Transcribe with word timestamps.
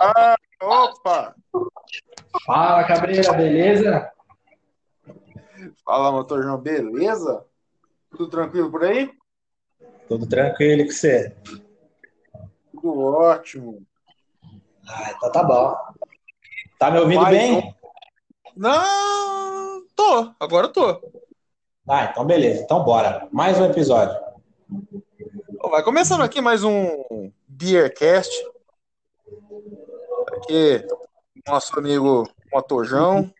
ah, 0.00 0.36
opa! 0.62 1.34
Fala, 2.46 2.84
Cabreira, 2.84 3.32
beleza? 3.32 4.10
Fala, 5.84 6.12
motorjão, 6.12 6.58
beleza? 6.58 7.44
Tudo 8.10 8.28
tranquilo 8.28 8.70
por 8.70 8.84
aí? 8.84 9.10
Tudo 10.08 10.26
tranquilo 10.26 10.84
com 10.84 10.90
você? 10.90 11.36
Tudo 12.72 13.00
ótimo. 13.00 13.82
Ah, 14.88 15.12
então 15.16 15.32
tá 15.32 15.42
bom. 15.42 15.76
Tá 16.78 16.90
me 16.90 16.98
ouvindo 16.98 17.22
Mais 17.22 17.36
bem? 17.36 17.74
Não, 18.56 19.82
tô, 19.94 20.34
agora 20.40 20.68
tô. 20.68 21.00
Ah, 21.88 22.04
então 22.06 22.24
beleza. 22.24 22.62
Então 22.62 22.82
bora. 22.84 23.28
Mais 23.32 23.58
um 23.58 23.66
episódio. 23.66 24.18
Vai 25.70 25.84
começando 25.84 26.22
aqui 26.22 26.40
mais 26.40 26.64
um 26.64 27.30
Beercast. 27.46 28.32
Aqui, 30.32 30.84
nosso 31.46 31.78
amigo 31.78 32.28
Motojão. 32.52 33.32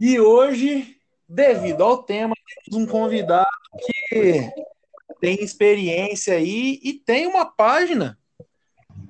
E 0.00 0.18
hoje, 0.18 0.96
devido 1.28 1.84
ao 1.84 2.02
tema, 2.02 2.34
temos 2.64 2.82
um 2.82 2.90
convidado 2.90 3.46
que 3.76 4.50
tem 5.20 5.34
experiência 5.44 6.36
aí 6.36 6.80
e 6.82 6.94
tem 6.94 7.26
uma 7.26 7.44
página 7.44 8.18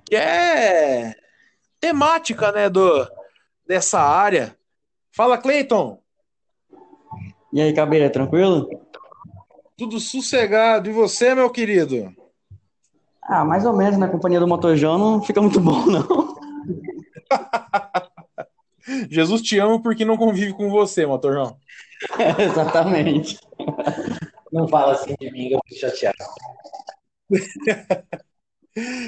que 0.05 0.17
é 0.17 1.15
temática, 1.79 2.51
né, 2.51 2.69
do, 2.69 3.09
dessa 3.65 4.01
área. 4.01 4.59
Fala, 5.13 5.39
Cleiton. 5.39 6.03
E 7.53 7.63
aí, 7.63 7.73
Cabreira, 7.73 8.11
tranquilo? 8.11 8.84
Tudo 9.77 9.99
sossegado. 9.99 10.89
E 10.89 10.93
você, 10.93 11.35
meu 11.35 11.51
querido? 11.51 12.15
Ah, 13.23 13.45
mais 13.45 13.65
ou 13.65 13.75
menos, 13.75 13.99
na 13.99 14.09
companhia 14.09 14.39
do 14.39 14.47
Motojão 14.47 14.99
não 14.99 15.23
fica 15.23 15.41
muito 15.41 15.61
bom, 15.61 15.87
não. 15.87 16.35
Jesus 19.11 19.41
te 19.43 19.59
ama 19.59 19.83
porque 19.83 20.05
não 20.05 20.17
convive 20.17 20.53
com 20.53 20.71
você, 20.71 21.07
Motorjão. 21.07 21.57
Exatamente. 22.39 23.39
Não 24.53 24.69
fala 24.69 24.93
assim 24.93 25.15
de 25.19 25.31
mim, 25.31 25.49
eu 25.51 25.61
fico 25.67 25.81
chateado. 25.81 26.19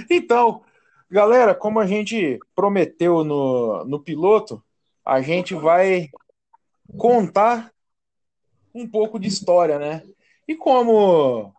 Então, 0.09 0.63
galera, 1.11 1.53
como 1.53 1.81
a 1.81 1.87
gente 1.89 2.39
prometeu 2.55 3.25
no, 3.25 3.85
no 3.85 3.99
piloto, 3.99 4.63
a 5.05 5.21
gente 5.21 5.55
vai 5.55 6.09
contar 6.97 7.73
um 8.73 8.89
pouco 8.89 9.19
de 9.19 9.27
história, 9.27 9.77
né? 9.77 10.05
E 10.49 10.55
como 10.55 11.53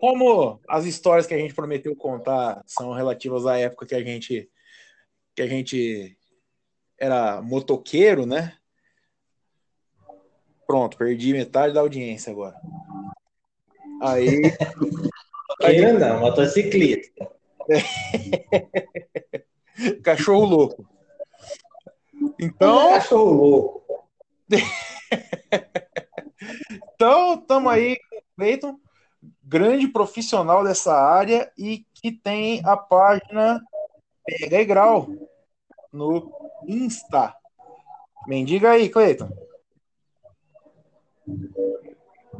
como 0.00 0.60
as 0.68 0.84
histórias 0.84 1.26
que 1.26 1.34
a 1.34 1.38
gente 1.38 1.54
prometeu 1.54 1.96
contar 1.96 2.62
são 2.66 2.92
relativas 2.92 3.46
à 3.46 3.58
época 3.58 3.86
que 3.86 3.94
a 3.94 4.02
gente 4.02 4.50
que 5.34 5.42
a 5.42 5.46
gente 5.46 6.16
era 6.98 7.40
motoqueiro, 7.42 8.26
né? 8.26 8.56
Pronto, 10.66 10.96
perdi 10.96 11.32
metade 11.32 11.74
da 11.74 11.80
audiência 11.80 12.32
agora. 12.32 12.56
Aí 14.02 14.42
Queira 15.60 15.92
não, 15.92 16.20
motociclista. 16.20 17.30
cachorro 20.02 20.44
louco. 20.44 20.88
Então, 22.38 22.40
Então, 22.40 22.88
cachorro 22.90 23.32
louco. 23.32 24.08
então 26.94 27.34
estamos 27.34 27.72
aí 27.72 27.96
com 28.10 28.16
o 28.16 28.22
Cleiton, 28.36 28.78
grande 29.42 29.88
profissional 29.88 30.64
dessa 30.64 30.94
área 30.94 31.50
e 31.56 31.86
que 31.94 32.12
tem 32.12 32.60
a 32.64 32.76
página 32.76 33.62
Pega 34.24 34.60
e 34.60 34.64
Grau 34.64 35.08
no 35.92 36.32
Insta. 36.66 37.34
Mendiga 38.26 38.70
aí, 38.70 38.88
Cleiton. 38.88 39.28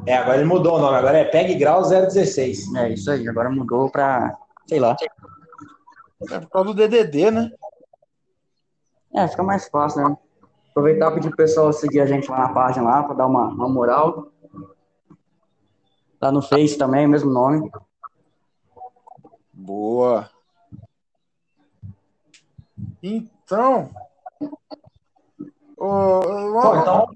É, 0.07 0.17
agora 0.17 0.37
ele 0.37 0.45
mudou 0.45 0.77
o 0.77 0.79
nome, 0.79 0.97
agora 0.97 1.19
é 1.19 1.25
Peg 1.25 1.55
Grau 1.55 1.83
016. 1.83 2.75
É 2.75 2.91
isso 2.91 3.11
aí, 3.11 3.27
agora 3.29 3.51
mudou 3.51 3.91
pra, 3.91 4.37
sei 4.67 4.79
lá. 4.79 4.97
É 6.31 6.41
por 6.41 6.51
causa 6.51 6.73
do 6.73 6.75
DDD, 6.75 7.31
né? 7.31 7.51
É, 9.15 9.29
fica 9.29 9.43
mais 9.43 9.69
fácil, 9.69 10.09
né? 10.09 10.17
Aproveitar 10.75 11.13
e 11.13 11.15
pedir 11.15 11.29
pro 11.29 11.37
pessoal 11.37 11.73
seguir 11.73 12.01
a 12.01 12.07
gente 12.07 12.29
lá 12.29 12.37
na 12.37 12.49
página 12.53 12.85
lá, 12.85 13.03
pra 13.05 13.15
dar 13.15 13.27
uma, 13.27 13.47
uma 13.47 13.69
moral. 13.69 14.27
Lá 16.21 16.33
no 16.33 16.43
Face 16.43 16.77
também, 16.77 17.07
mesmo 17.07 17.31
nome. 17.31 17.71
Boa. 19.53 20.29
Então, 23.01 23.91
ô, 25.77 26.21
Bom, 26.61 26.77
então, 26.81 27.07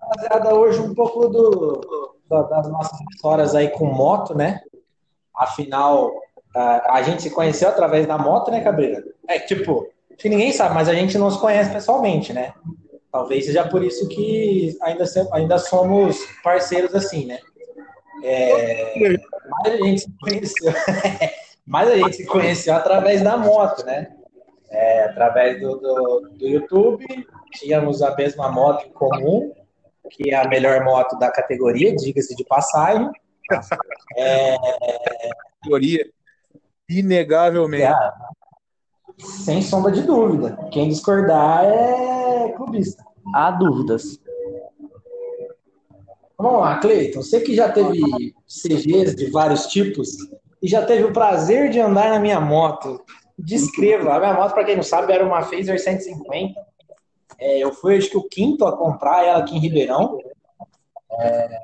rapaziada, 0.00 0.54
hoje 0.56 0.80
um 0.80 0.92
pouco 0.92 1.28
do, 1.28 2.16
da- 2.28 2.42
das 2.42 2.68
nossas 2.68 2.98
histórias 3.12 3.54
aí 3.54 3.68
com 3.68 3.86
moto, 3.86 4.34
né? 4.34 4.60
Afinal, 5.32 6.10
a, 6.52 6.94
a 6.96 7.02
gente 7.02 7.22
se 7.22 7.30
conheceu 7.30 7.68
através 7.68 8.08
da 8.08 8.18
moto, 8.18 8.50
né, 8.50 8.60
Cabreira? 8.60 9.04
É 9.28 9.38
tipo, 9.38 9.86
que 10.18 10.28
ninguém 10.28 10.50
sabe, 10.52 10.74
mas 10.74 10.88
a 10.88 10.94
gente 10.94 11.16
não 11.16 11.30
se 11.30 11.38
conhece 11.38 11.70
pessoalmente, 11.70 12.32
né? 12.32 12.52
Talvez 13.10 13.46
seja 13.46 13.66
por 13.66 13.82
isso 13.82 14.06
que 14.08 14.76
ainda, 14.82 15.04
ainda 15.32 15.58
somos 15.58 16.18
parceiros 16.42 16.94
assim, 16.94 17.26
né? 17.26 17.38
É, 18.22 19.16
mas 19.50 19.72
a 19.72 19.76
gente 19.76 20.00
se 20.02 20.12
conheceu, 20.20 20.72
mas 21.66 21.88
a 21.88 21.96
gente 21.96 22.16
se 22.16 22.26
conheceu 22.26 22.74
através 22.74 23.22
da 23.22 23.36
moto, 23.36 23.84
né? 23.86 24.14
É, 24.70 25.04
através 25.04 25.60
do, 25.60 25.76
do, 25.76 26.30
do 26.36 26.46
YouTube, 26.46 27.06
tínhamos 27.52 28.02
a 28.02 28.14
mesma 28.14 28.50
moto 28.50 28.86
em 28.86 28.92
comum, 28.92 29.52
que 30.10 30.30
é 30.30 30.36
a 30.36 30.48
melhor 30.48 30.84
moto 30.84 31.18
da 31.18 31.30
categoria, 31.30 31.96
diga-se 31.96 32.36
de 32.36 32.44
passagem. 32.44 33.10
teoria. 35.62 36.04
Inegavelmente. 36.88 37.84
É, 37.84 37.94
sem 39.18 39.62
sombra 39.62 39.92
de 39.92 40.02
dúvida. 40.02 40.58
Quem 40.70 40.88
discordar 40.88 41.64
é 41.64 42.52
clubista. 42.56 43.04
Há 43.34 43.50
dúvidas. 43.50 44.20
Vamos 46.36 46.60
lá, 46.60 46.78
Cleiton. 46.78 47.22
Você 47.22 47.40
que 47.40 47.54
já 47.54 47.68
teve 47.68 48.00
CGs 48.46 49.16
de 49.16 49.30
vários 49.30 49.66
tipos 49.66 50.16
e 50.62 50.68
já 50.68 50.84
teve 50.84 51.04
o 51.04 51.12
prazer 51.12 51.70
de 51.70 51.80
andar 51.80 52.10
na 52.10 52.20
minha 52.20 52.40
moto, 52.40 53.00
descreva. 53.36 54.14
A 54.14 54.20
minha 54.20 54.34
moto, 54.34 54.54
para 54.54 54.64
quem 54.64 54.76
não 54.76 54.82
sabe, 54.82 55.12
era 55.12 55.24
uma 55.24 55.42
Phaser 55.42 55.80
150. 55.80 56.54
É, 57.40 57.58
eu 57.58 57.72
fui, 57.72 57.96
acho 57.96 58.10
que, 58.10 58.16
o 58.16 58.28
quinto 58.28 58.64
a 58.64 58.76
comprar 58.76 59.24
ela 59.24 59.38
aqui 59.40 59.56
em 59.56 59.60
Ribeirão. 59.60 60.18
É, 61.20 61.58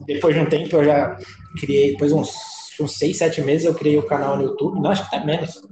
depois 0.00 0.34
de 0.34 0.40
um 0.40 0.48
tempo, 0.48 0.76
eu 0.76 0.84
já 0.84 1.18
criei, 1.58 1.92
depois 1.92 2.12
de 2.12 2.18
uns, 2.18 2.34
uns 2.80 2.98
seis, 2.98 3.16
sete 3.16 3.40
meses, 3.40 3.66
eu 3.66 3.74
criei 3.74 3.98
o 3.98 4.06
canal 4.06 4.36
no 4.36 4.44
YouTube. 4.44 4.80
Não, 4.80 4.90
acho 4.90 5.08
que 5.08 5.14
até 5.14 5.24
menos. 5.24 5.62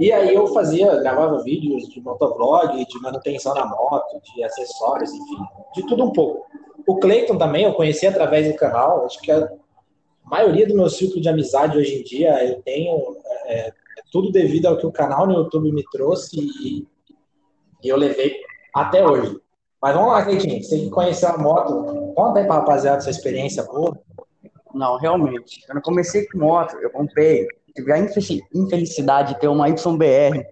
E 0.00 0.10
aí 0.10 0.34
eu 0.34 0.46
fazia, 0.46 0.96
gravava 0.96 1.42
vídeos 1.42 1.86
de 1.90 2.00
motovlog, 2.00 2.86
de 2.86 3.00
manutenção 3.02 3.52
da 3.52 3.66
moto, 3.66 4.18
de 4.34 4.42
acessórios, 4.42 5.12
enfim, 5.12 5.36
de 5.74 5.86
tudo 5.86 6.04
um 6.04 6.10
pouco. 6.10 6.46
O 6.86 6.96
Cleiton 6.98 7.36
também 7.36 7.64
eu 7.64 7.74
conheci 7.74 8.06
através 8.06 8.50
do 8.50 8.56
canal, 8.56 9.04
acho 9.04 9.20
que 9.20 9.30
a 9.30 9.46
maioria 10.24 10.66
do 10.66 10.74
meu 10.74 10.88
círculo 10.88 11.20
de 11.20 11.28
amizade 11.28 11.76
hoje 11.76 12.00
em 12.00 12.02
dia 12.02 12.42
eu 12.46 12.62
tenho 12.62 13.14
é, 13.44 13.68
é 13.68 13.72
tudo 14.10 14.32
devido 14.32 14.66
ao 14.66 14.78
que 14.78 14.86
o 14.86 14.92
canal 14.92 15.26
no 15.26 15.34
YouTube 15.34 15.70
me 15.70 15.84
trouxe 15.92 16.40
e, 16.40 16.88
e 17.84 17.88
eu 17.90 17.98
levei 17.98 18.40
até 18.74 19.06
hoje. 19.06 19.38
Mas 19.82 19.94
vamos 19.94 20.12
lá, 20.12 20.24
Cleitinho, 20.24 20.64
você 20.64 20.78
que 20.78 20.88
conheceu 20.88 21.28
a 21.28 21.36
moto, 21.36 22.14
conta 22.14 22.40
aí 22.40 22.46
pra 22.46 22.56
rapaziada 22.56 23.02
sua 23.02 23.10
experiência 23.10 23.64
boa. 23.64 23.98
Não, 24.72 24.96
realmente. 24.96 25.60
Quando 25.66 25.76
eu 25.76 25.82
comecei 25.82 26.26
com 26.26 26.38
moto, 26.38 26.74
eu 26.78 26.88
comprei. 26.88 27.46
Tive 27.74 27.92
a 27.92 27.98
infelici- 27.98 28.42
infelicidade 28.54 29.34
de 29.34 29.40
ter 29.40 29.48
uma 29.48 29.68
YBR 29.68 30.44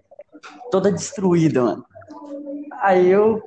toda 0.71 0.91
destruída, 0.91 1.63
mano. 1.63 1.85
Aí 2.81 3.07
eu 3.07 3.41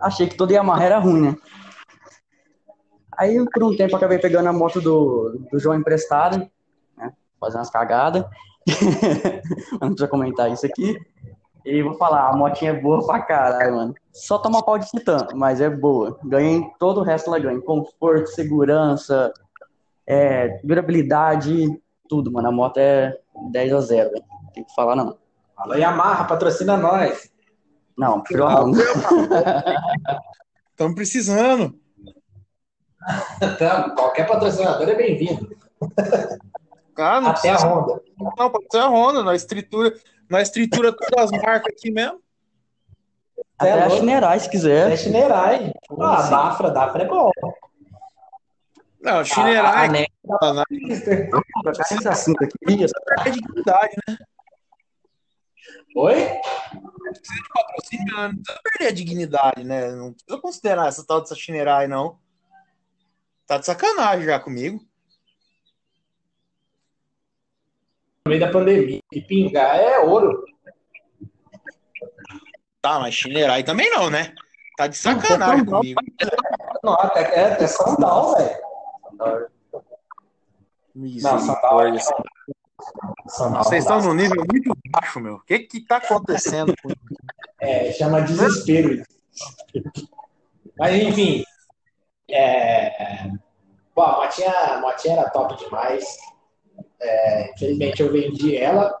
achei 0.00 0.26
que 0.26 0.36
toda 0.36 0.52
Yamaha 0.52 0.84
era 0.84 0.98
ruim, 0.98 1.22
né? 1.22 1.36
Aí, 3.16 3.44
por 3.52 3.64
um 3.64 3.76
tempo, 3.76 3.96
acabei 3.96 4.18
pegando 4.18 4.48
a 4.48 4.52
moto 4.52 4.80
do, 4.80 5.40
do 5.50 5.58
João 5.58 5.76
emprestada, 5.76 6.48
né? 6.96 7.12
Fazendo 7.40 7.58
umas 7.58 7.70
cagadas. 7.70 8.24
Não 9.80 9.88
precisa 9.88 10.06
comentar 10.06 10.52
isso 10.52 10.64
aqui. 10.66 10.96
E 11.64 11.82
vou 11.82 11.94
falar, 11.94 12.30
a 12.30 12.36
motinha 12.36 12.70
é 12.70 12.80
boa 12.80 13.04
pra 13.04 13.20
caralho, 13.20 13.74
mano. 13.74 13.94
Só 14.12 14.38
toma 14.38 14.64
pau 14.64 14.78
de 14.78 14.86
titã, 14.88 15.26
mas 15.34 15.60
é 15.60 15.68
boa. 15.68 16.18
Ganhei 16.24 16.64
todo 16.78 17.00
o 17.00 17.02
resto 17.02 17.28
ela 17.28 17.38
ganha. 17.38 17.60
Conforto, 17.60 18.28
segurança, 18.28 19.32
é, 20.06 20.60
durabilidade, 20.62 21.66
tudo, 22.08 22.32
mano. 22.32 22.48
A 22.48 22.52
moto 22.52 22.78
é 22.78 23.18
10 23.50 23.72
a 23.72 23.80
0, 23.80 24.10
velho. 24.10 24.24
Não 24.42 24.52
Tem 24.52 24.64
que 24.64 24.74
falar, 24.74 24.96
não. 24.96 25.16
Alô, 25.56 25.74
Yamaha, 25.74 26.24
patrocina 26.24 26.76
nós. 26.76 27.30
Não, 27.96 28.22
a 28.22 28.54
Honda. 28.54 28.82
Estamos 30.70 30.94
precisando. 30.94 31.78
Então, 33.42 33.94
qualquer 33.94 34.26
patrocinador 34.26 34.88
é 34.88 34.94
bem-vindo. 34.94 35.56
Ah, 36.96 37.20
não 37.20 37.30
Até 37.30 37.50
a 37.50 37.52
precisa. 37.52 37.68
Honda. 37.68 38.02
Não, 38.18 38.50
pode 38.50 38.66
ser 38.70 38.78
a 38.78 38.88
Honda. 38.88 39.22
Nós 39.22 39.44
tritura, 39.44 39.94
nós 40.28 40.50
tritura 40.50 40.92
todas 40.92 41.32
as 41.32 41.42
marcas 41.42 41.72
aqui 41.72 41.90
mesmo. 41.90 42.20
Até 43.58 43.72
Até 43.72 43.82
a. 43.82 43.90
Chinerai, 43.90 44.40
se 44.40 44.50
quiser. 44.50 44.92
É 44.92 44.96
Chinerai. 44.96 45.72
Ah. 45.98 46.28
Dafra, 46.28 46.70
Dafra 46.70 47.02
é 47.02 47.08
bom. 47.08 47.30
Não, 49.00 49.24
Chinerai, 49.24 49.86
Ah, 49.86 49.92
né? 49.92 50.06
ah, 50.42 50.64
Twister. 50.68 51.30
Trocar 51.30 51.70
esse 51.92 52.08
assunto 52.08 52.44
aqui. 52.44 52.54
é 52.66 53.30
de 53.30 53.30
dignidade, 53.40 53.94
né? 54.08 54.18
Oi? 55.96 56.14
Patrocínio, 57.54 58.16
não 58.16 58.28
precisa 58.34 58.60
perder 58.62 58.88
a 58.88 58.94
dignidade, 58.94 59.64
né? 59.64 59.90
Não 59.92 60.12
precisa 60.12 60.40
considerar 60.40 60.88
essa 60.88 61.06
tal 61.06 61.20
dessa 61.20 61.34
Chinerai, 61.34 61.86
não. 61.86 62.18
Tá 63.46 63.58
de 63.58 63.66
sacanagem 63.66 64.26
já 64.26 64.38
comigo. 64.38 64.80
No 68.26 68.30
meio 68.30 68.40
da 68.40 68.50
pandemia. 68.50 69.00
E 69.12 69.20
pingar 69.22 69.76
é 69.76 69.98
ouro. 70.00 70.44
Tá, 72.82 73.00
mas 73.00 73.14
Chinerai 73.14 73.62
também 73.64 73.90
não, 73.90 74.10
né? 74.10 74.34
Tá 74.76 74.86
de 74.86 74.96
sacanagem 74.96 75.64
Não, 75.64 75.72
comigo. 75.78 76.00
Não, 76.84 76.92
até, 76.94 77.20
é 77.34 77.52
até 77.52 77.66
sandal, 77.66 78.34
velho. 78.36 78.67
Não. 79.18 79.46
Sandal 83.28 83.64
Vocês 83.64 83.84
estão 83.84 84.00
num 84.00 84.14
nível 84.14 84.44
muito 84.50 84.72
baixo, 84.90 85.20
meu. 85.20 85.34
O 85.34 85.40
que 85.40 85.58
que 85.60 85.80
tá 85.80 85.96
acontecendo 85.96 86.72
É, 87.60 87.92
chama 87.92 88.20
desespero. 88.20 89.02
Mas 90.78 90.94
enfim. 90.94 91.42
É... 92.30 93.26
Bom, 93.96 94.02
a 94.02 94.24
motinha, 94.24 94.50
a 94.50 94.80
motinha 94.80 95.14
era 95.14 95.30
top 95.30 95.56
demais. 95.56 96.04
É, 97.00 97.50
infelizmente 97.52 98.00
eu 98.00 98.12
vendi 98.12 98.56
ela. 98.56 98.96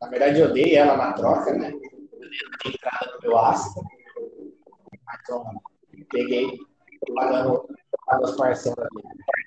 Na 0.00 0.08
verdade 0.08 0.40
eu 0.40 0.52
dei 0.52 0.74
ela 0.74 0.96
na 0.96 1.12
troca, 1.12 1.52
né? 1.52 1.70
Eu 1.70 2.30
dei 2.64 2.72
entrada 2.72 3.12
no 3.14 3.20
meu 3.20 3.38
Astra. 3.38 3.82
Então, 5.20 5.44
peguei 6.10 6.58
pagando 7.14 7.68
as 8.08 8.36
parcelas. 8.36 8.88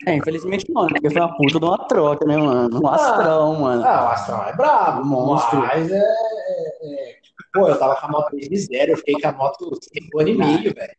É, 0.08 0.16
infelizmente 0.16 0.66
não? 0.72 0.88
Porque 0.88 1.10
foi 1.10 1.22
uma 1.22 1.36
puta 1.38 1.60
de 1.60 1.66
uma 1.66 1.88
troca, 1.88 2.26
né, 2.26 2.38
mano? 2.38 2.82
Um 2.84 2.88
astrão, 2.88 3.56
mano. 3.60 3.84
Ah, 3.86 4.06
o 4.06 4.08
Astrão 4.10 4.44
é 4.44 4.54
brabo, 4.56 5.06
Monstro. 5.06 5.60
Mas 5.60 5.92
é, 5.92 5.98
é- 5.98 7.12
é- 7.12 7.20
Pô, 7.54 7.68
eu 7.70 7.80
tava 7.80 7.96
com 8.00 8.08
a 8.08 8.10
moto 8.10 8.32
desde 8.36 8.58
zero, 8.58 8.92
eu 8.92 8.98
fiquei 8.98 9.20
com 9.22 9.28
a 9.28 9.32
moto 9.32 9.66
anos 9.66 9.80
e 9.94 10.34
meio, 10.38 10.74
velho. 10.74 10.96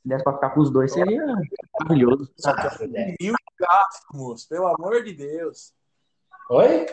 Se 0.00 0.08
desse 0.08 0.22
pra 0.24 0.34
ficar 0.34 0.50
com 0.50 0.60
os 0.60 0.70
dois, 0.70 0.92
seria 0.92 1.24
maravilhoso. 1.80 2.30
Ah, 2.44 2.68
mil 3.20 3.34
gastos, 3.58 4.06
moço? 4.12 4.48
Pelo 4.48 4.66
amor 4.66 5.02
de 5.02 5.12
Deus. 5.14 5.72
Oi? 6.50 6.86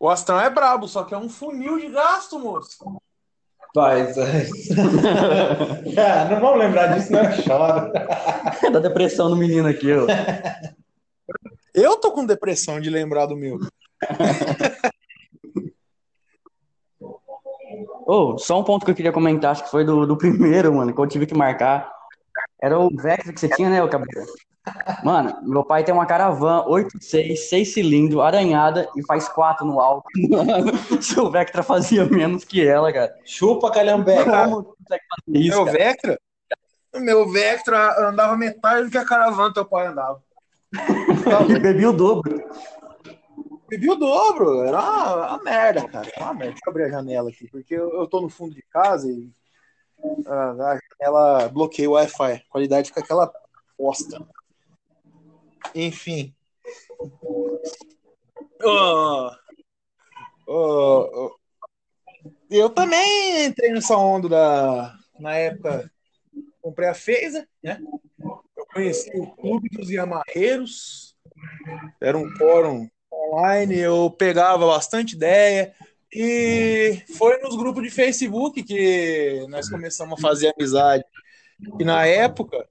O 0.00 0.08
Astrão 0.08 0.40
é 0.40 0.50
brabo, 0.50 0.88
só 0.88 1.04
que 1.04 1.14
é 1.14 1.18
um 1.18 1.28
funil 1.28 1.78
de 1.78 1.88
gasto, 1.88 2.38
moço. 2.38 2.78
Mas, 3.76 4.16
ah, 5.98 6.28
não 6.30 6.40
vamos 6.40 6.60
lembrar 6.60 6.94
disso, 6.94 7.12
não 7.12 7.24
eu 7.24 7.32
choro. 7.42 7.90
da 8.72 8.78
depressão 8.78 9.28
do 9.28 9.36
menino 9.36 9.66
aqui, 9.66 9.92
ó. 9.92 10.06
Eu 11.74 11.96
tô 11.96 12.12
com 12.12 12.24
depressão 12.24 12.80
de 12.80 12.88
lembrar 12.88 13.26
do 13.26 13.36
meu. 13.36 13.58
Ô, 18.06 18.38
só 18.38 18.60
um 18.60 18.64
ponto 18.64 18.84
que 18.84 18.92
eu 18.92 18.94
queria 18.94 19.10
comentar, 19.10 19.50
acho 19.52 19.64
que 19.64 19.70
foi 19.70 19.84
do, 19.84 20.06
do 20.06 20.16
primeiro, 20.16 20.72
mano, 20.72 20.94
que 20.94 21.00
eu 21.00 21.06
tive 21.08 21.26
que 21.26 21.34
marcar. 21.34 21.90
Era 22.62 22.78
o 22.78 22.88
Vectra 22.94 23.32
que 23.32 23.40
você 23.40 23.48
tinha, 23.48 23.68
né, 23.68 23.82
ô 23.82 23.88
Cabreira? 23.88 24.24
Mano, 25.02 25.38
meu 25.42 25.62
pai 25.62 25.84
tem 25.84 25.94
uma 25.94 26.06
Caravan 26.06 26.64
8.6, 26.66 27.36
6 27.36 27.74
cilindros, 27.74 28.22
aranhada 28.22 28.88
e 28.96 29.04
faz 29.04 29.28
4 29.28 29.66
no 29.66 29.78
alto. 29.78 30.08
Mano, 30.30 31.02
seu 31.02 31.30
Vectra 31.30 31.62
fazia 31.62 32.06
menos 32.06 32.44
que 32.44 32.66
ela, 32.66 32.92
cara. 32.92 33.14
Chupa, 33.24 33.70
calhambeque. 33.70 34.24
Como 34.24 34.64
consegue 34.64 35.04
fazer 35.10 35.38
isso, 35.38 35.56
meu 35.56 35.64
cara? 35.66 35.78
Vectra? 35.78 36.20
Meu 36.96 37.30
Vectra 37.30 38.08
andava 38.08 38.36
metade 38.36 38.84
do 38.84 38.90
que 38.90 38.98
a 38.98 39.04
caravana 39.04 39.48
do 39.48 39.54
teu 39.54 39.64
pai 39.64 39.86
andava. 39.86 40.22
Ele 41.48 41.60
bebia 41.60 41.90
o 41.90 41.92
dobro. 41.92 42.42
Bebi 43.68 43.90
o 43.90 43.96
dobro, 43.96 44.62
era 44.62 44.78
uma, 44.78 45.26
uma 45.28 45.42
merda, 45.42 45.88
cara. 45.88 46.08
Era 46.14 46.24
Uma 46.24 46.34
merda. 46.34 46.52
Deixa 46.52 46.64
eu 46.66 46.70
abrir 46.70 46.84
a 46.84 46.90
janela 46.90 47.28
aqui, 47.28 47.48
porque 47.50 47.74
eu, 47.74 47.92
eu 47.94 48.06
tô 48.06 48.20
no 48.20 48.28
fundo 48.28 48.54
de 48.54 48.62
casa 48.70 49.10
e 49.10 49.30
ah, 50.26 50.50
a 50.52 50.78
janela 51.04 51.48
bloqueia 51.48 51.88
o 51.88 51.94
Wi-Fi. 51.94 52.32
A 52.32 52.50
qualidade 52.50 52.88
fica 52.88 53.00
aquela 53.00 53.32
bosta. 53.78 54.24
Enfim. 55.74 56.34
Ô, 58.62 59.30
ô, 60.46 61.00
ô. 61.26 61.36
eu 62.50 62.70
também 62.70 63.46
entrei 63.46 63.70
nessa 63.70 63.96
onda 63.96 64.28
da. 64.28 64.96
Na 65.18 65.36
época, 65.36 65.90
comprei 66.60 66.88
a 66.88 66.94
Feza, 66.94 67.46
né? 67.62 67.78
Eu 68.56 68.66
conheci 68.72 69.10
o 69.14 69.30
Clube 69.36 69.68
dos 69.68 69.90
Yamarreiros. 69.90 71.14
Era 72.00 72.16
um 72.16 72.28
fórum 72.36 72.88
online, 73.12 73.78
eu 73.78 74.10
pegava 74.10 74.66
bastante 74.66 75.14
ideia. 75.14 75.74
E 76.12 77.02
foi 77.18 77.38
nos 77.38 77.56
grupos 77.56 77.82
de 77.82 77.90
Facebook 77.90 78.62
que 78.62 79.44
nós 79.48 79.68
começamos 79.68 80.18
a 80.18 80.22
fazer 80.22 80.52
amizade. 80.56 81.04
E 81.78 81.84
na 81.84 82.06
época, 82.06 82.68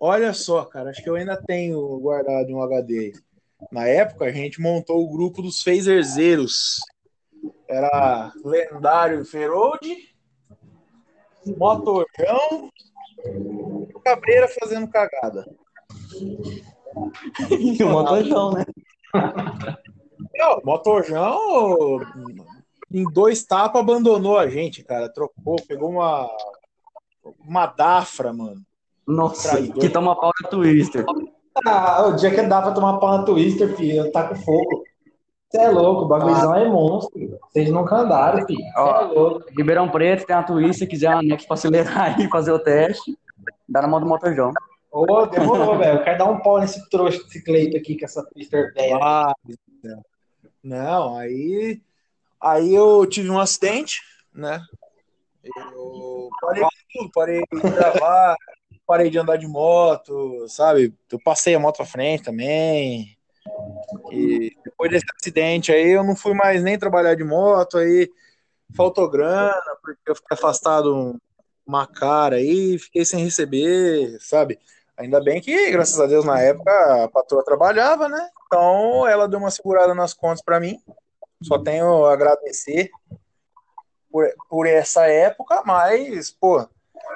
olha 0.00 0.32
só, 0.32 0.64
cara, 0.64 0.90
acho 0.90 1.02
que 1.02 1.08
eu 1.08 1.16
ainda 1.16 1.36
tenho 1.36 1.98
guardado 1.98 2.48
em 2.48 2.54
um 2.54 2.62
HD. 2.62 3.12
Na 3.70 3.86
época, 3.86 4.26
a 4.26 4.32
gente 4.32 4.60
montou 4.60 5.02
o 5.02 5.10
grupo 5.10 5.42
dos 5.42 5.62
Phaserzeiros. 5.62 6.76
Era 7.68 8.32
lendário 8.44 9.24
Ferode, 9.24 10.14
Motorjão, 11.56 12.70
Cabreira 14.04 14.48
fazendo 14.60 14.88
cagada. 14.88 15.46
E 17.50 17.82
o 17.84 17.90
motorjão, 17.90 18.52
né? 18.52 18.64
Não, 20.34 20.60
Motorjão, 20.64 22.00
em 22.90 23.04
dois 23.12 23.44
tapas, 23.44 23.82
abandonou 23.82 24.38
a 24.38 24.48
gente, 24.48 24.82
cara. 24.82 25.12
Trocou, 25.12 25.56
pegou 25.68 25.90
uma, 25.90 26.26
uma 27.38 27.66
Dafra, 27.66 28.32
mano. 28.32 28.64
Nossa, 29.06 29.50
Traidor. 29.50 29.78
que 29.78 29.88
toma 29.88 30.18
pau 30.18 30.32
da 30.42 30.48
Twister. 30.48 31.04
Ah, 31.66 32.06
o 32.06 32.16
dia 32.16 32.30
que 32.30 32.42
dá 32.42 32.60
pra 32.60 32.72
tomar 32.72 32.98
pau 32.98 33.18
na 33.18 33.24
Twister, 33.24 33.74
filho, 33.76 34.10
tá 34.12 34.28
com 34.28 34.34
fogo. 34.34 34.84
Você 35.48 35.58
é 35.58 35.70
louco, 35.70 36.02
o 36.02 36.08
bagulhozão 36.08 36.54
é 36.54 36.68
monstro. 36.68 37.38
Vocês 37.50 37.70
nunca 37.70 37.96
andaram, 37.96 38.44
filho. 38.46 38.64
Ó. 38.76 39.00
é 39.00 39.04
louco. 39.04 39.44
Ribeirão 39.56 39.88
Preto 39.88 40.26
tem 40.26 40.36
uma 40.36 40.42
Twister, 40.42 40.88
quiser 40.88 41.10
uma 41.10 41.22
Nex 41.22 41.46
pra 41.46 41.54
acelerar 41.54 42.20
e 42.20 42.28
fazer 42.28 42.52
o 42.52 42.58
teste, 42.58 43.16
dá 43.68 43.80
na 43.80 43.88
mão 43.88 44.00
do 44.00 44.06
motorjão. 44.06 44.52
Ô, 44.90 45.26
demorou, 45.26 45.78
velho. 45.78 45.98
Eu 45.98 46.04
quero 46.04 46.18
dar 46.18 46.24
um 46.30 46.40
pau 46.40 46.58
nesse 46.58 46.88
trouxa 46.90 47.22
desse 47.24 47.44
Cleito 47.44 47.76
aqui 47.76 47.98
com 47.98 48.04
essa 48.04 48.24
Twister 48.24 48.72
velha. 48.74 48.98
Ah, 49.00 49.32
não, 50.62 51.16
aí, 51.16 51.80
aí 52.40 52.74
eu 52.74 53.06
tive 53.06 53.30
um 53.30 53.38
acidente, 53.38 54.00
né? 54.34 54.60
Eu 55.44 56.28
parei 56.40 56.64
tudo, 56.92 57.10
parei 57.14 57.40
de 57.52 57.70
gravar, 57.70 58.34
parei 58.86 59.10
de 59.10 59.18
andar 59.18 59.36
de 59.36 59.46
moto, 59.46 60.46
sabe? 60.48 60.94
Eu 61.10 61.18
passei 61.22 61.54
a 61.54 61.58
moto 61.58 61.76
pra 61.76 61.86
frente 61.86 62.24
também. 62.24 63.16
E 64.10 64.56
depois 64.64 64.90
desse 64.90 65.06
acidente 65.18 65.72
aí, 65.72 65.90
eu 65.90 66.04
não 66.04 66.16
fui 66.16 66.34
mais 66.34 66.62
nem 66.62 66.78
trabalhar 66.78 67.14
de 67.14 67.24
moto, 67.24 67.78
aí 67.78 68.10
faltou 68.76 69.10
grana, 69.10 69.54
porque 69.82 70.10
eu 70.10 70.14
fiquei 70.14 70.36
afastado 70.36 71.16
uma 71.66 71.86
cara 71.86 72.36
aí, 72.36 72.78
fiquei 72.78 73.04
sem 73.04 73.24
receber, 73.24 74.18
sabe? 74.20 74.58
Ainda 74.96 75.20
bem 75.20 75.40
que, 75.40 75.70
graças 75.70 76.00
a 76.00 76.06
Deus, 76.06 76.24
na 76.24 76.40
época 76.40 77.04
a 77.04 77.08
patroa 77.08 77.44
trabalhava, 77.44 78.08
né? 78.08 78.30
Então 78.46 79.06
ela 79.06 79.28
deu 79.28 79.38
uma 79.38 79.50
segurada 79.50 79.94
nas 79.94 80.14
contas 80.14 80.42
pra 80.42 80.60
mim. 80.60 80.78
Só 81.42 81.58
tenho 81.58 82.06
a 82.06 82.12
agradecer 82.12 82.90
por, 84.10 84.26
por 84.48 84.66
essa 84.66 85.06
época, 85.06 85.62
mas, 85.66 86.30
pô, 86.30 86.66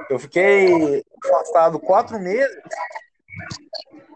eu 0.08 0.18
fiquei 0.18 1.04
afastado 1.24 1.78
quatro 1.78 2.18
meses 2.18 2.56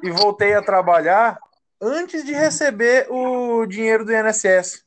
e 0.03 0.11
voltei 0.11 0.55
a 0.55 0.63
trabalhar 0.63 1.39
antes 1.81 2.25
de 2.25 2.33
receber 2.33 3.07
o 3.11 3.67
dinheiro 3.67 4.05
do 4.05 4.13
INSS. 4.13 4.85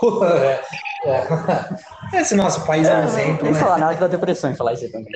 Porra, 0.00 0.28
é. 0.44 0.62
É. 1.04 2.20
Esse 2.20 2.34
nosso 2.34 2.64
país 2.66 2.88
é 2.88 2.96
um 2.96 3.04
exemplo, 3.04 3.44
Nem 3.44 3.52
né? 3.52 3.60
falar 3.60 3.78
nada 3.78 3.94
que 3.94 4.00
dá 4.00 4.06
depressão 4.06 4.50
em 4.50 4.56
falar 4.56 4.72
isso 4.72 4.90
também. 4.90 5.12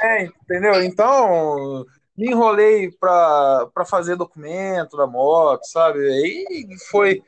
É, 0.00 0.24
entendeu? 0.24 0.82
Então, 0.82 1.84
me 2.16 2.30
enrolei 2.30 2.90
pra 2.90 3.68
fazer 3.86 4.16
documento 4.16 4.96
da 4.96 5.06
moto, 5.06 5.64
sabe? 5.64 5.98
Aí 5.98 6.66
foi, 6.90 7.22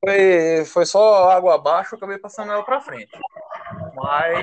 foi, 0.00 0.64
foi 0.64 0.86
só 0.86 1.30
água 1.30 1.56
abaixo, 1.56 1.94
eu 1.94 1.96
acabei 1.96 2.18
passando 2.18 2.52
ela 2.52 2.62
pra 2.62 2.80
frente. 2.80 3.10
Mas, 3.94 4.40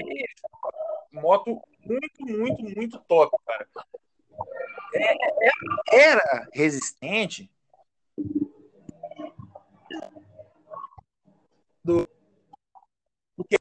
moto 1.11 1.61
muito, 1.85 2.25
muito, 2.25 2.63
muito 2.63 2.99
top, 3.07 3.35
cara. 3.45 3.67
era 5.91 6.47
resistente 6.53 7.49
do 11.83 12.07
porque 13.37 13.57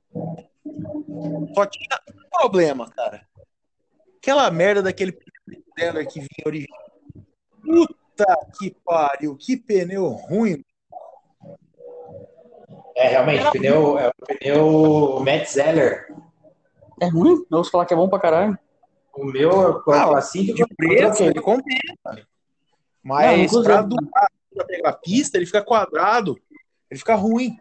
só 1.55 1.67
tinha 1.67 2.01
um 2.09 2.29
problema, 2.31 2.91
cara. 2.91 3.27
Aquela 4.19 4.51
merda 4.51 4.83
daquele 4.83 5.19
Zeller 5.79 6.09
que 6.09 6.21
vinha 6.21 6.47
original. 6.47 6.81
Puta 7.61 8.49
que 8.59 8.71
pariu, 8.85 9.37
que 9.37 9.57
pneu 9.57 10.07
ruim. 10.07 10.65
É, 12.95 13.09
realmente, 13.09 13.41
Era 13.41 13.51
pneu, 13.51 13.99
é 13.99 14.09
o 14.09 14.13
pneu 14.27 15.21
Matt 15.21 15.49
Zeller. 15.49 16.07
É 17.01 17.07
ruim? 17.09 17.45
Eu 17.51 17.59
ouço 17.59 17.71
falar 17.71 17.87
que 17.87 17.95
é 17.95 17.97
bom 17.97 18.09
pra 18.09 18.19
caralho. 18.19 18.59
O 19.17 19.25
meu, 19.27 19.83
Ah, 19.91 20.19
assim 20.19 20.47
que 20.47 20.55
de 20.55 20.63
eu 20.63 20.69
preço, 20.77 21.23
ele 21.23 21.41
compensa. 21.41 21.73
Não, 22.05 22.23
Mas 23.03 23.41
inclusive- 23.43 23.73
pra 23.73 23.83
durar, 23.83 24.29
pra 24.55 24.65
pegar 24.65 24.93
pista, 24.95 25.37
ele 25.37 25.47
fica 25.47 25.63
quadrado. 25.63 26.37
Ele 26.91 26.99
fica 26.99 27.15
ruim. 27.15 27.57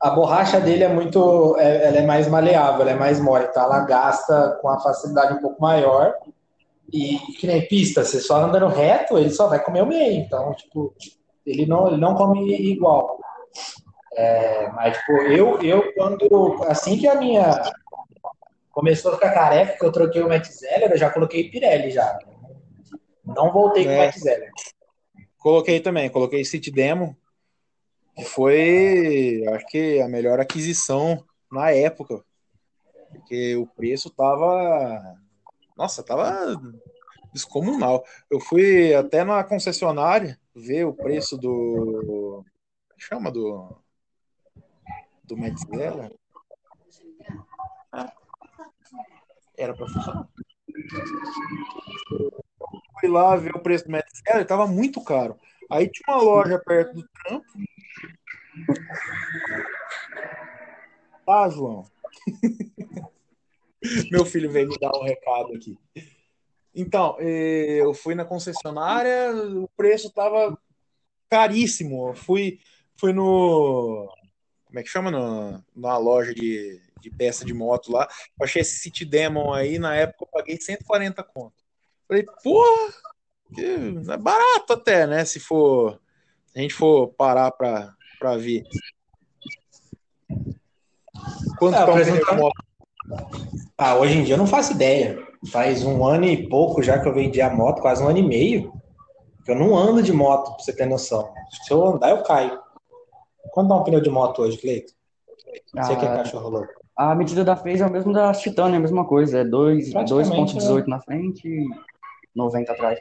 A 0.00 0.10
borracha 0.10 0.60
dele 0.60 0.84
é 0.84 0.88
muito. 0.88 1.56
é- 1.58 1.88
ela 1.88 1.96
é 1.98 2.06
mais 2.06 2.26
maleável, 2.28 2.82
ela 2.82 2.90
é 2.90 2.94
mais 2.94 3.20
mole, 3.20 3.46
tá? 3.48 3.62
Ela 3.62 3.80
gasta 3.80 4.58
com 4.60 4.68
a 4.68 4.78
facilidade 4.80 5.34
um 5.34 5.40
pouco 5.40 5.60
maior. 5.62 6.14
E 6.92 7.16
que 7.38 7.46
nem 7.46 7.66
pista, 7.66 8.04
você 8.04 8.20
só 8.20 8.36
andando 8.44 8.66
reto, 8.68 9.16
ele 9.16 9.30
só 9.30 9.48
vai 9.48 9.62
comer 9.62 9.82
o 9.82 9.86
meio. 9.86 10.20
Então, 10.20 10.52
tipo, 10.54 10.94
ele 11.46 11.64
não, 11.66 11.88
ele 11.88 11.96
não 11.96 12.14
come 12.14 12.54
igual. 12.70 13.18
É, 14.16 14.70
mas, 14.72 14.96
tipo, 14.98 15.12
eu, 15.22 15.60
eu, 15.62 15.92
quando. 15.94 16.62
Assim 16.68 16.98
que 16.98 17.08
a 17.08 17.14
minha. 17.14 17.50
Começou 18.74 19.12
a 19.12 19.14
ficar 19.14 19.32
careca, 19.32 19.78
que 19.78 19.84
eu 19.84 19.92
troquei 19.92 20.20
o 20.20 20.28
Matt 20.28 20.48
Zeller, 20.48 20.90
eu 20.90 20.98
já 20.98 21.08
coloquei 21.08 21.48
Pirelli 21.48 21.92
já. 21.92 22.18
Não 23.24 23.52
voltei 23.52 23.84
com 23.84 23.90
o 23.90 23.92
É. 23.92 24.06
Matt 24.06 24.18
Zeller. 24.18 24.50
Coloquei 25.38 25.78
também, 25.78 26.10
coloquei 26.10 26.44
City 26.44 26.72
Demo, 26.72 27.16
que 28.16 28.24
foi, 28.24 29.44
acho 29.52 29.64
que, 29.66 30.00
a 30.00 30.08
melhor 30.08 30.40
aquisição 30.40 31.24
na 31.50 31.70
época. 31.70 32.24
Porque 33.10 33.54
o 33.54 33.64
preço 33.64 34.10
tava. 34.10 35.18
Nossa, 35.76 36.02
tava 36.02 36.60
descomunal. 37.32 38.04
Eu 38.28 38.40
fui 38.40 38.92
até 38.92 39.22
na 39.22 39.44
concessionária 39.44 40.36
ver 40.54 40.84
o 40.84 40.92
preço 40.92 41.38
do. 41.38 42.42
como 42.42 42.44
Chama 42.98 43.30
do. 43.30 43.76
Do 45.22 45.36
Metzeler. 45.36 46.12
Ah, 47.92 48.12
Era 49.56 49.74
pra 49.74 49.86
funcionar. 49.86 50.28
Fui 53.00 53.08
lá 53.08 53.36
ver 53.36 53.54
o 53.54 53.60
preço 53.60 53.84
do 53.84 53.92
Metzeler, 53.92 54.36
ele 54.36 54.44
tava 54.44 54.66
muito 54.66 55.02
caro. 55.02 55.38
Aí 55.70 55.88
tinha 55.88 56.16
uma 56.16 56.22
loja 56.22 56.58
perto 56.58 56.94
do 56.94 57.08
trampo. 57.08 57.46
Tá, 61.26 61.48
João? 61.48 61.86
Meu 64.10 64.24
filho 64.24 64.50
veio 64.50 64.68
me 64.68 64.78
dar 64.78 64.90
um 64.94 65.04
recado 65.04 65.54
aqui. 65.54 65.78
Então, 66.74 67.16
eh, 67.20 67.80
eu 67.80 67.94
fui 67.94 68.14
na 68.14 68.24
concessionária, 68.24 69.32
o 69.34 69.68
preço 69.76 70.10
tava 70.10 70.58
caríssimo. 71.30 72.08
Eu 72.08 72.14
fui, 72.14 72.58
fui 72.96 73.12
no. 73.12 74.08
Como 74.66 74.78
é 74.78 74.82
que 74.82 74.88
chama? 74.88 75.10
No, 75.10 75.64
numa 75.74 75.96
loja 75.98 76.34
de, 76.34 76.80
de 77.04 77.10
peça 77.16 77.44
de 77.44 77.52
moto 77.54 77.92
lá. 77.92 78.08
Eu 78.38 78.44
achei 78.44 78.62
esse 78.62 78.78
City 78.78 79.04
Demon 79.04 79.52
aí, 79.52 79.78
na 79.78 79.94
época 79.94 80.24
eu 80.24 80.28
paguei 80.32 80.60
140 80.60 81.22
conto. 81.22 81.54
Falei, 82.08 82.24
porra, 82.42 82.92
que 83.54 83.94
é 84.10 84.16
barato 84.16 84.72
até, 84.72 85.06
né? 85.06 85.24
Se 85.24 85.38
for. 85.38 86.00
Se 86.46 86.58
a 86.58 86.62
gente 86.62 86.74
for 86.74 87.08
parar 87.08 87.50
pra, 87.52 87.92
pra 88.18 88.36
ver. 88.36 88.62
Quanto 91.58 91.74
É, 91.76 91.78
tá 91.78 91.86
um 91.86 91.90
apresentar- 91.90 92.20
pneu 92.26 92.34
de 92.36 92.40
moto? 92.42 92.64
Ah, 93.76 93.96
hoje 93.96 94.18
em 94.18 94.24
dia 94.24 94.34
eu 94.34 94.38
não 94.38 94.46
faço 94.46 94.72
ideia. 94.72 95.18
Faz 95.52 95.84
um 95.84 96.04
ano 96.06 96.24
e 96.24 96.48
pouco 96.48 96.82
já 96.82 96.98
que 97.00 97.06
eu 97.08 97.12
vendi 97.14 97.40
a 97.40 97.50
moto, 97.50 97.80
quase 97.82 98.02
um 98.02 98.08
ano 98.08 98.18
e 98.18 98.22
meio. 98.22 98.72
que 99.44 99.50
Eu 99.50 99.56
não 99.56 99.76
ando 99.76 100.02
de 100.02 100.10
moto, 100.12 100.54
pra 100.56 100.64
você 100.64 100.72
ter 100.74 100.86
noção. 100.86 101.30
Se 101.66 101.70
eu 101.70 101.84
andar, 101.86 102.10
eu 102.10 102.22
caio. 102.22 102.58
Quanto 103.52 103.68
dá 103.68 103.74
um 103.76 103.84
pneu 103.84 104.00
de 104.00 104.08
moto 104.08 104.40
hoje, 104.40 104.56
Cleito? 104.56 104.94
Você 105.74 105.96
que 105.96 106.04
é 106.04 106.08
Ah, 106.08 106.16
cachorro 106.16 106.48
louco. 106.48 106.72
A 106.96 107.14
medida 107.14 107.44
da 107.44 107.56
Phase 107.56 107.82
é 107.82 107.84
a 107.84 107.88
mesma 107.90 108.12
da 108.12 108.32
Titânia, 108.32 108.76
é 108.76 108.78
a 108.78 108.80
mesma 108.80 109.04
coisa. 109.04 109.38
É 109.40 109.44
dois- 109.44 109.90
Praticamente, 109.92 110.54
2.18 110.54 110.86
na 110.88 111.00
frente 111.00 111.48
e 111.48 111.66
90 112.34 112.72
atrás. 112.72 113.00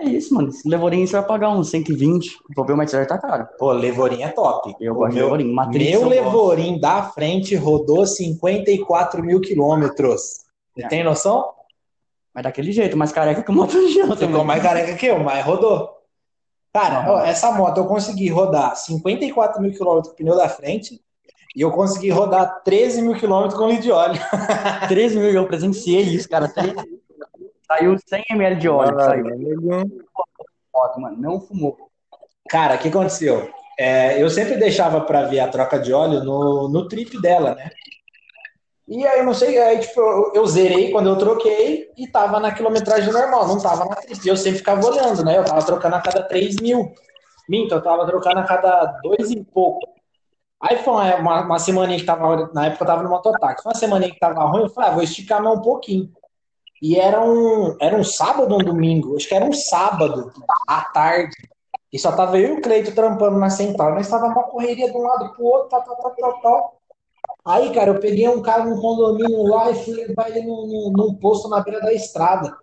É 0.00 0.04
isso, 0.04 0.34
mano. 0.34 0.48
Esse 0.48 0.68
Levorinho 0.68 1.06
você 1.06 1.16
vai 1.16 1.26
pagar 1.26 1.50
uns 1.50 1.70
120. 1.70 2.36
Vou 2.54 2.64
ver 2.64 2.72
o 2.74 2.76
Metzeler 2.76 3.06
tá 3.06 3.16
caro. 3.18 3.48
Pô, 3.58 3.72
Levorim 3.72 4.22
é 4.22 4.28
top. 4.28 4.74
Eu 4.80 4.92
O 4.92 4.96
gosto 4.96 5.10
de 5.10 5.16
meu, 5.16 5.24
Levorinho. 5.26 5.54
Matrix 5.54 5.90
meu 5.90 6.00
eu 6.00 6.06
gosto. 6.08 6.10
Levorim 6.24 6.78
da 6.80 7.02
frente 7.04 7.54
rodou 7.56 8.06
54 8.06 9.22
mil 9.22 9.40
quilômetros. 9.40 10.40
Você 10.74 10.84
É. 10.84 10.88
tem 10.88 11.02
noção? 11.04 11.48
Mas 12.34 12.44
daquele 12.44 12.70
jeito, 12.70 12.96
mais 12.96 13.12
careca 13.12 13.42
que 13.42 13.50
o 13.50 13.54
moto 13.54 13.70
Ficou 13.72 14.14
também. 14.16 14.44
mais 14.44 14.62
careca 14.62 14.94
que 14.94 15.06
eu, 15.06 15.18
mas 15.20 15.44
rodou. 15.44 15.90
Cara, 16.72 17.10
ó, 17.10 17.20
essa 17.24 17.50
moto 17.52 17.78
eu 17.78 17.86
consegui 17.86 18.28
rodar 18.28 18.76
54 18.76 19.60
mil 19.62 19.72
quilômetros 19.72 20.08
com 20.08 20.14
o 20.14 20.16
pneu 20.16 20.36
da 20.36 20.48
frente 20.48 21.00
e 21.58 21.60
eu 21.60 21.72
consegui 21.72 22.08
rodar 22.08 22.62
13 22.62 23.02
mil 23.02 23.16
quilômetros 23.16 23.58
com 23.58 23.66
litro 23.66 23.82
de 23.82 23.90
óleo. 23.90 24.20
13 24.86 25.18
mil, 25.18 25.32
eu 25.32 25.44
presenciei 25.44 26.02
isso, 26.02 26.28
cara. 26.28 26.46
13 26.46 26.72
mil. 26.72 27.02
Saiu 27.66 27.96
100 27.98 28.24
ml 28.30 28.60
de 28.60 28.68
óleo. 28.68 29.00
Saiu 29.00 29.24
moto, 30.72 31.00
mano. 31.00 31.16
Não 31.18 31.40
fumou. 31.40 31.76
Cara, 32.48 32.76
o 32.76 32.78
que 32.78 32.86
aconteceu? 32.86 33.50
É, 33.76 34.22
eu 34.22 34.30
sempre 34.30 34.54
deixava 34.56 35.00
pra 35.00 35.24
ver 35.24 35.40
a 35.40 35.48
troca 35.48 35.80
de 35.80 35.92
óleo 35.92 36.22
no, 36.22 36.68
no 36.68 36.86
trip 36.86 37.20
dela, 37.20 37.56
né? 37.56 37.70
E 38.86 39.04
aí, 39.04 39.18
eu 39.18 39.24
não 39.24 39.34
sei, 39.34 39.58
aí, 39.58 39.80
tipo, 39.80 40.00
eu, 40.00 40.32
eu 40.36 40.46
zerei 40.46 40.92
quando 40.92 41.08
eu 41.08 41.18
troquei 41.18 41.90
e 41.98 42.06
tava 42.06 42.38
na 42.38 42.52
quilometragem 42.52 43.12
normal, 43.12 43.48
não 43.48 43.60
tava 43.60 43.84
na 43.84 43.96
trip. 43.96 44.24
E 44.24 44.28
eu 44.28 44.36
sempre 44.36 44.58
ficava 44.58 44.86
olhando, 44.86 45.24
né? 45.24 45.36
Eu 45.36 45.44
tava 45.44 45.66
trocando 45.66 45.96
a 45.96 46.00
cada 46.00 46.22
3 46.22 46.60
mil. 46.60 46.94
Minto, 47.48 47.74
eu 47.74 47.82
tava 47.82 48.06
trocando 48.06 48.38
a 48.38 48.44
cada 48.44 48.84
dois 49.02 49.28
e 49.32 49.42
pouco. 49.42 49.97
Aí 50.60 50.78
foi 50.78 50.92
uma, 50.92 51.16
uma, 51.16 51.40
uma 51.42 51.58
semaninha 51.58 51.98
que 51.98 52.04
tava, 52.04 52.50
na 52.52 52.66
época 52.66 52.82
eu 52.82 52.86
tava 52.86 53.02
no 53.02 53.10
mototáxi, 53.10 53.62
foi 53.62 53.72
uma 53.72 53.78
semaninha 53.78 54.12
que 54.12 54.18
tava 54.18 54.44
ruim, 54.44 54.62
eu 54.62 54.70
falei, 54.70 54.90
ah, 54.90 54.94
vou 54.94 55.02
esticar 55.02 55.42
mais 55.42 55.58
um 55.58 55.62
pouquinho. 55.62 56.12
E 56.82 56.98
era 56.98 57.20
um, 57.24 57.76
era 57.80 57.96
um 57.96 58.04
sábado 58.04 58.52
ou 58.52 58.60
um 58.60 58.64
domingo, 58.64 59.16
acho 59.16 59.28
que 59.28 59.34
era 59.34 59.44
um 59.44 59.52
sábado, 59.52 60.32
à 60.66 60.82
tarde. 60.82 61.34
E 61.92 61.98
só 61.98 62.12
tava 62.12 62.38
eu 62.38 62.56
e 62.56 62.58
o 62.58 62.60
Cleito 62.60 62.94
trampando 62.94 63.38
na 63.38 63.50
central. 63.50 63.94
Nós 63.94 64.08
tava 64.08 64.26
uma 64.26 64.42
correria 64.44 64.90
de 64.90 64.96
um 64.96 65.02
lado 65.02 65.32
pro 65.32 65.44
outro, 65.44 65.68
tal, 65.68 65.82
tal, 65.82 65.96
tal, 65.96 66.14
tal, 66.14 66.40
tal. 66.40 66.78
Aí, 67.44 67.72
cara, 67.72 67.92
eu 67.92 68.00
peguei 68.00 68.28
um 68.28 68.42
cara 68.42 68.64
num 68.64 68.80
condomínio 68.80 69.42
lá 69.44 69.70
e 69.70 69.74
fui 69.74 69.94
levar 69.94 70.28
ele 70.28 70.42
num, 70.42 70.66
num, 70.66 70.92
num 70.94 71.14
posto 71.14 71.48
na 71.48 71.60
beira 71.60 71.80
da 71.80 71.92
estrada. 71.92 72.54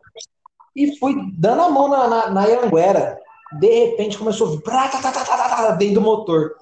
E 0.75 0.95
fui 0.97 1.15
dando 1.37 1.63
a 1.63 1.69
mão 1.69 1.87
na, 1.87 2.07
na, 2.07 2.29
na 2.29 2.45
Anhanguera. 2.45 3.19
De 3.59 3.67
repente 3.67 4.17
começou 4.17 4.47
a 4.47 4.51
vir 4.51 4.61
tá, 4.61 4.87
tá, 4.89 5.01
tá, 5.01 5.11
tá, 5.11 5.25
tá, 5.25 5.49
tá, 5.49 5.71
dentro 5.71 5.95
do 5.95 6.01
motor. 6.01 6.55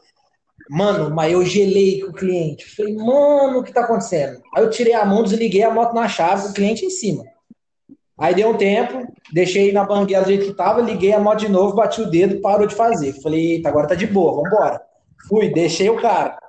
Mano, 0.74 1.14
mas 1.14 1.32
eu 1.32 1.46
gelei 1.46 2.02
com 2.02 2.10
o 2.10 2.14
cliente. 2.14 2.66
Falei, 2.76 2.96
mano, 2.96 3.60
o 3.60 3.64
que 3.64 3.72
tá 3.72 3.82
acontecendo? 3.82 4.42
Aí 4.56 4.64
eu 4.64 4.72
tirei 4.72 4.96
a 4.96 5.06
mão, 5.06 5.22
desliguei 5.22 5.62
a 5.62 5.70
moto 5.70 5.94
na 5.94 6.08
chave, 6.08 6.48
o 6.48 6.54
cliente 6.54 6.84
em 6.84 6.90
cima. 6.90 7.24
Aí 8.18 8.34
deu 8.34 8.50
um 8.50 8.58
tempo, 8.58 9.06
deixei 9.32 9.72
na 9.72 9.84
banguela 9.84 10.26
do 10.26 10.30
jeito 10.30 10.48
que 10.48 10.54
tava, 10.54 10.82
liguei 10.82 11.14
a 11.14 11.20
moto 11.20 11.42
de 11.42 11.48
novo, 11.50 11.76
bati 11.76 12.02
o 12.02 12.10
dedo, 12.10 12.42
parou 12.42 12.66
de 12.66 12.74
fazer. 12.74 13.14
Falei, 13.22 13.52
eita, 13.52 13.70
agora 13.70 13.88
tá 13.88 13.94
de 13.94 14.08
boa, 14.08 14.42
vambora. 14.42 14.82
Fui, 15.30 15.54
deixei 15.54 15.92
o 15.92 16.02
cara. 16.02 16.40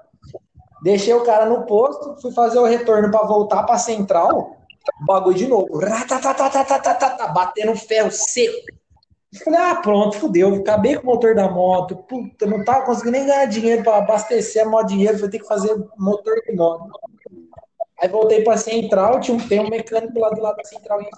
Deixei 0.83 1.13
o 1.13 1.23
cara 1.23 1.45
no 1.45 1.67
posto, 1.67 2.19
fui 2.23 2.33
fazer 2.33 2.59
o 2.59 2.65
retorno 2.65 3.11
para 3.11 3.27
voltar 3.27 3.63
pra 3.65 3.77
central, 3.77 4.57
bagulho 5.07 5.37
de 5.37 5.47
novo. 5.47 5.79
Ratatatatatatata, 5.79 6.81
tá, 6.81 6.95
tá, 6.95 7.11
tá, 7.11 7.29
batendo 7.29 7.77
ferro 7.77 8.11
seco. 8.11 8.57
Falei, 9.43 9.61
ah, 9.61 9.77
pronto, 9.77 10.17
fudeu. 10.19 10.55
Acabei 10.55 10.97
com 10.97 11.03
o 11.03 11.07
motor 11.07 11.35
da 11.35 11.51
moto. 11.51 11.97
Puta, 11.97 12.47
não 12.47 12.63
tava 12.65 12.85
conseguindo 12.85 13.17
nem 13.17 13.27
ganhar 13.27 13.47
dinheiro 13.47 13.83
pra 13.83 13.99
abastecer 13.99 14.65
a 14.65 14.69
moto 14.69 14.89
dinheiro, 14.89 15.19
vou 15.19 15.29
ter 15.29 15.39
que 15.39 15.47
fazer 15.47 15.75
motor 15.99 16.41
de 16.47 16.55
moto. 16.55 16.89
Aí 18.01 18.09
voltei 18.09 18.43
pra 18.43 18.57
central, 18.57 19.21
tinha 19.21 19.37
um, 19.37 19.49
tem 19.49 19.61
um 19.61 19.71
mecânico 19.71 20.19
lá 20.19 20.31
do 20.31 20.41
lado 20.41 20.57
da 20.57 20.65
central 20.65 21.01
e. 21.01 21.09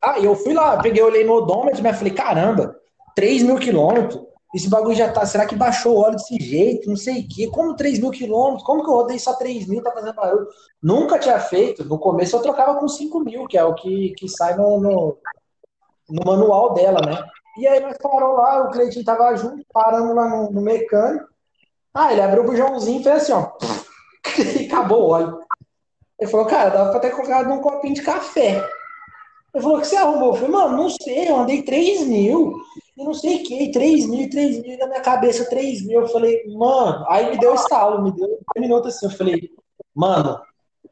Ah, 0.00 0.18
e 0.18 0.24
eu 0.24 0.34
fui 0.34 0.54
lá, 0.54 0.78
peguei, 0.80 1.02
olhei 1.02 1.24
no 1.24 1.34
odômetro, 1.34 1.82
mas 1.82 1.96
falei, 1.96 2.12
caramba, 2.12 2.76
3 3.14 3.42
mil 3.42 3.56
quilômetros, 3.56 4.20
esse 4.54 4.68
bagulho 4.68 4.94
já 4.94 5.10
tá, 5.12 5.26
será 5.26 5.44
que 5.44 5.56
baixou 5.56 5.96
o 5.96 6.00
óleo 6.00 6.16
desse 6.16 6.36
jeito, 6.40 6.88
não 6.88 6.96
sei 6.96 7.20
o 7.20 7.28
quê, 7.28 7.48
como 7.48 7.74
3 7.74 7.98
mil 7.98 8.10
quilômetros, 8.10 8.64
como 8.64 8.82
que 8.82 8.88
eu 8.88 8.94
rodei 8.94 9.18
só 9.18 9.34
3 9.34 9.66
mil, 9.66 9.82
tá 9.82 9.90
fazendo 9.90 10.14
barulho? 10.14 10.46
Nunca 10.82 11.18
tinha 11.18 11.38
feito, 11.40 11.84
no 11.84 11.98
começo 11.98 12.36
eu 12.36 12.42
trocava 12.42 12.78
com 12.78 12.88
5 12.88 13.20
mil, 13.20 13.46
que 13.46 13.58
é 13.58 13.64
o 13.64 13.74
que, 13.74 14.14
que 14.16 14.28
sai 14.28 14.56
no, 14.56 14.80
no, 14.80 15.18
no 16.08 16.24
manual 16.24 16.74
dela, 16.74 17.00
né? 17.04 17.22
E 17.58 17.66
aí 17.66 17.80
nós 17.80 17.96
parou 17.98 18.34
lá, 18.34 18.64
o 18.64 18.70
Cleitinho 18.70 19.04
tava 19.04 19.34
junto, 19.36 19.64
parando 19.72 20.14
lá 20.14 20.28
no, 20.28 20.50
no 20.50 20.60
mecânico, 20.60 21.26
ah, 21.92 22.12
ele 22.12 22.20
abriu 22.20 22.44
o 22.44 22.46
bujãozinho 22.46 23.00
e 23.00 23.02
fez 23.02 23.16
assim, 23.16 23.32
ó, 23.32 23.50
e 24.60 24.66
acabou 24.66 25.02
o 25.02 25.10
óleo. 25.10 25.40
Ele 26.20 26.30
falou, 26.30 26.46
cara, 26.46 26.70
dava 26.70 26.90
pra 26.90 27.00
ter 27.00 27.10
colocado 27.10 27.48
num 27.48 27.60
copinho 27.60 27.94
de 27.94 28.02
café. 28.02 28.64
Ele 29.54 29.62
falou, 29.62 29.78
o 29.78 29.80
que 29.80 29.86
você 29.86 29.96
arrumou? 29.96 30.28
Eu 30.28 30.34
falei, 30.34 30.50
mano, 30.50 30.76
não 30.76 30.90
sei, 30.90 31.28
eu 31.28 31.36
andei 31.36 31.62
3 31.62 32.06
mil. 32.06 32.54
E 32.96 33.04
não 33.04 33.14
sei 33.14 33.36
o 33.36 33.44
que, 33.44 33.70
3 33.70 34.06
mil, 34.06 34.28
3 34.28 34.62
mil, 34.62 34.78
na 34.78 34.86
minha 34.86 35.00
cabeça 35.00 35.48
3 35.48 35.86
mil. 35.86 36.02
Eu 36.02 36.08
falei, 36.08 36.44
mano, 36.48 37.04
aí 37.08 37.30
me 37.30 37.38
deu 37.38 37.54
estalo, 37.54 38.02
me 38.02 38.12
deu 38.12 38.26
10 38.26 38.40
minutos 38.56 38.94
assim. 38.94 39.06
Eu 39.06 39.12
falei, 39.12 39.50
mano, 39.94 40.40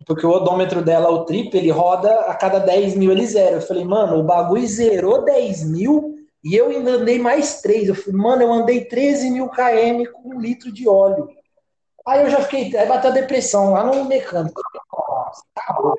porque 0.06 0.25
o 0.25 0.30
odômetro 0.30 0.82
dela, 0.82 1.10
o 1.10 1.25
trip, 1.25 1.54
ele 1.56 1.70
roda 1.70 2.20
a 2.20 2.34
cada 2.34 2.60
10 2.60 2.94
mil, 2.94 3.10
ele 3.10 3.26
zera. 3.26 3.56
Eu 3.56 3.60
falei, 3.60 3.84
mano, 3.84 4.20
o 4.20 4.22
bagulho 4.22 4.64
zerou 4.64 5.25
10 5.25 5.68
mil 5.68 6.14
e 6.44 6.54
eu 6.54 6.68
ainda 6.68 6.92
andei 6.92 7.18
mais 7.18 7.60
3. 7.60 7.88
Eu 7.88 7.94
falei, 7.96 8.20
mano, 8.20 8.42
eu 8.42 8.52
andei 8.52 8.84
13 8.84 9.30
mil 9.30 9.48
km 9.48 10.08
com 10.12 10.36
um 10.36 10.40
litro 10.40 10.70
de 10.70 10.88
óleo. 10.88 11.28
Aí 12.06 12.22
eu 12.22 12.30
já 12.30 12.40
fiquei, 12.40 12.75
aí 12.76 12.86
bateu 12.86 13.10
a 13.10 13.14
depressão 13.14 13.72
lá 13.72 13.82
no 13.82 14.04
mecânico. 14.04 14.60
Acabou. 15.56 15.98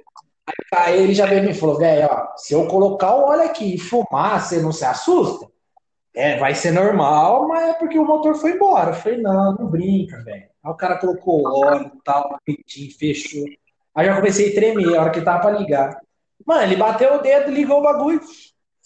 Aí 0.74 1.04
ele 1.04 1.14
já 1.14 1.26
veio 1.26 1.44
me 1.44 1.54
falou, 1.54 1.78
velho, 1.78 2.08
se 2.38 2.54
eu 2.54 2.66
colocar 2.68 3.14
o 3.14 3.26
óleo 3.26 3.44
aqui 3.44 3.76
e 3.76 3.78
fumar, 3.78 4.42
você 4.42 4.62
não 4.62 4.72
se 4.72 4.86
assusta? 4.86 5.46
É, 6.16 6.38
vai 6.38 6.56
ser 6.56 6.72
normal, 6.72 7.46
mas 7.50 7.72
é 7.72 7.74
porque 7.74 8.00
o 8.00 8.06
motor 8.06 8.36
foi 8.36 8.52
embora. 8.52 8.92
Eu 8.92 8.96
falei, 8.96 9.18
não, 9.18 9.54
não 9.54 9.68
brinca, 9.68 10.24
velho. 10.24 10.48
Aí 10.64 10.72
o 10.72 10.76
cara 10.76 10.98
colocou 10.98 11.66
óleo 11.66 11.92
tal, 12.06 12.38
fechou. 12.98 13.44
Aí 13.98 14.06
já 14.06 14.16
comecei 14.16 14.52
a 14.52 14.54
tremer, 14.54 14.96
a 14.96 15.02
hora 15.02 15.10
que 15.10 15.22
tava 15.22 15.42
pra 15.42 15.58
ligar. 15.58 16.00
Mano, 16.46 16.62
ele 16.62 16.76
bateu 16.76 17.16
o 17.16 17.18
dedo, 17.18 17.50
ligou 17.50 17.80
o 17.80 17.82
bagulho, 17.82 18.22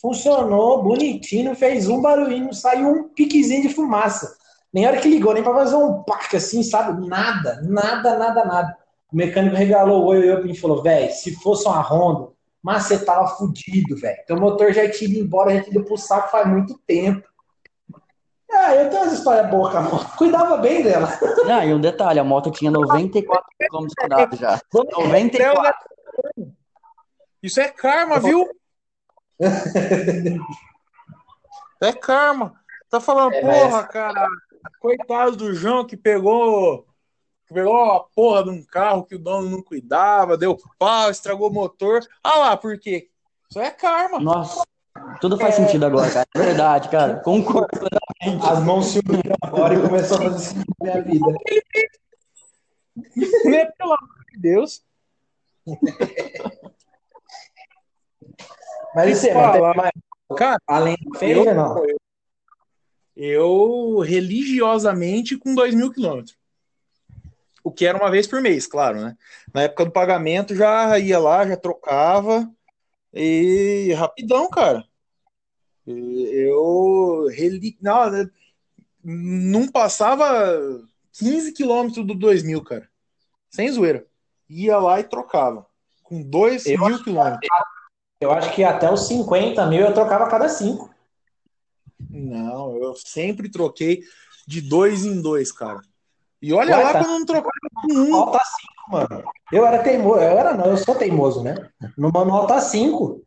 funcionou, 0.01 0.82
bonitinho, 0.82 1.53
fez 1.53 1.89
um 1.89 2.01
barulhinho, 2.01 2.53
saiu 2.53 2.88
um 2.88 3.10
piquezinho 3.10 3.63
de 3.63 3.75
fumaça. 3.75 4.38
Nem 4.74 4.88
hora 4.88 5.01
que 5.01 5.10
ligou, 5.10 5.34
nem 5.34 5.44
pra 5.44 5.53
fazer 5.53 5.75
um 5.75 6.01
parque 6.03 6.38
assim, 6.38 6.63
sabe? 6.63 7.06
Nada, 7.06 7.62
nada, 7.62 8.18
nada, 8.18 8.46
nada. 8.46 8.77
O 9.12 9.18
mecânico 9.18 9.53
regalou 9.53 10.01
o 10.01 10.06
olho 10.06 10.50
e 10.50 10.56
falou, 10.56 10.82
velho, 10.82 11.12
se 11.12 11.36
fosse 11.36 11.68
uma 11.68 11.82
Honda, 11.82 12.30
mas 12.63 12.86
você 12.86 13.03
tava 13.03 13.27
fudido, 13.36 13.98
velho. 13.98 14.18
Então 14.24 14.38
o 14.38 14.39
motor 14.39 14.72
já 14.72 14.89
tinha 14.89 15.10
ido 15.10 15.20
embora, 15.20 15.53
já 15.53 15.62
tinha 15.62 15.75
ido 15.75 15.84
pro 15.84 15.98
saco 15.98 16.32
faz 16.32 16.48
muito 16.48 16.80
tempo. 16.88 17.27
Ah, 18.53 18.75
eu 18.75 18.89
tenho 18.89 19.03
umas 19.03 19.13
histórias 19.13 19.50
boas 19.50 19.72
com 19.72 19.77
a 19.77 19.81
moto. 19.81 20.12
Cuidava 20.17 20.58
bem 20.58 20.84
dela. 20.84 21.08
Ah, 21.50 21.65
e 21.65 21.74
um 21.74 21.79
detalhe, 21.79 22.20
a 22.20 22.24
moto 22.24 22.51
tinha 22.51 22.70
94 22.70 23.46
km 23.58 23.88
por 24.29 24.38
já. 24.38 24.62
94. 24.74 25.89
Isso 27.41 27.60
é 27.60 27.70
karma, 27.70 28.20
viu? 28.20 28.48
é 31.81 31.93
karma. 31.93 32.53
Tá 32.89 33.00
falando, 33.00 33.34
é, 33.34 33.41
porra, 33.41 33.81
mas... 33.81 33.88
cara, 33.88 34.27
coitado 34.79 35.38
do 35.38 35.53
João 35.53 35.86
que 35.86 35.96
pegou 35.96 36.86
que 37.48 37.53
pegou 37.53 37.75
a 37.75 38.01
porra 38.01 38.43
de 38.43 38.50
um 38.50 38.63
carro 38.63 39.05
que 39.05 39.15
o 39.15 39.20
dono 39.20 39.50
não 39.50 39.63
cuidava, 39.63 40.38
deu 40.38 40.58
pau, 40.77 41.10
estragou 41.10 41.50
o 41.50 41.53
motor. 41.53 42.01
Ah 42.24 42.38
lá, 42.38 42.58
por 42.58 42.77
quê? 42.77 43.10
Isso 43.50 43.60
é 43.60 43.72
karma. 43.72 44.20
Nossa, 44.20 44.62
tudo 45.20 45.38
faz 45.38 45.58
é... 45.58 45.65
sentido 45.65 45.86
agora, 45.86 46.12
cara. 46.12 46.27
É 46.36 46.39
verdade, 46.39 46.89
cara. 46.89 47.20
Concordo. 47.22 47.67
As 48.22 48.63
mãos 48.63 48.88
se 48.88 49.00
uniram 49.00 49.36
agora 49.42 49.74
e 49.74 49.82
começou 49.82 50.18
a 50.18 50.22
fazer 50.22 50.40
sentido 50.40 50.75
na 50.80 50.86
minha 50.86 51.04
vida. 51.04 51.25
Pelo 53.78 53.94
amor 53.94 54.25
de 54.32 54.40
Deus. 54.40 54.84
Mas 58.94 59.18
isso 59.18 59.28
é, 59.28 59.34
mais... 59.74 59.92
cara, 60.38 60.60
além 60.68 60.96
do 61.01 61.18
feira, 61.18 61.54
não? 61.56 61.84
Eu, 61.84 61.98
eu 63.16 64.00
religiosamente 64.00 65.36
com 65.38 65.56
2 65.56 65.74
mil 65.74 65.92
quilômetros. 65.92 66.38
O 67.63 67.72
que 67.72 67.86
era 67.86 67.98
uma 67.98 68.12
vez 68.12 68.28
por 68.28 68.40
mês, 68.42 68.68
claro, 68.68 69.01
né? 69.01 69.18
Na 69.54 69.63
época 69.63 69.86
do 69.86 69.92
pagamento 69.92 70.56
já 70.56 70.98
ia 71.00 71.18
lá, 71.18 71.48
já 71.48 71.58
trocava 71.58 72.51
e 73.13 73.94
rapidão, 73.94 74.48
cara. 74.50 74.86
Eu 75.86 77.28
não, 77.82 78.10
né, 78.10 78.29
não 79.03 79.68
passava 79.68 80.27
15 81.14 81.53
quilômetros 81.53 82.05
do 82.05 82.14
2000, 82.14 82.64
cara. 82.64 82.88
Sem 83.50 83.72
zoeira. 83.72 84.05
Ia 84.50 84.77
lá 84.77 85.00
e 85.00 85.03
trocava. 85.03 85.66
Com 86.03 86.22
2 86.22 86.66
mil 86.66 87.03
quilômetros. 87.03 87.48
Eu 88.20 88.32
acho 88.32 88.53
que 88.53 88.64
até 88.64 88.92
os 88.92 89.08
50 89.08 89.66
mil 89.68 89.82
eu 89.82 89.94
trocava 89.94 90.25
a 90.25 90.29
cada 90.29 90.48
5. 90.48 90.94
Não, 92.10 92.75
eu 92.77 92.96
sempre 92.96 93.50
troquei 93.50 94.01
de 94.48 94.62
dois 94.62 95.05
em 95.05 95.22
dois, 95.22 95.51
cara. 95.51 95.82
E 96.42 96.53
olha 96.53 96.75
Ué, 96.75 96.84
lá 96.84 96.94
tá... 96.94 97.00
quando 97.00 97.20
não 97.20 97.25
trocava 97.25 97.51
com 97.74 97.94
um. 97.94 98.10
Manual 98.10 98.32
tá 98.32 98.44
5, 98.44 98.92
mano. 98.92 99.24
Eu 99.51 99.66
era 99.66 99.84
teimoso, 99.84 100.20
eu 100.20 100.38
era 100.38 100.53
não, 100.55 100.66
eu 100.66 100.77
sou 100.77 100.96
teimoso, 100.96 101.44
né? 101.44 101.70
No 101.98 102.12
manual 102.12 102.48
tá 102.48 102.60
5. 102.60 103.24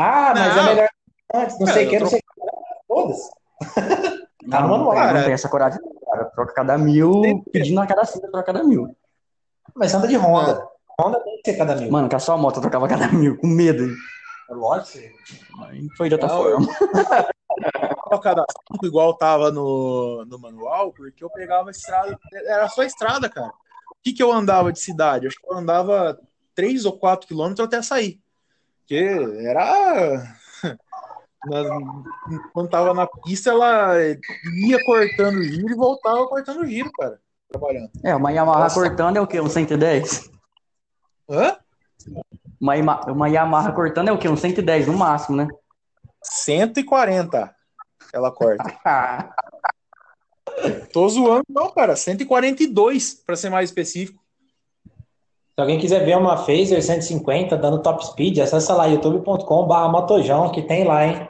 Ah, 0.00 0.32
mas 0.34 0.52
é 0.52 0.54
não. 0.56 0.62
é 0.62 0.74
melhor 0.74 0.88
antes, 1.34 1.58
não 1.58 1.68
é, 1.68 1.72
sei 1.72 1.86
o 1.86 1.90
que, 1.90 1.98
não 1.98 2.06
sei 2.06 2.18
o 2.18 2.22
que. 2.22 2.50
Foda-se. 2.88 3.30
Tá 4.50 4.62
no 4.62 4.68
manual. 4.70 4.94
Cara, 4.94 5.18
não 5.18 5.24
tem 5.24 5.34
essa 5.34 5.48
coragem, 5.50 5.78
cara. 6.06 6.24
Troca 6.24 6.54
cada 6.54 6.78
mil, 6.78 7.44
pedindo 7.52 7.78
a 7.80 7.86
cada 7.86 8.06
cinco, 8.06 8.30
troca 8.30 8.52
cada 8.52 8.64
mil. 8.64 8.96
Mas 9.74 9.92
anda 9.92 10.08
de 10.08 10.16
Honda. 10.16 10.66
Honda 10.98 11.20
tem 11.20 11.42
que 11.42 11.50
ser 11.50 11.58
cada 11.58 11.76
mil. 11.76 11.90
Mano, 11.90 12.08
com 12.08 12.16
a 12.16 12.18
sua 12.18 12.38
moto 12.38 12.60
trocava 12.60 12.88
cada 12.88 13.08
mil, 13.08 13.36
com 13.36 13.46
medo. 13.46 13.84
É 14.50 14.54
lógico. 14.54 14.98
Foi 15.96 16.08
de 16.08 16.14
outra 16.14 16.28
não, 16.28 16.42
forma. 16.42 16.66
cada 18.22 18.44
cinco 18.72 18.86
igual 18.86 19.14
tava 19.14 19.50
no, 19.52 20.24
no 20.24 20.38
manual, 20.38 20.92
porque 20.92 21.22
eu 21.22 21.30
pegava 21.30 21.70
estrada, 21.70 22.18
era 22.32 22.68
só 22.68 22.82
estrada, 22.82 23.28
cara. 23.28 23.48
O 23.48 24.02
que, 24.02 24.14
que 24.14 24.22
eu 24.22 24.32
andava 24.32 24.72
de 24.72 24.80
cidade? 24.80 25.26
Acho 25.26 25.36
que 25.36 25.46
eu 25.46 25.56
andava 25.56 26.18
3 26.54 26.86
ou 26.86 26.98
4 26.98 27.28
quilômetros 27.28 27.66
até 27.66 27.82
sair. 27.82 28.18
Porque 28.90 29.46
era. 29.46 30.36
Quando 32.52 32.68
tava 32.68 32.92
na 32.92 33.06
pista, 33.06 33.50
ela 33.50 33.94
ia 34.66 34.84
cortando 34.84 35.36
o 35.36 35.44
giro 35.44 35.70
e 35.70 35.76
voltava 35.76 36.26
cortando 36.26 36.62
o 36.62 36.66
giro, 36.66 36.90
cara. 36.98 37.20
Trabalhando. 37.48 37.88
É, 38.02 38.16
uma 38.16 38.32
Yamaha 38.32 38.64
Nossa. 38.64 38.74
cortando 38.74 39.16
é 39.16 39.20
o 39.20 39.28
quê? 39.28 39.40
Um 39.40 39.48
110? 39.48 40.28
Hã? 41.30 41.56
Uma, 42.60 43.00
uma 43.06 43.28
Yamaha 43.28 43.70
cortando 43.72 44.08
é 44.08 44.12
o 44.12 44.18
quê? 44.18 44.28
Um 44.28 44.36
110 44.36 44.88
no 44.88 44.94
máximo, 44.94 45.36
né? 45.36 45.46
140 46.24 47.54
ela 48.12 48.32
corta. 48.32 48.64
Tô 50.92 51.08
zoando, 51.08 51.44
não, 51.48 51.70
cara. 51.70 51.94
142, 51.94 53.14
para 53.14 53.36
ser 53.36 53.50
mais 53.50 53.70
específico. 53.70 54.19
Se 55.60 55.62
alguém 55.62 55.78
quiser 55.78 56.06
ver 56.06 56.16
uma 56.16 56.38
Phaser 56.38 56.82
150 56.82 57.54
dando 57.58 57.82
top 57.82 58.02
speed, 58.06 58.38
acessa 58.38 58.74
lá 58.74 58.86
youtube.com/barra 58.86 59.90
motojão 59.90 60.50
que 60.50 60.62
tem 60.62 60.84
lá, 60.84 61.06
hein? 61.06 61.28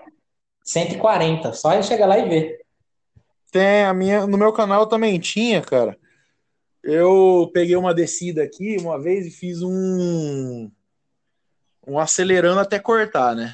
140. 0.63 1.53
Só 1.53 1.83
chegar 1.83 2.07
lá 2.07 2.17
e 2.17 2.29
ver. 2.29 2.61
Tem, 3.51 3.83
a 3.83 3.93
minha, 3.93 4.29
no 4.29 4.39
meu 4.39 4.53
canal 4.53 4.87
também 4.87 5.19
tinha, 5.19 5.61
cara. 5.61 5.99
Eu 6.81 7.51
peguei 7.53 7.75
uma 7.75 7.93
descida 7.93 8.45
aqui 8.45 8.77
uma 8.81 9.03
vez 9.03 9.27
e 9.27 9.33
fiz 9.33 9.63
um 9.63 10.71
um 11.85 11.99
acelerando 11.99 12.61
até 12.61 12.79
cortar, 12.79 13.35
né? 13.35 13.53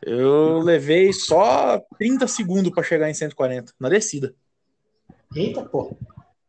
Eu 0.00 0.60
levei 0.60 1.12
só 1.12 1.78
30 1.98 2.26
segundos 2.26 2.72
para 2.72 2.82
chegar 2.82 3.10
em 3.10 3.14
140 3.14 3.74
na 3.78 3.90
descida. 3.90 4.34
Eita, 5.36 5.62
pô. 5.62 5.94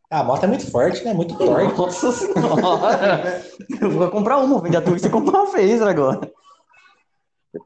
A 0.09 0.23
moto 0.23 0.43
é 0.43 0.47
muito 0.47 0.69
forte, 0.71 1.03
né? 1.05 1.13
Muito 1.13 1.37
forte. 1.37 1.77
Nossa 1.77 2.11
senhora. 2.11 3.45
eu 3.79 3.91
vou 3.91 4.09
comprar 4.09 4.37
uma, 4.39 4.61
vender 4.61 4.77
a 4.77 4.81
Twister 4.81 5.09
e 5.09 5.13
comprar 5.13 5.43
uma 5.43 5.51
Phaser 5.51 5.87
agora. 5.87 6.31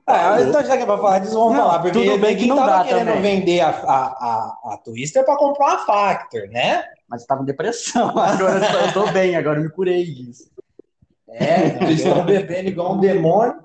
Ah, 0.08 0.42
então 0.42 0.64
já 0.64 0.78
que 0.78 0.84
é 0.84 0.86
pra 0.86 0.98
falar 0.98 1.20
disso, 1.20 1.34
vamos 1.34 1.54
não, 1.54 1.64
falar. 1.64 1.80
Porque 1.80 2.00
tudo 2.00 2.18
bem 2.18 2.38
que 2.38 2.48
não 2.48 2.56
dá 2.56 2.84
querendo 2.84 3.14
também. 3.14 3.40
vender 3.40 3.60
a, 3.60 3.70
a, 3.70 4.06
a, 4.06 4.74
a 4.74 4.78
Twister 4.78 5.26
pra 5.26 5.38
comprar 5.38 5.66
uma 5.68 5.86
Factor, 5.86 6.48
né? 6.50 6.86
Mas 7.08 7.26
tava 7.26 7.42
em 7.44 7.46
depressão. 7.46 8.10
Agora 8.18 8.66
eu 8.88 8.94
tô 8.94 9.12
bem, 9.12 9.36
agora 9.36 9.60
eu 9.60 9.64
me 9.64 9.70
curei 9.70 10.06
disso. 10.06 10.50
É, 11.28 11.84
eles 11.84 12.00
estão 12.00 12.26
bebendo 12.26 12.70
igual 12.70 12.96
um 12.96 13.00
demônio. 13.00 13.64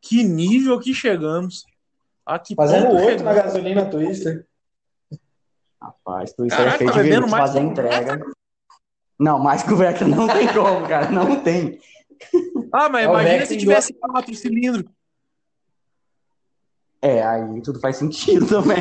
Que 0.00 0.22
nível 0.22 0.78
que 0.78 0.94
chegamos. 0.94 1.64
A 2.24 2.38
que 2.38 2.54
Fazendo 2.54 2.94
oito 2.94 3.22
na 3.22 3.34
gasolina 3.34 3.84
Twister. 3.84 4.46
Rapaz, 5.86 6.32
Twister 6.32 6.64
Caraca, 6.64 6.84
é 6.84 6.92
feito 6.92 7.24
de 7.24 7.30
fazer 7.30 7.60
entrega. 7.60 8.20
Não, 9.18 9.38
mais 9.38 9.62
que 9.62 9.72
o 9.72 9.76
Vectra 9.76 10.06
não 10.06 10.26
tem 10.26 10.52
como, 10.52 10.86
cara. 10.86 11.10
Não 11.10 11.40
tem. 11.40 11.78
Ah, 12.72 12.88
mas 12.88 13.06
é 13.06 13.08
imagina 13.08 13.46
se 13.46 13.56
tivesse 13.56 13.92
quatro 13.94 14.34
cilindros. 14.34 14.84
É, 17.00 17.22
aí 17.22 17.62
tudo 17.62 17.78
faz 17.78 17.96
sentido 17.96 18.46
também. 18.48 18.78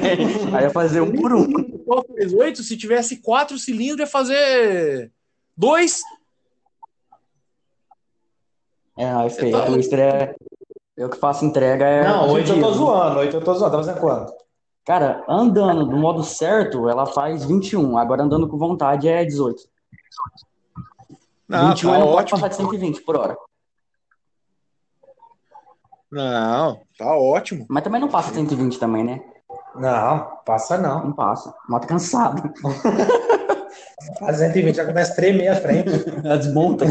aí 0.54 0.64
ia 0.64 0.70
fazer 0.72 1.02
um 1.02 1.12
por 1.12 1.34
um. 1.34 1.48
Oito, 2.38 2.64
se 2.64 2.76
tivesse 2.76 3.18
quatro 3.18 3.58
cilindros, 3.60 4.00
ia 4.00 4.08
fazer 4.08 5.12
dois. 5.56 6.02
É, 8.98 9.12
aí 9.12 9.30
feio. 9.30 9.52
Tá... 9.52 9.66
Twister 9.68 10.00
é, 10.00 10.36
eu 10.98 11.10
que 11.10 11.18
faço 11.18 11.46
entrega 11.46 11.86
é. 11.86 12.04
Não, 12.04 12.32
oito 12.32 12.52
eu 12.52 12.62
tô 12.62 12.72
zoando, 12.72 13.20
oito 13.20 13.36
eu 13.36 13.44
tô 13.44 13.54
zoando. 13.54 13.72
Tá 13.72 13.84
fazendo 13.84 14.00
quanto? 14.00 14.45
Cara, 14.86 15.24
andando 15.28 15.86
do 15.86 15.98
modo 15.98 16.24
certo, 16.24 16.88
ela 16.88 17.08
faz 17.08 17.44
21. 17.44 17.98
Agora 17.98 18.22
andando 18.22 18.48
com 18.48 18.58
vontade 18.58 19.08
é 19.10 19.26
18. 19.26 19.64
Ah, 21.52 21.70
21 21.70 21.92
tá 21.92 21.98
não 21.98 22.08
ótimo. 22.08 22.16
pode 22.16 22.32
passar 22.32 22.48
de 22.50 22.56
120 22.56 23.02
por 23.02 23.18
hora. 23.18 23.38
Não, 26.12 26.82
tá 26.98 27.18
ótimo. 27.18 27.66
Mas 27.68 27.84
também 27.84 28.00
não 28.00 28.08
passa 28.08 28.34
120 28.34 28.80
também, 28.80 29.04
né? 29.04 29.22
Não, 29.76 30.38
passa 30.46 30.78
não. 30.78 31.06
Não 31.06 31.14
passa. 31.14 31.54
Moto 31.68 31.88
cansado. 31.88 32.54
Faz 34.20 34.38
120, 34.38 34.76
já 34.76 34.86
começa 34.86 35.14
a 35.14 35.16
tremer 35.16 35.48
a 35.48 35.56
frente. 35.56 35.90
Ela 36.24 36.38
desmonta. 36.38 36.86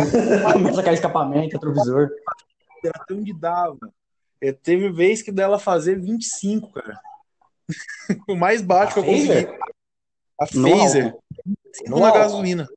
Começa 0.52 0.80
a 0.80 0.84
cair 0.84 0.94
escapamento, 0.94 1.52
retrovisor. 1.52 2.10
Até 2.84 3.14
onde 3.14 3.32
dava. 3.32 3.78
É, 4.40 4.52
teve 4.52 4.90
vez 4.90 5.22
que 5.22 5.30
dela 5.30 5.60
fazer 5.60 5.98
25, 6.00 6.72
cara. 6.72 6.98
o 8.28 8.34
mais 8.36 8.62
baixo 8.62 8.94
que 8.94 9.00
eu 9.00 9.04
consegui. 9.04 9.48
A 10.40 10.46
Phaser. 10.46 11.04
álcool. 11.06 11.22
25 11.46 11.90
No 11.90 11.98
na 12.00 12.06
álcool. 12.06 12.18
gasolina. 12.20 12.68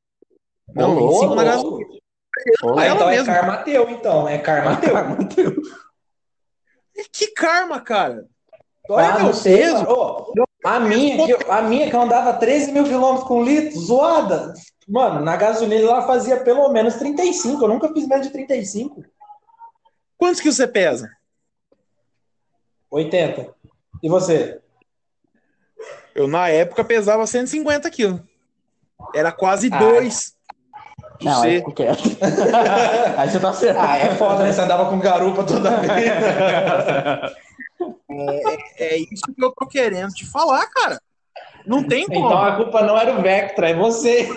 Não, 0.74 0.96
Ô, 0.96 1.08
25 1.08 1.34
na 1.34 1.44
gasolina. 1.44 1.98
Ah, 2.76 2.88
então 2.88 3.10
é 3.10 3.24
karma 3.24 3.56
teu, 3.58 3.90
então. 3.90 4.28
É 4.28 4.38
karma 4.38 4.76
teu. 5.28 5.54
Que 7.12 7.28
karma, 7.32 7.80
cara. 7.80 8.26
Olha 8.88 9.08
Ah, 9.08 9.18
meu 9.18 9.32
não 9.32 9.42
peso. 9.42 9.84
Ô, 9.88 10.32
a, 10.64 10.80
minha, 10.80 11.26
que, 11.26 11.50
a 11.50 11.62
minha 11.62 11.90
que 11.90 11.94
eu 11.96 12.00
andava 12.00 12.32
13 12.34 12.72
mil 12.72 12.84
quilômetros 12.84 13.26
com 13.28 13.42
litro, 13.44 13.78
zoada. 13.80 14.54
Mano, 14.86 15.20
na 15.20 15.36
gasolina 15.36 15.82
ela 15.82 16.06
fazia 16.06 16.42
pelo 16.42 16.68
menos 16.70 16.94
35. 16.94 17.62
Eu 17.64 17.68
nunca 17.68 17.92
fiz 17.92 18.06
menos 18.06 18.26
de 18.26 18.32
35. 18.32 19.04
Quantos 20.16 20.40
que 20.40 20.50
você 20.50 20.66
pesa? 20.66 21.10
80. 22.90 23.54
E 24.02 24.08
você? 24.08 24.60
Eu, 26.18 26.26
na 26.26 26.48
época, 26.48 26.82
pesava 26.82 27.24
150 27.28 27.88
quilos. 27.92 28.20
Era 29.14 29.30
quase 29.30 29.68
Ah. 29.72 29.78
dois. 29.78 30.36
Não, 31.22 31.32
Você- 31.40 31.46
aí 31.46 31.56
fico 31.58 31.72
quieto. 31.72 32.02
Aí 33.16 33.30
você 33.30 33.38
tá 33.38 33.52
certo. 33.52 33.78
Ah, 33.78 33.96
é 33.98 34.14
foda, 34.16 34.42
né? 34.42 34.52
Você 34.52 34.60
andava 34.60 34.90
com 34.90 34.98
garupa 34.98 35.44
toda 35.44 35.70
vez. 35.80 35.88
É 38.76 38.96
isso 38.96 39.22
que 39.36 39.44
eu 39.44 39.52
tô 39.52 39.64
querendo 39.66 40.10
te 40.10 40.26
falar, 40.26 40.66
cara. 40.70 41.00
Não 41.64 41.86
tem 41.86 42.06
como. 42.06 42.26
Então 42.26 42.42
a 42.42 42.56
culpa 42.56 42.82
não 42.82 42.98
era 42.98 43.16
o 43.16 43.22
Vectra, 43.22 43.70
é 43.70 43.74
você. 43.74 44.28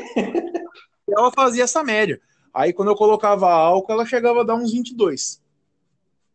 Ela 1.09 1.31
fazia 1.31 1.63
essa 1.63 1.83
média. 1.83 2.21
Aí, 2.53 2.71
quando 2.73 2.89
eu 2.89 2.95
colocava 2.95 3.49
álcool, 3.51 3.91
ela 3.93 4.05
chegava 4.05 4.41
a 4.41 4.43
dar 4.43 4.53
uns 4.55 4.71
22. 4.71 5.41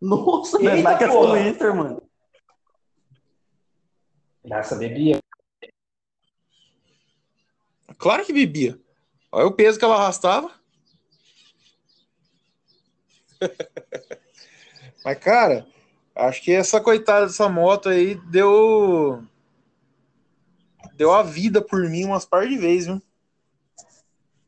Nossa, 0.00 0.58
Eita, 0.60 0.82
mas 0.82 0.98
que 0.98 1.04
é 1.04 1.72
mano. 1.72 2.02
Nossa, 4.44 4.74
bebia. 4.74 5.20
Claro 7.98 8.24
que 8.24 8.32
bebia. 8.32 8.78
Olha 9.32 9.46
o 9.46 9.52
peso 9.52 9.78
que 9.78 9.84
ela 9.84 9.96
arrastava. 9.96 10.50
Mas, 15.04 15.18
cara, 15.18 15.66
acho 16.14 16.42
que 16.42 16.52
essa 16.52 16.80
coitada 16.80 17.26
dessa 17.26 17.48
moto 17.48 17.88
aí 17.88 18.14
deu. 18.30 19.22
Deu 20.94 21.12
a 21.12 21.22
vida 21.22 21.60
por 21.60 21.88
mim 21.88 22.04
umas 22.04 22.24
par 22.24 22.48
de 22.48 22.56
vezes, 22.56 22.86
viu? 22.86 23.02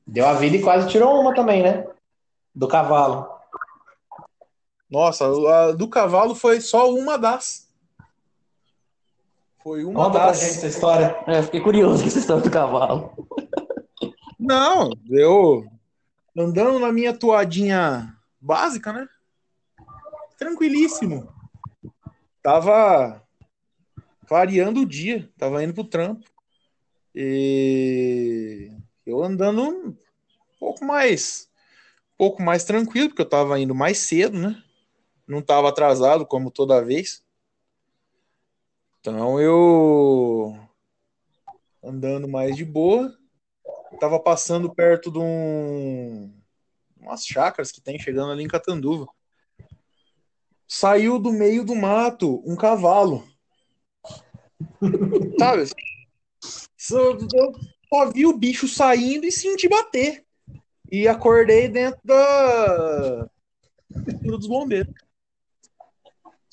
Deu 0.07 0.27
a 0.27 0.33
vida 0.33 0.57
e 0.57 0.63
quase 0.63 0.89
tirou 0.89 1.21
uma 1.21 1.35
também, 1.35 1.63
né? 1.63 1.87
Do 2.55 2.67
cavalo. 2.67 3.29
Nossa, 4.91 5.27
a 5.27 5.73
do 5.73 5.87
cavalo 5.87 6.35
foi 6.35 6.63
só 6.63 6.91
uma 6.91 7.19
das. 7.19 7.68
Foi 9.69 9.85
uma 9.85 10.07
Conta 10.07 10.19
pra 10.19 10.27
das. 10.29 10.41
gente 10.41 10.51
essa 10.53 10.67
história. 10.67 11.15
É, 11.27 11.43
fiquei 11.43 11.61
curioso 11.61 12.03
com 12.03 12.09
essa 12.09 12.19
história 12.19 12.43
do 12.43 12.51
cavalo. 12.51 13.13
Não, 14.41 14.89
eu 15.11 15.71
andando 16.35 16.79
na 16.79 16.91
minha 16.91 17.13
toadinha 17.13 18.17
básica, 18.41 18.95
né? 18.95 19.07
Tranquilíssimo. 20.39 21.31
Tava 22.43 23.23
clareando 24.27 24.81
o 24.81 24.87
dia, 24.87 25.31
tava 25.37 25.63
indo 25.63 25.75
pro 25.75 25.85
trampo. 25.85 26.25
E 27.15 28.73
eu 29.05 29.23
andando 29.23 29.65
um 29.65 29.95
pouco 30.59 30.83
mais 30.83 31.47
um 32.15 32.17
pouco 32.17 32.43
mais 32.43 32.65
tranquilo, 32.65 33.11
porque 33.11 33.21
eu 33.21 33.29
tava 33.29 33.61
indo 33.61 33.75
mais 33.75 33.99
cedo, 33.99 34.39
né? 34.39 34.63
Não 35.27 35.43
tava 35.43 35.69
atrasado 35.69 36.25
como 36.25 36.51
toda 36.51 36.83
vez. 36.83 37.23
Então 39.01 39.41
eu 39.41 40.59
andando 41.83 42.29
mais 42.29 42.57
de 42.57 42.65
boa, 42.65 43.17
tava 44.01 44.19
passando 44.19 44.75
perto 44.75 45.11
de 45.11 45.19
um 45.19 46.35
umas 47.01 47.25
chácaras 47.25 47.71
que 47.71 47.81
tem 47.81 47.99
chegando 47.99 48.33
ali 48.33 48.43
em 48.43 48.49
Catanduva. 48.49 49.07
Saiu 50.67 51.19
do 51.19 51.33
meio 51.33 51.65
do 51.65 51.75
mato 51.75 52.43
um 52.45 52.57
cavalo. 52.57 53.27
Sabe? 55.39 55.65
Só, 56.77 56.99
eu 56.99 57.53
só 57.89 58.11
vi 58.13 58.27
o 58.27 58.37
bicho 58.37 58.69
saindo 58.69 59.25
e 59.25 59.33
senti 59.33 59.69
bater. 59.69 60.27
E 60.91 61.07
acordei 61.07 61.69
dentro 61.69 62.01
da 62.05 63.29
dos 64.23 64.47
bombeiros. 64.47 64.93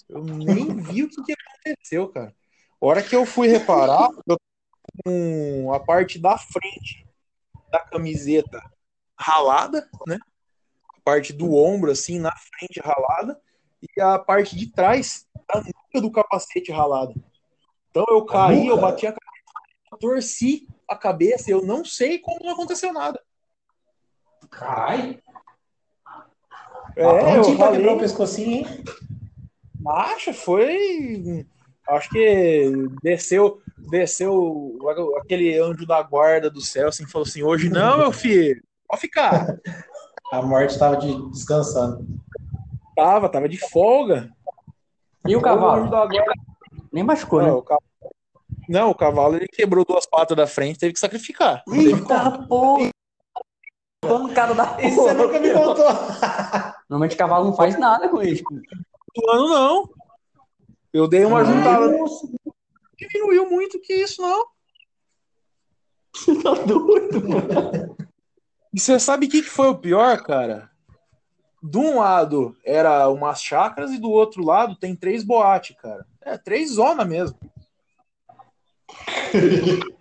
Eu 0.07 0.23
nem 0.23 0.75
vi 0.77 1.03
o 1.03 1.09
que, 1.09 1.23
que 1.23 1.33
aconteceu, 1.65 2.07
cara. 2.09 2.33
A 2.81 2.85
hora 2.85 3.01
que 3.01 3.15
eu 3.15 3.25
fui 3.25 3.47
reparar, 3.47 4.09
eu 4.27 4.37
com 5.03 5.73
a 5.73 5.79
parte 5.79 6.19
da 6.19 6.37
frente 6.37 7.05
da 7.71 7.79
camiseta 7.79 8.61
ralada, 9.17 9.89
né? 10.07 10.17
A 10.89 11.01
parte 11.01 11.33
do 11.33 11.53
ombro, 11.53 11.91
assim, 11.91 12.19
na 12.19 12.33
frente 12.35 12.79
ralada, 12.79 13.39
e 13.81 14.01
a 14.01 14.17
parte 14.17 14.55
de 14.55 14.71
trás 14.71 15.27
da 15.47 15.61
nuca 15.61 16.01
do 16.01 16.11
capacete 16.11 16.71
ralada. 16.71 17.13
Então 17.89 18.05
eu 18.09 18.25
caí, 18.25 18.67
eu 18.67 18.79
bati 18.79 19.07
a 19.07 19.11
cabeça, 19.11 19.91
eu 19.91 19.97
torci 19.97 20.67
a 20.87 20.95
cabeça, 20.95 21.51
eu 21.51 21.65
não 21.65 21.83
sei 21.83 22.19
como 22.19 22.43
não 22.43 22.53
aconteceu 22.53 22.93
nada. 22.93 23.21
Caralho. 24.49 25.21
É, 26.95 27.19
prontinho 27.19 27.61
eu 27.61 27.71
quebrar 27.71 27.93
o 27.93 27.99
pescocinho, 27.99 28.51
hein? 28.51 28.83
acha, 29.87 30.33
foi. 30.33 31.45
Acho 31.89 32.09
que 32.09 32.71
desceu, 33.03 33.61
desceu 33.89 34.77
aquele 35.21 35.57
anjo 35.59 35.85
da 35.85 36.01
guarda 36.01 36.49
do 36.49 36.61
céu, 36.61 36.87
assim, 36.89 37.05
falou 37.07 37.27
assim: 37.27 37.43
hoje 37.43 37.69
não, 37.69 37.97
meu 37.99 38.11
filho, 38.11 38.61
pode 38.87 39.01
ficar. 39.01 39.55
A 40.31 40.41
morte 40.41 40.77
tava 40.79 40.97
de- 40.97 41.29
descansando. 41.29 42.05
Tava, 42.95 43.29
tava 43.29 43.47
de 43.47 43.57
folga. 43.69 44.29
E 45.27 45.35
o 45.35 45.41
cavalo? 45.41 45.89
Nem 46.91 47.03
machucou, 47.03 47.39
Não, 47.41 47.47
né? 47.47 47.53
o 47.53 47.61
cavalo, 47.61 47.83
não, 48.69 48.89
o 48.89 48.95
cavalo 48.95 49.35
ele 49.35 49.47
quebrou 49.47 49.85
duas 49.85 50.05
patas 50.07 50.35
da 50.35 50.47
frente, 50.47 50.79
teve 50.79 50.93
que 50.93 50.99
sacrificar. 50.99 51.63
Eita 51.71 52.31
porra! 52.47 52.89
Pancada 54.01 54.53
da 54.53 54.77
Isso 54.81 54.95
você 54.95 55.13
porra. 55.13 55.13
nunca 55.13 55.39
me 55.39 55.51
contou. 55.53 55.85
Normalmente 56.89 57.15
cavalo 57.15 57.45
não 57.45 57.55
faz 57.55 57.77
nada 57.77 58.07
com 58.09 58.21
isso. 58.21 58.43
Do 59.15 59.31
ano 59.31 59.47
não. 59.49 59.89
Eu 60.95 61.09
dei 61.09 61.25
uma 61.25 61.43
juntada. 61.43 61.89
Nossa. 61.89 62.25
Diminuiu 62.97 63.49
muito 63.49 63.81
que 63.81 63.93
isso, 63.93 64.21
não. 64.21 64.45
Você 66.15 66.41
tá 66.41 66.53
doido, 66.53 67.27
mano? 67.27 67.97
E 68.73 68.79
você 68.79 68.97
sabe 68.97 69.25
o 69.25 69.29
que, 69.29 69.41
que 69.41 69.49
foi 69.49 69.67
o 69.67 69.77
pior, 69.77 70.23
cara? 70.23 70.71
De 71.61 71.77
um 71.77 71.99
lado 71.99 72.55
era 72.63 73.09
umas 73.09 73.41
chácaras 73.41 73.91
e 73.91 73.97
do 73.99 74.09
outro 74.09 74.41
lado 74.41 74.77
tem 74.77 74.95
três 74.95 75.21
boates, 75.21 75.75
cara. 75.75 76.07
É, 76.21 76.37
três 76.37 76.71
zona 76.71 77.03
mesmo. 77.03 77.37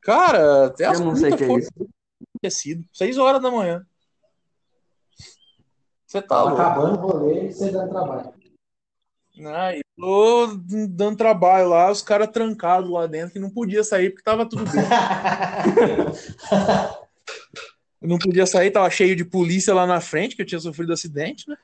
Cara, 0.00 0.66
até 0.66 0.86
as 0.86 0.98
Eu 0.98 1.04
não 1.06 1.14
sei 1.14 1.36
que 1.36 1.44
é 1.44 1.46
foram 1.46 1.58
isso. 1.60 1.70
esquecido. 2.36 2.84
Seis 2.92 3.18
horas 3.18 3.40
da 3.42 3.50
manhã. 3.50 3.86
Você 6.06 6.22
tá 6.22 6.28
Tava 6.28 6.48
louco. 6.48 6.62
acabando 6.62 6.98
o 6.98 7.06
rolê 7.06 7.48
e 7.48 7.52
você 7.52 7.70
dando 7.70 7.90
trabalho. 7.90 8.32
Ah, 9.46 9.72
tô 10.02 10.48
dando 10.88 11.16
trabalho 11.16 11.68
lá, 11.68 11.88
os 11.88 12.02
caras 12.02 12.26
trancados 12.26 12.90
lá 12.90 13.06
dentro 13.06 13.34
que 13.34 13.38
não 13.38 13.48
podia 13.48 13.84
sair 13.84 14.10
porque 14.10 14.24
tava 14.24 14.48
tudo 14.48 14.64
bem. 14.64 14.82
Não 18.04 18.18
podia 18.18 18.44
sair, 18.46 18.72
tava 18.72 18.90
cheio 18.90 19.14
de 19.14 19.24
polícia 19.24 19.72
lá 19.72 19.86
na 19.86 20.00
frente, 20.00 20.34
que 20.34 20.42
eu 20.42 20.46
tinha 20.46 20.58
sofrido 20.58 20.92
acidente, 20.92 21.48
né? 21.48 21.56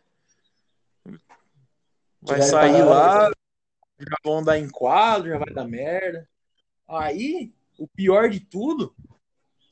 Vai 2.22 2.40
sair 2.42 2.80
lá, 2.80 3.28
já 3.98 4.16
vão 4.24 4.44
dar 4.44 4.56
em 4.56 4.68
quadro, 4.68 5.30
já 5.30 5.38
vai 5.38 5.52
dar 5.52 5.64
merda. 5.64 6.28
Aí, 6.86 7.52
o 7.76 7.88
pior 7.88 8.30
de 8.30 8.38
tudo 8.38 8.94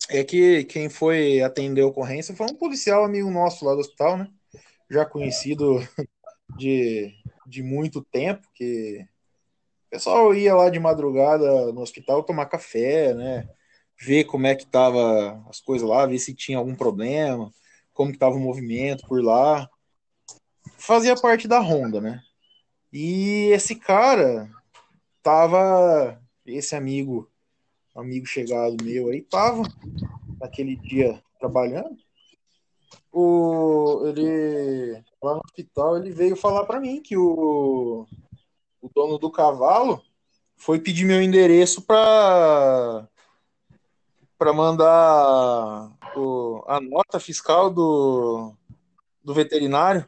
é 0.08 0.24
que 0.24 0.64
quem 0.64 0.88
foi 0.88 1.40
atender 1.40 1.82
a 1.82 1.86
ocorrência 1.86 2.34
foi 2.34 2.46
um 2.46 2.56
policial 2.56 3.04
amigo 3.04 3.30
nosso 3.30 3.64
lá 3.64 3.74
do 3.74 3.80
hospital, 3.80 4.18
né? 4.18 4.28
Já 4.90 5.06
conhecido 5.06 5.78
de, 6.56 7.14
de 7.46 7.62
muito 7.62 8.02
tempo, 8.02 8.46
que 8.52 9.06
o 9.86 9.90
pessoal 9.90 10.34
ia 10.34 10.54
lá 10.54 10.68
de 10.68 10.80
madrugada 10.80 11.72
no 11.72 11.80
hospital 11.80 12.24
tomar 12.24 12.46
café, 12.46 13.14
né? 13.14 13.48
Ver 13.98 14.24
como 14.24 14.46
é 14.46 14.54
que 14.54 14.66
tava 14.66 15.42
as 15.48 15.60
coisas 15.60 15.88
lá, 15.88 16.04
ver 16.04 16.18
se 16.18 16.34
tinha 16.34 16.58
algum 16.58 16.74
problema, 16.74 17.50
como 17.94 18.12
que 18.12 18.18
tava 18.18 18.34
o 18.36 18.40
movimento 18.40 19.06
por 19.06 19.22
lá. 19.22 19.70
Fazia 20.76 21.16
parte 21.16 21.48
da 21.48 21.60
ronda, 21.60 22.00
né? 22.00 22.20
E 22.92 23.48
esse 23.52 23.76
cara 23.76 24.50
tava, 25.22 26.20
esse 26.44 26.74
amigo, 26.74 27.30
amigo 27.94 28.26
chegado 28.26 28.76
meu 28.82 29.08
aí, 29.08 29.22
tava 29.22 29.62
naquele 30.40 30.76
dia 30.76 31.22
trabalhando. 31.38 31.96
O, 33.18 34.02
ele 34.08 35.02
lá 35.22 35.32
no 35.32 35.40
hospital 35.42 35.96
ele 35.96 36.10
veio 36.10 36.36
falar 36.36 36.66
para 36.66 36.78
mim 36.78 37.00
que 37.00 37.16
o, 37.16 38.06
o 38.82 38.90
dono 38.94 39.16
do 39.16 39.30
cavalo 39.30 40.02
foi 40.54 40.78
pedir 40.78 41.06
meu 41.06 41.22
endereço 41.22 41.80
para 41.80 43.08
para 44.36 44.52
mandar 44.52 45.90
o, 46.14 46.62
a 46.66 46.78
nota 46.78 47.18
fiscal 47.18 47.70
do, 47.70 48.52
do 49.24 49.32
veterinário. 49.32 50.06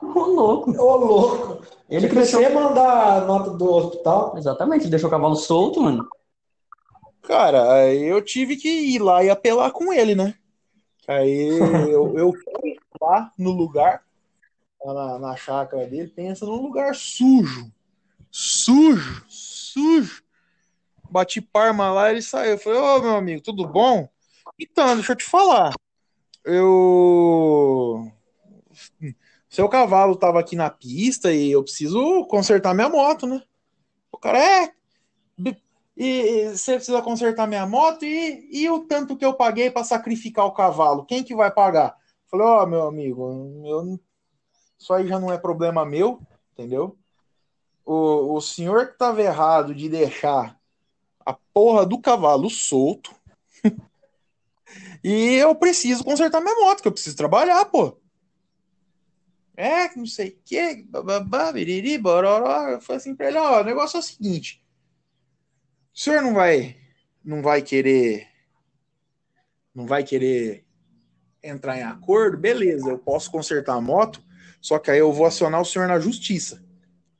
Ô, 0.00 0.20
louco. 0.20 0.70
Ô, 0.70 0.96
louco. 0.96 1.66
Ele 1.90 2.08
que 2.08 2.14
deixou... 2.14 2.40
queria 2.40 2.58
mandar 2.58 3.18
a 3.18 3.24
nota 3.26 3.50
do 3.50 3.70
hospital. 3.70 4.38
Exatamente, 4.38 4.84
ele 4.84 4.90
deixou 4.90 5.08
o 5.08 5.10
cavalo 5.10 5.36
solto, 5.36 5.82
mano. 5.82 6.08
Cara, 7.20 7.74
aí 7.74 8.04
eu 8.04 8.22
tive 8.22 8.56
que 8.56 8.70
ir 8.70 9.00
lá 9.00 9.22
e 9.22 9.28
apelar 9.28 9.70
com 9.70 9.92
ele, 9.92 10.14
né? 10.14 10.34
Aí 11.06 11.48
eu, 11.90 12.16
eu 12.18 12.32
fui 12.32 12.76
lá 13.00 13.32
no 13.38 13.50
lugar, 13.50 14.02
lá 14.82 14.94
na, 14.94 15.18
na 15.18 15.36
chácara 15.36 15.86
dele, 15.86 16.08
pensa 16.08 16.46
num 16.46 16.62
lugar 16.62 16.94
sujo. 16.94 17.70
Sujo, 18.30 19.24
sujo. 19.28 20.24
Bati 21.10 21.40
parma 21.40 21.92
lá, 21.92 22.10
ele 22.10 22.22
saiu. 22.22 22.52
Eu 22.52 22.58
falei, 22.58 22.78
ô 22.78 23.00
meu 23.00 23.16
amigo, 23.16 23.40
tudo 23.40 23.66
bom? 23.66 24.08
Então, 24.58 24.94
deixa 24.94 25.12
eu 25.12 25.16
te 25.16 25.24
falar. 25.24 25.72
Eu. 26.44 28.10
Seu 29.48 29.68
cavalo 29.68 30.16
tava 30.16 30.40
aqui 30.40 30.56
na 30.56 30.68
pista 30.68 31.32
e 31.32 31.52
eu 31.52 31.62
preciso 31.62 32.26
consertar 32.26 32.74
minha 32.74 32.88
moto, 32.88 33.26
né? 33.26 33.40
O 34.10 34.18
cara 34.18 34.38
é. 34.38 34.74
E 35.96 36.48
você 36.48 36.74
precisa 36.74 37.00
consertar 37.02 37.46
minha 37.46 37.66
moto 37.66 38.04
e, 38.04 38.48
e 38.50 38.68
o 38.68 38.80
tanto 38.80 39.16
que 39.16 39.24
eu 39.24 39.34
paguei 39.34 39.70
para 39.70 39.84
sacrificar 39.84 40.44
o 40.44 40.52
cavalo? 40.52 41.04
Quem 41.04 41.22
que 41.22 41.34
vai 41.36 41.50
pagar? 41.50 41.96
Falei, 42.26 42.46
ó, 42.46 42.64
oh, 42.64 42.66
meu 42.66 42.82
amigo, 42.82 43.62
eu, 43.64 44.00
isso 44.78 44.92
aí 44.92 45.06
já 45.06 45.20
não 45.20 45.32
é 45.32 45.38
problema 45.38 45.84
meu, 45.84 46.20
entendeu? 46.52 46.98
O, 47.84 48.34
o 48.34 48.40
senhor 48.40 48.88
que 48.88 48.98
tava 48.98 49.22
errado 49.22 49.72
de 49.72 49.88
deixar 49.88 50.58
a 51.24 51.32
porra 51.32 51.86
do 51.86 52.00
cavalo 52.00 52.50
solto 52.50 53.14
e 55.04 55.34
eu 55.34 55.54
preciso 55.54 56.02
consertar 56.02 56.40
minha 56.40 56.56
moto, 56.56 56.82
que 56.82 56.88
eu 56.88 56.92
preciso 56.92 57.16
trabalhar, 57.16 57.64
pô. 57.66 57.96
É, 59.56 59.94
não 59.94 60.06
sei 60.06 60.30
o 60.30 60.38
que, 60.44 60.82
bababá, 60.82 61.52
biriri, 61.52 61.98
bororó. 61.98 62.68
Eu 62.68 62.80
falei 62.80 62.96
assim 62.96 63.14
pra 63.14 63.28
ele, 63.28 63.38
ó, 63.38 63.60
o 63.60 63.64
negócio 63.64 63.96
é 63.96 64.00
o 64.00 64.02
seguinte, 64.02 64.63
o 65.94 65.98
senhor 65.98 66.20
não 66.20 66.34
vai, 66.34 66.76
não 67.24 67.40
vai 67.40 67.62
querer, 67.62 68.26
não 69.72 69.86
vai 69.86 70.02
querer 70.02 70.66
entrar 71.42 71.78
em 71.78 71.82
acordo? 71.82 72.36
Beleza, 72.36 72.90
eu 72.90 72.98
posso 72.98 73.30
consertar 73.30 73.74
a 73.74 73.80
moto, 73.80 74.20
só 74.60 74.78
que 74.78 74.90
aí 74.90 74.98
eu 74.98 75.12
vou 75.12 75.24
acionar 75.24 75.60
o 75.60 75.64
senhor 75.64 75.86
na 75.86 76.00
justiça. 76.00 76.64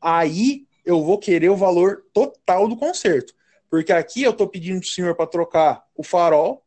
Aí 0.00 0.66
eu 0.84 1.02
vou 1.04 1.18
querer 1.18 1.50
o 1.50 1.56
valor 1.56 2.04
total 2.12 2.68
do 2.68 2.76
conserto. 2.76 3.32
Porque 3.70 3.92
aqui 3.92 4.22
eu 4.22 4.32
tô 4.32 4.46
pedindo 4.48 4.80
pro 4.80 4.88
senhor 4.88 5.14
para 5.14 5.26
trocar 5.26 5.84
o 5.94 6.02
farol, 6.02 6.64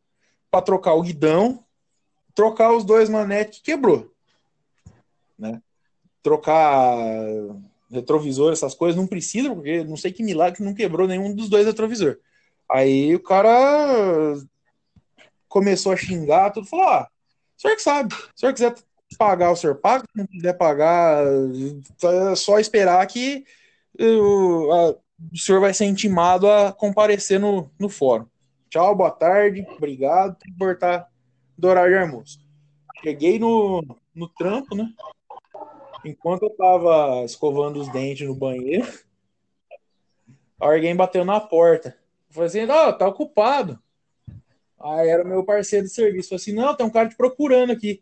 para 0.50 0.62
trocar 0.62 0.94
o 0.94 1.02
guidão, 1.02 1.64
trocar 2.34 2.74
os 2.74 2.86
dois 2.86 3.10
manetes 3.10 3.60
que 3.60 3.66
quebrou. 3.66 4.14
Né? 5.38 5.62
Trocar 6.24 6.98
retrovisor, 7.92 8.52
essas 8.52 8.74
coisas, 8.74 8.96
não 8.96 9.08
precisa, 9.08 9.54
porque 9.54 9.84
não 9.84 9.98
sei 9.98 10.12
que 10.12 10.24
milagre 10.24 10.64
não 10.64 10.74
quebrou 10.74 11.08
nenhum 11.08 11.34
dos 11.34 11.50
dois 11.50 11.66
retrovisores. 11.66 12.18
Aí 12.70 13.16
o 13.16 13.20
cara 13.20 14.36
começou 15.48 15.92
a 15.92 15.98
xingar, 15.98 16.52
tudo, 16.52 16.68
falou: 16.68 16.88
ah, 16.88 17.08
o 17.58 17.62
senhor 17.62 17.76
que 17.76 17.82
sabe, 17.82 18.14
se 18.14 18.22
o 18.22 18.40
senhor 18.40 18.54
quiser 18.54 18.76
pagar, 19.18 19.52
o 19.52 19.56
senhor 19.56 19.76
paga, 19.76 20.04
se 20.04 20.18
não 20.18 20.28
quiser 20.28 20.54
pagar, 20.54 21.24
é 21.26 22.36
só 22.36 22.60
esperar 22.60 23.06
que 23.08 23.46
o, 24.00 24.72
a, 24.72 24.90
o 25.34 25.38
senhor 25.38 25.62
vai 25.62 25.74
ser 25.74 25.86
intimado 25.86 26.50
a 26.50 26.72
comparecer 26.72 27.40
no, 27.40 27.72
no 27.80 27.90
fórum. 27.90 28.26
Tchau, 28.70 28.96
boa 28.96 29.12
tarde, 29.12 29.66
obrigado, 29.78 30.36
tem 30.36 30.52
que 30.52 30.60
voltar 30.60 31.10
do 31.58 31.68
horário 31.68 31.94
de 31.94 32.00
almoço. 32.00 32.40
Cheguei 33.02 33.40
no, 33.40 33.82
no 34.14 34.28
trampo, 34.28 34.76
né? 34.76 34.92
Enquanto 36.08 36.44
eu 36.44 36.50
tava 36.52 37.26
escovando 37.26 37.82
os 37.82 37.92
dentes 37.92 38.26
no 38.26 38.34
banheiro, 38.34 38.88
alguém 40.58 40.96
bateu 40.96 41.26
na 41.26 41.40
porta. 41.40 41.98
Falei 42.30 42.48
assim, 42.48 42.66
não, 42.66 42.98
tá 42.98 43.08
ocupado. 43.08 43.78
Aí 44.80 45.10
era 45.10 45.24
meu 45.26 45.44
parceiro 45.44 45.86
de 45.86 45.92
serviço. 45.92 46.30
Falei 46.30 46.42
assim, 46.42 46.54
não, 46.54 46.76
tem 46.76 46.86
um 46.86 46.90
cara 46.90 47.10
te 47.10 47.18
procurando 47.18 47.72
aqui. 47.72 48.02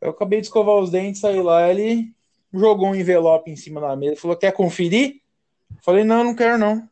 Eu 0.00 0.10
acabei 0.10 0.40
de 0.40 0.48
escovar 0.48 0.76
os 0.76 0.90
dentes, 0.90 1.20
saí 1.20 1.40
lá, 1.40 1.68
ele 1.68 2.12
jogou 2.52 2.88
um 2.88 2.94
envelope 2.94 3.50
em 3.50 3.56
cima 3.56 3.80
da 3.80 3.96
mesa, 3.96 4.20
falou, 4.20 4.36
quer 4.36 4.52
conferir? 4.52 5.22
Falei, 5.80 6.04
não, 6.04 6.24
não 6.24 6.34
quero 6.34 6.58
não. 6.58 6.86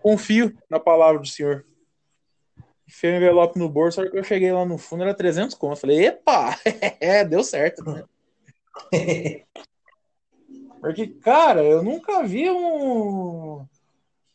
Confio 0.00 0.56
na 0.70 0.80
palavra 0.80 1.20
do 1.20 1.26
senhor. 1.26 1.66
Enfiei 2.88 3.14
o 3.14 3.16
envelope 3.16 3.58
no 3.58 3.68
bolso, 3.68 4.02
só 4.02 4.08
que 4.08 4.16
eu 4.16 4.24
cheguei 4.24 4.52
lá 4.52 4.64
no 4.64 4.78
fundo, 4.78 5.02
era 5.02 5.12
300 5.12 5.54
conto. 5.56 5.80
Falei, 5.80 6.06
epa, 6.06 6.56
é, 7.00 7.24
deu 7.24 7.42
certo, 7.42 7.84
né? 7.84 8.04
Porque, 10.80 11.06
cara, 11.06 11.62
eu 11.62 11.82
nunca 11.82 12.22
vi 12.24 12.50
um, 12.50 13.66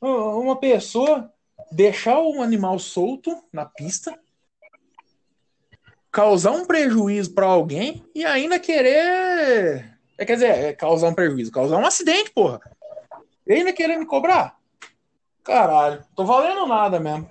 uma 0.01 0.59
pessoa 0.59 1.31
deixar 1.71 2.19
um 2.19 2.41
animal 2.41 2.79
solto 2.79 3.43
na 3.53 3.65
pista, 3.65 4.17
causar 6.11 6.51
um 6.51 6.65
prejuízo 6.65 7.33
para 7.33 7.45
alguém 7.45 8.03
e 8.15 8.25
ainda 8.25 8.59
querer. 8.59 9.97
É, 10.17 10.25
quer 10.25 10.33
dizer, 10.33 10.49
é 10.49 10.73
causar 10.73 11.09
um 11.09 11.13
prejuízo, 11.13 11.51
causar 11.51 11.77
um 11.77 11.85
acidente, 11.85 12.31
porra. 12.31 12.59
E 13.45 13.53
ainda 13.53 13.71
querer 13.71 13.97
me 13.97 14.05
cobrar? 14.05 14.57
Caralho, 15.43 16.03
tô 16.15 16.25
valendo 16.25 16.65
nada 16.65 16.99
mesmo. 16.99 17.29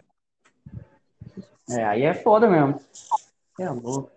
É, 1.71 1.85
aí 1.85 2.03
é 2.03 2.15
foda 2.15 2.49
mesmo. 2.49 2.81
É 3.59 3.69
louco. 3.69 4.11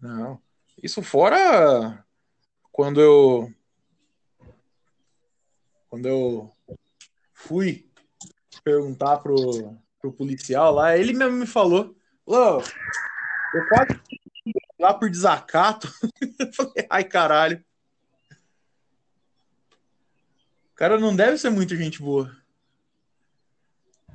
Não. 0.00 0.40
Isso 0.82 1.00
fora 1.02 2.04
quando 2.72 3.00
eu 3.00 3.52
quando 5.88 6.06
eu 6.06 6.50
fui 7.32 7.86
perguntar 8.64 9.18
pro, 9.18 9.76
pro 10.00 10.12
policial 10.12 10.72
lá, 10.72 10.96
ele 10.96 11.12
mesmo 11.12 11.36
me 11.36 11.46
falou, 11.46 11.94
eu 12.26 13.68
quase 13.68 14.00
lá 14.80 14.94
por 14.94 15.10
desacato. 15.10 15.86
eu 16.40 16.52
falei, 16.52 16.86
ai 16.88 17.04
caralho. 17.04 17.62
O 20.72 20.74
cara 20.74 20.98
não 20.98 21.14
deve 21.14 21.36
ser 21.36 21.50
muita 21.50 21.76
gente 21.76 22.02
boa. 22.02 22.34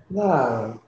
Não. 0.09 0.81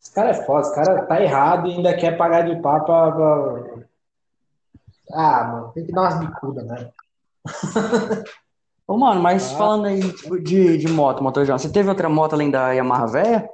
Esse 0.00 0.12
cara 0.14 0.30
é 0.30 0.46
foda, 0.46 0.66
esse 0.66 0.74
cara 0.74 1.04
tá 1.04 1.20
errado 1.20 1.68
e 1.68 1.72
ainda 1.72 1.96
quer 1.96 2.16
pagar 2.16 2.42
de 2.42 2.62
papo 2.62 2.86
pra, 2.86 3.87
ah, 5.12 5.44
mano, 5.44 5.72
tem 5.72 5.86
que 5.86 5.92
dar 5.92 6.02
umas 6.02 6.20
bicudas, 6.20 6.66
né? 6.66 6.90
Ô, 8.86 8.96
mano, 8.96 9.20
mas 9.20 9.52
ah. 9.52 9.56
falando 9.56 9.86
aí 9.86 10.00
de, 10.42 10.78
de 10.78 10.88
moto, 10.88 11.22
motorjão, 11.22 11.58
você 11.58 11.70
teve 11.70 11.88
outra 11.88 12.08
moto 12.08 12.34
além 12.34 12.50
da 12.50 12.72
Yamaha 12.72 13.06
velha? 13.06 13.50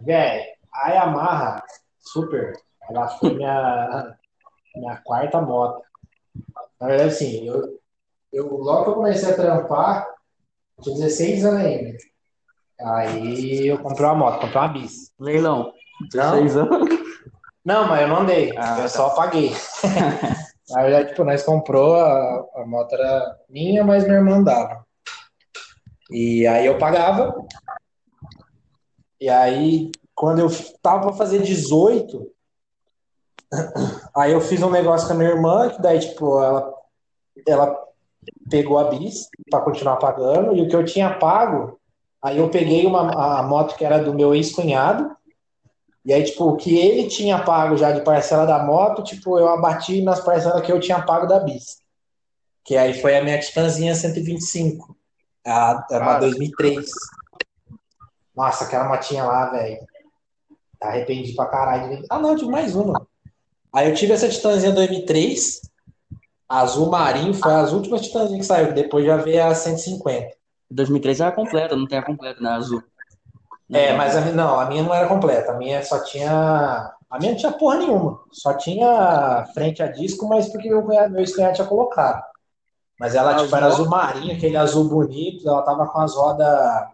Velho, 0.00 0.44
a 0.72 0.90
Yamaha 0.90 1.62
Super, 2.00 2.52
ela 2.88 3.08
foi 3.08 3.34
minha, 3.34 4.16
minha 4.76 4.96
quarta 4.98 5.40
moto. 5.40 5.82
Na 6.80 6.86
verdade, 6.86 7.10
assim, 7.10 7.46
eu, 7.46 7.78
eu, 8.32 8.56
logo 8.56 8.84
que 8.84 8.90
eu 8.90 8.94
comecei 8.94 9.30
a 9.30 9.36
trampar, 9.36 10.06
tinha 10.82 10.96
16 10.96 11.44
anos 11.44 11.64
ainda. 11.64 11.98
Aí 12.78 13.66
eu 13.66 13.78
comprei 13.78 14.06
uma 14.06 14.14
moto, 14.14 14.40
comprei 14.40 14.62
uma 14.62 14.68
bis. 14.68 15.12
Leilão. 15.18 15.72
16 16.12 16.56
anos? 16.56 17.05
Não, 17.66 17.88
mas 17.88 18.02
eu 18.02 18.08
não 18.08 18.24
dei. 18.24 18.52
Ah, 18.56 18.76
eu 18.76 18.82
tá. 18.82 18.88
só 18.88 19.10
paguei. 19.10 19.50
Na 20.70 20.82
verdade, 20.82 21.08
tipo, 21.08 21.24
nós 21.24 21.42
comprou, 21.42 21.96
a, 21.96 22.44
a 22.54 22.64
moto 22.64 22.94
era 22.94 23.36
minha, 23.48 23.82
mas 23.82 24.04
minha 24.04 24.18
irmã 24.18 24.40
dava. 24.40 24.86
E 26.08 26.46
aí 26.46 26.64
eu 26.64 26.78
pagava. 26.78 27.34
E 29.20 29.28
aí, 29.28 29.90
quando 30.14 30.38
eu 30.38 30.48
tava 30.80 31.08
pra 31.08 31.12
fazer 31.14 31.42
18, 31.42 32.30
aí 34.14 34.30
eu 34.30 34.40
fiz 34.40 34.62
um 34.62 34.70
negócio 34.70 35.08
com 35.08 35.14
a 35.14 35.16
minha 35.16 35.30
irmã, 35.30 35.68
que 35.68 35.82
daí, 35.82 35.98
tipo, 35.98 36.40
ela, 36.40 36.72
ela 37.48 37.84
pegou 38.48 38.78
a 38.78 38.90
bis 38.90 39.28
para 39.50 39.62
continuar 39.62 39.96
pagando, 39.96 40.54
e 40.54 40.62
o 40.62 40.68
que 40.68 40.76
eu 40.76 40.84
tinha 40.84 41.18
pago, 41.18 41.80
aí 42.22 42.38
eu 42.38 42.48
peguei 42.48 42.86
uma, 42.86 43.40
a 43.40 43.42
moto 43.42 43.74
que 43.74 43.84
era 43.84 43.98
do 43.98 44.14
meu 44.14 44.36
ex-cunhado, 44.36 45.16
e 46.06 46.12
aí, 46.12 46.22
tipo, 46.22 46.44
o 46.44 46.56
que 46.56 46.78
ele 46.78 47.08
tinha 47.08 47.42
pago 47.42 47.76
já 47.76 47.90
de 47.90 48.00
parcela 48.02 48.46
da 48.46 48.62
moto, 48.62 49.02
tipo, 49.02 49.40
eu 49.40 49.48
abati 49.48 50.00
nas 50.00 50.20
parcelas 50.20 50.64
que 50.64 50.70
eu 50.70 50.78
tinha 50.78 51.02
pago 51.02 51.26
da 51.26 51.40
bis. 51.40 51.82
Que 52.64 52.76
aí 52.76 52.94
foi 53.00 53.16
a 53.16 53.24
minha 53.24 53.40
Titanzinha 53.40 53.92
125. 53.92 54.96
A, 55.44 55.84
a 55.90 55.98
uma 55.98 56.18
2003. 56.20 56.86
Nossa, 58.36 58.64
aquela 58.64 58.88
motinha 58.88 59.24
lá, 59.24 59.50
velho. 59.50 59.84
Tá 60.78 60.88
arrependido 60.90 61.34
pra 61.34 61.46
caralho. 61.46 62.04
Ah, 62.08 62.20
não, 62.20 62.30
eu 62.30 62.36
tive 62.36 62.52
mais 62.52 62.76
uma. 62.76 63.04
Aí 63.72 63.90
eu 63.90 63.94
tive 63.96 64.12
essa 64.12 64.28
Titanzinha 64.28 64.70
2003. 64.70 65.60
Azul 66.48 66.88
marinho, 66.88 67.34
foi 67.34 67.52
as 67.52 67.72
últimas 67.72 68.02
Titanzinhas 68.02 68.42
que 68.42 68.46
saiu. 68.46 68.72
Depois 68.72 69.04
já 69.04 69.16
veio 69.16 69.44
a 69.44 69.52
150. 69.52 70.36
2003 70.70 71.20
era 71.20 71.32
completa, 71.32 71.74
não 71.74 71.88
tem 71.88 71.98
a 71.98 72.02
completa, 72.04 72.40
né? 72.40 72.50
Azul. 72.50 72.80
É, 73.70 73.92
mas 73.94 74.16
a 74.16 74.20
minha, 74.20 74.34
não, 74.34 74.60
a 74.60 74.66
minha 74.66 74.82
não 74.82 74.94
era 74.94 75.08
completa. 75.08 75.52
A 75.52 75.56
minha 75.56 75.82
só 75.82 76.02
tinha. 76.04 76.92
A 77.10 77.18
minha 77.18 77.32
não 77.32 77.38
tinha 77.38 77.52
porra 77.52 77.76
nenhuma. 77.76 78.20
Só 78.32 78.54
tinha 78.54 79.46
frente 79.54 79.82
a 79.82 79.88
disco, 79.88 80.28
mas 80.28 80.48
porque 80.48 80.68
meu, 80.68 80.84
meu 80.84 81.18
ex-cunhado 81.18 81.54
tinha 81.54 81.66
colocado. 81.66 82.22
Mas 82.98 83.14
ela 83.14 83.34
tipo, 83.36 83.54
era 83.54 83.66
azul 83.66 83.88
marinho, 83.88 84.34
aquele 84.34 84.56
azul 84.56 84.88
bonito. 84.88 85.48
Ela 85.48 85.62
tava 85.62 85.86
com 85.86 86.00
as 86.00 86.14
rodas 86.14 86.86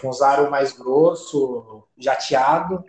com 0.00 0.08
os 0.08 0.20
aros 0.20 0.50
mais 0.50 0.72
grosso, 0.72 1.84
jateado, 1.96 2.84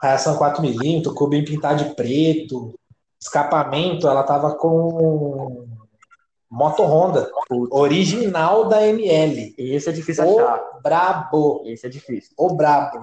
reação 0.00 0.38
4mm, 0.38 1.12
cubinho 1.14 1.44
pintado 1.44 1.82
de 1.82 1.94
preto, 1.94 2.74
escapamento, 3.20 4.06
ela 4.06 4.22
tava 4.22 4.54
com 4.54 5.66
moto 6.50 6.82
Honda, 6.82 7.30
original 7.70 8.68
da 8.68 8.86
ML. 8.86 9.54
Esse 9.58 9.88
é 9.88 9.92
difícil 9.92 10.24
o 10.26 10.38
achar. 10.40 10.62
brabo, 10.82 11.62
Esse 11.66 11.86
é 11.86 11.88
difícil. 11.90 12.32
o 12.36 12.54
brabo. 12.54 13.00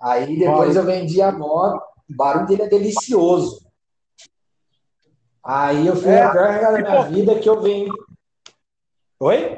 Aí 0.00 0.38
depois 0.38 0.76
eu 0.76 0.84
vendi 0.84 1.20
a 1.22 1.30
moto, 1.32 1.80
o 2.10 2.14
barulho 2.16 2.46
dele 2.46 2.62
é 2.62 2.68
delicioso. 2.68 3.66
Aí 5.42 5.86
eu 5.86 5.96
fui 5.96 6.10
É, 6.10 6.22
a 6.22 6.30
pior 6.30 6.50
regada 6.50 6.82
da 6.82 6.90
minha 6.90 7.02
vida 7.04 7.38
que 7.38 7.48
eu 7.48 7.60
venho. 7.60 7.92
Oi? 9.20 9.56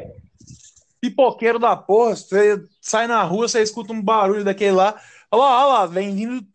Pipoqueiro 1.00 1.58
da 1.58 1.76
porra, 1.76 2.14
você 2.14 2.62
sai 2.80 3.06
na 3.08 3.22
rua, 3.24 3.48
você 3.48 3.60
escuta 3.60 3.92
um 3.92 4.00
barulho 4.02 4.44
daquele 4.44 4.72
lá. 4.72 5.00
Olha 5.30 5.42
lá, 5.42 5.64
olha 5.66 5.72
lá, 5.80 5.86
vem 5.86 6.14
vindo, 6.14 6.46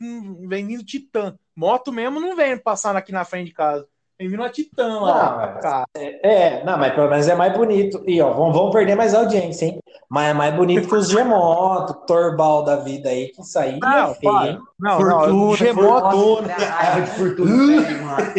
vem 0.47 0.65
vindo 0.65 0.85
Titã. 0.85 1.37
Moto 1.55 1.91
mesmo 1.91 2.19
não 2.19 2.35
vem 2.35 2.57
passando 2.57 2.95
aqui 2.97 3.11
na 3.11 3.25
frente 3.25 3.47
de 3.47 3.53
casa. 3.53 3.85
Vem 4.19 4.29
vindo 4.29 4.43
a 4.43 4.49
Titã 4.49 4.99
lá. 4.99 5.31
Não, 5.31 5.43
é. 5.43 5.61
cara. 5.61 5.87
É, 5.95 6.63
não, 6.63 6.77
mas 6.77 6.93
pelo 6.95 7.09
menos 7.09 7.27
é 7.27 7.35
mais 7.35 7.55
bonito. 7.55 8.03
E 8.07 8.19
ó, 8.19 8.33
vamos, 8.33 8.55
vamos 8.55 8.71
perder 8.71 8.95
mais 8.95 9.13
audiência, 9.13 9.65
hein? 9.67 9.79
Mas 10.09 10.29
é 10.29 10.33
mais 10.33 10.55
bonito 10.55 10.87
que 10.87 10.95
os 10.95 11.09
G-Moto, 11.09 11.93
Torbal 12.07 12.63
da 12.63 12.77
vida 12.77 13.09
aí, 13.09 13.27
que 13.27 13.41
isso 13.41 13.59
aí 13.59 13.79
Não, 13.79 14.11
é 14.11 14.15
feio, 14.15 14.43
hein? 14.43 14.59
Não, 14.79 14.97
Fortuna, 14.97 15.73
não. 15.73 16.01
Nossa, 16.01 16.53
raiva 16.53 17.01
de 17.01 17.11
fortuna, 17.11 17.81
velho, 17.81 18.05
mano. 18.05 18.33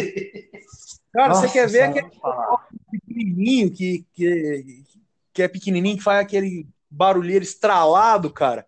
Cara, 1.13 1.29
Nossa 1.29 1.47
você 1.47 1.53
quer 1.53 1.69
ver 1.69 1.83
aquele 1.83 2.11
pequenininho 2.91 3.71
que, 3.71 4.05
que, 4.13 4.83
que 5.33 5.43
é 5.43 5.47
pequenininho, 5.47 5.97
que 5.97 6.03
faz 6.03 6.19
aquele 6.19 6.67
barulheiro 6.89 7.43
estralado, 7.43 8.29
cara? 8.29 8.65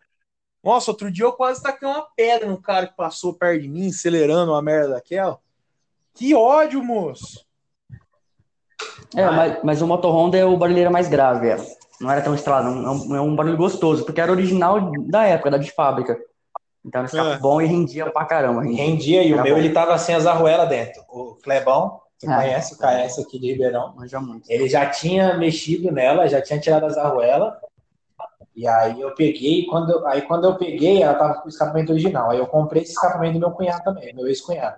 Nossa, 0.63 0.91
outro 0.91 1.11
dia 1.11 1.25
eu 1.25 1.33
quase 1.33 1.61
taquei 1.61 1.87
uma 1.87 2.07
pedra 2.15 2.47
no 2.47 2.61
cara 2.61 2.87
que 2.87 2.95
passou 2.95 3.33
perto 3.33 3.61
de 3.61 3.67
mim, 3.67 3.89
acelerando 3.89 4.51
uma 4.51 4.61
merda 4.61 4.93
daquela. 4.93 5.39
Que 6.13 6.33
ódio, 6.35 6.83
moço! 6.83 7.45
É, 9.15 9.25
mas, 9.29 9.63
mas 9.63 9.81
o 9.81 9.87
Moto 9.87 10.07
Honda 10.09 10.37
é 10.37 10.45
o 10.45 10.57
barulheiro 10.57 10.91
mais 10.91 11.07
grave, 11.07 11.49
é. 11.49 11.57
Não 11.99 12.09
era 12.09 12.21
tão 12.21 12.33
estralado, 12.33 12.67
é 12.69 12.89
um, 12.89 13.15
é 13.15 13.21
um 13.21 13.35
barulho 13.35 13.57
gostoso, 13.57 14.03
porque 14.05 14.19
era 14.21 14.31
original 14.31 14.91
da 15.07 15.25
época, 15.25 15.51
da 15.51 15.57
de 15.57 15.71
fábrica. 15.71 16.17
Então 16.83 17.03
era 17.05 17.33
É. 17.33 17.37
bom 17.37 17.61
e 17.61 17.65
rendia 17.65 18.09
pra 18.09 18.25
caramba. 18.25 18.63
rendia. 18.63 18.83
Rendia 18.83 19.23
e 19.23 19.33
o 19.33 19.43
meu 19.43 19.53
bom. 19.53 19.59
ele 19.59 19.69
tava 19.71 19.97
sem 19.97 20.15
as 20.15 20.25
arruelas 20.25 20.67
dentro. 20.67 21.01
O 21.09 21.35
Clebão, 21.43 21.99
você 22.17 22.27
Ah. 22.27 22.37
conhece 22.37 22.73
o 22.73 22.77
KS 22.77 23.19
aqui 23.21 23.37
de 23.39 23.51
Ribeirão? 23.51 23.93
Manja 23.95 24.19
muito. 24.19 24.49
Ele 24.49 24.67
já 24.67 24.87
tinha 24.89 25.37
mexido 25.37 25.91
nela, 25.91 26.27
já 26.27 26.41
tinha 26.41 26.59
tirado 26.59 26.85
as 26.85 26.97
arruelas. 26.97 27.53
E 28.55 28.67
aí 28.67 28.99
eu 28.99 29.13
peguei, 29.13 29.65
quando 29.67 29.91
eu- 29.91 30.07
aí 30.07 30.23
quando 30.23 30.45
eu 30.45 30.55
peguei, 30.55 31.03
ela 31.03 31.13
tava 31.13 31.35
com 31.35 31.45
o 31.45 31.49
escapamento 31.49 31.91
original. 31.91 32.31
Aí 32.31 32.39
eu 32.39 32.47
comprei 32.47 32.81
esse 32.81 32.93
escapamento 32.93 33.33
do 33.33 33.39
meu 33.39 33.51
cunhado 33.51 33.83
também, 33.83 34.13
meu 34.15 34.27
ex-cunhado. 34.27 34.77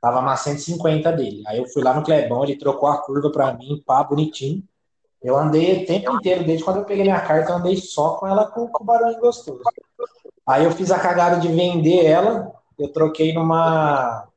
Tava 0.00 0.20
na 0.20 0.36
150 0.36 1.12
dele. 1.12 1.42
Aí 1.46 1.58
eu 1.58 1.66
fui 1.68 1.82
lá 1.82 1.94
no 1.94 2.02
Clebão, 2.02 2.44
ele 2.44 2.56
trocou 2.56 2.88
a 2.88 2.98
curva 3.02 3.30
pra 3.30 3.52
mim, 3.54 3.82
pá, 3.86 4.04
bonitinho. 4.04 4.62
Eu 5.22 5.36
andei 5.36 5.82
o 5.82 5.86
tempo 5.86 6.12
inteiro, 6.12 6.44
desde 6.44 6.64
quando 6.64 6.78
eu 6.78 6.84
peguei 6.84 7.04
minha 7.04 7.20
carta, 7.20 7.52
eu 7.52 7.56
andei 7.56 7.76
só 7.76 8.10
com 8.16 8.26
ela 8.26 8.46
com, 8.46 8.68
com 8.68 8.84
barulho 8.84 9.18
gostoso. 9.18 9.62
Aí 10.46 10.64
eu 10.64 10.70
fiz 10.70 10.90
a 10.90 10.98
cagada 10.98 11.40
de 11.40 11.48
vender 11.48 12.04
ela, 12.04 12.52
eu 12.78 12.92
troquei 12.92 13.32
numa 13.32 14.28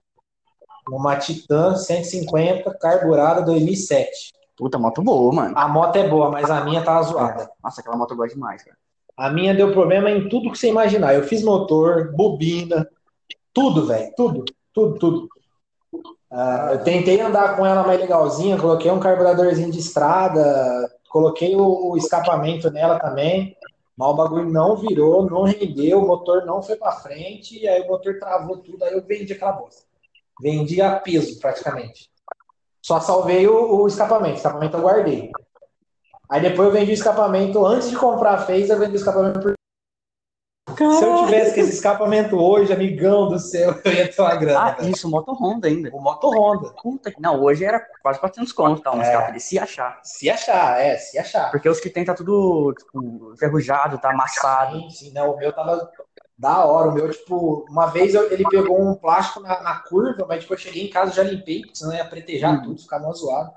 numa 0.88 1.18
Titan 1.18 1.76
150 1.76 2.74
carburada 2.80 3.44
2007. 3.44 4.34
Puta, 4.58 4.80
moto 4.80 5.02
boa, 5.02 5.32
mano. 5.34 5.58
A 5.58 5.68
moto 5.68 5.96
é 5.96 6.08
boa, 6.08 6.30
mas 6.32 6.50
a 6.50 6.64
minha 6.66 6.84
tava 6.84 7.04
zoada. 7.04 7.50
Nossa, 7.64 7.82
aquela 7.82 7.96
moto 7.96 8.16
gosto 8.16 8.34
demais, 8.34 8.64
cara. 8.64 8.76
A 9.16 9.30
minha 9.30 9.54
deu 9.54 9.72
problema 9.72 10.10
em 10.10 10.28
tudo 10.28 10.52
que 10.52 10.58
você 10.58 10.70
imaginar. 10.70 11.14
Eu 11.14 11.24
fiz 11.24 11.44
motor, 11.44 12.12
bobina, 12.14 12.90
tudo, 13.54 13.86
velho. 13.86 14.12
Tudo, 14.16 14.46
tudo, 14.74 14.98
tudo. 14.98 15.30
Ah, 16.32 16.70
eu 16.74 16.84
tentei 16.84 17.20
andar 17.20 17.58
com 17.58 17.66
ela 17.66 17.84
mais 17.84 18.00
legalzinha, 18.00 18.58
coloquei 18.58 18.92
um 18.92 19.00
carburadorzinho 19.00 19.72
de 19.72 19.80
estrada, 19.80 20.90
coloquei 21.10 21.56
o, 21.56 21.92
o 21.92 21.98
escapamento 21.98 22.70
nela 22.70 23.00
também, 23.00 23.58
mas 23.98 24.10
o 24.10 24.14
bagulho 24.14 24.50
não 24.50 24.78
virou, 24.78 25.30
não 25.30 25.44
rendeu, 25.44 26.00
o 26.00 26.08
motor 26.08 26.46
não 26.46 26.62
foi 26.62 26.76
pra 26.76 26.92
frente, 26.92 27.60
e 27.60 27.68
aí 27.68 27.82
o 27.82 27.88
motor 27.88 28.20
travou 28.20 28.58
tudo, 28.58 28.84
aí 28.84 28.94
eu 28.94 29.04
vendi 29.04 29.34
aquela 29.34 29.54
bosta. 29.54 29.84
Vendi 30.40 30.82
a 30.82 31.00
peso, 31.00 31.40
praticamente. 31.40 32.10
Só 32.82 33.00
salvei 33.02 33.48
o, 33.48 33.82
o 33.82 33.88
escapamento, 33.88 34.36
o 34.36 34.38
escapamento 34.38 34.78
eu 34.78 34.82
guardei. 34.82 35.32
Aí 36.30 36.42
depois 36.42 36.68
eu 36.68 36.74
vendi 36.74 36.92
o 36.92 36.94
escapamento, 36.94 37.66
antes 37.66 37.90
de 37.90 37.98
comprar 37.98 38.36
a 38.36 38.52
eu 38.52 38.80
vendi 38.80 38.94
o 38.94 38.96
escapamento 38.96 39.40
por 39.40 39.59
se 40.98 41.04
eu 41.04 41.26
tivesse 41.26 41.60
esse 41.60 41.72
escapamento 41.74 42.36
hoje, 42.38 42.72
amigão 42.74 43.30
do 43.30 43.38
céu, 43.40 43.76
eu 43.84 43.92
ia 43.94 44.08
ter 44.12 44.22
uma 44.22 44.36
grana. 44.36 44.60
Ah, 44.60 44.72
velho. 44.72 44.92
isso, 44.92 45.10
moto 45.10 45.34
Honda 45.34 45.68
ainda. 45.68 45.90
O 45.94 46.02
Moto 46.02 46.30
Honda. 46.30 46.74
Puta 46.82 47.12
que. 47.12 47.22
Não, 47.22 47.42
hoje 47.42 47.64
era 47.66 47.80
quase 48.02 48.20
400 48.20 48.52
conto, 48.54 48.82
tá? 48.82 48.92
Um 48.94 49.02
É. 49.02 49.06
escape 49.06 49.32
desse, 49.34 49.48
se 49.50 49.60
achar. 49.60 50.00
Se 50.04 50.30
achar, 50.30 50.82
é, 50.82 50.98
se 50.98 51.18
achar. 51.20 51.52
Porque 51.52 51.68
os 51.70 51.80
que 51.80 51.90
tem 51.90 52.06
tá 52.06 52.14
tudo 52.14 52.74
tipo, 52.78 53.34
enferrujado, 53.34 53.98
tá 54.00 54.12
amassado. 54.12 54.78
Sim, 54.80 54.90
sim, 54.90 55.12
não, 55.14 55.32
o 55.34 55.38
meu 55.38 55.52
tava 55.54 55.90
da 56.38 56.64
hora. 56.66 56.90
O 56.90 56.94
meu, 56.94 57.10
tipo, 57.12 57.66
uma 57.70 57.88
vez 57.88 58.14
eu- 58.16 58.32
ele 58.32 58.46
pegou 58.50 58.82
um 58.82 58.96
plástico 58.96 59.42
na, 59.42 59.62
na 59.62 59.80
curva, 59.80 60.26
mas 60.28 60.42
tipo, 60.42 60.54
eu 60.54 60.58
cheguei 60.58 60.88
em 60.88 60.90
casa 60.90 61.12
já 61.12 61.24
limpei, 61.24 61.62
porque 61.62 61.76
senão 61.76 61.94
ia 61.94 62.06
pretejar 62.06 62.54
Hum. 62.56 62.62
tudo, 62.64 62.82
ficar 62.82 63.00
mó 63.00 63.12
zoado. 63.14 63.52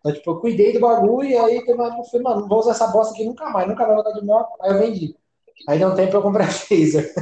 Então, 0.00 0.12
tipo, 0.12 0.30
eu 0.30 0.36
cuidei 0.40 0.72
do 0.74 0.80
bagulho 0.80 1.28
e 1.28 1.36
aí 1.36 1.56
eu 1.56 1.64
falei, 2.04 2.22
mano, 2.22 2.40
não 2.42 2.48
vou 2.48 2.58
usar 2.58 2.72
essa 2.72 2.86
bosta 2.88 3.14
aqui 3.14 3.24
nunca 3.24 3.48
mais, 3.50 3.66
nunca 3.66 3.84
mais 3.84 3.94
vou 3.94 4.04
dar 4.04 4.12
de 4.12 4.24
moto. 4.24 4.50
Aí 4.60 4.70
eu 4.72 4.78
vendi. 4.78 5.16
Aí 5.68 5.78
deu 5.78 5.88
um 5.88 5.94
tempo 5.94 6.16
eu 6.16 6.22
comprei 6.22 6.46
a 6.46 6.50
Phaser. 6.52 7.12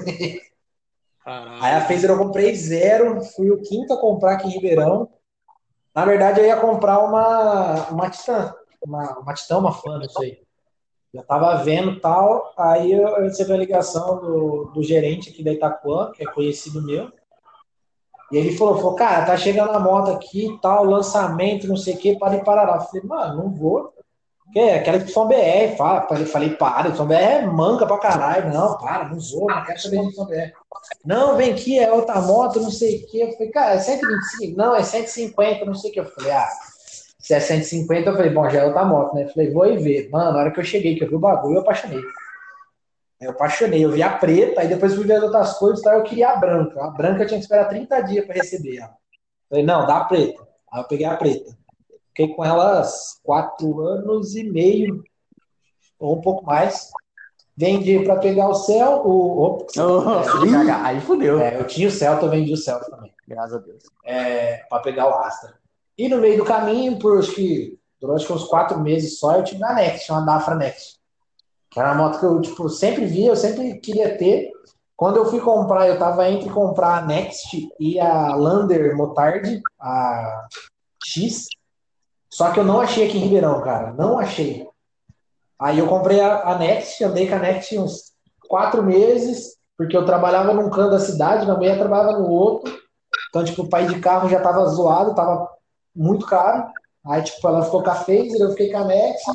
Aí 1.25 1.75
a 1.75 1.85
Phaser 1.87 2.11
eu 2.11 2.19
comprei 2.19 2.55
zero, 2.55 3.23
fui 3.23 3.51
o 3.51 3.63
quinto 3.63 3.93
a 3.93 4.01
comprar 4.01 4.35
aqui 4.35 4.49
em 4.49 4.53
Ribeirão. 4.53 5.09
Na 5.95 6.05
verdade, 6.05 6.41
eu 6.41 6.47
ia 6.47 6.57
comprar 6.57 7.01
uma, 7.01 7.89
uma 7.91 8.11
Titan, 8.11 8.55
uma, 8.85 9.19
uma 9.19 9.35
Titan, 9.35 9.59
uma 9.59 9.73
fã, 9.73 9.99
não 9.99 10.09
sei. 10.09 10.43
Já 11.15 11.23
tava 11.23 11.63
vendo 11.63 12.01
tal, 12.01 12.55
aí 12.57 12.91
eu 12.91 13.07
eu 13.07 13.23
recebi 13.25 13.53
a 13.53 13.57
ligação 13.59 14.19
do, 14.19 14.65
do 14.75 14.83
gerente 14.83 15.29
aqui 15.29 15.45
da 15.45 15.53
Itapuã, 15.53 16.11
que 16.13 16.23
é 16.23 16.33
conhecido 16.33 16.83
meu. 16.83 17.13
E 18.33 18.37
ele 18.39 18.57
falou, 18.57 18.77
falou, 18.77 18.95
cara, 18.95 19.27
tá 19.27 19.37
chegando 19.37 19.73
a 19.73 19.79
moto 19.79 20.11
aqui 20.11 20.59
tal, 20.63 20.85
lançamento, 20.85 21.69
não 21.69 21.77
sei 21.77 21.95
o 21.95 21.99
que, 21.99 22.19
para 22.19 22.37
e 22.37 22.45
parará. 22.45 22.77
Eu 22.77 22.81
falei, 22.81 23.03
mano, 23.05 23.43
não 23.43 23.51
vou. 23.51 23.93
Que 24.53 24.59
é 24.59 24.75
aquela 24.77 24.99
YBR, 24.99 25.77
fala. 25.77 26.07
Eu 26.11 26.27
falei, 26.27 26.51
para, 26.51 26.89
YBR 26.89 27.15
é 27.15 27.47
manca 27.47 27.87
pra 27.87 27.99
caralho. 27.99 28.53
Não, 28.53 28.77
para, 28.77 29.09
não 29.09 29.19
vou, 29.19 29.49
não 29.49 29.65
quero 29.65 29.81
saber 29.81 30.01
de 30.01 30.21
YBR. 30.21 30.53
Não, 31.05 31.37
vem 31.37 31.53
aqui, 31.53 31.79
é 31.79 31.91
outra 31.91 32.21
moto, 32.21 32.61
não 32.61 32.71
sei 32.71 32.99
o 32.99 33.07
que. 33.07 33.21
Eu 33.21 33.33
falei, 33.33 33.51
cara, 33.51 33.75
é 33.75 33.79
125? 33.79 34.57
Não, 34.57 34.75
é 34.75 34.83
150, 34.83 35.65
não 35.65 35.75
sei 35.75 35.91
o 35.91 35.95
que. 35.95 36.01
Eu 36.01 36.05
falei, 36.07 36.33
ah, 36.33 36.49
se 37.19 37.35
é 37.35 37.41
150, 37.41 38.11
eu 38.11 38.17
falei, 38.17 38.31
bom, 38.31 38.51
já 38.51 38.61
é 38.61 38.65
outra 38.65 38.85
moto, 38.85 39.15
né? 39.15 39.25
Eu 39.25 39.29
falei, 39.29 39.51
vou 39.51 39.67
e 39.67 39.79
ver. 39.79 40.11
Mano, 40.11 40.33
na 40.33 40.39
hora 40.39 40.51
que 40.51 40.61
eu 40.61 40.65
cheguei, 40.65 40.97
que 40.97 41.05
eu 41.05 41.09
vi 41.09 41.15
o 41.15 41.21
bagulho, 41.21 41.57
eu 41.57 41.61
apaixonei. 41.63 42.01
Eu 43.21 43.31
apaixonei, 43.31 43.85
eu 43.85 43.91
vi 43.91 44.03
a 44.03 44.11
preta, 44.11 44.61
aí 44.61 44.69
depois 44.69 44.95
fui 44.95 45.05
ver 45.05 45.15
as 45.15 45.23
outras 45.23 45.53
cores, 45.55 45.81
tá? 45.81 45.95
eu 45.95 46.03
queria 46.03 46.31
a 46.31 46.37
branca. 46.37 46.85
A 46.85 46.91
branca 46.91 47.23
eu 47.23 47.27
tinha 47.29 47.39
que 47.39 47.45
esperar 47.45 47.69
30 47.69 48.01
dias 48.03 48.27
para 48.27 48.35
receber. 48.35 48.81
Falei, 49.49 49.65
não, 49.65 49.87
dá 49.87 49.99
a 49.99 50.05
preta. 50.05 50.43
Aí 50.73 50.81
eu 50.81 50.89
peguei 50.89 51.07
a 51.07 51.17
preta. 51.17 51.57
Fiquei 52.15 52.35
com 52.35 52.45
elas 52.45 53.19
quatro 53.23 53.81
anos 53.81 54.35
e 54.35 54.45
meio, 54.45 55.03
ou 55.99 56.19
um 56.19 56.21
pouco 56.21 56.45
mais. 56.45 56.91
Vendi 57.57 58.03
para 58.05 58.17
pegar 58.17 58.49
o 58.49 58.55
céu, 58.55 59.03
o. 59.05 59.43
Opa, 59.43 59.67
Oh, 59.79 60.51
cagar. 60.51 60.85
Aí 60.85 61.01
fudeu. 61.01 61.39
é, 61.41 61.59
eu 61.59 61.67
tinha 61.67 61.89
o 61.89 61.91
Celta, 61.91 62.25
eu 62.27 62.31
vendi 62.31 62.53
o 62.53 62.57
Celta 62.57 62.91
também 62.91 63.13
Graças 63.29 63.55
a 63.55 63.59
Deus. 63.59 63.83
é, 64.05 64.57
para 64.69 64.83
pegar 64.83 65.09
o 65.09 65.15
Astra. 65.21 65.55
E 65.97 66.09
no 66.09 66.19
meio 66.19 66.39
do 66.39 66.45
caminho, 66.45 66.99
por 66.99 67.19
acho 67.19 67.35
que 67.35 67.79
durante 68.01 68.31
uns 68.33 68.45
quatro 68.45 68.81
meses 68.81 69.19
só, 69.19 69.37
eu 69.37 69.45
tive 69.45 69.63
a 69.65 69.75
Next, 69.75 70.11
uma 70.11 70.23
Dafra 70.25 70.55
Next. 70.55 70.99
Que 71.71 71.79
era 71.81 71.93
uma 71.93 72.05
moto 72.09 72.19
que 72.19 72.27
eu 72.27 72.41
tipo, 72.41 72.69
sempre 72.69 73.05
via, 73.07 73.29
eu 73.29 73.37
sempre 73.37 73.79
queria 73.79 74.17
ter. 74.19 74.51
Quando 74.97 75.17
eu 75.17 75.27
fui 75.27 75.41
comprar, 75.41 75.89
eu 75.89 75.99
tava 75.99 76.29
entre 76.31 76.49
comprar 76.51 76.99
a 76.99 77.07
Next 77.07 77.69
e 77.79 77.99
a 78.01 78.35
Lander 78.35 78.97
Motard, 78.97 79.63
a 79.81 80.47
X. 81.05 81.47
Só 82.33 82.51
que 82.51 82.59
eu 82.59 82.65
não 82.65 82.81
achei 82.81 83.07
aqui 83.07 83.19
em 83.19 83.21
Ribeirão, 83.21 83.61
cara. 83.61 83.93
Não 83.93 84.19
achei. 84.19 84.67
Aí 85.61 85.79
eu 85.79 85.87
comprei 85.87 86.19
a, 86.19 86.53
a 86.53 86.59
Next, 86.59 87.05
andei 87.05 87.29
com 87.29 87.35
a 87.35 87.39
Next 87.39 87.79
uns 87.79 88.13
quatro 88.49 88.83
meses, 88.83 89.55
porque 89.77 89.95
eu 89.95 90.07
trabalhava 90.07 90.55
num 90.55 90.71
canto 90.71 90.93
da 90.93 90.99
cidade, 90.99 91.45
minha 91.45 91.57
mulher 91.57 91.79
trabalhava 91.79 92.19
no 92.19 92.31
outro. 92.31 92.73
Então, 93.29 93.45
tipo, 93.45 93.63
o 93.63 93.69
pai 93.69 93.87
de 93.87 94.01
carro 94.01 94.31
já 94.31 94.41
tava 94.41 94.65
zoado, 94.65 95.15
tava 95.15 95.47
muito 95.95 96.25
caro. 96.25 96.73
Aí, 97.07 97.23
tipo, 97.23 97.47
ela 97.47 97.65
ficou 97.65 97.83
com 97.83 97.91
a 97.91 97.95
Phaser, 97.97 98.41
eu 98.41 98.51
fiquei 98.53 98.73
com 98.73 98.79
a 98.79 98.85
Next. 98.85 99.31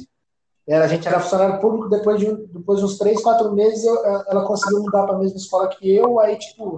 Era, 0.68 0.86
a 0.86 0.88
gente 0.88 1.08
era 1.08 1.20
funcionário 1.20 1.62
público, 1.62 1.89
depois 1.89 2.20
de, 2.20 2.36
depois 2.48 2.80
de 2.80 2.86
uns 2.86 2.98
três, 2.98 3.22
quatro 3.22 3.54
meses, 3.54 3.86
eu, 3.86 4.04
ela 4.06 4.43
conseguiu 4.43 4.82
mudar 4.82 5.04
para 5.04 5.16
a 5.16 5.20
mesma 5.20 5.38
escola 5.38 5.68
que 5.68 5.95
eu. 5.95 6.20
Aí, 6.20 6.36
tipo, 6.36 6.78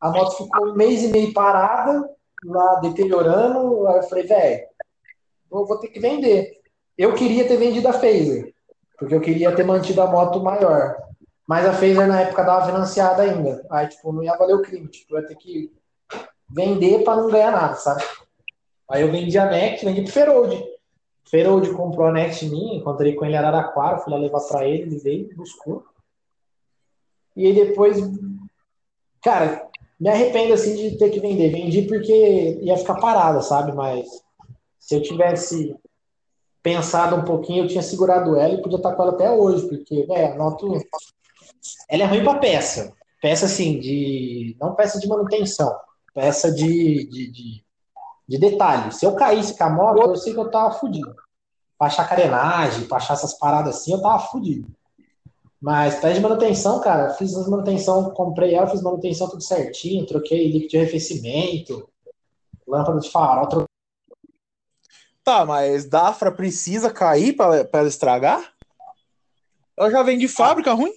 a 0.00 0.08
moto 0.08 0.38
ficou 0.38 0.68
um 0.68 0.74
mês 0.74 1.02
e 1.02 1.08
meio 1.08 1.34
parada, 1.34 2.08
lá 2.46 2.76
deteriorando. 2.76 3.86
Aí 3.88 3.96
eu 3.98 4.02
falei, 4.04 4.24
velho, 4.24 4.69
vou, 5.50 5.66
vou 5.66 5.78
ter 5.78 5.88
que 5.88 6.00
vender. 6.00 6.60
Eu 6.96 7.14
queria 7.14 7.46
ter 7.46 7.56
vendido 7.56 7.88
a 7.88 7.92
Phaser, 7.92 8.54
porque 8.98 9.14
eu 9.14 9.20
queria 9.20 9.54
ter 9.54 9.64
mantido 9.64 10.00
a 10.02 10.06
moto 10.06 10.40
maior. 10.40 10.96
Mas 11.46 11.66
a 11.66 11.72
Phaser 11.72 12.06
na 12.06 12.20
época 12.20 12.44
dava 12.44 12.66
financiada 12.66 13.22
ainda. 13.22 13.66
Aí, 13.70 13.88
tipo, 13.88 14.12
não 14.12 14.22
ia 14.22 14.36
valer 14.36 14.54
o 14.54 14.62
crime. 14.62 14.86
Tipo, 14.86 15.16
eu 15.16 15.20
ia 15.20 15.26
ter 15.26 15.34
que 15.36 15.72
vender 16.48 17.02
para 17.02 17.20
não 17.20 17.30
ganhar 17.30 17.50
nada, 17.50 17.74
sabe? 17.74 18.04
Aí 18.88 19.02
eu 19.02 19.10
vendi 19.10 19.36
a 19.38 19.46
Next, 19.46 19.84
vendi 19.84 20.02
pro 20.02 20.12
Ferold. 20.12 20.64
Ferold 21.24 21.70
comprou 21.72 22.08
a 22.08 22.12
Next 22.12 22.44
minha, 22.46 22.76
encontrei 22.76 23.14
com 23.14 23.24
ele 23.24 23.34
em 23.34 23.38
Araraquara, 23.38 23.98
fui 23.98 24.12
lá 24.12 24.18
levar 24.18 24.40
para 24.40 24.66
ele, 24.66 24.82
ele 24.82 24.98
veio, 24.98 25.36
buscou. 25.36 25.84
E 27.36 27.46
aí 27.46 27.54
depois, 27.54 27.98
cara, 29.22 29.68
me 29.98 30.08
arrependo 30.08 30.54
assim 30.54 30.74
de 30.74 30.98
ter 30.98 31.10
que 31.10 31.20
vender. 31.20 31.50
Vendi 31.50 31.82
porque 31.82 32.58
ia 32.62 32.76
ficar 32.76 32.96
parada, 32.96 33.42
sabe? 33.42 33.72
Mas 33.72 34.06
se 34.80 34.94
eu 34.96 35.02
tivesse 35.02 35.76
pensado 36.62 37.14
um 37.14 37.24
pouquinho, 37.24 37.64
eu 37.64 37.68
tinha 37.68 37.82
segurado 37.82 38.36
ela 38.36 38.54
e 38.54 38.62
podia 38.62 38.78
estar 38.78 38.94
com 38.94 39.02
ela 39.02 39.12
até 39.12 39.30
hoje, 39.30 39.68
porque, 39.68 40.06
é, 40.10 40.32
a 40.32 40.36
moto. 40.36 40.80
Ela 41.88 42.04
é 42.04 42.06
ruim 42.06 42.24
para 42.24 42.38
peça. 42.38 42.92
Peça 43.20 43.46
assim, 43.46 43.78
de. 43.78 44.56
Não 44.58 44.74
peça 44.74 44.98
de 44.98 45.06
manutenção, 45.06 45.76
peça 46.14 46.50
de, 46.50 47.06
de, 47.08 47.30
de, 47.30 47.64
de 48.26 48.38
detalhe. 48.38 48.92
Se 48.92 49.04
eu 49.04 49.14
caísse 49.14 49.56
com 49.56 49.64
a 49.64 49.70
moto, 49.70 50.10
eu 50.10 50.16
sei 50.16 50.32
que 50.32 50.40
eu 50.40 50.50
tava 50.50 50.72
fudido. 50.72 51.14
Pra 51.78 51.86
achar 51.86 52.08
carenagem, 52.08 52.86
pra 52.86 52.96
achar 52.96 53.14
essas 53.14 53.34
paradas 53.34 53.76
assim, 53.76 53.92
eu 53.92 54.00
tava 54.00 54.18
fudido. 54.18 54.68
Mas 55.60 55.96
peça 55.96 56.14
de 56.14 56.20
manutenção, 56.20 56.80
cara, 56.80 57.10
fiz 57.10 57.36
as 57.36 57.46
manutenção, 57.46 58.10
comprei 58.10 58.54
ela, 58.54 58.66
fiz 58.66 58.80
manutenção 58.80 59.28
tudo 59.28 59.42
certinho, 59.42 60.06
troquei 60.06 60.50
líquido 60.50 60.70
de 60.70 60.76
arrefecimento, 60.78 61.86
lâmpada 62.66 62.98
de 62.98 63.10
farol, 63.10 63.46
troquei 63.46 63.69
Tá, 65.24 65.44
mas 65.44 65.84
Dafra 65.86 66.32
precisa 66.32 66.90
cair 66.90 67.34
para 67.34 67.66
ela 67.72 67.88
estragar? 67.88 68.42
Ela 69.78 69.90
já 69.90 70.02
vem 70.02 70.18
de 70.18 70.28
fábrica 70.28 70.72
ruim? 70.72 70.92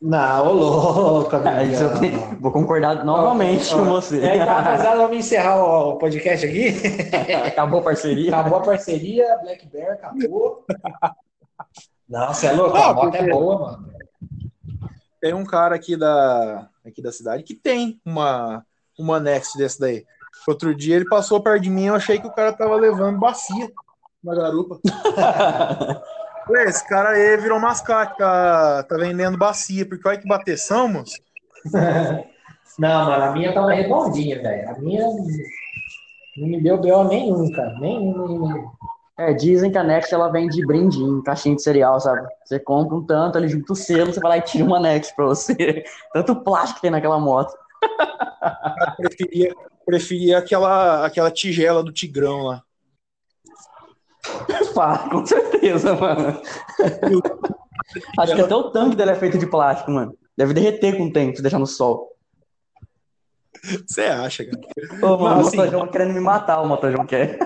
Não, 0.00 0.46
ô 0.46 0.52
louco, 0.52 1.36
Ah, 1.44 1.64
isso 1.64 1.82
eu 1.82 1.98
tenho- 1.98 2.40
Vou 2.40 2.52
concordar 2.52 3.04
novamente 3.04 3.68
com 3.74 3.84
você. 3.84 4.20
É, 4.24 4.36
rapaziada, 4.36 4.96
vamos 5.02 5.16
encerrar 5.16 5.56
o 5.62 5.90
o 5.94 5.98
podcast 5.98 6.46
aqui. 6.46 6.68
Acabou 7.46 7.80
a 7.80 7.84
parceria. 7.84 8.30
Acabou 8.36 8.58
a 8.58 8.62
parceria, 8.62 9.38
Black 9.42 9.66
Bear, 9.66 9.94
acabou. 9.94 10.64
Não, 12.08 12.32
você 12.32 12.46
é 12.46 12.52
louco, 12.52 12.76
Ah, 12.76 12.90
a 12.90 12.94
moto 12.94 13.14
é 13.14 13.28
boa, 13.28 13.58
mano. 13.58 13.92
Tem 15.20 15.34
um 15.34 15.44
cara 15.44 15.74
aqui 15.74 15.96
da, 15.96 16.68
aqui 16.86 17.02
da 17.02 17.10
cidade 17.10 17.42
que 17.42 17.54
tem 17.54 18.00
uma, 18.04 18.64
uma 18.96 19.18
Next 19.18 19.58
desse 19.58 19.80
daí. 19.80 20.06
Outro 20.46 20.74
dia 20.74 20.96
ele 20.96 21.08
passou 21.08 21.42
perto 21.42 21.62
de 21.62 21.70
mim 21.70 21.86
eu 21.86 21.94
achei 21.94 22.18
que 22.18 22.26
o 22.26 22.32
cara 22.32 22.52
tava 22.52 22.74
levando 22.76 23.18
bacia 23.18 23.70
na 24.22 24.34
garupa. 24.34 24.78
Esse 26.66 26.88
cara 26.88 27.10
aí 27.10 27.36
virou 27.36 27.60
mascate, 27.60 28.16
tá, 28.16 28.82
tá 28.82 28.96
vendendo 28.96 29.36
bacia, 29.36 29.86
porque 29.86 30.08
olha 30.08 30.18
que 30.18 30.26
bateção, 30.26 30.88
moço. 30.88 31.18
Não, 32.78 33.06
mano, 33.06 33.24
a 33.24 33.32
minha 33.32 33.52
tava 33.52 33.72
redondinha, 33.72 34.40
velho. 34.40 34.70
A 34.70 34.78
minha 34.78 35.04
não 36.36 36.46
me 36.46 36.62
deu 36.62 36.78
B.O. 36.78 37.04
nenhum, 37.04 37.50
cara. 37.50 37.76
Nenhum, 37.80 38.28
nenhum. 38.28 38.70
É, 39.18 39.32
dizem 39.34 39.72
que 39.72 39.76
a 39.76 39.82
Next 39.82 40.14
ela 40.14 40.30
vem 40.30 40.48
de 40.48 40.64
brinde 40.64 41.02
em 41.02 41.20
caixinha 41.22 41.56
de 41.56 41.62
cereal, 41.62 41.98
sabe? 41.98 42.24
Você 42.44 42.60
compra 42.60 42.96
um 42.96 43.04
tanto, 43.04 43.36
ali 43.36 43.48
junto 43.48 43.72
o 43.72 43.76
selo, 43.76 44.12
você 44.12 44.20
vai 44.20 44.30
lá 44.30 44.38
e 44.38 44.42
tira 44.42 44.64
uma 44.64 44.78
Next 44.78 45.14
pra 45.16 45.24
você. 45.24 45.82
Tanto 46.14 46.36
plástico 46.36 46.76
que 46.76 46.82
tem 46.82 46.90
naquela 46.92 47.18
moto. 47.18 47.52
Preferia, 48.96 49.52
preferia 49.92 50.36
aquela, 50.36 51.06
aquela 51.06 51.30
tigela 51.30 51.82
do 51.82 51.90
Tigrão 51.90 52.42
lá. 52.42 52.62
Pá, 54.74 55.08
com 55.08 55.24
certeza, 55.24 55.94
mano. 55.96 56.42
Acho 58.18 58.34
que 58.34 58.40
até 58.42 58.54
o 58.54 58.70
tanque 58.70 58.94
dela 58.96 59.12
é 59.12 59.14
feito 59.14 59.38
de 59.38 59.46
plástico, 59.46 59.90
mano. 59.90 60.14
Deve 60.36 60.52
derreter 60.52 60.94
com 60.94 61.06
o 61.06 61.12
tempo, 61.12 61.36
se 61.36 61.42
deixar 61.42 61.58
no 61.58 61.66
sol. 61.66 62.14
Você 63.86 64.02
acha, 64.02 64.44
cara? 64.44 64.60
Ô, 65.02 65.16
mano, 65.16 65.36
Não, 65.36 65.44
o 65.44 65.46
assim- 65.48 65.56
motojão 65.56 65.88
querendo 65.90 66.12
me 66.12 66.20
matar, 66.20 66.60
o 66.60 66.68
motojão 66.68 67.06
quer. 67.06 67.38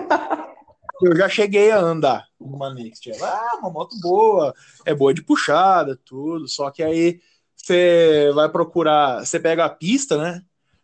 Eu 1.01 1.15
já 1.15 1.29
cheguei 1.29 1.71
a 1.71 1.79
andar 1.79 2.25
numa 2.39 2.73
Next. 2.73 3.09
Ah, 3.23 3.57
uma 3.59 3.69
moto 3.71 3.95
boa, 4.01 4.53
é 4.85 4.93
boa 4.93 5.13
de 5.13 5.21
puxada, 5.23 5.97
tudo. 6.03 6.45
Só 6.49 6.69
que 6.69 6.83
aí 6.83 7.21
você 7.55 8.29
vai 8.35 8.49
procurar, 8.49 9.25
você 9.25 9.39
pega 9.39 9.63
a 9.63 9.69
pista, 9.69 10.17
né? 10.17 10.41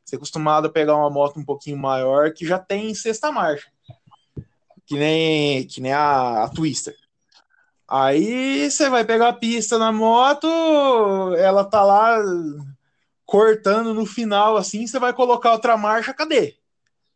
Você 0.09 0.15
é 0.15 0.17
acostumado 0.17 0.67
a 0.67 0.71
pegar 0.71 0.95
uma 0.95 1.09
moto 1.09 1.39
um 1.39 1.45
pouquinho 1.45 1.77
maior 1.77 2.33
que 2.33 2.45
já 2.45 2.57
tem 2.57 2.93
sexta 2.93 3.31
marcha. 3.31 3.69
Que 4.85 4.97
nem, 4.97 5.67
que 5.67 5.79
nem 5.79 5.93
a, 5.93 6.43
a 6.43 6.49
Twister. 6.49 6.95
Aí 7.87 8.69
você 8.69 8.89
vai 8.89 9.03
pegar 9.05 9.29
a 9.29 9.33
pista 9.33 9.77
na 9.77 9.91
moto, 9.91 10.47
ela 11.37 11.63
tá 11.63 11.83
lá 11.83 12.17
cortando 13.25 13.93
no 13.93 14.05
final, 14.05 14.57
assim, 14.57 14.85
você 14.85 14.99
vai 14.99 15.13
colocar 15.13 15.51
outra 15.51 15.77
marcha, 15.77 16.13
cadê? 16.13 16.59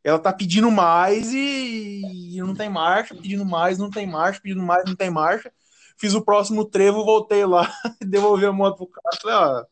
ela 0.03 0.19
tá 0.19 0.33
pedindo 0.33 0.69
mais 0.69 1.33
e, 1.33 2.35
e 2.35 2.41
não 2.41 2.53
tem 2.53 2.69
marcha, 2.69 3.15
pedindo 3.15 3.45
mais, 3.45 3.77
não 3.77 3.89
tem 3.89 4.05
marcha, 4.05 4.41
pedindo 4.41 4.61
mais, 4.61 4.83
não 4.85 4.95
tem 4.95 5.09
marcha. 5.09 5.51
Fiz 5.97 6.13
o 6.13 6.21
próximo 6.21 6.65
trevo, 6.65 7.05
voltei 7.05 7.45
lá, 7.45 7.71
devolvi 8.01 8.45
a 8.45 8.51
moto 8.51 8.77
pro 8.77 8.87
cara. 8.87 9.17
Falei, 9.21 9.65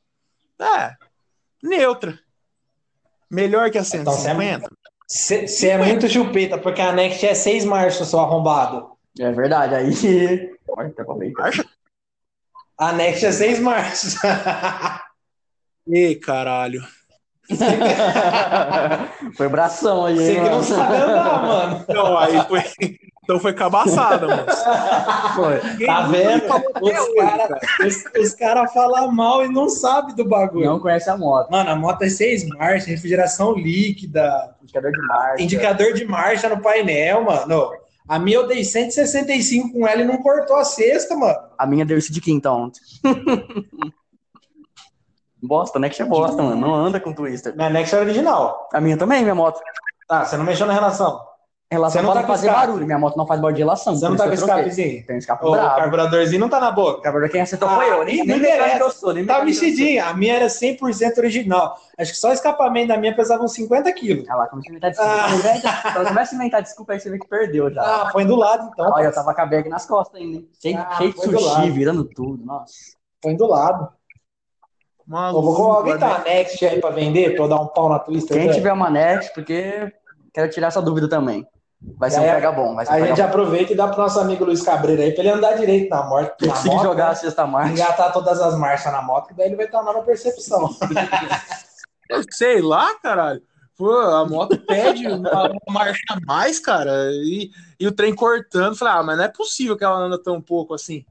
ó, 0.59 0.65
é, 0.65 0.95
neutra. 1.61 2.17
Melhor 3.31 3.71
que 3.71 3.77
a 3.77 3.81
Então, 3.81 4.11
você 4.13 4.29
é 4.29 4.35
150. 4.35 4.69
Você 5.07 5.67
é 5.69 5.77
muito 5.77 6.09
chupeta, 6.09 6.57
porque 6.57 6.81
a 6.81 6.91
Next 6.91 7.25
é 7.25 7.33
seis 7.33 7.63
marchas, 7.63 8.09
seu 8.09 8.19
arrombado. 8.19 8.91
É 9.17 9.31
verdade, 9.31 9.75
aí. 9.75 10.51
Marcha? 11.37 11.65
A 12.77 12.91
Next 12.91 13.25
é 13.25 13.31
seis 13.31 13.59
marchas. 13.59 14.15
Ei, 15.87 16.15
caralho. 16.15 16.81
Foi 19.35 19.49
bração 19.49 20.05
aí, 20.05 20.15
Você 20.15 20.35
que 20.35 20.41
não 20.41 20.63
sabe 20.63 20.95
andar, 20.95 21.41
mano. 21.41 21.85
Não, 21.89 22.17
aí 22.17 22.41
foi. 22.47 22.63
Então 23.23 23.39
foi 23.39 23.53
cabaçada, 23.53 24.27
mano. 24.27 24.45
Foi. 25.35 25.85
Tá 25.85 26.01
vendo? 26.07 26.43
Os 26.81 27.15
caras 27.15 28.03
os 28.19 28.33
cara 28.33 28.67
falam 28.67 29.11
mal 29.11 29.45
e 29.45 29.47
não 29.47 29.69
sabem 29.69 30.15
do 30.15 30.25
bagulho. 30.25 30.65
Não 30.65 30.79
conhece 30.79 31.07
a 31.09 31.15
moto. 31.15 31.51
Mano, 31.51 31.69
a 31.69 31.75
moto 31.75 32.01
é 32.01 32.09
seis 32.09 32.43
marchas, 32.47 32.85
refrigeração 32.87 33.53
líquida, 33.53 34.55
Indicador 34.63 34.91
de 34.91 35.07
marcha. 35.07 35.43
indicador 35.43 35.93
de 35.93 36.05
marcha 36.05 36.49
no 36.49 36.61
painel, 36.61 37.23
mano. 37.23 37.71
A 38.07 38.17
minha 38.17 38.37
eu 38.37 38.47
dei 38.47 38.63
165 38.63 39.71
com 39.71 39.87
ela 39.87 40.01
e 40.01 40.05
não 40.05 40.17
cortou 40.17 40.57
a 40.57 40.65
sexta, 40.65 41.15
mano. 41.15 41.37
A 41.57 41.65
minha 41.67 41.85
deu 41.85 41.97
isso 41.99 42.11
de 42.11 42.19
quinta 42.19 42.51
ontem. 42.51 42.81
bosta, 45.41 45.77
né? 45.79 45.89
Que 45.89 46.01
é 46.01 46.05
bosta, 46.05 46.41
mano. 46.41 46.59
Não 46.59 46.73
anda 46.73 46.99
com 46.99 47.13
twister. 47.13 47.55
Minha 47.55 47.69
Next 47.69 47.95
é 47.95 47.99
original. 47.99 48.67
A 48.73 48.81
minha 48.81 48.97
também, 48.97 49.21
minha 49.21 49.35
moto. 49.35 49.61
Tá, 50.07 50.25
você 50.25 50.35
não 50.35 50.43
mexeu 50.43 50.65
na 50.67 50.73
relação. 50.73 51.30
Relação 51.71 52.01
Você 52.01 52.05
não 52.05 52.11
para 52.11 52.21
tá 52.23 52.27
fazer 52.27 52.47
escape? 52.47 52.67
barulho. 52.67 52.85
Minha 52.85 52.99
moto 52.99 53.15
não 53.15 53.25
faz 53.25 53.39
barulho 53.39 53.55
de 53.55 53.61
relação. 53.61 53.95
Você 53.95 54.09
não 54.09 54.17
tá 54.17 54.27
com 54.27 54.33
escapezinho? 54.33 55.05
Tem 55.05 55.15
um 55.15 55.19
escape 55.19 55.45
O 55.45 55.51
bravo. 55.51 55.75
carburadorzinho 55.77 56.41
não 56.41 56.49
tá 56.49 56.59
na 56.59 56.69
boca. 56.69 57.01
Carburador 57.01 57.31
quem 57.31 57.39
acertou 57.41 57.69
Ah, 57.69 57.75
foi 57.75 57.89
eu. 57.89 58.03
Nem, 58.03 58.17
não 58.17 58.25
nem 58.25 58.37
interessa. 58.37 58.61
mecânico 58.61 58.83
eu 58.85 58.91
sou. 58.91 59.13
Nem 59.13 59.25
Tá 59.25 59.45
mexidinha. 59.45 60.05
A 60.07 60.13
minha 60.13 60.35
era 60.35 60.47
100% 60.49 61.17
original. 61.19 61.77
Acho 61.97 62.11
que 62.11 62.17
só 62.17 62.29
o 62.29 62.33
escapamento 62.33 62.89
da 62.89 62.97
minha 62.97 63.15
pesava 63.15 63.41
uns 63.43 63.53
50 63.53 63.89
quilos. 63.93 64.27
Ah 64.29 64.35
lá, 64.35 64.47
começa 64.47 64.67
a 64.67 64.71
inventar 64.71 64.89
desculpa. 64.91 65.13
Ah. 65.87 65.91
Quando 65.93 66.07
começa 66.09 66.33
a 66.33 66.35
inventar 66.35 66.61
desculpa, 66.61 66.91
aí 66.93 66.99
você 66.99 67.09
vê 67.09 67.17
que 67.19 67.27
perdeu 67.29 67.71
já. 67.71 67.81
Ah, 67.81 68.09
põe 68.11 68.25
do 68.27 68.35
lado 68.35 68.69
então. 68.73 68.91
Olha, 68.91 69.05
eu 69.05 69.13
tava 69.13 69.33
com 69.33 69.41
a 69.41 69.45
bag 69.45 69.69
nas 69.69 69.85
costas 69.85 70.19
ainda, 70.19 70.37
hein? 70.39 70.49
Cheio, 70.61 70.77
Ah, 70.77 70.95
cheio 70.97 71.13
de 71.13 71.15
foi 71.15 71.37
sushi, 71.39 71.69
virando 71.71 72.03
tudo. 72.03 72.45
Nossa. 72.45 72.73
Põe 73.21 73.37
do 73.37 73.47
lado. 73.47 73.87
Maluco, 75.07 75.53
vou 75.53 75.71
alguém 75.71 75.97
vai 75.97 76.09
tá 76.09 76.15
a 76.17 76.23
Next 76.23 76.65
aí 76.65 76.81
pra 76.81 76.89
vender, 76.89 77.33
pra 77.35 77.45
eu 77.45 77.47
dar 77.49 77.61
um 77.61 77.67
pau 77.67 77.87
na 77.87 77.97
Twister? 77.99 78.37
Quem 78.37 78.51
tiver 78.51 78.73
uma 78.73 78.89
Next, 78.89 79.33
porque 79.33 79.89
quero 80.33 80.49
tirar 80.49 80.67
essa 80.67 80.81
dúvida 80.81 81.07
também. 81.09 81.45
Vai 81.97 82.11
ser 82.11 82.19
um 82.19 82.23
aí, 82.23 82.29
pega 82.31 82.51
bom, 82.51 82.75
vai 82.75 82.85
ser 82.85 82.91
A 82.91 82.95
pega 82.95 83.07
gente 83.07 83.17
bom. 83.21 83.23
aproveita 83.27 83.73
e 83.73 83.75
dá 83.75 83.87
pro 83.87 84.01
nosso 84.01 84.19
amigo 84.19 84.45
Luiz 84.45 84.61
Cabreira 84.61 85.01
aí 85.03 85.11
pra 85.13 85.21
ele 85.23 85.31
andar 85.31 85.53
direito 85.53 85.89
na 85.89 86.03
moto. 86.03 86.45
Na 86.45 86.53
Consegui 86.53 86.75
moto, 86.75 86.83
jogar 86.83 87.05
né? 87.05 87.11
a 87.11 87.15
sexta 87.15 87.47
marcha. 87.47 87.73
Engatar 87.73 88.13
todas 88.13 88.39
as 88.39 88.55
marchas 88.55 88.91
na 88.91 89.01
moto, 89.01 89.27
que 89.29 89.33
daí 89.33 89.47
ele 89.47 89.55
vai 89.55 89.65
estar 89.65 89.81
na 89.81 89.93
percepção. 90.01 90.69
Sei 92.31 92.61
lá, 92.61 92.93
caralho. 92.99 93.41
Pô, 93.77 93.91
a 93.97 94.27
moto 94.27 94.59
pede 94.59 95.07
uma, 95.07 95.49
uma 95.49 95.59
marcha 95.69 96.01
a 96.11 96.19
mais, 96.27 96.59
cara, 96.59 96.91
e, 97.13 97.49
e 97.79 97.87
o 97.87 97.91
trem 97.91 98.13
cortando. 98.13 98.75
Falei, 98.75 98.93
ah, 98.95 99.03
mas 99.03 99.17
não 99.17 99.23
é 99.23 99.27
possível 99.29 99.75
que 99.75 99.83
ela 99.83 99.97
anda 99.97 100.21
tão 100.21 100.39
pouco 100.41 100.73
assim. 100.75 101.03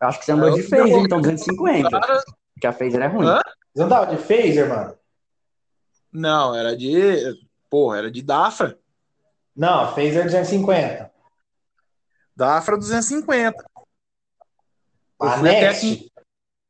Acho 0.00 0.18
que 0.18 0.24
você 0.26 0.32
andou 0.32 0.48
Eu- 0.50 0.54
de 0.56 0.62
phaser, 0.64 0.98
então, 0.98 1.20
250. 1.20 1.88
Cara, 1.88 2.22
Porque 2.54 2.66
a 2.66 2.72
phaser 2.72 3.00
é 3.02 3.06
ruim. 3.06 3.26
Hã? 3.26 3.40
Você 3.74 3.82
não 3.82 3.88
tava 3.88 4.06
de 4.14 4.16
phaser, 4.22 4.68
mano? 4.68 4.94
não, 6.12 6.54
era 6.54 6.76
de. 6.76 7.16
Porra, 7.70 7.98
era 7.98 8.10
de 8.10 8.20
Dafra. 8.20 8.76
Não, 9.54 9.94
phaser 9.94 10.24
250. 10.24 11.10
Dafra 12.34 12.76
250. 12.76 13.64
Eu 15.20 15.28
A 15.28 15.38
fui 15.38 15.48
até 15.50 15.60
Next. 15.68 16.12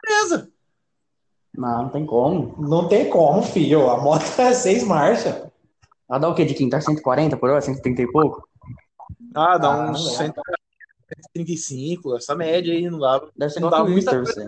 Beleza. 0.04 0.50
Não, 1.56 1.82
não 1.84 1.88
tem 1.90 2.06
como. 2.06 2.54
não 2.58 2.88
tem 2.88 3.08
como, 3.08 3.42
filho. 3.42 3.88
A 3.90 3.98
moto 4.00 4.24
é 4.40 4.52
seis 4.52 4.82
marchas. 4.82 5.34
Ela 6.08 6.18
dá 6.18 6.28
o 6.28 6.34
quê 6.34 6.44
de 6.44 6.54
quinta? 6.54 6.80
140 6.80 7.36
por 7.36 7.50
hora? 7.50 7.60
130 7.60 8.02
e 8.02 8.10
pouco? 8.10 8.48
Ah, 9.34 9.58
dá 9.58 9.68
Ah, 9.68 9.90
uns 9.90 10.04
não. 10.04 10.12
135, 10.12 12.16
essa 12.16 12.34
média 12.34 12.72
aí, 12.72 12.88
não 12.90 12.98
dá. 12.98 13.20
Deve 13.36 13.52
ser 13.52 13.60
Não 13.60 13.70
dá 13.70 13.78
a 13.78 13.84
muita 13.84 14.18
você. 14.18 14.46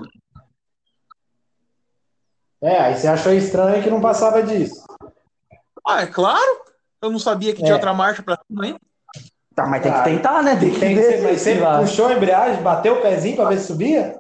É, 2.63 2.79
aí 2.81 2.97
você 2.97 3.07
achou 3.07 3.33
estranho 3.33 3.83
que 3.83 3.91
não 3.91 4.01
passava 4.01 4.43
disso. 4.43 4.83
Ah, 5.87 6.03
é 6.03 6.07
claro. 6.07 6.64
Eu 7.05 7.11
não 7.11 7.19
sabia 7.19 7.53
que 7.53 7.61
É. 7.61 7.65
tinha 7.65 7.75
outra 7.75 7.93
marcha 7.93 8.23
pra 8.23 8.39
cima, 8.47 8.67
hein? 8.67 8.77
Tá, 9.55 9.67
mas 9.67 9.83
tem 9.83 9.93
que 9.93 9.99
Ah, 9.99 10.03
tentar, 10.03 10.43
né? 10.43 10.57
Tem 10.57 10.71
que 10.71 10.81
Tem 10.81 10.97
que 10.97 11.03
ver 11.03 11.13
ser, 11.13 11.23
mas 11.23 11.41
se 11.41 11.55
você 11.55 11.81
puxou 11.81 12.07
a 12.09 12.15
embreagem, 12.15 12.63
bateu 12.63 12.95
o 12.95 13.03
pezinho 13.03 13.37
pra 13.37 13.45
ver 13.45 13.59
se 13.59 13.67
subia? 13.67 14.19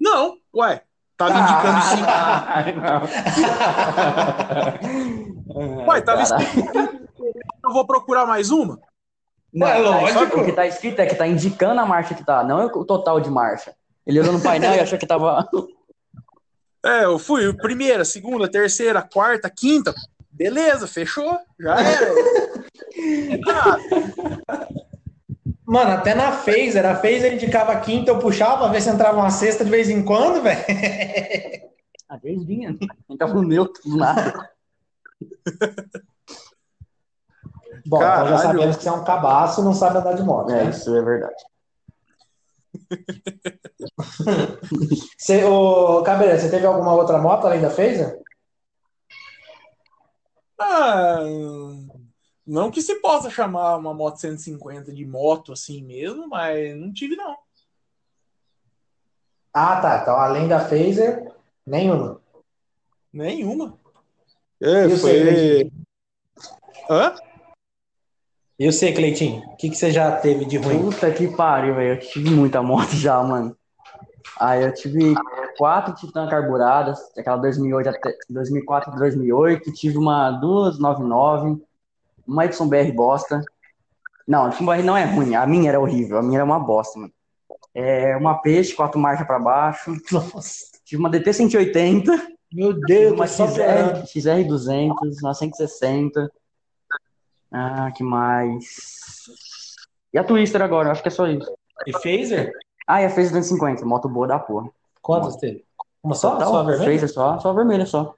Não, 0.00 0.34
ué. 0.54 0.82
Tava 1.16 1.38
indicando 1.38 1.80
sim. 1.82 2.02
Ah, 2.08 2.64
Ué, 5.88 6.00
tava 6.00 6.22
escrito. 6.22 6.72
Eu 7.64 7.72
vou 7.72 7.86
procurar 7.86 8.26
mais 8.26 8.50
uma? 8.50 8.80
Não, 9.54 9.68
É 9.68 9.78
lógico. 9.78 10.40
O 10.40 10.44
que 10.44 10.52
tá 10.52 10.66
escrito 10.66 10.98
é 11.00 11.06
que 11.06 11.14
tá 11.14 11.26
indicando 11.26 11.80
a 11.80 11.86
marcha 11.86 12.14
que 12.14 12.24
tá, 12.24 12.42
não 12.42 12.60
é 12.60 12.66
o 12.66 12.84
total 12.84 13.20
de 13.20 13.30
marcha. 13.30 13.72
Ele 14.04 14.18
olhou 14.18 14.32
no 14.32 14.42
painel 14.42 14.74
e 14.74 14.80
achou 14.80 14.98
que 14.98 15.06
tava. 15.06 15.48
É, 16.84 17.04
eu 17.04 17.16
fui 17.18 17.52
primeira, 17.54 18.04
segunda, 18.04 18.50
terceira, 18.50 19.00
quarta, 19.02 19.48
quinta. 19.48 19.94
Beleza, 20.42 20.88
fechou. 20.88 21.38
Já 21.58 21.76
era. 21.80 22.14
Mano, 25.64 25.92
até 25.92 26.14
na 26.14 26.32
phaser, 26.32 26.84
a 26.84 26.96
phaser 26.96 27.34
indicava 27.34 27.78
quinta, 27.80 28.10
eu 28.10 28.18
puxava 28.18 28.58
pra 28.58 28.72
ver 28.72 28.82
se 28.82 28.90
entrava 28.90 29.18
uma 29.18 29.30
sexta 29.30 29.64
de 29.64 29.70
vez 29.70 29.88
em 29.88 30.04
quando, 30.04 30.42
velho. 30.42 30.60
Às 32.08 32.20
vezes 32.20 32.44
vinha. 32.44 32.76
Então 33.08 33.32
no 33.32 33.42
neutro, 33.42 33.80
do 33.84 33.96
nada. 33.96 34.50
Bom, 37.86 37.96
então 37.96 38.28
já 38.28 38.38
sabemos 38.38 38.76
que 38.76 38.82
você 38.82 38.88
é 38.88 38.92
um 38.92 39.04
cabaço 39.04 39.60
e 39.60 39.64
não 39.64 39.74
sabe 39.74 39.98
andar 39.98 40.14
de 40.14 40.22
moto. 40.22 40.50
É, 40.50 40.64
né? 40.64 40.70
isso 40.70 40.94
é 40.94 41.02
verdade. 41.02 41.42
Você, 45.18 45.44
ô, 45.44 46.02
Cabreira, 46.02 46.38
você 46.38 46.50
teve 46.50 46.66
alguma 46.66 46.94
outra 46.94 47.18
moto 47.18 47.46
além 47.46 47.60
da 47.60 47.70
phaser? 47.70 48.18
Ah, 50.62 51.20
não 52.46 52.70
que 52.70 52.82
se 52.82 52.96
possa 53.00 53.30
chamar 53.30 53.76
uma 53.76 53.94
moto 53.94 54.18
150 54.18 54.92
de 54.92 55.04
moto 55.04 55.52
assim 55.52 55.82
mesmo, 55.82 56.28
mas 56.28 56.76
não 56.76 56.92
tive, 56.92 57.16
não. 57.16 57.36
Ah, 59.52 59.80
tá. 59.80 60.00
Então, 60.02 60.16
além 60.16 60.48
da 60.48 60.60
phaser, 60.60 61.30
nenhuma. 61.66 62.20
Nenhuma. 63.12 63.78
É, 64.60 64.86
E 64.86 64.96
foi. 64.96 65.70
Hã? 66.88 67.14
E 68.58 68.70
você, 68.70 68.92
Cleitinho? 68.92 69.42
O 69.48 69.56
que, 69.56 69.70
que 69.70 69.76
você 69.76 69.90
já 69.90 70.16
teve 70.16 70.44
de 70.44 70.56
ruim? 70.56 70.82
Puta 70.82 71.12
que 71.12 71.28
pariu, 71.36 71.74
velho. 71.74 71.94
Eu 71.94 71.98
tive 71.98 72.30
muita 72.30 72.62
moto 72.62 72.92
já, 72.94 73.22
mano. 73.22 73.56
Aí 74.38 74.62
eu 74.62 74.72
tive 74.72 75.14
quatro 75.62 75.94
Titan 75.94 76.28
carburadas, 76.28 76.98
aquela 77.16 77.36
2008 77.36 77.88
até 77.88 78.16
2004 78.28 78.96
2008. 78.96 79.72
Tive 79.72 79.96
uma 79.96 80.32
299, 80.32 81.62
uma 82.26 82.44
YBR 82.44 82.92
bosta. 82.92 83.40
Não, 84.26 84.46
a 84.46 84.48
YBR 84.48 84.82
não 84.82 84.96
é 84.96 85.04
ruim, 85.04 85.36
a 85.36 85.46
minha 85.46 85.68
era 85.68 85.78
horrível, 85.78 86.18
a 86.18 86.22
minha 86.22 86.38
era 86.38 86.44
uma 86.44 86.58
bosta, 86.58 86.98
mano. 86.98 87.12
É, 87.72 88.16
uma 88.16 88.42
peixe, 88.42 88.74
quatro 88.74 88.98
marchas 88.98 89.24
pra 89.24 89.38
baixo. 89.38 89.94
Nossa, 90.10 90.72
Tive 90.84 91.00
uma 91.00 91.08
DT 91.08 91.32
180, 91.32 92.10
meu 92.52 92.72
Deus, 92.72 93.12
uma. 93.12 93.28
XR, 93.28 94.04
XR 94.04 94.44
200, 94.44 95.22
uma 95.22 95.32
160. 95.32 96.28
Ah, 97.52 97.88
que 97.94 98.02
mais? 98.02 98.64
E 100.12 100.18
a 100.18 100.24
Twister 100.24 100.60
agora, 100.60 100.90
acho 100.90 101.02
que 101.02 101.08
é 101.08 101.12
só 101.12 101.28
isso. 101.28 101.54
E 101.86 101.92
phaser? 101.92 102.52
Ah, 102.84 103.00
e 103.00 103.04
a 103.04 103.08
Phaser 103.08 103.30
250, 103.30 103.86
moto 103.86 104.08
boa 104.08 104.26
da 104.26 104.40
porra. 104.40 104.68
Quantas 105.02 105.36
teve? 105.36 105.64
Uma 106.02 106.14
só? 106.14 106.32
Total, 106.32 106.48
só 106.50 106.56
a 106.58 106.62
vermelha? 106.62 107.08
Só, 107.08 107.38
só 107.38 107.50
a 107.50 107.52
vermelha 107.52 107.86
só. 107.86 108.14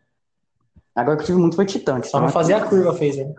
Agora 0.95 1.17
que 1.17 1.23
eu 1.23 1.27
tive 1.27 1.39
muito 1.39 1.57
foi 1.57 1.65
Titan. 1.67 2.03
Só 2.03 2.21
não 2.21 2.29
fazia 2.29 2.59
a 2.59 2.61
curva 2.69 2.93
phaser. 2.95 3.27
né? 3.29 3.35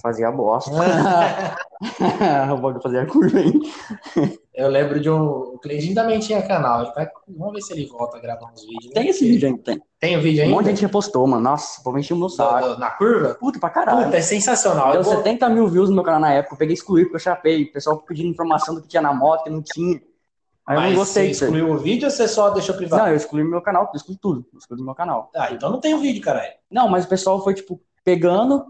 Fazia 0.00 0.28
a 0.28 0.32
bosta. 0.32 0.70
o 2.52 2.56
bagulho 2.58 2.80
fazia 2.80 3.02
a 3.02 3.06
curva, 3.06 3.40
hein? 3.40 3.60
Eu 4.54 4.68
lembro 4.68 5.00
de 5.00 5.10
um. 5.10 5.20
O 5.54 5.58
Cleitinho 5.58 5.94
também 5.96 6.20
tinha 6.20 6.40
canal. 6.46 6.82
Ele 6.82 6.92
vai- 6.92 7.08
Vamos 7.28 7.54
ver 7.54 7.60
se 7.62 7.72
ele 7.72 7.86
volta 7.86 8.16
a 8.16 8.20
gravar 8.20 8.52
uns 8.52 8.60
vídeos. 8.62 8.86
né? 8.86 8.92
Tem 8.94 9.08
esse 9.08 9.26
vídeo 9.28 9.48
ainda, 9.48 9.62
tem. 9.62 9.82
Tem 9.98 10.16
o 10.16 10.20
vídeo 10.20 10.40
Um 10.40 10.44
ainda? 10.44 10.54
monte 10.54 10.64
de 10.66 10.70
gente 10.70 10.82
repostou, 10.82 11.26
mano. 11.26 11.42
Nossa, 11.42 11.80
o 11.80 11.84
povo 11.84 11.98
encheu 11.98 12.16
o 12.16 12.20
meu 12.20 12.28
saco. 12.28 12.78
Na 12.78 12.90
curva? 12.90 13.34
Puta 13.34 13.58
pra 13.58 13.70
caralho. 13.70 14.04
Puta, 14.04 14.18
é 14.18 14.20
sensacional. 14.20 14.92
Deu 14.92 15.00
Eu 15.00 15.04
vou- 15.04 15.16
70 15.16 15.48
mil 15.48 15.66
views 15.66 15.88
no 15.88 15.94
meu 15.96 16.04
canal 16.04 16.20
na 16.20 16.32
época. 16.34 16.54
Eu 16.54 16.58
peguei 16.58 16.74
e 16.74 16.78
excluí 16.78 17.02
porque 17.04 17.16
eu 17.16 17.20
chapei. 17.20 17.64
O 17.64 17.72
pessoal 17.72 17.98
pedindo 17.98 18.28
informação 18.28 18.74
do 18.74 18.82
que 18.82 18.88
tinha 18.88 19.02
na 19.02 19.12
moto, 19.12 19.44
que 19.44 19.50
não 19.50 19.62
tinha. 19.62 20.00
Aí 20.70 20.76
eu 20.76 20.80
Mas 20.82 20.90
não 20.92 20.98
gostei 21.00 21.34
você 21.34 21.44
excluiu 21.46 21.70
o 21.72 21.78
vídeo 21.78 22.04
ou 22.06 22.10
você 22.12 22.28
só 22.28 22.50
deixou 22.50 22.76
privado? 22.76 23.02
Não, 23.02 23.08
eu 23.10 23.16
excluí 23.16 23.42
meu 23.42 23.60
canal, 23.60 23.90
eu 23.92 23.96
excluí 23.96 24.16
tudo. 24.16 24.46
Eu 24.52 24.58
excluí 24.60 24.80
meu 24.80 24.94
canal. 24.94 25.28
Ah, 25.34 25.48
então 25.50 25.68
não 25.68 25.80
tem 25.80 25.94
o 25.94 25.98
vídeo, 25.98 26.22
caralho. 26.22 26.52
Não, 26.70 26.88
mas 26.88 27.04
o 27.04 27.08
pessoal 27.08 27.42
foi, 27.42 27.54
tipo, 27.54 27.80
pegando 28.04 28.64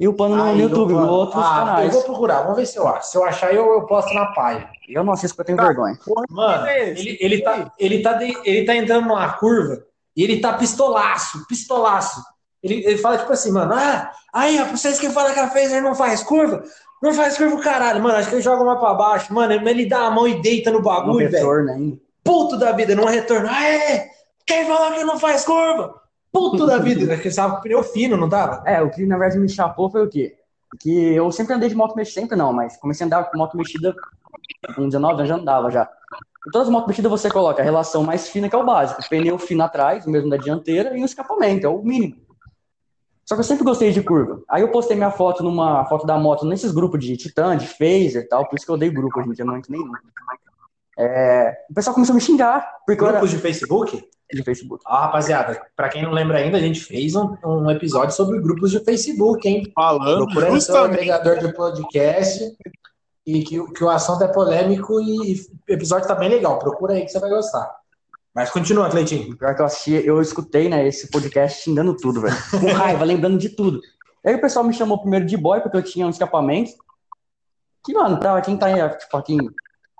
e 0.00 0.08
upando 0.08 0.36
no 0.36 0.42
Aí, 0.44 0.58
YouTube, 0.58 0.94
eu- 0.94 1.00
no 1.00 1.06
outros 1.12 1.44
ah, 1.44 1.56
canais. 1.58 1.86
Eu 1.86 1.92
vou 1.92 2.02
procurar, 2.04 2.40
vamos 2.42 2.56
ver 2.56 2.64
se 2.64 2.78
eu 2.78 2.88
acho. 2.88 3.10
Se 3.10 3.18
eu 3.18 3.24
achar, 3.24 3.52
eu, 3.54 3.66
eu 3.74 3.84
posto 3.84 4.14
na 4.14 4.32
página. 4.32 4.70
Eu 4.88 5.04
não 5.04 5.12
assisto 5.12 5.36
porque 5.36 5.52
eu 5.52 5.56
tenho 5.56 5.58
Tá. 5.58 5.66
vergonha. 5.74 5.98
Mano, 6.30 6.66
ele, 6.66 7.18
ele, 7.20 7.42
tá, 7.42 7.72
ele, 7.78 8.00
tá 8.02 8.12
de- 8.14 8.40
ele 8.44 8.64
tá 8.64 8.74
entrando 8.74 9.06
numa 9.06 9.30
curva 9.34 9.82
e 10.16 10.22
ele 10.24 10.40
tá 10.40 10.54
pistolaço, 10.54 11.46
pistolaço. 11.46 12.22
Ele, 12.62 12.76
ele 12.86 12.96
fala 12.96 13.18
tipo 13.18 13.30
assim, 13.32 13.52
mano, 13.52 13.74
ah, 13.74 14.10
aí, 14.32 14.58
ó, 14.60 14.64
pra 14.64 14.76
vocês 14.78 14.98
que 14.98 15.10
falam 15.10 15.34
que 15.34 15.40
a 15.40 15.50
Phaser 15.50 15.82
não 15.82 15.94
faz 15.94 16.22
curva, 16.22 16.64
não 17.02 17.14
faz 17.14 17.36
curva 17.36 17.54
o 17.54 17.62
caralho, 17.62 18.02
mano, 18.02 18.16
acho 18.16 18.28
que 18.28 18.34
ele 18.34 18.42
joga 18.42 18.62
uma 18.62 18.78
pra 18.78 18.94
baixo, 18.94 19.32
mano, 19.32 19.52
ele, 19.52 19.86
dá 19.86 20.06
a 20.06 20.10
mão 20.10 20.26
e 20.26 20.40
deita 20.40 20.70
no 20.70 20.82
bagulho, 20.82 21.30
velho. 21.30 21.30
retorno 21.30 21.70
ainda. 21.70 21.98
Puto 22.24 22.56
da 22.58 22.72
vida, 22.72 22.94
não 22.94 23.04
retorno. 23.04 23.48
Aê, 23.48 24.08
quem 24.44 24.66
falou 24.66 24.92
que 24.92 25.04
não 25.04 25.18
faz 25.18 25.44
curva? 25.44 25.94
Puto 26.32 26.66
da 26.66 26.78
vida, 26.78 27.16
que 27.18 27.28
estava 27.28 27.56
com 27.56 27.62
pneu 27.62 27.82
fino, 27.82 28.16
não 28.16 28.28
tava? 28.28 28.62
É, 28.66 28.82
o 28.82 28.90
que 28.90 29.06
na 29.06 29.16
verdade 29.16 29.40
me 29.40 29.48
chapou 29.48 29.90
foi 29.90 30.04
o 30.04 30.08
quê? 30.08 30.36
Que 30.80 31.14
eu 31.14 31.30
sempre 31.32 31.54
andei 31.54 31.68
de 31.68 31.74
moto 31.74 31.96
mexida, 31.96 32.20
sempre 32.20 32.36
não, 32.36 32.52
mas 32.52 32.76
comecei 32.76 33.04
a 33.04 33.06
andar 33.06 33.24
com 33.24 33.38
moto 33.38 33.56
mexida 33.56 33.94
com 34.74 34.88
19 34.88 35.14
anos, 35.14 35.28
já 35.28 35.36
andava 35.36 35.70
já. 35.70 35.88
Em 36.46 36.50
todas 36.50 36.68
as 36.68 36.72
motos 36.72 36.88
mexidas 36.88 37.10
você 37.10 37.30
coloca 37.30 37.62
a 37.62 37.64
relação 37.64 38.02
mais 38.02 38.28
fina, 38.28 38.48
que 38.48 38.54
é 38.54 38.58
o 38.58 38.64
básico. 38.64 39.00
Pneu 39.08 39.38
fino 39.38 39.62
atrás, 39.62 40.06
o 40.06 40.10
mesmo 40.10 40.28
da 40.28 40.36
dianteira, 40.36 40.96
e 40.96 41.00
um 41.00 41.04
escapamento, 41.04 41.66
é 41.66 41.68
o 41.68 41.82
mínimo. 41.82 42.16
Só 43.28 43.34
que 43.34 43.40
eu 43.40 43.44
sempre 43.44 43.62
gostei 43.62 43.92
de 43.92 44.02
curva. 44.02 44.40
Aí 44.48 44.62
eu 44.62 44.70
postei 44.70 44.96
minha 44.96 45.10
foto 45.10 45.42
numa 45.42 45.84
foto 45.84 46.06
da 46.06 46.16
moto 46.16 46.46
nesses 46.46 46.72
grupos 46.72 47.04
de 47.04 47.14
Titan, 47.14 47.58
de 47.58 47.66
Phaser 47.66 48.22
e 48.22 48.26
tal, 48.26 48.48
por 48.48 48.56
isso 48.56 48.64
que 48.64 48.70
eu 48.72 48.76
odeio 48.76 48.90
grupo 48.90 49.20
hoje 49.20 49.28
em 49.28 49.32
dia, 49.32 49.44
não 49.44 49.58
entro 49.58 49.70
nenhum. 49.70 49.92
É, 50.98 51.54
o 51.70 51.74
pessoal 51.74 51.92
começou 51.94 52.14
a 52.14 52.16
me 52.16 52.22
xingar, 52.22 52.66
porque 52.86 53.02
eu 53.02 53.06
era 53.06 53.18
Grupos 53.18 53.30
de 53.36 53.38
Facebook? 53.38 54.08
de 54.32 54.42
Facebook. 54.42 54.82
Ah, 54.86 55.02
rapaziada, 55.06 55.60
pra 55.76 55.88
quem 55.90 56.02
não 56.02 56.10
lembra 56.10 56.38
ainda, 56.38 56.56
a 56.56 56.60
gente 56.60 56.80
fez 56.80 57.14
um, 57.14 57.34
um 57.44 57.70
episódio 57.70 58.14
sobre 58.14 58.40
grupos 58.40 58.70
de 58.70 58.80
Facebook, 58.80 59.46
hein? 59.48 59.70
Falando 59.74 60.24
Procura 60.26 60.50
no 60.50 60.60
seu 60.60 60.76
agregador 60.84 61.38
de 61.38 61.52
podcast 61.54 62.56
e 63.26 63.42
que, 63.42 63.58
o- 63.60 63.70
que 63.72 63.84
o 63.84 63.88
assunto 63.90 64.24
é 64.24 64.28
polêmico 64.28 65.00
e, 65.00 65.34
e 65.34 65.40
o 65.70 65.74
episódio 65.74 66.08
tá 66.08 66.14
bem 66.14 66.28
legal. 66.30 66.58
Procura 66.58 66.94
aí 66.94 67.02
que 67.04 67.08
você 67.10 67.18
vai 67.20 67.30
gostar. 67.30 67.77
Mas 68.38 68.50
continua, 68.50 68.88
Cleitinho. 68.88 69.36
Pior 69.36 69.52
que 69.52 69.60
eu 69.60 69.66
assisti, 69.66 70.06
eu 70.06 70.22
escutei, 70.22 70.68
né, 70.68 70.86
esse 70.86 71.10
podcast 71.10 71.60
xingando 71.60 71.96
tudo, 71.96 72.20
velho. 72.20 72.36
Com 72.52 72.72
raiva, 72.72 73.02
lembrando 73.04 73.36
de 73.36 73.48
tudo. 73.48 73.80
Aí 74.24 74.32
o 74.32 74.40
pessoal 74.40 74.64
me 74.64 74.72
chamou 74.72 75.00
primeiro 75.00 75.26
de 75.26 75.36
boy, 75.36 75.60
porque 75.60 75.76
eu 75.76 75.82
tinha 75.82 76.06
um 76.06 76.10
escapamento. 76.10 76.70
Que, 77.84 77.92
mano, 77.92 78.20
tá, 78.20 78.40
quem 78.40 78.56
tá 78.56 78.66
aí, 78.66 78.96
tipo, 78.96 79.16
aqui 79.16 79.36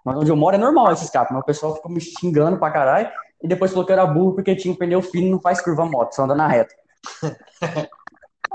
onde 0.06 0.30
eu 0.30 0.36
moro 0.36 0.54
é 0.54 0.58
normal 0.58 0.92
esse 0.92 1.06
escape, 1.06 1.32
mas 1.32 1.42
o 1.42 1.46
pessoal 1.46 1.74
ficou 1.74 1.90
me 1.90 2.00
xingando 2.00 2.56
pra 2.58 2.70
caralho. 2.70 3.10
E 3.42 3.48
depois 3.48 3.72
falou 3.72 3.84
que 3.84 3.90
eu 3.90 3.94
era 3.94 4.06
burro 4.06 4.36
porque 4.36 4.54
tinha 4.54 4.72
um 4.72 4.76
pneu 4.76 5.02
fino 5.02 5.26
e 5.26 5.30
não 5.32 5.40
faz 5.40 5.60
curva 5.60 5.84
moto, 5.84 6.14
só 6.14 6.22
anda 6.22 6.36
na 6.36 6.46
reta. 6.46 6.72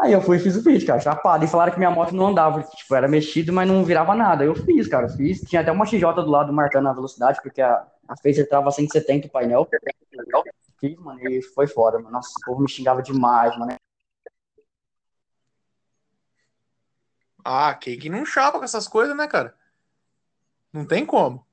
Aí 0.04 0.12
eu 0.12 0.22
fui 0.22 0.36
e 0.36 0.39
fiz 0.41 0.58
o 0.58 0.62
vídeo, 0.62 0.86
cara, 0.86 0.99
chapado. 0.99 1.45
E 1.45 1.47
falaram 1.47 1.72
que 1.72 1.78
minha 1.80 1.89
moto 1.89 2.14
não 2.14 2.28
andava, 2.28 2.62
tipo, 2.62 2.93
era 2.93 3.08
mexido, 3.08 3.54
mas 3.54 3.66
não 3.66 3.86
virava 3.86 4.14
nada. 4.14 4.43
Eu 4.43 4.54
fiz, 4.54 4.86
cara, 4.86 5.08
fiz. 5.08 5.39
Tinha 5.43 5.62
até 5.62 5.72
uma 5.72 5.86
XJ 5.86 6.12
do 6.16 6.30
lado 6.30 6.51
marcando 6.51 6.89
a 6.89 6.93
velocidade, 6.93 7.39
porque 7.41 7.62
a, 7.62 7.88
a 8.10 8.18
Phaser 8.22 8.49
tava 8.49 8.70
170 8.70 9.28
o 9.28 9.32
painel. 9.32 9.66
Fiz, 10.78 10.99
mano, 10.99 11.22
e 11.22 11.41
foi 11.41 11.68
foda, 11.68 11.99
mano. 11.99 12.12
Nossa, 12.12 12.28
o 12.38 12.45
povo 12.45 12.62
me 12.62 12.70
xingava 12.70 13.01
demais, 13.01 13.58
mano. 13.58 13.74
Ah, 17.45 17.74
quem 17.74 17.97
que 17.97 18.10
não 18.10 18.26
chapa 18.26 18.58
com 18.60 18.66
essas 18.66 18.89
coisas, 18.89 19.16
né, 19.16 19.26
cara? 19.26 19.56
Não 20.74 20.86
tem 20.86 21.06
como. 21.06 21.45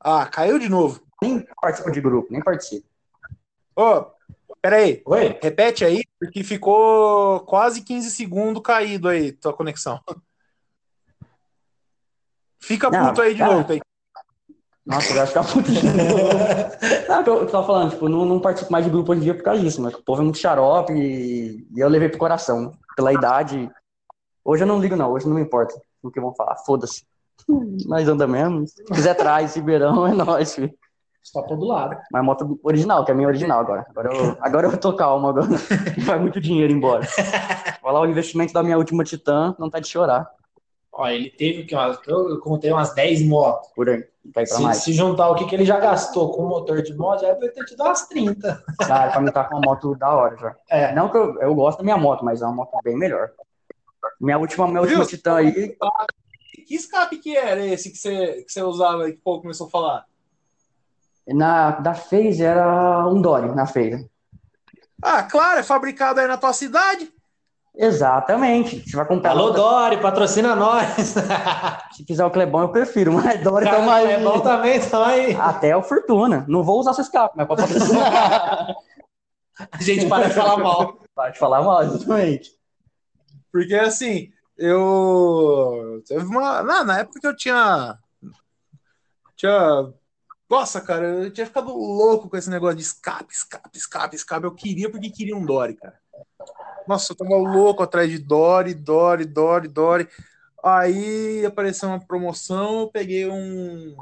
Ah, 0.00 0.26
caiu 0.26 0.58
de 0.58 0.68
novo. 0.70 1.02
Nem 1.22 1.44
participo 1.60 1.90
de 1.90 2.00
grupo, 2.00 2.32
nem 2.32 2.42
participo. 2.42 2.89
Ô, 3.76 4.06
peraí. 4.60 5.02
Oi? 5.04 5.38
Repete 5.42 5.84
aí, 5.84 6.02
porque 6.18 6.42
ficou 6.42 7.40
quase 7.40 7.82
15 7.82 8.10
segundos 8.10 8.62
caído 8.62 9.08
aí, 9.08 9.32
tua 9.32 9.52
conexão. 9.52 10.00
Fica 12.58 12.90
Não, 12.90 13.08
puto 13.08 13.22
aí 13.22 13.32
de 13.32 13.38
cara. 13.38 13.52
novo, 13.52 13.66
Kaique. 13.66 13.84
Nossa, 14.84 15.12
eu 15.12 15.16
vai 15.16 15.26
ficar 15.26 15.44
puto 15.44 15.70
de 15.70 15.86
novo. 15.86 16.18
Não, 17.08 17.22
que 17.24 17.30
eu 17.30 17.46
tava 17.46 17.66
falando, 17.66 17.90
tipo, 17.90 18.08
não, 18.08 18.24
não 18.24 18.40
participo 18.40 18.72
mais 18.72 18.84
de 18.84 18.90
grupo 18.90 19.12
hoje 19.12 19.20
em 19.20 19.24
dia 19.24 19.34
por 19.34 19.42
causa 19.42 19.60
disso, 19.60 19.80
mas 19.80 19.94
o 19.94 20.02
povo 20.02 20.20
é 20.20 20.24
muito 20.24 20.38
xarope 20.38 20.92
e, 20.92 21.66
e 21.74 21.80
eu 21.80 21.88
levei 21.88 22.08
pro 22.08 22.18
coração. 22.18 22.72
Pela 22.96 23.12
idade. 23.12 23.70
Hoje 24.44 24.62
eu 24.62 24.66
não 24.66 24.80
ligo, 24.80 24.96
não, 24.96 25.12
hoje 25.12 25.26
não 25.26 25.34
me 25.34 25.42
importa 25.42 25.80
o 26.02 26.10
que 26.10 26.20
vão 26.20 26.34
falar, 26.34 26.56
foda-se. 26.58 27.04
Mas 27.86 28.08
anda 28.08 28.26
mesmo. 28.26 28.66
Se 28.66 28.82
quiser 28.84 29.14
traz, 29.14 29.54
Ribeirão, 29.54 30.06
é 30.06 30.12
nóis, 30.12 30.54
filho. 30.54 30.72
Só 31.22 31.42
pra 31.42 31.54
do 31.54 31.64
lado. 31.66 31.96
Mas 32.10 32.24
moto 32.24 32.58
original, 32.62 33.04
que 33.04 33.10
é 33.10 33.14
a 33.14 33.16
minha 33.16 33.28
original 33.28 33.60
agora. 33.60 33.86
Agora 33.90 34.14
eu, 34.14 34.36
agora 34.40 34.66
eu 34.68 34.78
tô 34.78 34.92
calmo, 34.94 35.28
agora 35.28 35.46
vai 36.04 36.18
muito 36.18 36.40
dinheiro 36.40 36.72
embora. 36.72 37.06
Vai 37.82 37.92
lá, 37.92 38.00
o 38.00 38.06
investimento 38.06 38.52
da 38.52 38.62
minha 38.62 38.78
última 38.78 39.04
Titã 39.04 39.54
não 39.58 39.68
tá 39.70 39.78
de 39.78 39.88
chorar. 39.88 40.30
Ó, 40.92 41.06
ele 41.08 41.30
teve 41.30 41.64
que 41.64 41.74
eu 41.74 41.80
eu 42.06 42.40
contei 42.40 42.72
umas 42.72 42.92
10 42.94 43.22
motos. 43.26 43.70
Por 43.74 43.88
aí, 43.88 44.04
vai 44.34 44.44
pra 44.44 44.56
Se, 44.56 44.62
mais. 44.62 44.76
se 44.78 44.92
juntar 44.92 45.30
o 45.30 45.34
que, 45.34 45.44
que 45.46 45.54
ele 45.54 45.64
já 45.64 45.78
gastou 45.78 46.32
com 46.32 46.44
o 46.44 46.48
motor 46.48 46.82
de 46.82 46.94
moto, 46.94 47.20
já 47.20 47.32
deve 47.34 47.52
ter 47.52 47.64
te 47.64 47.76
dado 47.76 47.88
umas 47.88 48.08
30. 48.08 48.64
Cara, 48.78 49.12
pra 49.12 49.20
mim 49.20 49.30
tá 49.30 49.44
com 49.44 49.56
uma 49.56 49.62
moto 49.64 49.94
da 49.94 50.10
hora 50.10 50.36
já. 50.36 50.56
É. 50.68 50.92
Não 50.92 51.08
que 51.08 51.16
eu, 51.16 51.38
eu 51.40 51.54
gosto 51.54 51.78
da 51.78 51.84
minha 51.84 51.96
moto, 51.96 52.24
mas 52.24 52.42
é 52.42 52.44
uma 52.44 52.54
moto 52.56 52.76
bem 52.82 52.96
melhor. 52.96 53.30
Minha 54.20 54.38
última, 54.38 54.66
minha 54.66 54.80
última 54.80 55.00
Viu? 55.00 55.08
Titã 55.08 55.36
aí, 55.36 55.76
Que 56.66 56.74
escape 56.74 57.18
que 57.18 57.36
era 57.36 57.64
esse 57.64 57.90
que 57.90 57.96
você, 57.96 58.42
que 58.42 58.52
você 58.52 58.62
usava 58.62 59.04
aí 59.04 59.12
que 59.12 59.18
o 59.18 59.22
povo 59.22 59.42
começou 59.42 59.68
a 59.68 59.70
falar? 59.70 60.09
Na, 61.34 61.72
da 61.72 61.94
FaZe 61.94 62.42
era 62.42 63.06
um 63.08 63.20
Dory, 63.20 63.54
na 63.54 63.66
feira. 63.66 64.04
Ah, 65.02 65.22
claro, 65.22 65.60
é 65.60 65.62
fabricado 65.62 66.20
aí 66.20 66.26
na 66.26 66.36
tua 66.36 66.52
cidade. 66.52 67.10
Exatamente. 67.74 68.82
Você 68.84 68.96
vai 68.96 69.06
comprar. 69.06 69.30
Alô, 69.30 69.50
Dori, 69.50 70.00
patrocina 70.00 70.54
nós. 70.54 71.14
Se 71.92 72.04
quiser 72.04 72.24
o 72.24 72.30
Clebão, 72.30 72.62
eu 72.62 72.68
prefiro, 72.68 73.12
mas 73.12 73.42
Dory 73.42 73.64
tá 73.64 73.80
mais. 73.80 74.08
É 74.08 74.22
bom 74.22 74.40
também, 74.40 74.76
então 74.76 75.02
aí. 75.02 75.34
Até 75.36 75.76
o 75.76 75.82
Fortuna. 75.82 76.44
Não 76.48 76.62
vou 76.62 76.80
usar 76.80 76.92
seu 76.92 77.02
escape, 77.02 77.34
mas 77.36 77.46
pode 77.46 77.62
patrocinar. 77.62 78.74
A 79.72 79.78
gente 79.82 80.06
para 80.06 80.28
de 80.28 80.34
falar 80.34 80.56
mal. 80.58 80.98
Pode 81.14 81.38
falar 81.38 81.62
mal, 81.62 81.82
exatamente. 81.82 82.50
Porque 83.52 83.74
assim, 83.74 84.30
eu. 84.58 86.02
Teve 86.06 86.24
uma. 86.24 86.62
Na, 86.62 86.84
na 86.84 86.98
época 87.00 87.20
que 87.20 87.26
eu 87.26 87.36
tinha. 87.36 87.96
Tinha. 89.36 89.92
Nossa, 90.50 90.80
cara, 90.80 91.06
eu 91.06 91.30
tinha 91.30 91.46
ficado 91.46 91.72
louco 91.72 92.28
com 92.28 92.36
esse 92.36 92.50
negócio 92.50 92.76
de 92.76 92.82
escape, 92.82 93.32
escape, 93.32 93.78
escape, 93.78 94.16
escape. 94.16 94.44
Eu 94.44 94.54
queria 94.54 94.90
porque 94.90 95.08
queria 95.08 95.36
um 95.36 95.46
Dory, 95.46 95.76
cara. 95.76 95.94
Nossa, 96.88 97.12
eu 97.12 97.16
tava 97.16 97.36
louco 97.36 97.84
atrás 97.84 98.10
de 98.10 98.18
Dory, 98.18 98.74
Dory, 98.74 99.26
Dory, 99.26 99.68
Dory. 99.68 100.08
Aí 100.62 101.46
apareceu 101.46 101.88
uma 101.88 102.00
promoção, 102.00 102.80
eu 102.80 102.88
peguei 102.88 103.28
um, 103.28 103.94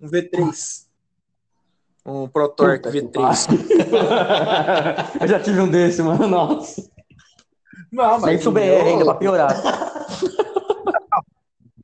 um 0.00 0.08
V3. 0.08 0.86
Um 2.06 2.26
que 2.26 2.88
V3. 2.88 3.46
eu 5.20 5.28
já 5.28 5.38
tive 5.38 5.60
um 5.60 5.68
desse, 5.68 6.02
mano. 6.02 6.26
Nossa. 6.26 6.90
Não, 7.92 8.18
pro 8.20 8.52
BR 8.52 8.60
meu- 8.60 8.86
ainda 8.86 9.04
pra 9.04 9.14
piorar. 9.14 9.54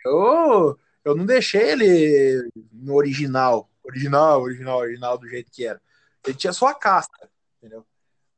Eu, 0.05 0.79
eu 1.05 1.17
não 1.17 1.27
deixei 1.27 1.61
ele 1.73 2.49
no 2.73 2.95
original. 2.95 3.69
Original, 3.87 4.43
original, 4.43 4.79
original 4.79 5.19
do 5.19 5.29
jeito 5.29 5.51
que 5.51 5.67
era. 5.67 5.81
Ele 6.27 6.37
tinha 6.37 6.53
só 6.53 6.67
a 6.67 6.75
casca, 6.75 7.29
entendeu? 7.59 7.87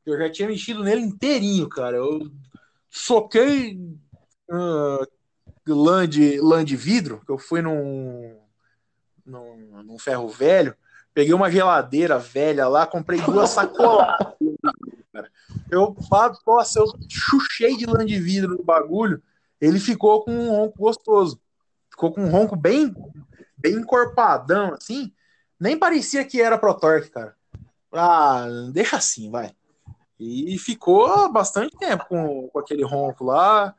Eu 0.05 0.17
já 0.17 0.29
tinha 0.31 0.47
mexido 0.47 0.83
nele 0.83 1.01
inteirinho, 1.01 1.67
cara. 1.67 1.97
Eu 1.97 2.31
soquei 2.89 3.79
ah, 4.49 5.05
lã, 5.67 6.07
de, 6.07 6.39
lã 6.39 6.63
de 6.63 6.75
vidro, 6.75 7.21
que 7.25 7.31
eu 7.31 7.37
fui 7.37 7.61
num, 7.61 8.37
num, 9.25 9.83
num 9.83 9.99
ferro 9.99 10.27
velho, 10.27 10.75
peguei 11.13 11.33
uma 11.33 11.51
geladeira 11.51 12.17
velha 12.17 12.67
lá, 12.67 12.87
comprei 12.87 13.21
duas 13.21 13.49
sacolas. 13.49 14.15
Eu, 15.69 15.95
nossa, 16.47 16.79
eu 16.79 16.85
chuchei 17.07 17.77
de 17.77 17.85
lã 17.85 18.05
de 18.05 18.19
vidro 18.19 18.57
no 18.57 18.63
bagulho, 18.63 19.21
ele 19.61 19.79
ficou 19.79 20.23
com 20.23 20.31
um 20.31 20.51
ronco 20.51 20.77
gostoso. 20.79 21.39
Ficou 21.91 22.13
com 22.13 22.23
um 22.23 22.29
ronco 22.29 22.55
bem, 22.55 22.93
bem 23.57 23.75
encorpadão, 23.75 24.73
assim. 24.73 25.13
Nem 25.59 25.77
parecia 25.77 26.23
que 26.23 26.41
era 26.41 26.57
ProTorque, 26.57 27.09
cara. 27.09 27.35
Ah, 27.91 28.45
deixa 28.71 28.97
assim, 28.97 29.29
vai. 29.29 29.51
E 30.19 30.57
ficou 30.57 31.31
bastante 31.31 31.77
tempo 31.77 32.05
com, 32.07 32.49
com 32.49 32.59
aquele 32.59 32.83
ronco 32.83 33.23
lá. 33.23 33.73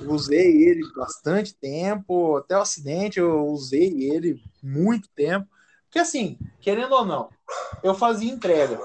Usei 0.00 0.64
ele 0.64 0.82
bastante 0.96 1.54
tempo. 1.54 2.36
Até 2.36 2.56
o 2.56 2.62
acidente 2.62 3.20
eu 3.20 3.46
usei 3.46 4.10
ele 4.10 4.42
muito 4.62 5.08
tempo. 5.14 5.46
Porque 5.84 5.98
assim, 5.98 6.38
querendo 6.60 6.92
ou 6.92 7.04
não, 7.04 7.30
eu 7.82 7.94
fazia 7.94 8.30
entrega. 8.30 8.80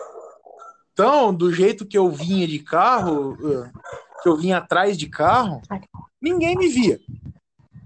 Então, 0.94 1.34
do 1.34 1.52
jeito 1.52 1.86
que 1.86 1.98
eu 1.98 2.10
vinha 2.10 2.48
de 2.48 2.60
carro, 2.60 3.36
eh, 3.44 3.72
que 4.22 4.30
eu 4.30 4.38
vinha 4.38 4.58
atrás 4.58 4.98
de 4.98 5.10
carro, 5.10 5.62
ninguém 6.22 6.56
me 6.56 6.68
via. 6.68 7.00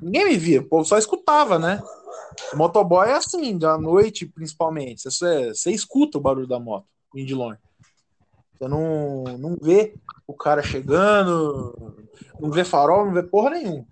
Ninguém 0.01 0.25
me 0.25 0.37
via, 0.37 0.61
o 0.61 0.65
povo 0.67 0.83
só 0.83 0.97
escutava, 0.97 1.57
né? 1.57 1.81
Motoboy 2.53 3.07
é 3.07 3.13
assim, 3.13 3.57
da 3.57 3.77
noite 3.77 4.25
principalmente. 4.25 5.03
Você, 5.03 5.53
você 5.53 5.71
escuta 5.71 6.17
o 6.17 6.21
barulho 6.21 6.47
da 6.47 6.59
moto, 6.59 6.87
vindo 7.13 7.27
de 7.27 7.35
longe. 7.35 7.59
Você 8.57 8.67
não, 8.67 9.23
não 9.37 9.57
vê 9.61 9.95
o 10.27 10.33
cara 10.33 10.63
chegando, 10.63 11.97
não 12.39 12.49
vê 12.51 12.63
farol, 12.63 13.05
não 13.05 13.13
vê 13.13 13.23
porra 13.23 13.51
nenhuma. 13.51 13.85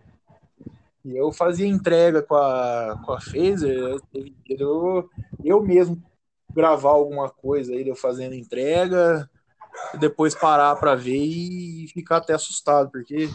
E 1.05 1.17
eu 1.17 1.31
fazia 1.33 1.67
entrega 1.67 2.21
com 2.21 2.35
a, 2.35 3.01
com 3.05 3.11
a 3.11 3.19
Phaser, 3.19 3.99
eu, 4.49 5.09
eu, 5.43 5.61
mesmo 5.61 6.01
gravar 6.53 6.91
alguma 6.91 7.29
coisa 7.29 7.73
aí, 7.73 7.87
eu 7.87 7.95
fazendo 7.95 8.35
entrega, 8.35 9.29
e 9.93 9.97
depois 9.97 10.33
parar 10.33 10.75
pra 10.77 10.95
ver 10.95 11.17
e 11.17 11.87
ficar 11.93 12.17
até 12.17 12.33
assustado, 12.33 12.89
porque 12.89 13.29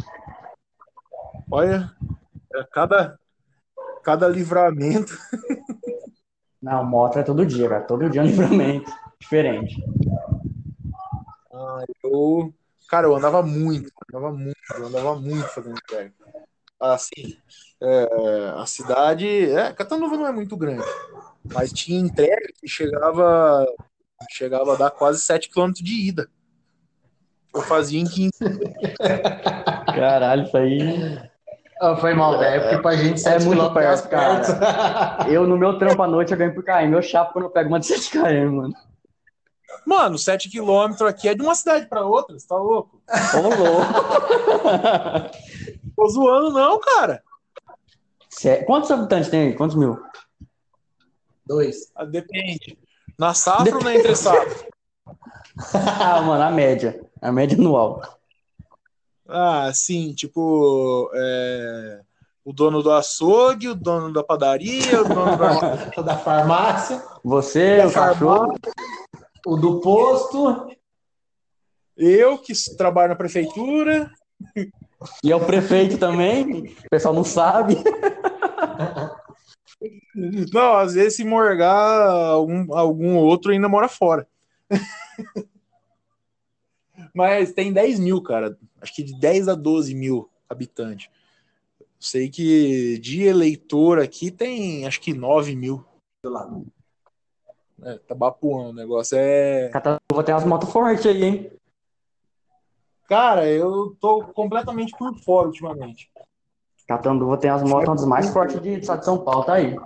olha, 1.50 1.92
cada, 2.72 3.18
cada 4.02 4.28
livramento. 4.28 5.16
Não, 6.60 6.84
moto 6.84 7.18
é 7.18 7.22
todo 7.22 7.46
dia, 7.46 7.68
cara. 7.68 7.84
Todo 7.84 8.10
dia 8.10 8.20
é 8.20 8.24
um 8.24 8.26
livramento 8.26 8.90
diferente. 9.20 9.82
Ah, 11.52 11.84
eu, 12.02 12.52
cara, 12.88 13.06
eu 13.06 13.16
andava 13.16 13.42
muito, 13.42 13.92
andava 14.08 14.32
muito, 14.32 14.56
andava 14.74 15.14
muito 15.16 15.48
fazendo 15.48 15.78
entrega. 15.78 16.12
Assim, 16.80 17.36
é, 17.80 18.52
a 18.56 18.64
cidade, 18.66 19.26
é, 19.26 19.72
Catanduva 19.72 20.16
não 20.16 20.26
é 20.26 20.32
muito 20.32 20.56
grande, 20.56 20.84
mas 21.52 21.72
tinha 21.72 21.98
entrega 21.98 22.52
que 22.60 22.68
chegava, 22.68 23.66
chegava 24.30 24.74
a 24.74 24.76
dar 24.76 24.90
quase 24.90 25.20
7 25.20 25.50
km 25.50 25.72
de 25.72 26.08
ida. 26.08 26.30
Eu 27.52 27.62
fazia 27.62 27.98
em 27.98 28.04
15. 28.04 28.30
Caralho, 29.94 30.44
isso 30.44 30.56
aí. 30.56 31.30
Ah, 31.80 31.96
foi 31.96 32.12
mal, 32.14 32.38
velho. 32.38 32.62
Porque 32.62 32.78
pra 32.82 32.96
gente 32.96 33.26
É 33.26 33.38
muito 33.38 33.50
quilômetros 33.50 34.00
perto, 34.02 34.08
cara. 34.10 35.26
Eu, 35.30 35.46
no 35.46 35.56
meu 35.56 35.78
trampo 35.78 36.02
à 36.02 36.06
noite, 36.08 36.32
eu 36.32 36.38
ganho 36.38 36.54
por 36.54 36.64
KM. 36.64 36.88
Meu 36.88 37.02
chapo 37.02 37.32
quando 37.32 37.44
eu 37.46 37.50
pego 37.50 37.68
uma 37.68 37.78
de 37.80 37.86
7 37.86 38.10
km, 38.10 38.50
mano. 38.50 38.74
Mano, 39.86 40.18
7 40.18 40.50
km 40.50 41.06
aqui 41.06 41.28
é 41.28 41.34
de 41.34 41.42
uma 41.42 41.54
cidade 41.54 41.86
pra 41.86 42.04
outra, 42.04 42.38
você 42.38 42.46
tá 42.46 42.56
louco? 42.56 43.00
Ô, 43.34 43.40
louco. 43.40 43.92
Tô 45.96 46.08
zoando, 46.08 46.50
não, 46.52 46.78
cara. 46.80 47.22
Sé- 48.28 48.64
Quantos 48.64 48.90
habitantes 48.90 49.28
tem 49.30 49.48
aí? 49.48 49.54
Quantos 49.54 49.76
mil? 49.76 49.98
Dois. 51.46 51.90
Ah, 51.94 52.04
Depende. 52.04 52.78
Na 53.18 53.32
safra 53.34 53.76
ou 53.76 53.82
na 53.82 53.94
entre 53.96 54.14
safra? 54.14 54.68
Ah, 55.74 56.20
mano, 56.22 56.42
a 56.42 56.50
média. 56.50 57.00
A 57.22 57.32
média 57.32 57.56
anual. 57.56 58.17
Ah, 59.28 59.70
sim, 59.74 60.14
tipo, 60.14 61.10
é, 61.14 62.00
o 62.44 62.52
dono 62.52 62.82
do 62.82 62.90
açougue, 62.90 63.68
o 63.68 63.74
dono 63.74 64.10
da 64.10 64.24
padaria, 64.24 65.02
o 65.02 65.04
dono 65.08 65.36
da... 65.36 66.02
Da 66.02 66.16
farmácia, 66.16 67.02
Você, 67.22 67.84
o 67.84 67.92
cachorro. 67.92 68.54
o 69.46 69.56
do 69.56 69.80
posto. 69.80 70.66
Eu 71.96 72.38
que 72.38 72.54
trabalho 72.76 73.10
na 73.10 73.16
prefeitura. 73.16 74.10
E 75.22 75.30
é 75.30 75.36
o 75.36 75.44
prefeito 75.44 75.98
também. 75.98 76.74
O 76.86 76.90
pessoal 76.90 77.12
não 77.12 77.24
sabe. 77.24 77.76
Não, 80.52 80.74
às 80.74 80.94
vezes 80.94 81.14
se 81.16 81.24
morgar 81.24 82.08
algum, 82.10 82.74
algum 82.74 83.16
outro 83.16 83.52
ainda 83.52 83.68
mora 83.68 83.88
fora. 83.88 84.26
Mas 87.14 87.52
tem 87.52 87.72
10 87.72 88.00
mil, 88.00 88.20
cara. 88.20 88.58
Acho 88.80 88.94
que 88.94 89.02
de 89.02 89.18
10 89.18 89.48
a 89.48 89.54
12 89.54 89.94
mil 89.94 90.28
habitantes. 90.48 91.10
Sei 91.98 92.28
que 92.28 92.98
de 92.98 93.24
eleitor 93.24 93.98
aqui 93.98 94.30
tem 94.30 94.86
acho 94.86 95.00
que 95.00 95.12
9 95.12 95.56
mil. 95.56 95.84
Do 96.22 96.30
lado. 96.30 96.66
É, 97.82 97.98
tá 97.98 98.14
bapuando 98.14 98.70
o 98.70 98.74
negócio. 98.74 99.16
É. 99.18 99.70
Vou 100.10 100.22
ter 100.22 100.32
umas 100.32 100.44
motos 100.44 100.70
fortes 100.70 101.06
aí, 101.06 101.24
hein? 101.24 101.50
Cara, 103.08 103.48
eu 103.48 103.96
tô 104.00 104.24
completamente 104.34 104.94
por 104.96 105.14
fora 105.20 105.48
ultimamente. 105.48 106.10
Catanduva 106.86 107.36
tem 107.36 107.50
as 107.50 107.62
motos 107.62 108.04
mais 108.04 108.30
fortes 108.30 108.60
de, 108.60 108.80
de 108.80 108.86
São 108.86 109.18
Paulo, 109.18 109.44
tá 109.44 109.54
aí. 109.54 109.76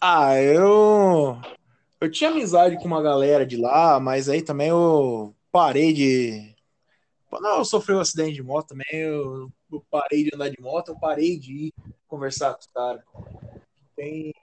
Ah, 0.00 0.38
eu. 0.40 1.38
Eu 2.00 2.10
tinha 2.10 2.30
amizade 2.30 2.76
com 2.76 2.84
uma 2.84 3.02
galera 3.02 3.46
de 3.46 3.56
lá, 3.56 3.98
mas 3.98 4.28
aí 4.28 4.42
também 4.42 4.68
eu 4.68 5.33
parei 5.54 5.92
de. 5.92 6.52
Quando 7.30 7.46
eu 7.46 7.64
sofri 7.64 7.94
um 7.94 8.00
acidente 8.00 8.32
de 8.32 8.42
moto 8.42 8.70
também, 8.70 8.86
eu, 8.90 9.48
eu 9.70 9.86
parei 9.88 10.24
de 10.24 10.30
andar 10.34 10.48
de 10.48 10.60
moto, 10.60 10.88
eu 10.88 10.98
parei 10.98 11.38
de 11.38 11.66
ir 11.66 11.74
conversar 12.08 12.54
com 12.54 12.60
os 12.60 12.66
caras. 12.66 13.04
Tem 13.94 14.34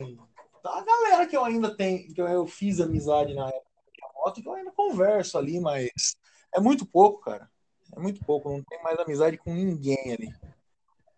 tá 0.64 0.78
a 0.78 0.86
galera 0.86 1.28
que 1.28 1.36
eu 1.36 1.44
ainda 1.44 1.76
tenho, 1.76 2.14
que 2.14 2.22
eu 2.22 2.48
fiz 2.48 2.80
amizade 2.80 3.34
na 3.34 3.48
época 3.48 3.72
moto 4.16 4.42
que 4.42 4.48
eu 4.48 4.54
ainda 4.54 4.72
converso 4.72 5.38
ali, 5.38 5.60
mas 5.60 6.16
é 6.54 6.60
muito 6.60 6.86
pouco, 6.86 7.22
cara. 7.22 7.50
É 7.94 8.00
muito 8.00 8.24
pouco, 8.24 8.50
não 8.50 8.64
tenho 8.64 8.84
mais 8.84 8.98
amizade 9.00 9.38
com 9.38 9.54
ninguém 9.54 10.14
ali. 10.14 10.34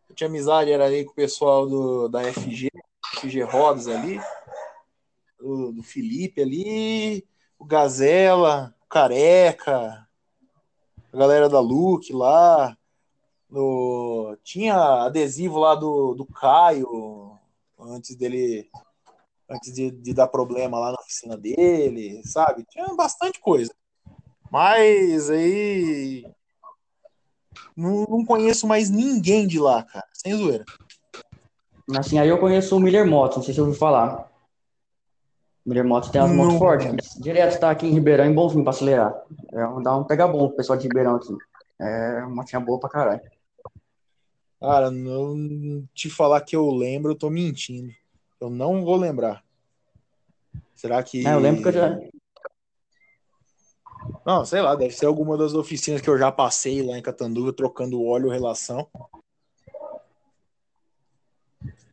Eu 0.09 0.15
tinha 0.15 0.27
amizade, 0.27 0.71
era 0.71 0.85
ali 0.85 1.05
com 1.05 1.11
o 1.11 1.15
pessoal 1.15 1.67
do, 1.67 2.07
da 2.07 2.23
FG, 2.23 2.69
FG 3.19 3.43
Rodas 3.43 3.87
ali, 3.87 4.19
do, 5.37 5.71
do 5.71 5.83
Felipe 5.83 6.41
ali, 6.41 7.27
o 7.59 7.65
Gazela, 7.65 8.73
Careca, 8.93 10.07
a 11.11 11.17
galera 11.17 11.49
da 11.49 11.59
Luke 11.59 12.13
lá, 12.13 12.77
no, 13.49 14.37
tinha 14.43 14.75
adesivo 15.05 15.57
lá 15.57 15.73
do, 15.73 16.13
do 16.13 16.27
Caio, 16.27 17.35
antes 17.79 18.15
dele 18.15 18.69
antes 19.49 19.73
de, 19.73 19.89
de, 19.89 20.13
dar 20.13 20.27
problema 20.27 20.77
lá 20.77 20.91
na 20.91 20.99
oficina 20.99 21.35
dele, 21.35 22.21
sabe? 22.23 22.65
Tinha 22.69 22.85
bastante 22.93 23.39
coisa. 23.39 23.73
Mas 24.51 25.27
aí. 25.31 26.31
Não, 27.75 28.05
não 28.07 28.23
conheço 28.23 28.67
mais 28.67 28.91
ninguém 28.91 29.47
de 29.47 29.59
lá, 29.59 29.81
cara. 29.81 30.05
Sem 30.13 30.37
zoeira. 30.37 30.65
Assim, 31.97 32.19
aí 32.19 32.29
eu 32.29 32.39
conheço 32.39 32.77
o 32.77 32.79
Miller 32.79 33.07
Motos, 33.07 33.37
não 33.37 33.43
sei 33.43 33.55
se 33.55 33.55
você 33.55 33.61
ouviu 33.61 33.79
falar. 33.79 34.31
O 35.65 35.69
Miller 35.69 35.85
Motos 35.85 36.09
tem 36.09 36.21
as 36.21 36.31
motos 36.31 36.57
fortes. 36.57 37.17
Direto 37.21 37.59
tá 37.59 37.71
aqui 37.71 37.87
em 37.87 37.93
Ribeirão, 37.93 38.25
em 38.25 38.33
Bonfim, 38.33 38.63
pra 38.63 38.71
acelerar. 38.71 39.13
É, 39.53 39.81
dá 39.81 39.97
um 39.97 40.03
pega 40.03 40.27
bom 40.27 40.47
pro 40.47 40.57
pessoal 40.57 40.77
de 40.77 40.87
Ribeirão 40.87 41.15
aqui. 41.15 41.33
É 41.79 42.19
uma 42.19 42.35
motinha 42.35 42.59
boa 42.59 42.79
pra 42.79 42.89
caralho. 42.89 43.21
Cara, 44.59 44.91
não 44.91 45.85
te 45.93 46.09
falar 46.09 46.41
que 46.41 46.55
eu 46.55 46.69
lembro, 46.69 47.11
eu 47.11 47.15
tô 47.15 47.29
mentindo. 47.29 47.93
Eu 48.39 48.49
não 48.49 48.83
vou 48.83 48.95
lembrar. 48.95 49.43
Será 50.75 51.01
que. 51.01 51.25
É, 51.25 51.33
eu 51.33 51.39
lembro 51.39 51.61
que 51.61 51.69
eu 51.69 51.73
já. 51.73 51.99
Não, 54.25 54.45
sei 54.45 54.61
lá, 54.61 54.75
deve 54.75 54.93
ser 54.93 55.05
alguma 55.05 55.37
das 55.37 55.53
oficinas 55.53 56.01
que 56.01 56.09
eu 56.09 56.17
já 56.17 56.31
passei 56.31 56.85
lá 56.85 56.97
em 56.97 57.01
Catanduva, 57.01 57.53
trocando 57.53 58.03
óleo 58.03 58.29
relação. 58.29 58.87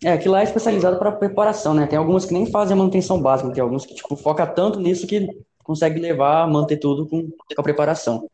É, 0.03 0.13
aquilo 0.13 0.33
lá 0.33 0.41
é 0.41 0.45
especializado 0.45 0.99
para 0.99 1.13
preparação, 1.13 1.75
né? 1.75 1.87
Tem 1.87 1.99
algumas 1.99 2.25
que 2.25 2.33
nem 2.33 2.51
fazem 2.51 2.73
a 2.73 2.77
manutenção 2.77 3.21
básica, 3.21 3.53
tem 3.53 3.63
alguns 3.63 3.85
que, 3.85 3.95
tipo, 3.95 4.17
foca 4.17 4.47
tanto 4.47 4.81
nisso 4.81 5.07
que 5.07 5.29
consegue 5.63 6.01
levar, 6.01 6.49
manter 6.49 6.79
tudo 6.79 7.07
com, 7.07 7.29
com 7.31 7.61
a 7.61 7.63
preparação. 7.63 8.27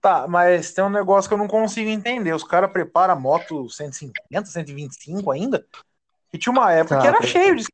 Tá, 0.00 0.26
mas 0.26 0.72
tem 0.72 0.82
um 0.82 0.90
negócio 0.90 1.28
que 1.28 1.34
eu 1.34 1.38
não 1.38 1.46
consigo 1.46 1.88
entender. 1.90 2.34
Os 2.34 2.42
caras 2.42 2.72
preparam 2.72 3.20
moto 3.20 3.68
150, 3.68 4.46
125 4.46 5.30
ainda? 5.30 5.64
E 6.32 6.38
tinha 6.38 6.52
uma 6.52 6.72
época 6.72 6.96
tá, 6.96 7.02
que 7.02 7.06
era 7.06 7.22
cheio 7.22 7.56
de. 7.56 7.66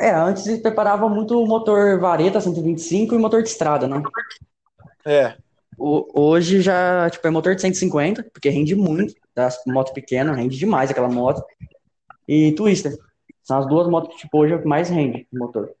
É, 0.00 0.10
antes 0.10 0.44
preparava 0.62 1.08
muito 1.08 1.38
o 1.38 1.46
motor 1.46 2.00
vareta 2.00 2.40
125 2.40 3.14
e 3.14 3.18
motor 3.18 3.42
de 3.42 3.48
estrada, 3.48 3.86
né? 3.86 4.02
É. 5.04 5.36
Hoje 5.78 6.60
já, 6.60 7.08
tipo, 7.08 7.26
é 7.26 7.30
motor 7.30 7.54
de 7.54 7.60
150, 7.62 8.24
porque 8.32 8.48
rende 8.48 8.74
muito, 8.74 9.14
tá? 9.32 9.48
Moto 9.66 9.92
pequena, 9.92 10.34
rende 10.34 10.58
demais 10.58 10.90
aquela 10.90 11.08
moto. 11.08 11.42
E 12.26 12.52
Twister. 12.52 12.96
São 13.42 13.58
as 13.58 13.66
duas 13.66 13.88
motos 13.88 14.10
que, 14.10 14.18
tipo, 14.18 14.38
hoje 14.38 14.52
é 14.52 14.56
o 14.56 14.60
que 14.60 14.68
mais 14.68 14.90
rende 14.90 15.26
o 15.32 15.38
motor. 15.38 15.72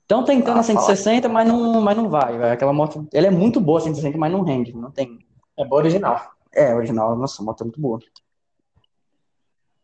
Estão 0.00 0.24
tentando 0.24 0.56
ah, 0.56 0.60
a 0.60 0.64
160, 0.64 1.28
mas 1.28 1.46
não, 1.46 1.80
mas 1.80 1.96
não 1.96 2.08
vai, 2.08 2.36
vai. 2.38 2.50
Aquela 2.50 2.72
moto, 2.72 3.06
ela 3.12 3.28
é 3.28 3.30
muito 3.30 3.60
boa, 3.60 3.80
160, 3.80 4.18
mas 4.18 4.32
não 4.32 4.42
rende, 4.42 4.74
não 4.74 4.90
tem. 4.90 5.18
É 5.58 5.64
boa 5.64 5.80
original. 5.80 6.32
É, 6.52 6.74
original, 6.74 7.16
nossa, 7.16 7.40
a 7.40 7.44
moto 7.44 7.60
é 7.60 7.64
muito 7.64 7.80
boa. 7.80 8.00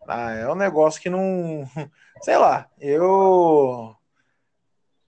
Ah, 0.07 0.33
é 0.33 0.51
um 0.51 0.55
negócio 0.55 1.01
que 1.01 1.11
não. 1.11 1.21
Sei 2.23 2.37
lá, 2.37 2.67
eu. 2.81 3.95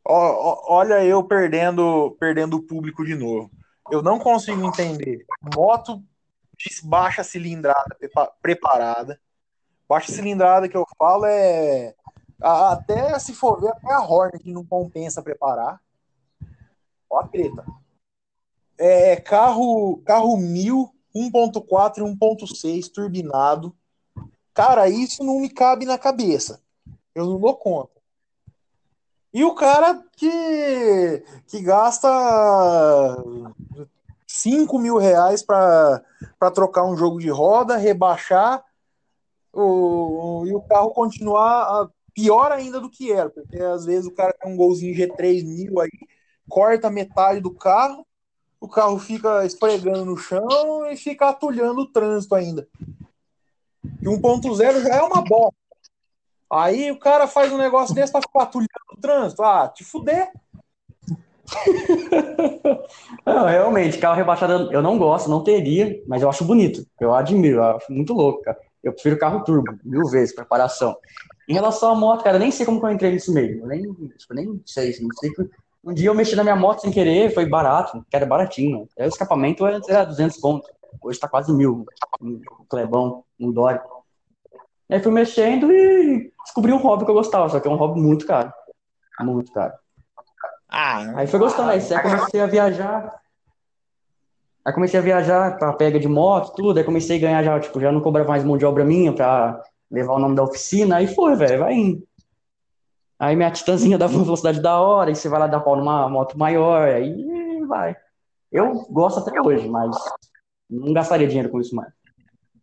Olha, 0.05 1.05
eu 1.05 1.23
perdendo, 1.23 2.17
perdendo 2.19 2.57
o 2.57 2.63
público 2.63 3.05
de 3.05 3.15
novo. 3.15 3.51
Eu 3.91 4.03
não 4.03 4.19
consigo 4.19 4.65
entender. 4.67 5.27
Moto 5.55 6.03
de 6.57 6.71
baixa 6.83 7.25
cilindrada 7.25 7.97
preparada. 8.41 9.21
Baixa 9.89 10.13
cilindrada 10.13 10.69
que 10.69 10.77
eu 10.77 10.87
falo 10.99 11.27
é. 11.27 11.95
Até 12.41 13.19
se 13.19 13.35
for 13.35 13.61
ver, 13.61 13.69
até 13.69 13.93
a 13.93 14.01
Hornet 14.01 14.51
não 14.51 14.65
compensa 14.65 15.23
preparar. 15.23 15.81
Ó 17.09 17.21
a 17.21 17.29
treta. 17.29 17.65
É 18.79 19.17
carro, 19.17 19.99
carro 20.07 20.37
1000, 20.37 20.91
1.4 21.15 21.99
e 21.99 22.01
1.6 22.01 22.91
turbinado 22.91 23.77
Cara, 24.53 24.89
isso 24.89 25.23
não 25.23 25.41
me 25.41 25.49
cabe 25.49 25.87
na 25.87 25.97
cabeça. 25.97 26.63
Eu 27.15 27.25
não 27.25 27.41
dou 27.41 27.57
conta. 27.57 28.00
E 29.33 29.45
o 29.45 29.55
cara 29.55 30.03
que, 30.17 31.25
que 31.47 31.63
gasta 31.63 32.09
5 34.27 34.79
mil 34.79 34.97
reais 34.97 35.43
para 35.43 36.03
trocar 36.53 36.85
um 36.85 36.97
jogo 36.97 37.19
de 37.21 37.31
roda, 37.31 37.77
rebaixar 37.77 38.65
o, 39.53 40.45
e 40.47 40.55
o 40.55 40.63
carro 40.63 40.91
continuar 40.91 41.89
pior 42.15 42.51
ainda 42.53 42.81
do 42.81 42.91
que 42.91 43.13
era, 43.13 43.31
porque 43.31 43.57
às 43.59 43.85
vezes 43.85 44.07
o 44.07 44.15
cara 44.15 44.33
tem 44.33 44.53
um 44.53 44.57
golzinho 44.57 44.95
G3 44.95 45.45
mil 45.45 45.81
aí, 45.81 45.91
corta 46.49 46.91
metade 46.91 47.41
do 47.41 47.53
carro, 47.53 48.07
o 48.61 48.69
carro 48.69 48.99
fica 48.99 49.47
esfregando 49.47 50.05
no 50.05 50.17
chão 50.17 50.87
e 50.91 50.97
fica 50.97 51.29
atulhando 51.29 51.83
o 51.83 51.87
trânsito 51.87 52.35
ainda. 52.35 52.69
E 54.03 54.07
1.0 54.07 54.83
já 54.83 54.97
é 54.97 55.03
uma 55.03 55.23
bosta. 55.23 55.60
Aí 56.53 56.91
o 56.91 56.99
cara 56.99 57.27
faz 57.27 57.53
um 57.53 57.59
negócio 57.59 57.95
desse 57.95 58.11
pra 58.11 58.21
ficar 58.21 58.43
atulhando 58.43 58.69
o 58.93 59.01
trânsito. 59.01 59.43
Ah, 59.43 59.69
te 59.69 59.85
fuder. 59.85 60.31
não, 63.27 63.47
realmente, 63.47 63.99
carro 63.99 64.17
rebaixado 64.17 64.73
eu 64.73 64.83
não 64.83 64.99
gosto, 64.99 65.29
não 65.29 65.43
teria, 65.43 66.03
mas 66.07 66.23
eu 66.23 66.29
acho 66.29 66.45
bonito. 66.45 66.85
Eu 67.01 67.15
admiro, 67.15 67.59
eu 67.59 67.77
acho 67.77 67.93
muito 67.93 68.13
louco, 68.13 68.43
cara. 68.43 68.59
Eu 68.83 68.93
prefiro 68.93 69.19
carro 69.19 69.45
turbo, 69.45 69.79
mil 69.85 70.05
vezes, 70.07 70.35
preparação. 70.35 70.97
Em 71.49 71.53
relação 71.53 71.93
à 71.93 71.95
moto, 71.95 72.25
cara, 72.25 72.39
nem 72.39 72.51
sei 72.51 72.65
como 72.65 72.81
que 72.81 72.87
eu 72.87 72.91
entrei 72.91 73.13
nisso 73.13 73.33
meio. 73.33 73.61
Eu 73.61 73.67
nem, 73.67 73.83
tipo, 74.17 74.35
nem 74.35 74.61
sei, 74.65 74.95
não 75.01 75.09
sei. 75.19 75.31
Um 75.85 75.95
dia 75.95 76.09
eu 76.09 76.15
mexi 76.15 76.37
na 76.37 76.43
minha 76.43 76.57
moto 76.57 76.81
sem 76.81 76.91
querer, 76.91 77.33
foi 77.33 77.47
barato, 77.47 78.05
que 78.09 78.17
era 78.17 78.27
baratinho. 78.27 78.89
Aí 78.99 79.07
o 79.07 79.09
escapamento 79.09 79.67
era 79.67 80.05
200 80.05 80.37
pontos. 80.39 80.71
Hoje 81.03 81.19
tá 81.19 81.29
quase 81.29 81.53
mil. 81.53 81.87
Um 82.21 82.41
Clebão, 82.69 83.25
um 83.39 83.53
Dória. 84.91 84.97
Aí 84.97 85.01
fui 85.01 85.13
mexendo 85.13 85.73
e 85.73 86.33
descobri 86.45 86.73
um 86.73 86.79
hobby 86.79 87.05
que 87.05 87.11
eu 87.11 87.15
gostava, 87.15 87.49
só 87.49 87.61
que 87.61 87.69
é 87.69 87.71
um 87.71 87.77
hobby 87.77 88.01
muito 88.01 88.27
caro. 88.27 88.53
Muito 89.21 89.53
caro. 89.53 89.73
Ah, 90.69 91.19
aí 91.19 91.27
foi 91.27 91.39
gostando, 91.39 91.71
aí 91.71 91.81
comecei 92.03 92.41
a 92.41 92.47
viajar. 92.47 93.21
Aí 94.65 94.73
comecei 94.73 95.01
a 95.01 95.03
viajar 95.03 95.59
pra 95.59 95.73
pega 95.73 95.99
de 95.99 96.09
moto, 96.09 96.55
tudo. 96.55 96.79
Aí 96.79 96.85
comecei 96.85 97.17
a 97.17 97.21
ganhar 97.21 97.43
já, 97.43 97.59
tipo, 97.61 97.81
já 97.81 97.91
não 97.91 98.01
cobrava 98.01 98.29
mais 98.29 98.45
mão 98.45 98.59
de 98.59 98.67
obra 98.67 98.85
minha 98.85 99.13
pra 99.13 99.63
levar 99.91 100.15
o 100.15 100.19
nome 100.19 100.37
da 100.37 100.43
oficina. 100.43 100.97
Aí 100.97 101.07
foi, 101.07 101.35
velho, 101.35 101.61
vai 101.61 101.75
indo. 101.75 102.07
Aí 103.19 103.37
minha 103.37 103.51
titãzinha 103.51 103.99
dava 103.99 104.15
uma 104.15 104.25
velocidade 104.25 104.63
da 104.63 104.81
hora, 104.81 105.11
e 105.11 105.17
você 105.17 105.29
vai 105.29 105.41
lá 105.41 105.47
dar 105.47 105.61
pau 105.61 105.77
numa 105.77 106.09
moto 106.09 106.39
maior, 106.39 106.89
aí 106.89 107.61
vai. 107.67 107.95
Eu 108.51 108.73
gosto 108.91 109.21
até 109.21 109.41
hoje, 109.41 109.69
mas 109.69 109.95
não 110.69 110.93
gastaria 110.93 111.29
dinheiro 111.29 111.51
com 111.51 111.61
isso 111.61 111.75
mais. 111.77 111.93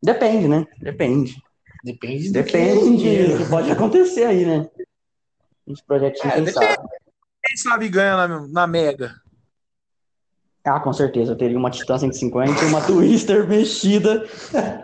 Depende, 0.01 0.47
né? 0.47 0.65
Depende. 0.79 1.35
Depende. 1.83 2.31
Depende 2.31 3.27
do 3.27 3.37
que 3.37 3.49
pode 3.49 3.71
acontecer 3.71 4.25
aí, 4.25 4.45
né? 4.45 4.69
Uns 5.67 5.81
projetinhos, 5.81 6.33
é, 6.33 6.41
quem 6.41 6.53
sabe. 6.53 6.77
Quem 7.43 7.57
sabe 7.57 7.89
ganha 7.89 8.27
na, 8.27 8.47
na 8.47 8.67
Mega. 8.67 9.15
Ah, 10.63 10.79
com 10.79 10.91
certeza. 10.91 11.31
Eu 11.31 11.37
teria 11.37 11.57
uma 11.57 11.69
Titan 11.69 11.97
150 11.97 12.63
e 12.63 12.67
uma 12.67 12.81
Twister 12.81 13.47
mexida 13.47 14.25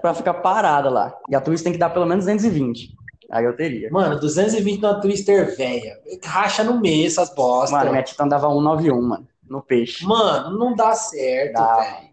pra 0.01 0.13
ficar 0.13 0.35
parada 0.35 0.89
lá. 0.89 1.17
E 1.29 1.35
a 1.35 1.41
Twister 1.41 1.65
tem 1.65 1.73
que 1.73 1.79
dar 1.79 1.89
pelo 1.89 2.05
menos 2.05 2.25
220. 2.25 2.95
Aí 3.29 3.45
eu 3.45 3.55
teria. 3.55 3.89
Mano, 3.91 4.19
220 4.19 4.81
na 4.81 4.99
Twister 4.99 5.55
velha. 5.57 5.99
Racha 6.23 6.63
no 6.63 6.79
meio 6.79 7.07
essas 7.07 7.33
bosta. 7.33 7.75
Mano, 7.75 7.91
minha 7.91 8.03
Titan 8.03 8.27
dava 8.27 8.47
191, 8.47 9.01
mano, 9.01 9.27
no 9.49 9.61
peixe. 9.61 10.05
Mano, 10.05 10.57
não 10.57 10.75
dá 10.75 10.93
certo, 10.93 11.53
Dá. 11.53 12.12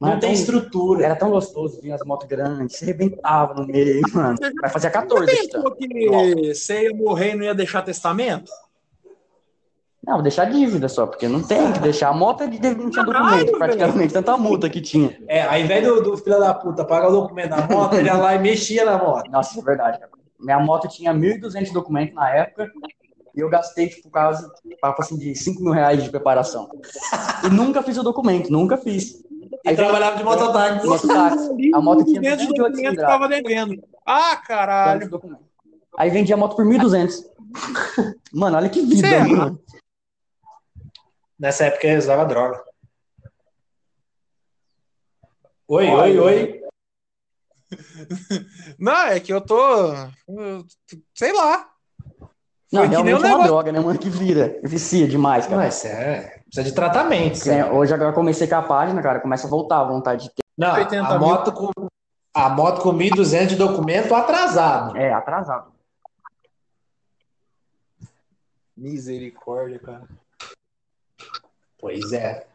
Não 0.00 0.10
tem 0.10 0.20
tão- 0.20 0.32
estrutura. 0.32 1.04
Era 1.04 1.16
tão 1.16 1.30
gostoso, 1.30 1.80
vinha 1.80 1.94
as 1.94 2.02
motos 2.04 2.26
grandes, 2.28 2.76
você 2.76 2.84
arrebentava 2.84 3.54
no 3.54 3.66
meio, 3.66 4.02
mano. 4.12 4.36
Vai 4.60 4.70
fazer 4.70 4.90
14 4.90 5.26
Titan. 5.26 5.62
Pensou 5.62 5.74
que 5.74 6.54
você 6.54 6.82
ia 6.84 6.94
morrer 6.94 7.32
e 7.32 7.36
não 7.36 7.44
ia 7.44 7.54
deixar 7.54 7.82
testamento? 7.82 8.50
Não, 10.06 10.14
vou 10.14 10.22
deixar 10.22 10.44
dívida 10.44 10.88
só, 10.88 11.04
porque 11.04 11.26
não 11.26 11.42
tem 11.42 11.72
que 11.72 11.80
deixar. 11.80 12.10
A 12.10 12.12
moto 12.12 12.44
é 12.44 12.46
de 12.46 12.60
não 12.76 12.88
tinha 12.90 13.04
documento, 13.04 13.52
praticamente, 13.58 14.12
tanta 14.12 14.36
multa 14.36 14.70
que 14.70 14.80
tinha. 14.80 15.18
É, 15.26 15.42
ao 15.42 15.58
invés 15.58 15.84
do, 15.84 16.00
do 16.00 16.16
filho 16.16 16.38
da 16.38 16.54
puta 16.54 16.84
pagar 16.84 17.08
o 17.08 17.12
documento 17.22 17.50
da 17.50 17.66
moto, 17.66 17.94
ele 17.94 18.06
ia 18.06 18.14
lá 18.16 18.32
e 18.34 18.38
mexia 18.38 18.84
na 18.84 18.96
moto. 18.98 19.28
Nossa, 19.30 19.58
é 19.58 19.62
verdade, 19.62 19.98
cara. 19.98 20.12
Minha 20.38 20.60
moto 20.60 20.86
tinha 20.86 21.12
1.200 21.12 21.72
documentos 21.72 22.14
na 22.14 22.30
época 22.30 22.70
e 23.34 23.40
eu 23.40 23.48
gastei, 23.48 23.88
tipo, 23.88 24.08
quase, 24.08 24.46
papo 24.80 25.02
assim, 25.02 25.18
de 25.18 25.34
5 25.34 25.60
mil 25.60 25.72
reais 25.72 26.04
de 26.04 26.08
preparação. 26.10 26.68
E 27.44 27.48
nunca 27.48 27.82
fiz 27.82 27.98
o 27.98 28.02
documento, 28.04 28.48
nunca 28.52 28.76
fiz. 28.76 29.24
E 29.72 29.76
trabalhava 29.76 30.16
de 30.16 30.24
mototáxi. 30.24 30.86
Mototáxi. 30.86 31.70
A 31.74 31.80
moto 31.80 32.04
tinha 32.04 32.20
200 32.20 32.46
208 32.46 32.48
documentos 32.48 32.76
cilindradas. 32.80 33.12
tava 33.12 33.28
devendo. 33.28 33.82
Ah, 34.06 34.36
caralho. 34.36 35.10
Aí 35.98 36.10
vendia 36.10 36.34
a 36.34 36.38
moto 36.38 36.54
por 36.56 36.64
1.200. 36.64 37.24
Mano, 38.32 38.56
olha 38.58 38.68
que 38.68 38.80
vida, 38.82 39.08
Certo. 39.08 39.30
mano. 39.30 39.60
Nessa 41.38 41.64
época 41.66 41.86
eu 41.88 41.98
usava 41.98 42.24
droga. 42.24 42.62
Oi, 45.68 45.88
oi, 45.88 46.18
oi. 46.18 46.62
Não, 48.78 48.96
é 49.08 49.18
que 49.20 49.32
eu 49.32 49.40
tô. 49.40 49.92
eu- 50.28 50.64
Sei 51.14 51.32
lá. 51.32 51.68
Não, 52.72 52.82
Foi 52.82 52.88
que 52.88 52.94
nem 52.96 53.04
realmente 53.04 53.12
é 53.12 53.16
uma 53.16 53.28
negócio. 53.28 53.46
droga, 53.46 53.72
né, 53.72 53.80
mano? 53.80 53.98
Que 53.98 54.08
vira. 54.10 54.60
Vicia 54.62 55.08
demais, 55.08 55.46
cara. 55.46 55.56
Mas 55.56 55.84
é, 55.84 56.35
precisa 56.46 56.64
de 56.64 56.72
tratamento. 56.74 57.48
É, 57.50 57.70
hoje 57.70 57.92
agora 57.94 58.12
comecei 58.12 58.46
com 58.46 58.54
a 58.56 58.62
página, 58.62 59.02
cara, 59.02 59.20
começa 59.20 59.46
a 59.46 59.50
voltar 59.50 59.80
a 59.80 59.84
vontade 59.84 60.24
de 60.24 60.30
ter. 60.30 60.42
Não, 60.56 60.74
80 60.74 61.06
a 61.06 61.18
moto 61.18 61.52
com 61.52 61.70
a 62.34 62.48
moto 62.48 62.82
com 62.82 62.92
1.200 62.92 63.46
de 63.48 63.56
documento 63.56 64.14
atrasado. 64.14 64.96
É, 64.96 65.12
atrasado. 65.12 65.72
Misericórdia, 68.76 69.78
cara. 69.78 70.02
Pois 71.78 72.12
é. 72.12 72.46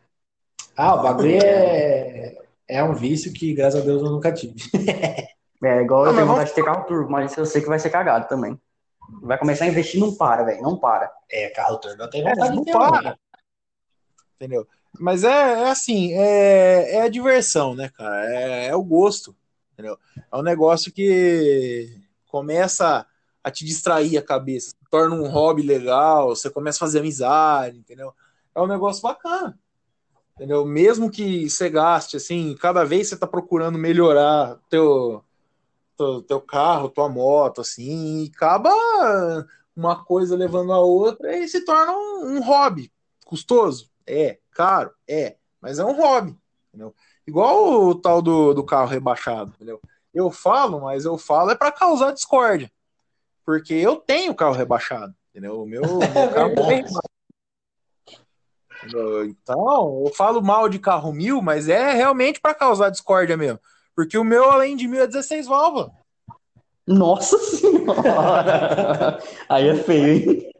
Ah, 0.77 0.95
o 0.95 1.03
bagulho 1.03 1.39
é 1.43 2.35
é 2.67 2.83
um 2.83 2.93
vício 2.93 3.33
que 3.33 3.53
graças 3.53 3.81
a 3.81 3.83
Deus 3.83 4.01
eu 4.01 4.09
nunca 4.09 4.31
tive. 4.31 4.55
É, 5.63 5.79
igual 5.83 6.07
eu 6.07 6.13
tenho 6.15 6.25
vamos- 6.25 6.31
vontade 6.31 6.49
de 6.49 6.55
ter 6.55 6.63
carro 6.65 6.85
turbo, 6.87 7.11
mas 7.11 7.37
eu 7.37 7.45
sei 7.45 7.61
que 7.61 7.67
vai 7.67 7.77
ser 7.77 7.91
cagado 7.91 8.27
também. 8.27 8.59
Vai 9.21 9.37
começar 9.37 9.65
a 9.65 9.67
investir, 9.67 10.01
não 10.01 10.15
para, 10.15 10.41
velho, 10.41 10.59
não 10.63 10.75
para. 10.75 11.11
É, 11.31 11.49
carro 11.49 11.77
turbo 11.77 12.01
eu 12.01 12.09
tenho 12.09 12.27
É, 12.27 12.31
vontade 12.33 12.55
não 12.55 12.63
de 12.63 12.71
ter. 12.71 12.77
para. 12.79 13.15
Entendeu? 14.41 14.67
Mas 14.99 15.23
é, 15.23 15.27
é 15.29 15.69
assim, 15.69 16.13
é, 16.13 16.95
é 16.95 17.01
a 17.03 17.07
diversão, 17.07 17.75
né, 17.75 17.89
cara? 17.89 18.25
É, 18.25 18.67
é 18.69 18.75
o 18.75 18.83
gosto, 18.83 19.35
entendeu? 19.71 19.99
É 20.31 20.35
um 20.35 20.41
negócio 20.41 20.91
que 20.91 21.95
começa 22.25 23.05
a 23.43 23.51
te 23.51 23.63
distrair 23.63 24.17
a 24.17 24.21
cabeça, 24.21 24.75
torna 24.89 25.15
um 25.15 25.29
hobby 25.29 25.61
legal, 25.61 26.29
você 26.29 26.49
começa 26.49 26.77
a 26.77 26.87
fazer 26.87 26.99
amizade, 26.99 27.77
entendeu? 27.77 28.15
É 28.55 28.59
um 28.59 28.65
negócio 28.65 29.03
bacana, 29.03 29.59
entendeu? 30.33 30.65
Mesmo 30.65 31.11
que 31.11 31.47
você 31.47 31.69
gaste, 31.69 32.17
assim, 32.17 32.55
cada 32.59 32.83
vez 32.83 33.09
você 33.09 33.17
tá 33.17 33.27
procurando 33.27 33.77
melhorar 33.77 34.57
teu, 34.71 35.23
teu, 35.95 36.23
teu 36.23 36.41
carro, 36.41 36.89
tua 36.89 37.07
moto, 37.07 37.61
assim, 37.61 38.23
e 38.23 38.31
acaba 38.35 38.71
uma 39.75 40.03
coisa 40.03 40.35
levando 40.35 40.73
a 40.73 40.79
outra 40.79 41.37
e 41.37 41.47
se 41.47 41.63
torna 41.63 41.91
um, 41.93 42.37
um 42.37 42.41
hobby. 42.43 42.91
Custoso? 43.23 43.90
É. 44.08 44.39
Caro? 44.52 44.91
É. 45.08 45.38
Mas 45.62 45.80
é 45.80 45.86
um 45.86 45.95
hobby. 45.95 46.36
Entendeu? 46.70 46.95
Igual 47.28 47.88
o 47.88 47.95
tal 47.95 48.22
do, 48.22 48.54
do 48.54 48.64
carro 48.64 48.88
rebaixado. 48.88 49.52
Entendeu? 49.56 49.80
Eu 50.14 50.30
falo, 50.30 50.82
mas 50.82 51.06
eu 51.06 51.18
falo 51.18 51.52
é 51.52 51.56
para 51.56 51.72
causar 51.72 52.12
discórdia. 52.12 52.72
Porque 53.45 53.74
eu 53.74 53.97
tenho 53.97 54.36
carro 54.36 54.54
rebaixado. 54.54 55.14
Entendeu? 55.30 55.62
O 55.62 55.66
meu, 55.66 55.82
meu 55.82 55.99
carro 56.34 56.52
é 56.52 56.68
bem 56.68 56.86
Entendeu? 58.84 59.26
Então, 59.26 60.04
eu 60.06 60.14
falo 60.14 60.41
mal 60.41 60.68
de 60.68 60.80
carro 60.80 61.14
mil, 61.14 61.41
mas 61.41 61.70
é 61.70 61.93
realmente 61.93 62.41
para 62.41 62.56
causar 62.56 62.89
discórdia 62.89 63.38
mesmo. 63.38 63.60
Porque 63.95 64.18
o 64.18 64.24
meu, 64.24 64.49
além 64.49 64.76
de 64.76 64.88
mil, 64.88 65.02
é 65.02 65.08
16 65.08 65.47
válvulas. 65.47 65.91
Nossa 66.88 67.38
senhora! 67.38 69.20
Aí 69.47 69.70
é 69.70 69.76
feio, 69.76 70.32
hein? 70.32 70.52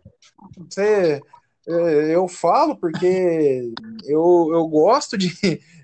Você, 0.70 0.82
é, 0.84 1.22
eu 1.68 2.28
falo 2.28 2.76
porque 2.76 3.74
eu, 4.06 4.50
eu 4.52 4.68
gosto 4.68 5.18
de, 5.18 5.32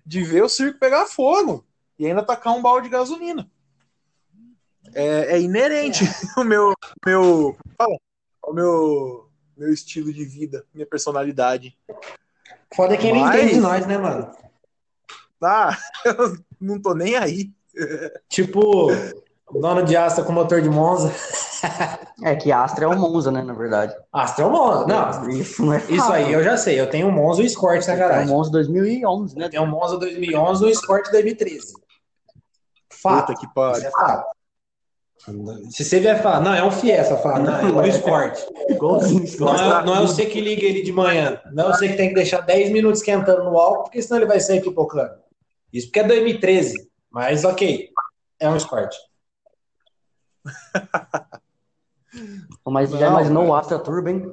de 0.05 0.23
ver 0.23 0.43
o 0.43 0.49
circo 0.49 0.79
pegar 0.79 1.05
fogo 1.05 1.65
e 1.99 2.05
ainda 2.07 2.23
tacar 2.23 2.53
um 2.55 2.61
balde 2.61 2.87
de 2.87 2.93
gasolina. 2.93 3.49
É, 4.93 5.35
é 5.35 5.41
inerente 5.41 6.03
o 6.37 6.43
meu, 6.43 6.73
meu, 7.05 7.57
fala, 7.77 7.97
o 8.43 8.53
meu, 8.53 9.29
meu 9.55 9.73
estilo 9.73 10.11
de 10.11 10.23
vida, 10.25 10.65
minha 10.73 10.85
personalidade. 10.85 11.77
Foda 12.75 12.93
é 12.93 12.97
quem 12.97 13.13
não 13.13 13.21
Mas- 13.21 13.35
entende 13.35 13.59
nós, 13.59 13.85
né, 13.85 13.97
mano? 13.97 14.31
Ah, 15.41 15.77
eu 16.05 16.37
não 16.59 16.81
tô 16.81 16.93
nem 16.93 17.15
aí. 17.15 17.51
Tipo, 18.27 18.87
dono 19.53 19.83
de 19.83 19.95
Astra 19.95 20.23
com 20.23 20.33
motor 20.33 20.61
de 20.61 20.69
Monza. 20.69 21.11
É 22.23 22.35
que 22.35 22.51
Astra 22.51 22.85
é 22.85 22.87
o 22.87 22.97
Monza, 22.97 23.31
né, 23.31 23.41
na 23.41 23.53
verdade. 23.53 23.95
Astra 24.11 24.43
é 24.43 24.47
um 24.47 24.51
Monza. 24.51 24.87
Não, 24.87 25.29
Isso 25.29 25.65
não 25.65 25.73
é 25.73 25.83
isso 25.89 26.11
aí 26.11 26.33
eu 26.33 26.43
já 26.43 26.57
sei. 26.57 26.79
Eu 26.79 26.89
tenho 26.89 27.07
um 27.07 27.11
Monza 27.11 27.41
e 27.41 27.43
um 27.43 27.47
Escort 27.47 27.85
na 27.87 27.93
É 27.93 27.95
o 27.95 27.99
garagem. 27.99 28.27
Monza 28.27 28.51
2011, 28.51 29.37
né? 29.37 29.45
Eu 29.45 29.49
tenho 29.49 29.63
um 29.63 29.67
Monza 29.67 29.97
2011 29.97 30.63
e 30.63 30.67
um 30.67 30.69
Escort 30.69 31.11
2013. 31.11 31.73
Fato. 32.89 33.27
Puta 33.27 33.39
que 33.39 33.53
pariu. 33.53 33.87
É 33.87 33.91
fato. 33.91 34.37
Se 35.71 35.83
você 35.83 35.99
vier 35.99 36.21
falar, 36.21 36.39
não, 36.39 36.53
é 36.53 36.63
um 36.63 36.71
Fiesta, 36.71 37.17
fala, 37.17 37.39
não, 37.39 37.59
é 37.59 37.63
um 37.65 37.83
Escort. 37.85 38.39
Não 39.39 39.55
é, 39.55 39.85
não 39.85 39.95
é 39.95 39.99
você 40.01 40.25
que 40.25 40.39
liga 40.39 40.65
ele 40.65 40.83
de 40.83 40.91
manhã. 40.91 41.41
Não 41.51 41.65
é 41.65 41.73
você 41.73 41.89
que 41.89 41.97
tem 41.97 42.09
que 42.09 42.15
deixar 42.15 42.41
10 42.41 42.71
minutos 42.71 42.99
esquentando 42.99 43.43
no 43.43 43.57
álcool, 43.57 43.83
porque 43.83 44.01
senão 44.01 44.19
ele 44.21 44.27
vai 44.27 44.39
sair 44.39 44.61
pipocando. 44.61 45.15
Isso 45.73 45.87
porque 45.87 45.99
é 45.99 46.03
2013. 46.03 46.89
Mas 47.11 47.43
ok, 47.43 47.89
é 48.39 48.49
um 48.49 48.55
Escort. 48.55 48.95
Mas 52.65 52.89
já 52.91 53.09
Não, 53.09 53.19
imaginou 53.19 53.43
cara. 53.43 53.53
o 53.53 53.55
Astra 53.55 53.79
Turbo, 53.79 54.09
hein? 54.09 54.31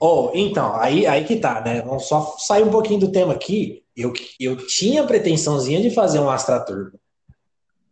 Oh, 0.00 0.30
então, 0.34 0.74
aí, 0.76 1.06
aí 1.06 1.24
que 1.24 1.36
tá, 1.36 1.60
né? 1.60 1.82
Vamos 1.82 2.08
só 2.08 2.34
sair 2.38 2.64
um 2.64 2.70
pouquinho 2.70 3.00
do 3.00 3.12
tema 3.12 3.32
aqui. 3.32 3.84
Eu, 3.96 4.12
eu 4.40 4.56
tinha 4.56 5.04
pretensãozinha 5.04 5.80
de 5.80 5.90
fazer 5.90 6.18
um 6.18 6.30
Astra 6.30 6.58
Turbo, 6.60 6.98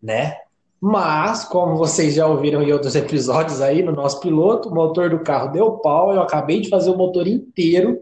né? 0.03 0.36
Mas, 0.80 1.45
como 1.45 1.76
vocês 1.76 2.14
já 2.14 2.26
ouviram 2.26 2.62
em 2.62 2.72
outros 2.72 2.97
episódios 2.97 3.61
aí 3.61 3.82
no 3.82 3.93
nosso 3.93 4.20
piloto, 4.20 4.68
o 4.68 4.74
motor 4.74 5.11
do 5.11 5.20
carro 5.20 5.53
deu 5.53 5.72
pau. 5.78 6.12
Eu 6.12 6.22
acabei 6.22 6.61
de 6.61 6.68
fazer 6.68 6.91
o 6.91 6.97
motor 6.97 7.28
inteiro. 7.28 8.01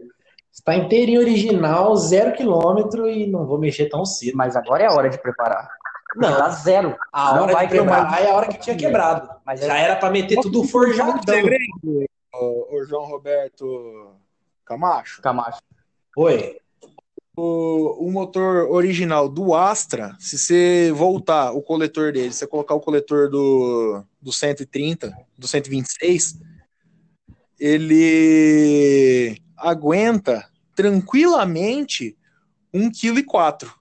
Está 0.51 0.75
inteirinho 0.75 1.21
original, 1.21 1.95
zero 1.95 2.33
quilômetro 2.33 3.07
e 3.07 3.27
não 3.27 3.45
vou 3.45 3.59
mexer 3.59 3.87
tão 3.87 4.05
cedo. 4.05 4.35
Mas 4.35 4.55
agora 4.55 4.83
é 4.83 4.87
a 4.87 4.91
hora 4.91 5.09
de 5.09 5.21
preparar. 5.21 5.69
Não, 6.15 6.37
Tá 6.37 6.49
zero. 6.49 6.97
a 7.13 7.35
Não 7.35 7.43
hora 7.43 7.53
vai 7.53 7.67
de 7.67 7.71
preparar 7.75 8.09
queimar. 8.09 8.21
é 8.23 8.31
a 8.31 8.35
hora 8.35 8.47
que 8.47 8.57
tinha 8.59 8.75
quebrado. 8.75 9.29
Mas 9.45 9.59
Já 9.61 9.77
é... 9.77 9.83
era 9.83 9.95
para 9.95 10.09
meter 10.09 10.39
tudo 10.41 10.63
forjado. 10.63 11.19
o, 12.33 12.75
o 12.77 12.85
João 12.85 13.05
Roberto 13.05 14.11
Camacho. 14.65 15.21
Camacho. 15.21 15.59
Oi. 16.17 16.57
O, 17.37 18.07
o 18.07 18.11
motor 18.11 18.69
original 18.69 19.29
do 19.29 19.53
Astra, 19.55 20.13
se 20.19 20.37
você 20.37 20.91
voltar 20.93 21.51
o 21.53 21.61
coletor 21.61 22.11
dele, 22.11 22.31
se 22.33 22.39
você 22.39 22.47
colocar 22.47 22.73
o 22.75 22.81
coletor 22.81 23.29
do, 23.29 24.03
do 24.21 24.33
130, 24.33 25.13
do 25.37 25.47
126, 25.47 26.37
ele 27.57 29.41
aguenta 29.55 30.49
tranquilamente 30.75 32.17
1,4 32.73 33.57
kg. 33.59 33.78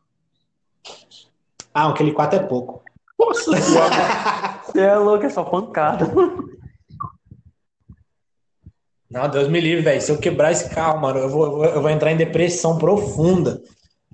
Ah, 1.81 1.89
aquele 1.91 2.11
4 2.13 2.41
é 2.41 2.43
pouco. 2.43 2.83
Nossa 3.17 3.53
Você 4.67 4.81
é 4.81 4.97
louco, 4.97 5.25
é 5.25 5.29
só 5.29 5.45
pancada. 5.45 6.07
Não, 9.09 9.29
Deus 9.29 9.49
me 9.49 9.61
livre, 9.61 9.83
velho. 9.85 10.01
Se 10.03 10.11
eu 10.11 10.19
quebrar 10.19 10.51
esse 10.51 10.69
carro, 10.75 11.01
mano, 11.01 11.21
eu 11.21 11.29
vou, 11.29 11.45
eu 11.45 11.51
vou, 11.53 11.65
eu 11.67 11.83
vou 11.83 11.91
entrar 11.91 12.11
em 12.11 12.17
depressão 12.17 12.77
profunda. 12.79 13.63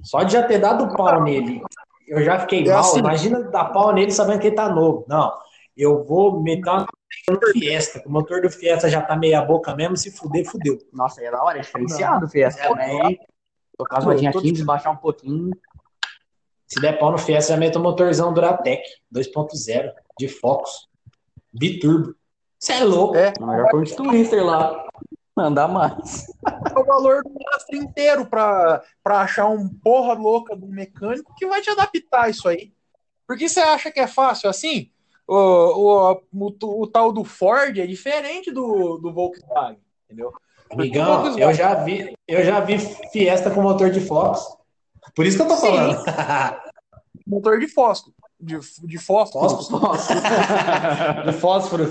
Só 0.02 0.22
de 0.22 0.34
já 0.34 0.42
ter 0.42 0.58
dado 0.58 0.94
pau 0.94 1.22
nele, 1.22 1.62
eu 2.06 2.22
já 2.22 2.38
fiquei 2.40 2.62
É 2.66 2.70
mal. 2.70 2.80
assim. 2.80 2.98
Imagina 2.98 3.42
dar 3.44 3.64
pau 3.72 3.94
nele 3.94 4.10
sabendo 4.12 4.40
que 4.40 4.48
ele 4.48 4.56
tá 4.56 4.68
novo. 4.68 5.06
Não, 5.08 5.32
eu 5.74 6.04
vou 6.04 6.42
meter 6.42 6.68
uma 6.68 6.86
no 7.30 7.40
Fiesta. 7.52 8.02
O 8.04 8.10
motor 8.12 8.42
do 8.42 8.50
Fiesta 8.50 8.90
já 8.90 9.00
tá 9.00 9.16
meia 9.16 9.40
boca 9.40 9.74
mesmo. 9.74 9.96
Se 9.96 10.10
fuder, 10.10 10.44
fudeu. 10.44 10.76
Nossa, 10.92 11.22
é 11.24 11.30
da 11.30 11.42
hora, 11.42 11.58
é 11.58 11.62
diferenciado, 11.62 12.28
Fiesta 12.28 12.62
É, 12.62 12.68
também. 12.68 13.18
Tocar 13.78 13.98
as 13.98 14.04
rodinhas 14.04 14.34
tô 14.34 14.42
15, 14.42 14.64
baixar 14.64 14.90
um 14.90 14.96
pouquinho. 14.96 15.50
Se 16.66 16.80
der 16.80 16.98
pau 16.98 17.12
no 17.12 17.18
Fiesta, 17.18 17.52
já 17.52 17.58
meto 17.58 17.78
o 17.78 17.82
motorzão 17.82 18.32
Duratec 18.32 18.82
2.0 19.14 19.92
de 20.18 20.28
Focus. 20.28 20.88
Biturbo. 21.52 22.14
Você 22.58 22.72
é 22.72 22.84
louco. 22.84 23.16
É. 23.16 23.32
Melhor 23.38 23.70
pôr 23.70 23.82
um 23.82 23.84
twister 23.84 24.44
lá. 24.44 24.84
Mandar 25.36 25.68
mais. 25.68 26.26
É 26.46 26.78
o 26.78 26.84
valor 26.84 27.22
do 27.22 27.30
astro 27.54 27.76
inteiro 27.76 28.26
pra, 28.26 28.82
pra 29.02 29.20
achar 29.20 29.48
um 29.48 29.68
porra 29.68 30.14
louca 30.14 30.56
do 30.56 30.66
mecânico 30.66 31.34
que 31.36 31.46
vai 31.46 31.60
te 31.60 31.70
adaptar 31.70 32.30
isso 32.30 32.48
aí. 32.48 32.72
Porque 33.26 33.48
você 33.48 33.60
acha 33.60 33.90
que 33.90 34.00
é 34.00 34.06
fácil 34.06 34.48
assim? 34.48 34.90
O, 35.26 35.34
o, 35.34 36.12
o, 36.32 36.82
o 36.82 36.86
tal 36.86 37.12
do 37.12 37.24
Ford 37.24 37.76
é 37.78 37.86
diferente 37.86 38.50
do, 38.50 38.98
do 38.98 39.12
Volkswagen, 39.12 39.80
entendeu? 40.04 40.32
Amigão, 40.70 41.38
eu 41.38 41.52
já 41.52 41.74
vi, 41.74 42.14
eu 42.26 42.44
já 42.44 42.60
vi 42.60 42.78
Fiesta 43.12 43.50
com 43.50 43.62
motor 43.62 43.90
de 43.90 44.00
Fox. 44.00 44.44
Por 45.14 45.26
isso 45.26 45.36
que 45.36 45.42
eu 45.42 45.48
tô 45.48 45.56
Sim. 45.56 45.62
falando. 45.62 46.04
Motor 47.26 47.58
de 47.58 47.68
fósforo. 47.68 48.14
De, 48.38 48.58
de 48.86 48.98
fósforo. 48.98 49.48
de 51.26 51.32
fósforo. 51.32 51.86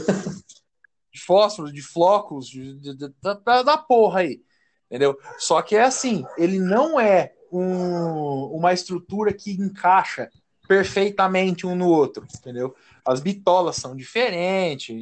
de 1.11 1.21
fósforo, 1.21 1.71
de 1.71 1.81
flocos, 1.81 2.47
de, 2.47 2.73
de- 2.79 2.95
de- 2.95 3.13
da, 3.21 3.63
da 3.63 3.77
porra 3.77 4.21
aí. 4.21 4.41
Entendeu? 4.89 5.17
Só 5.39 5.61
que 5.61 5.75
é 5.75 5.83
assim, 5.83 6.23
ele 6.37 6.59
não 6.59 6.99
é 6.99 7.33
um- 7.51 8.45
uma 8.55 8.73
estrutura 8.73 9.33
que 9.33 9.51
encaixa 9.53 10.29
perfeitamente 10.67 11.65
um 11.67 11.75
no 11.75 11.87
outro, 11.87 12.25
entendeu? 12.37 12.75
As 13.05 13.19
bitolas 13.19 13.75
são 13.75 13.95
diferentes, 13.95 14.95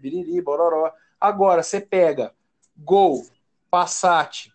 biriri, 0.00 0.40
bororó. 0.40 0.92
Agora, 1.20 1.62
você 1.62 1.80
pega 1.80 2.32
Gol, 2.76 3.24
Passat, 3.70 4.48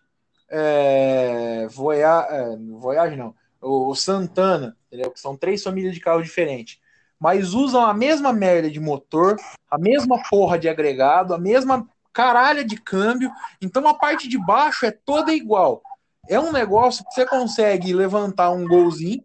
é, 0.56 1.66
Voya- 1.68 2.26
é, 2.30 2.56
Voyage 2.78 3.16
não, 3.16 3.34
o 3.60 3.94
Santana, 3.94 4.76
entendeu? 4.86 5.10
Que 5.10 5.18
são 5.20 5.36
três 5.36 5.62
famílias 5.62 5.94
de 5.94 6.00
carros 6.00 6.24
diferentes. 6.24 6.78
Mas 7.18 7.54
usam 7.54 7.84
a 7.84 7.94
mesma 7.94 8.32
merda 8.32 8.70
de 8.70 8.78
motor, 8.78 9.36
a 9.70 9.78
mesma 9.78 10.22
porra 10.30 10.58
de 10.58 10.68
agregado, 10.68 11.32
a 11.34 11.38
mesma 11.38 11.88
caralha 12.12 12.64
de 12.64 12.76
câmbio. 12.76 13.30
Então 13.60 13.86
a 13.88 13.94
parte 13.94 14.28
de 14.28 14.38
baixo 14.38 14.84
é 14.86 14.90
toda 14.90 15.32
igual. 15.32 15.82
É 16.28 16.38
um 16.38 16.52
negócio 16.52 17.04
que 17.04 17.12
você 17.14 17.26
consegue 17.26 17.92
levantar 17.92 18.50
um 18.50 18.66
golzinho, 18.66 19.24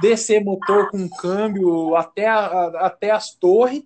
descer 0.00 0.42
motor 0.44 0.90
com 0.90 1.08
câmbio 1.08 1.96
até, 1.96 2.26
a- 2.26 2.72
até 2.86 3.10
as 3.10 3.34
torres. 3.34 3.82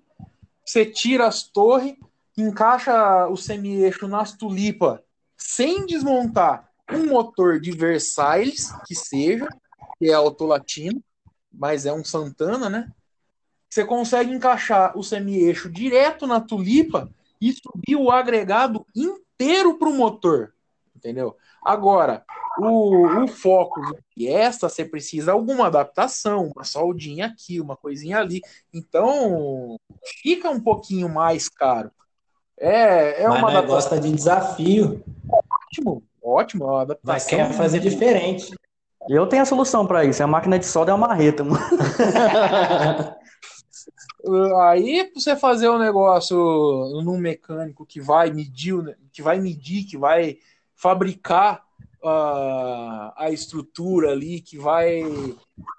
Você 0.65 0.85
tira 0.85 1.27
as 1.27 1.43
torres, 1.45 1.95
encaixa 2.37 3.27
o 3.29 3.37
semi-eixo 3.37 4.07
nas 4.09 4.33
tulipas 4.33 4.99
sem 5.37 5.87
desmontar 5.87 6.66
um 6.91 7.07
motor 7.07 7.61
de 7.61 7.73
Versailles, 7.73 8.73
que 8.87 8.95
seja, 8.95 9.49
que 9.99 10.11
é 10.11 10.15
autolatino, 10.15 11.03
mas 11.53 11.87
é 11.87 11.93
um 11.93 12.05
Santana, 12.05 12.69
né? 12.69 12.93
Você 13.69 13.85
consegue 13.85 14.33
encaixar 14.33 14.97
o 14.97 15.03
semi-eixo 15.03 15.71
direto 15.71 16.27
na 16.27 16.41
tulipa 16.41 17.11
e 17.41 17.53
subir 17.53 17.97
o 17.97 18.11
agregado 18.11 18.87
inteiro 18.95 19.79
para 19.79 19.89
o 19.89 19.93
motor, 19.93 20.55
entendeu? 20.95 21.37
Agora, 21.65 22.25
o, 22.59 23.25
o 23.25 23.29
Focus 23.29 23.93
e 24.17 24.29
esta, 24.29 24.69
você 24.69 24.85
precisa 24.85 25.33
alguma 25.33 25.67
adaptação, 25.67 26.51
uma 26.55 26.65
soldinha 26.65 27.27
aqui, 27.27 27.61
uma 27.61 27.77
coisinha 27.77 28.19
ali. 28.19 28.41
Então, 28.73 29.77
fica 30.23 30.49
um 30.49 30.61
pouquinho 30.61 31.09
mais 31.09 31.49
caro. 31.49 31.91
É, 32.59 33.23
é 33.23 33.29
Mas 33.29 33.39
uma 33.39 33.51
adaptação 33.51 33.75
gosta 33.75 34.01
de 34.01 34.13
desafio. 34.13 35.05
ótimo, 35.29 36.03
ótimo, 36.27 36.65
é 36.65 36.67
uma 36.67 36.83
adaptação. 36.83 37.15
Mas 37.15 37.25
quer 37.25 37.53
fazer 37.53 37.81
diferente. 37.81 38.55
Eu 39.09 39.27
tenho 39.27 39.43
a 39.43 39.47
solução 39.47 39.87
pra 39.87 40.05
isso. 40.05 40.23
A 40.23 40.27
máquina 40.27 40.59
de 40.59 40.67
solda 40.67 40.91
é 40.91 40.95
uma 40.95 41.07
marreta, 41.07 41.45
mano. 41.45 41.61
Aí, 44.69 45.09
você 45.15 45.37
fazer 45.37 45.69
o 45.69 45.79
negócio 45.79 46.37
num 47.05 47.17
mecânico 47.17 47.87
que 47.87 48.01
vai 48.01 48.31
medir, 48.31 48.75
que 49.13 49.23
vai 49.23 49.39
medir, 49.39 49.85
que 49.85 49.97
vai 49.97 50.39
fabricar 50.75 51.63
ah, 52.05 53.15
a 53.17 53.31
estrutura 53.31 54.11
ali, 54.11 54.41
que 54.41 54.59
vai 54.59 55.03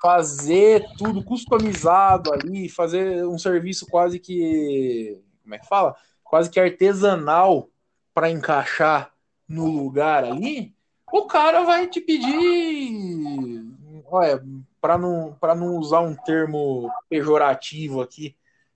fazer 0.01 0.85
tudo 0.97 1.21
customizado 1.23 2.31
ali, 2.31 2.69
fazer 2.69 3.25
um 3.25 3.37
serviço 3.37 3.85
quase 3.87 4.17
que, 4.17 5.21
como 5.43 5.55
é 5.55 5.59
que 5.59 5.67
fala? 5.67 5.93
Quase 6.23 6.49
que 6.49 6.59
artesanal 6.59 7.69
para 8.13 8.29
encaixar 8.29 9.11
no 9.47 9.65
lugar 9.67 10.23
ali, 10.23 10.73
o 11.11 11.25
cara 11.25 11.63
vai 11.63 11.87
te 11.87 12.01
pedir, 12.01 13.65
olha, 14.05 14.43
para 14.81 14.97
não, 14.97 15.35
para 15.39 15.55
não 15.55 15.77
usar 15.77 16.01
um 16.01 16.15
termo 16.15 16.91
pejorativo 17.09 18.01
aqui, 18.01 18.35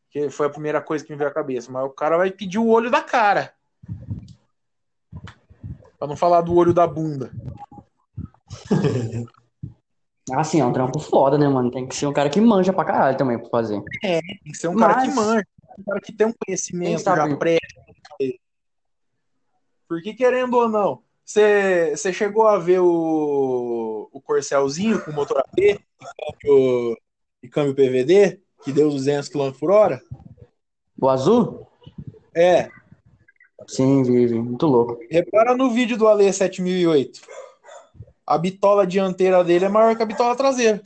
que 0.10 0.30
foi 0.30 0.48
a 0.48 0.50
primeira 0.52 0.82
coisa 0.82 1.04
que 1.06 1.12
me 1.12 1.18
veio 1.18 1.30
à 1.30 1.34
cabeça, 1.34 1.72
mas 1.72 1.84
o 1.86 1.90
cara 1.90 2.18
vai 2.18 2.32
pedir 2.32 2.58
o 2.60 2.68
olho 2.68 2.90
da 2.90 3.02
cara. 3.02 3.54
Pra 5.98 6.08
não 6.08 6.16
falar 6.16 6.42
do 6.42 6.56
olho 6.56 6.74
da 6.74 6.88
bunda. 6.88 7.32
Assim, 10.34 10.62
é 10.62 10.66
um 10.66 10.72
trampo 10.72 11.00
foda, 11.00 11.38
né, 11.38 11.48
mano? 11.48 11.72
Tem 11.72 11.86
que 11.88 11.96
ser 11.96 12.06
um 12.08 12.14
cara 12.14 12.30
que 12.30 12.40
manja 12.40 12.72
pra 12.72 12.86
caralho 12.86 13.18
também 13.18 13.38
pra 13.38 13.50
fazer. 13.50 13.82
Tem 14.02 14.22
que 14.46 14.56
ser 14.56 14.70
um 14.70 14.76
cara 14.78 14.96
Mas- 14.96 15.10
que 15.10 15.16
manja, 15.16 15.46
um 15.78 15.84
cara 15.84 16.00
que 16.02 16.14
tem 16.14 16.28
um 16.28 16.34
conhecimento 16.46 17.04
já 17.04 17.38
prévio. 17.38 17.60
Porque, 19.92 20.14
querendo 20.14 20.54
ou 20.54 20.70
não, 20.70 21.04
você 21.26 22.14
chegou 22.14 22.48
a 22.48 22.58
ver 22.58 22.80
o, 22.80 24.08
o 24.10 24.22
Corcelzinho 24.22 25.04
com 25.04 25.12
motor 25.12 25.40
AP 25.40 25.60
e 25.60 25.78
câmbio, 26.00 26.98
e 27.44 27.50
câmbio 27.50 27.76
PVD, 27.76 28.40
que 28.64 28.72
deu 28.72 28.90
200 28.90 29.28
km 29.28 29.52
por 29.60 29.70
hora? 29.70 30.02
O 30.98 31.10
azul? 31.10 31.68
É, 32.34 32.70
Sim, 33.68 34.04
vive. 34.04 34.40
Muito 34.40 34.66
louco. 34.66 34.98
Repara 35.10 35.58
no 35.58 35.72
vídeo 35.72 35.98
do 35.98 36.08
Ale 36.08 36.32
7008. 36.32 37.20
A 38.26 38.38
bitola 38.38 38.88
dianteira 38.88 39.44
dele 39.44 39.66
é 39.66 39.70
maior 39.70 39.94
que 39.98 40.04
a 40.04 40.06
bitola 40.06 40.38
traseira. 40.38 40.82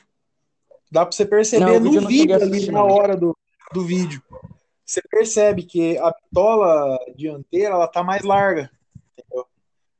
Dá 0.91 1.05
pra 1.05 1.15
você 1.15 1.27
perceber 1.27 1.79
Não, 1.79 1.79
vídeo 1.79 2.01
no 2.01 2.07
vídeo 2.07 2.33
a 2.33 2.39
ali 2.39 2.71
na 2.71 2.83
hora 2.83 3.15
do, 3.15 3.37
do 3.71 3.85
vídeo. 3.85 4.19
Você 4.83 4.99
percebe 5.07 5.61
que 5.61 5.95
a 5.99 6.11
bitola 6.11 6.97
dianteira 7.15 7.75
ela 7.75 7.87
tá 7.87 8.03
mais 8.03 8.23
larga. 8.23 8.71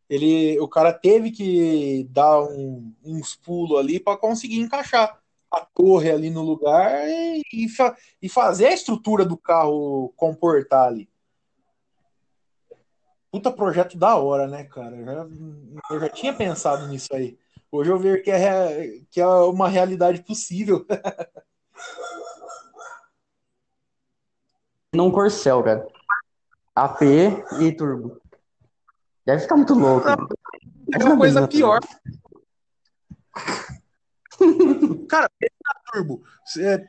Ele, 0.10 0.60
o 0.60 0.68
cara 0.68 0.93
teve 0.93 1.32
que 1.32 2.08
dar 2.12 2.41
um- 2.41 2.93
uns 3.03 3.36
pulos 3.36 3.80
ali 3.80 3.99
para 3.99 4.18
conseguir 4.18 4.60
encaixar 4.60 5.20
a 5.51 5.62
torre 5.62 6.12
ali 6.12 6.30
no 6.30 6.41
lugar 6.43 7.08
e, 7.08 7.41
e 7.53 7.70
fa- 7.70 7.95
e 8.22 8.28
fazer 8.30 8.68
a 8.68 8.74
estrutura 8.74 9.26
do 9.26 9.38
carro 9.38 10.14
comportar 10.16 10.88
ali. 10.88 11.10
Puta 13.32 13.51
projeto 13.51 13.97
da 13.97 14.16
hora, 14.16 14.47
né, 14.47 14.64
cara? 14.64 14.95
Eu 14.95 15.06
já, 15.06 15.28
eu 15.91 15.99
já 15.99 16.10
tinha 16.10 16.34
pensado 16.34 16.88
nisso 16.88 17.14
aí. 17.14 17.38
Hoje 17.72 17.91
eu 17.91 17.99
vejo 17.99 18.24
que 18.24 18.32
é, 18.32 19.01
que 19.10 19.20
é 19.20 19.28
uma 19.28 19.68
realidade 19.68 20.22
possível. 20.24 20.86
Não 24.93 25.12
Corcel, 25.12 25.62
cara. 25.64 25.88
AP 26.76 27.01
e 27.62 27.72
turbo. 27.76 28.22
Deve 29.26 29.41
ficar 29.41 29.55
muito 29.57 29.73
louco. 29.73 30.07
É 30.07 31.03
uma 31.03 31.17
coisa 31.17 31.47
pior. 31.47 31.80
Cara, 35.09 35.30
Turbo. 35.91 36.23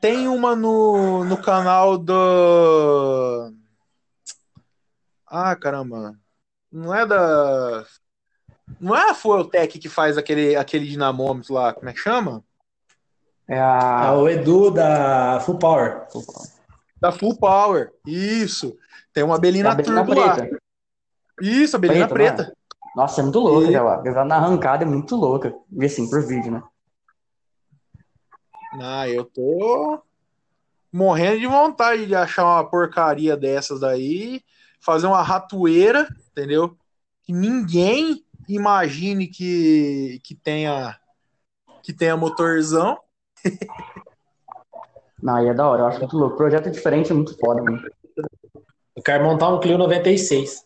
Tem 0.01 0.27
uma 0.27 0.55
no, 0.55 1.23
no 1.23 1.41
canal 1.41 1.97
do. 1.97 3.51
Ah, 5.25 5.55
caramba. 5.55 6.15
Não 6.71 6.93
é 6.93 7.05
da. 7.05 7.85
Não 8.79 8.95
é 8.95 9.09
a 9.09 9.13
Fueltech 9.15 9.79
que 9.79 9.87
faz 9.89 10.17
aquele, 10.17 10.55
aquele 10.55 10.85
dinamômetro 10.87 11.53
lá, 11.53 11.73
como 11.73 11.89
é 11.89 11.93
que 11.93 11.99
chama? 11.99 12.43
É 13.47 13.57
Ah, 13.59 14.07
a. 14.09 14.17
o 14.17 14.27
Edu 14.29 14.69
da 14.71 15.39
Full 15.39 15.57
Power. 15.57 16.05
Da 16.99 17.11
Full 17.11 17.37
Power. 17.37 17.93
Isso. 18.05 18.77
Tem 19.13 19.23
uma 19.23 19.39
Belina 19.39 19.73
Belina 19.73 20.05
Turbo 20.05 20.19
lá. 20.19 20.35
Preta. 21.37 21.51
Isso, 21.63 21.75
a 21.75 21.79
Belina 21.79 22.07
Preta, 22.07 22.35
preta. 22.35 22.49
né? 22.49 22.55
Nossa, 22.95 23.21
é 23.21 23.23
muito 23.23 23.39
louca 23.39 23.65
E- 23.65 23.69
aquela. 23.75 23.95
Aquela 23.95 24.25
na 24.25 24.35
arrancada 24.37 24.83
é 24.83 24.87
muito 24.87 25.15
louca. 25.15 25.53
E 25.71 25.85
assim, 25.85 26.09
por 26.09 26.25
vídeo, 26.25 26.51
né? 26.51 26.63
Ah, 28.81 29.07
eu 29.07 29.23
tô 29.25 30.01
morrendo 30.91 31.39
de 31.39 31.47
vontade 31.47 32.05
de 32.05 32.15
achar 32.15 32.43
uma 32.45 32.63
porcaria 32.69 33.37
dessas 33.37 33.79
daí, 33.79 34.41
fazer 34.81 35.07
uma 35.07 35.21
ratoeira, 35.21 36.07
entendeu? 36.31 36.75
Que 37.23 37.31
ninguém 37.33 38.23
imagine 38.47 39.27
que, 39.27 40.19
que 40.23 40.35
tenha 40.35 40.97
que 41.83 41.93
tenha 41.93 42.17
motorzão. 42.17 42.97
Não, 45.21 45.35
aí 45.35 45.47
é 45.47 45.53
da 45.53 45.67
hora, 45.67 45.81
eu 45.83 45.87
acho 45.87 45.99
muito 45.99 46.17
louco. 46.17 46.37
Projeto 46.37 46.69
diferente 46.69 47.11
é 47.11 47.13
muito 47.15 47.35
foda, 47.39 47.61
mano. 47.63 47.81
Eu 48.95 49.01
quero 49.03 49.23
montar 49.23 49.49
um 49.49 49.59
Clio 49.59 49.77
96. 49.77 50.63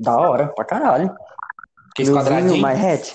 Da 0.00 0.16
hora, 0.16 0.48
pra 0.48 0.64
caralho. 0.64 1.14
Aqueles 1.92 2.10
quadradinhos. 2.12 2.58
mais 2.60 2.82
hatch. 2.82 3.12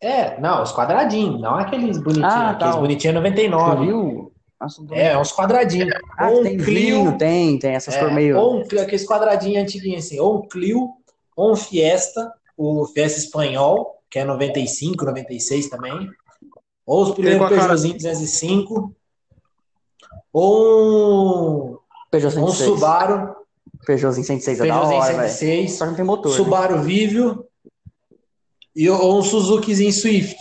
É, 0.00 0.40
não, 0.40 0.62
os 0.62 0.72
quadradinhos, 0.72 1.40
não 1.40 1.56
aqueles 1.56 1.98
bonitinhos. 1.98 2.32
Ah, 2.32 2.54
tá. 2.54 2.66
aqueles 2.66 2.76
bonitinhos 2.76 3.16
é 3.16 3.20
Você 3.20 3.28
99. 3.30 3.86
viu? 3.86 4.32
Nossa, 4.60 4.82
do- 4.84 4.94
É, 4.94 5.18
uns 5.18 5.32
quadradinhos. 5.32 5.92
Ah, 6.16 6.28
ou 6.30 6.40
um 6.40 6.42
tem 6.44 6.56
Clio, 6.58 6.96
vinho, 7.04 7.18
tem, 7.18 7.58
tem 7.58 7.74
essas 7.74 7.94
é, 7.96 8.00
cor 8.00 8.12
meio. 8.12 8.38
ou 8.38 8.58
um 8.60 8.64
Clio, 8.64 8.82
aqueles 8.82 9.04
quadradinhos 9.06 9.62
antiguinhos 9.62 10.04
assim, 10.06 10.20
ou 10.20 10.38
um 10.38 10.48
Clio, 10.48 10.90
ou 11.36 11.52
um 11.52 11.56
Fiesta, 11.56 12.32
o 12.56 12.86
Fiesta 12.86 13.18
espanhol, 13.18 14.00
que 14.08 14.18
é 14.20 14.24
95, 14.24 15.04
96 15.04 15.68
também. 15.68 16.08
Ou 16.86 17.02
os 17.02 17.10
primeiros 17.14 17.48
Peugeotzinho 17.48 17.94
205. 17.94 18.94
Ou 20.32 21.72
um, 21.74 21.78
Peugeot 22.10 22.36
ou 22.38 22.44
um 22.44 22.48
106. 22.48 22.70
Subaru, 22.70 23.34
Peugeotzinho 23.88 24.26
106 24.26 24.60
é 24.60 24.66
da 24.66 24.82
hora, 24.82 25.12
velho. 25.16 25.28
106. 25.30 25.72
Só 25.72 25.84
que 25.84 25.90
não 25.90 25.96
tem 25.96 26.04
motor. 26.04 26.30
né? 26.30 26.36
Subaru 26.36 26.82
Vivio 26.82 27.44
e 28.76 28.88
ou 28.90 29.18
um 29.18 29.22
Suzukizinho 29.22 29.90
Swift. 29.90 30.36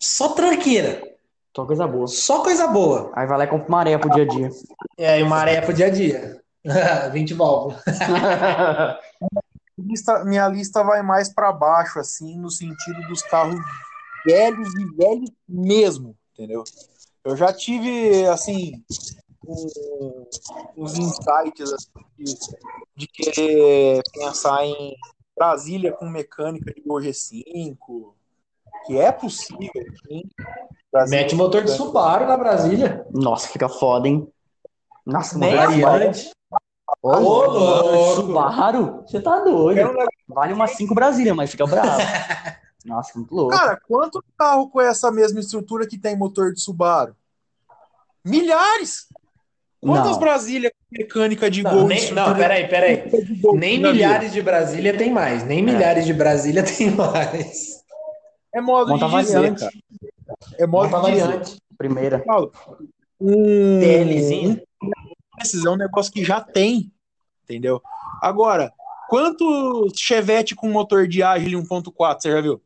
Só 0.00 0.30
tranqueira, 0.30 1.02
Só 1.54 1.66
coisa 1.66 1.86
boa. 1.86 2.06
só 2.06 2.42
coisa 2.42 2.66
boa. 2.66 3.12
Aí 3.14 3.26
vai 3.26 3.36
lá 3.36 3.44
e 3.44 3.46
compra 3.46 3.68
uma 3.68 3.80
areia 3.80 3.98
pro 3.98 4.08
dia 4.10 4.22
a 4.22 4.26
dia. 4.26 4.50
É, 4.98 5.20
e 5.20 5.22
uma 5.22 5.36
areia 5.36 5.60
pro 5.60 5.74
dia 5.74 5.86
a 5.86 5.90
dia. 5.90 6.40
20 7.12 7.34
válvulas. 7.34 7.82
Lista- 9.78 10.24
minha 10.24 10.48
lista 10.48 10.82
vai 10.82 11.02
mais 11.02 11.28
para 11.32 11.52
baixo, 11.52 11.98
assim, 11.98 12.38
no 12.38 12.50
sentido 12.50 13.02
dos 13.08 13.20
carros 13.22 13.60
velhos 14.24 14.68
e 14.76 14.96
velhos 14.96 15.30
mesmo, 15.48 16.16
entendeu? 16.32 16.62
Eu 17.24 17.36
já 17.36 17.52
tive, 17.52 18.26
assim, 18.28 18.82
um- 19.46 20.26
uns 20.76 20.98
insights 20.98 21.72
assim, 21.72 21.88
de, 22.18 22.34
de 22.96 23.06
querer 23.06 24.02
pensar 24.12 24.64
em 24.64 24.96
Brasília 25.36 25.92
com 25.92 26.08
mecânica 26.08 26.72
de 26.72 26.80
Gol 26.82 27.00
G5, 27.00 28.14
que 28.86 28.98
é 28.98 29.10
possível, 29.10 29.70
sim. 30.06 30.22
Brasília 30.92 31.22
Mete 31.22 31.34
motor 31.34 31.62
de 31.64 31.70
Subaru 31.70 32.26
na 32.26 32.36
Brasília. 32.36 33.06
Nossa, 33.10 33.48
fica 33.48 33.68
foda, 33.68 34.08
hein? 34.08 34.30
Nossa, 35.06 35.38
Nem. 35.38 35.56
Variante. 35.56 36.30
Ô, 37.02 37.16
louco. 37.16 38.14
Subaru? 38.16 39.02
Você 39.06 39.20
tá 39.20 39.40
um 39.40 39.44
doido. 39.44 39.94
Vale 40.28 40.52
umas 40.52 40.72
5 40.72 40.94
Brasília, 40.94 41.34
mas 41.34 41.50
fica 41.50 41.66
bravo. 41.66 42.02
Nossa, 42.84 43.12
muito 43.18 43.34
louco. 43.34 43.50
Cara, 43.56 43.80
quanto 43.88 44.22
carro 44.36 44.68
com 44.68 44.80
essa 44.80 45.10
mesma 45.10 45.40
estrutura 45.40 45.86
que 45.86 45.98
tem 45.98 46.16
motor 46.16 46.52
de 46.52 46.60
Subaru? 46.60 47.16
Milhares! 48.24 49.08
Quantas 49.84 50.12
Não. 50.12 50.18
Brasília 50.20 50.70
com 50.70 50.76
mecânica 50.96 51.50
de 51.50 51.62
Não, 51.64 51.70
Gol? 51.72 51.88
nem, 51.88 52.12
não, 52.12 52.34
peraí, 52.36 52.68
peraí. 52.68 53.02
Nem 53.54 53.80
milhares 53.80 54.32
de 54.32 54.40
Brasília 54.40 54.96
tem 54.96 55.10
mais. 55.12 55.42
Nem 55.44 55.60
milhares 55.62 56.06
de 56.06 56.14
Brasília 56.14 56.62
tem 56.64 56.90
mais. 56.92 57.82
É 58.54 58.60
modo 58.60 58.92
Monta 58.92 59.08
de 59.08 59.16
dizer, 59.22 59.34
variante. 59.34 59.60
cara. 59.60 59.72
É 60.58 60.66
modo 60.66 60.88
Monta 60.90 61.06
de 61.06 61.12
dizer. 61.14 61.26
variante. 61.26 61.56
Primeira. 61.76 62.18
Paulo, 62.20 62.52
Um 63.20 63.80
TLzinho. 63.80 64.60
Esses 65.42 65.64
é 65.64 65.70
um 65.70 65.76
negócio 65.76 66.12
que 66.12 66.24
já 66.24 66.40
tem, 66.40 66.92
entendeu? 67.42 67.82
Agora, 68.22 68.72
quanto 69.08 69.88
Chevette 69.96 70.54
com 70.54 70.68
motor 70.68 71.08
de 71.08 71.24
Agile 71.24 71.56
1.4, 71.56 72.20
você 72.20 72.30
já 72.30 72.40
viu? 72.40 72.62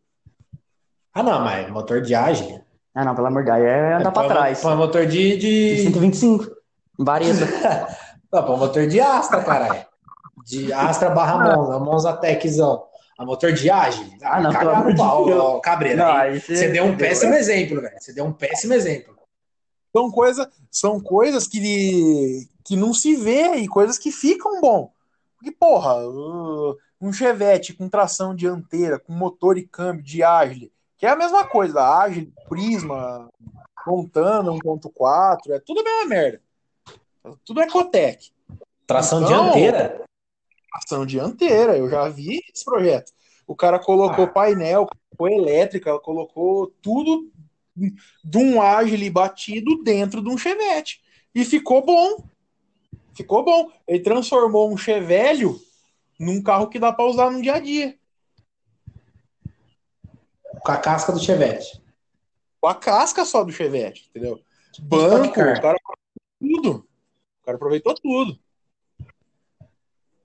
Ah, 1.15 1.23
não, 1.23 1.41
mas 1.43 1.71
motor 1.71 2.03
de 2.03 2.15
ágil. 2.15 2.61
Ah, 2.95 3.05
não, 3.07 3.15
pelo 3.15 3.29
amor 3.29 3.43
de 3.43 3.51
Deus. 3.51 3.63
É 3.65 3.95
andar 3.95 4.11
pra 4.13 4.25
Põe- 4.25 4.29
trás. 4.33 4.61
Põe 4.61 4.77
motor 4.77 5.07
de. 5.07 5.37
De 5.39 5.77
de... 5.77 5.83
125. 5.85 6.56
Vareta. 6.99 7.97
Não, 8.33 8.45
põe 8.45 8.57
motor 8.59 8.87
de 8.87 9.01
Astra, 9.01 9.43
caralho. 9.43 9.87
De 10.45 10.73
Astra 10.73 11.11
barra 11.11 11.57
Monza, 11.57 11.79
Monza 11.79 12.13
Techzão. 12.17 12.85
A 13.19 13.25
motor 13.25 13.53
de 13.53 13.71
ágil. 13.71 14.07
Ah, 14.23 14.41
não, 14.43 14.51
pelo 14.51 14.65
Cagar 14.65 14.75
amor 14.75 14.85
no 14.85 14.91
de 14.93 14.97
pau, 14.99 15.29
ó, 15.31 15.61
Cabreira. 15.61 16.05
Não, 16.05 16.13
aí 16.13 16.39
você- 16.39 16.55
Você 16.57 16.69
deu 16.69 16.85
um 16.85 16.97
péssimo 16.97 17.33
exemplo, 17.35 17.81
velho. 17.81 17.95
Você 17.99 18.13
deu 18.13 18.25
um 18.27 18.33
péssimo 18.33 18.75
exemplo. 18.75 19.17
São, 19.91 20.11
coisa, 20.11 20.51
são 20.71 21.01
coisas 21.01 21.47
que, 21.49 22.47
que 22.63 22.77
não 22.77 22.93
se 22.93 23.17
vê 23.17 23.55
e 23.55 23.67
coisas 23.69 23.97
que 23.97 24.11
ficam 24.13 24.61
bom. 24.61 24.91
Porque, 25.37 25.51
porra, 25.51 26.07
uh, 26.07 26.77
um 27.01 27.11
Chevette 27.11 27.73
com 27.73 27.89
tração 27.89 28.35
dianteira, 28.35 28.99
com 28.99 29.15
motor 29.15 29.57
e 29.57 29.67
câmbio 29.67 30.03
de 30.05 30.23
Agile, 30.23 30.71
que 30.99 31.07
é 31.07 31.11
a 31.11 31.17
mesma 31.17 31.45
coisa, 31.45 31.81
Agile, 31.83 32.31
Prisma, 32.49 33.31
Montana 33.87 34.51
1.4, 34.51 35.53
é 35.53 35.59
tudo 35.61 35.81
a 35.81 35.85
mesma 35.85 36.05
merda. 36.07 36.41
Tudo 37.45 37.61
é 37.61 37.71
Cotec. 37.71 38.31
Tração 38.87 39.23
Então- 39.23 39.45
dianteira. 39.45 40.05
Tração 40.71 41.07
dianteira, 41.07 41.77
eu 41.77 41.89
já 41.89 42.09
vi 42.09 42.41
esse 42.53 42.65
projeto. 42.65 43.13
O 43.47 43.55
cara 43.57 43.79
colocou 43.79 44.25
Ah. 44.25 44.29
painel, 44.29 44.87
colocou 44.87 45.29
elétrica, 45.43 45.99
colocou 46.01 46.69
tudo 46.83 47.31
de 47.77 48.39
um 48.39 48.61
Agile 48.61 49.09
batido 49.11 49.83
dentro 49.83 50.23
de 50.23 50.29
um 50.29 50.37
Chevette. 50.39 51.01
E 51.35 51.45
ficou 51.45 51.85
bom. 51.85 52.25
Ficou 53.15 53.45
bom. 53.45 53.71
Ele 53.87 54.01
transformou 54.01 54.71
um 54.73 54.77
Chevelho 54.77 55.59
num 56.19 56.43
carro 56.43 56.69
que 56.69 56.79
dá 56.79 56.93
para 56.93 57.05
usar 57.07 57.31
no 57.31 57.41
dia 57.43 57.55
a 57.55 57.59
dia. 57.61 57.99
Com 60.63 60.73
a 60.73 60.77
casca 60.79 61.13
do 61.13 61.21
Chevette. 61.23 61.81
Com 62.61 62.69
a 62.69 62.75
casca 62.75 63.25
só 63.25 63.45
do 63.45 63.53
Chevette, 63.53 64.07
entendeu? 64.11 64.41
Banco, 64.81 65.41
o 65.41 65.61
cara 65.61 65.77
tudo. 66.41 66.86
O 67.47 67.49
cara 67.49 67.57
aproveitou 67.59 67.95
tudo. 67.95 68.37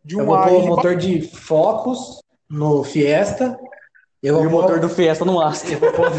De 0.04 0.16
Eu 0.16 0.24
um 0.24 0.26
vou 0.26 0.42
pôr 0.42 0.52
o 0.64 0.66
motor 0.66 0.96
de 0.96 1.22
Focus 1.22 2.20
no 2.50 2.84
Fiesta. 2.84 3.60
Eu 4.24 4.38
E 4.38 4.38
vou 4.40 4.48
o 4.48 4.50
pôr- 4.50 4.62
motor 4.64 4.80
do 4.80 4.90
Fiesta 4.90 5.24
no 5.24 5.40
Astra. 5.40 5.74
eu 5.74 5.80
pôr- 5.80 6.10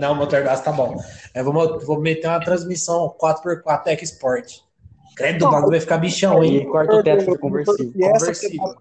Não, 0.00 0.12
o 0.12 0.16
motor 0.16 0.42
gás 0.42 0.62
tá 0.62 0.72
bom. 0.72 0.96
Eu 1.34 1.44
vou, 1.44 1.78
vou 1.80 2.00
meter 2.00 2.28
uma 2.28 2.40
transmissão 2.40 3.14
4x4 3.20 3.82
Tech 3.84 4.02
Sport. 4.04 4.60
Credo, 5.14 5.46
o 5.46 5.50
bagulho 5.50 5.72
vai 5.72 5.80
ficar 5.80 5.98
bichão, 5.98 6.42
E 6.42 6.60
hein? 6.60 6.70
quarto 6.70 6.96
o 6.96 7.02
teto 7.02 7.20
motor 7.20 7.34
do 7.34 7.40
conversível. 7.40 8.74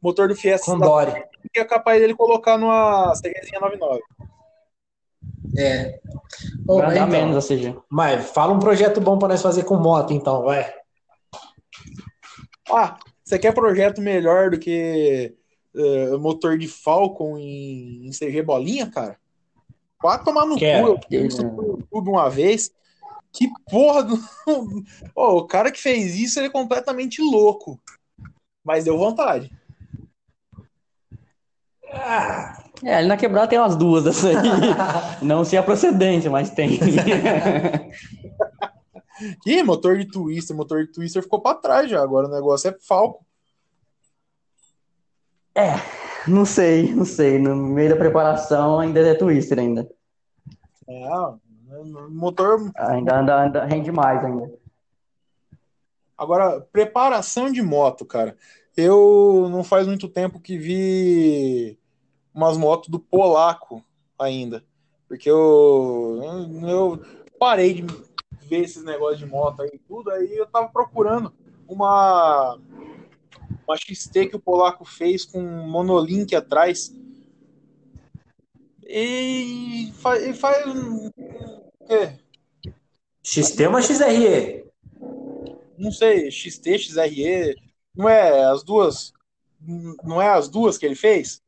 Motor 0.00 0.28
do 0.28 0.34
Fiesta 0.34 0.72
Com 0.72 0.78
dá 0.78 0.86
Dory. 0.86 1.24
que 1.52 1.60
é 1.60 1.64
capaz 1.66 2.00
dele 2.00 2.14
colocar 2.14 2.56
numa 2.56 3.12
CGzinha 3.16 3.60
99. 3.60 4.00
É. 5.58 6.00
Mas 6.66 6.76
andar 6.76 6.94
então, 6.94 7.08
menos 7.08 7.36
a 7.36 7.46
CG. 7.46 7.76
Mas 7.90 8.30
fala 8.30 8.52
um 8.52 8.60
projeto 8.60 9.00
bom 9.00 9.18
pra 9.18 9.28
nós 9.28 9.42
fazer 9.42 9.64
com 9.64 9.76
moto, 9.76 10.12
então, 10.12 10.44
vai. 10.44 10.72
Ah, 12.70 12.96
você 13.24 13.38
quer 13.38 13.52
projeto 13.52 14.00
melhor 14.00 14.50
do 14.50 14.58
que 14.58 15.34
eh, 15.74 16.16
motor 16.18 16.56
de 16.56 16.68
Falcon 16.68 17.38
em, 17.38 18.06
em 18.06 18.10
CG 18.10 18.42
bolinha, 18.42 18.90
cara? 18.90 19.18
Pode 20.00 20.24
tomar 20.24 20.46
no 20.46 20.56
Quero. 20.56 20.98
cu, 20.98 21.06
eu 21.10 21.22
fiz 21.22 21.34
isso 21.34 21.42
no 21.42 21.78
YouTube 21.78 22.10
uma 22.10 22.30
vez. 22.30 22.70
Que 23.32 23.48
porra 23.68 24.04
do. 24.04 24.16
Ô, 25.14 25.38
o 25.38 25.46
cara 25.46 25.70
que 25.72 25.80
fez 25.80 26.14
isso 26.14 26.38
ele 26.38 26.46
é 26.46 26.50
completamente 26.50 27.20
louco. 27.20 27.80
Mas 28.64 28.84
deu 28.84 28.96
vontade. 28.96 29.50
Ah, 31.92 32.64
É, 32.84 32.96
ali 32.96 33.08
na 33.08 33.16
quebrada 33.16 33.48
tem 33.48 33.58
umas 33.58 33.76
duas 33.76 34.04
dessa 34.04 34.28
aí. 34.30 34.36
Não 35.22 35.44
sei 35.44 35.58
a 35.58 35.62
procedência, 35.62 36.30
mas 36.30 36.50
tem. 36.50 36.78
Ih, 39.44 39.62
motor 39.64 39.98
de 39.98 40.04
Twister, 40.04 40.56
motor 40.56 40.86
de 40.86 40.92
Twister 40.92 41.22
ficou 41.22 41.40
pra 41.40 41.54
trás 41.54 41.90
já. 41.90 42.00
Agora 42.00 42.28
o 42.28 42.30
negócio 42.30 42.70
é 42.70 42.76
Falcon. 42.80 43.24
Não 46.26 46.44
sei, 46.44 46.94
não 46.94 47.04
sei. 47.04 47.38
No 47.38 47.56
meio 47.56 47.90
da 47.90 47.96
preparação 47.96 48.78
ainda 48.78 49.00
é 49.00 49.14
Twister 49.14 49.58
ainda. 49.58 49.88
É, 50.86 51.08
motor 52.10 52.70
Ainda 52.76 53.20
anda, 53.20 53.44
anda, 53.44 53.64
rende 53.64 53.90
mais 53.90 54.24
ainda. 54.24 54.52
Agora, 56.16 56.60
preparação 56.72 57.50
de 57.50 57.62
moto, 57.62 58.04
cara. 58.04 58.36
Eu 58.76 59.48
não 59.50 59.64
faz 59.64 59.86
muito 59.86 60.08
tempo 60.08 60.40
que 60.40 60.56
vi 60.56 61.78
umas 62.38 62.56
motos 62.56 62.88
do 62.88 63.00
Polaco 63.00 63.84
ainda. 64.16 64.64
Porque 65.08 65.28
eu, 65.28 66.20
eu 66.62 67.02
parei 67.36 67.74
de 67.74 67.82
ver 68.46 68.60
esses 68.62 68.84
negócios 68.84 69.18
de 69.18 69.26
moto 69.26 69.62
aí 69.62 69.70
e 69.74 69.78
tudo. 69.78 70.10
Aí 70.10 70.36
eu 70.36 70.46
tava 70.46 70.68
procurando 70.68 71.32
uma, 71.66 72.56
uma 73.66 73.76
XT 73.76 74.26
que 74.28 74.36
o 74.36 74.40
Polaco 74.40 74.84
fez 74.84 75.24
com 75.24 75.40
um 75.40 75.68
monolink 75.68 76.36
atrás. 76.36 76.94
E 78.86 79.92
faz, 79.96 80.24
e 80.24 80.32
faz 80.32 80.66
um- 80.66 81.08
o 81.08 81.86
quê? 81.86 82.20
XT 83.22 83.64
ou 83.64 83.70
uma 83.70 83.82
XRE? 83.82 84.64
não 85.76 85.92
sei, 85.92 86.30
XT, 86.30 86.78
XRE, 86.78 87.56
não 87.94 88.08
é 88.08 88.44
as 88.46 88.64
duas, 88.64 89.12
não 90.02 90.20
é 90.20 90.28
as 90.28 90.48
duas 90.48 90.76
que 90.76 90.84
ele 90.84 90.96
fez? 90.96 91.40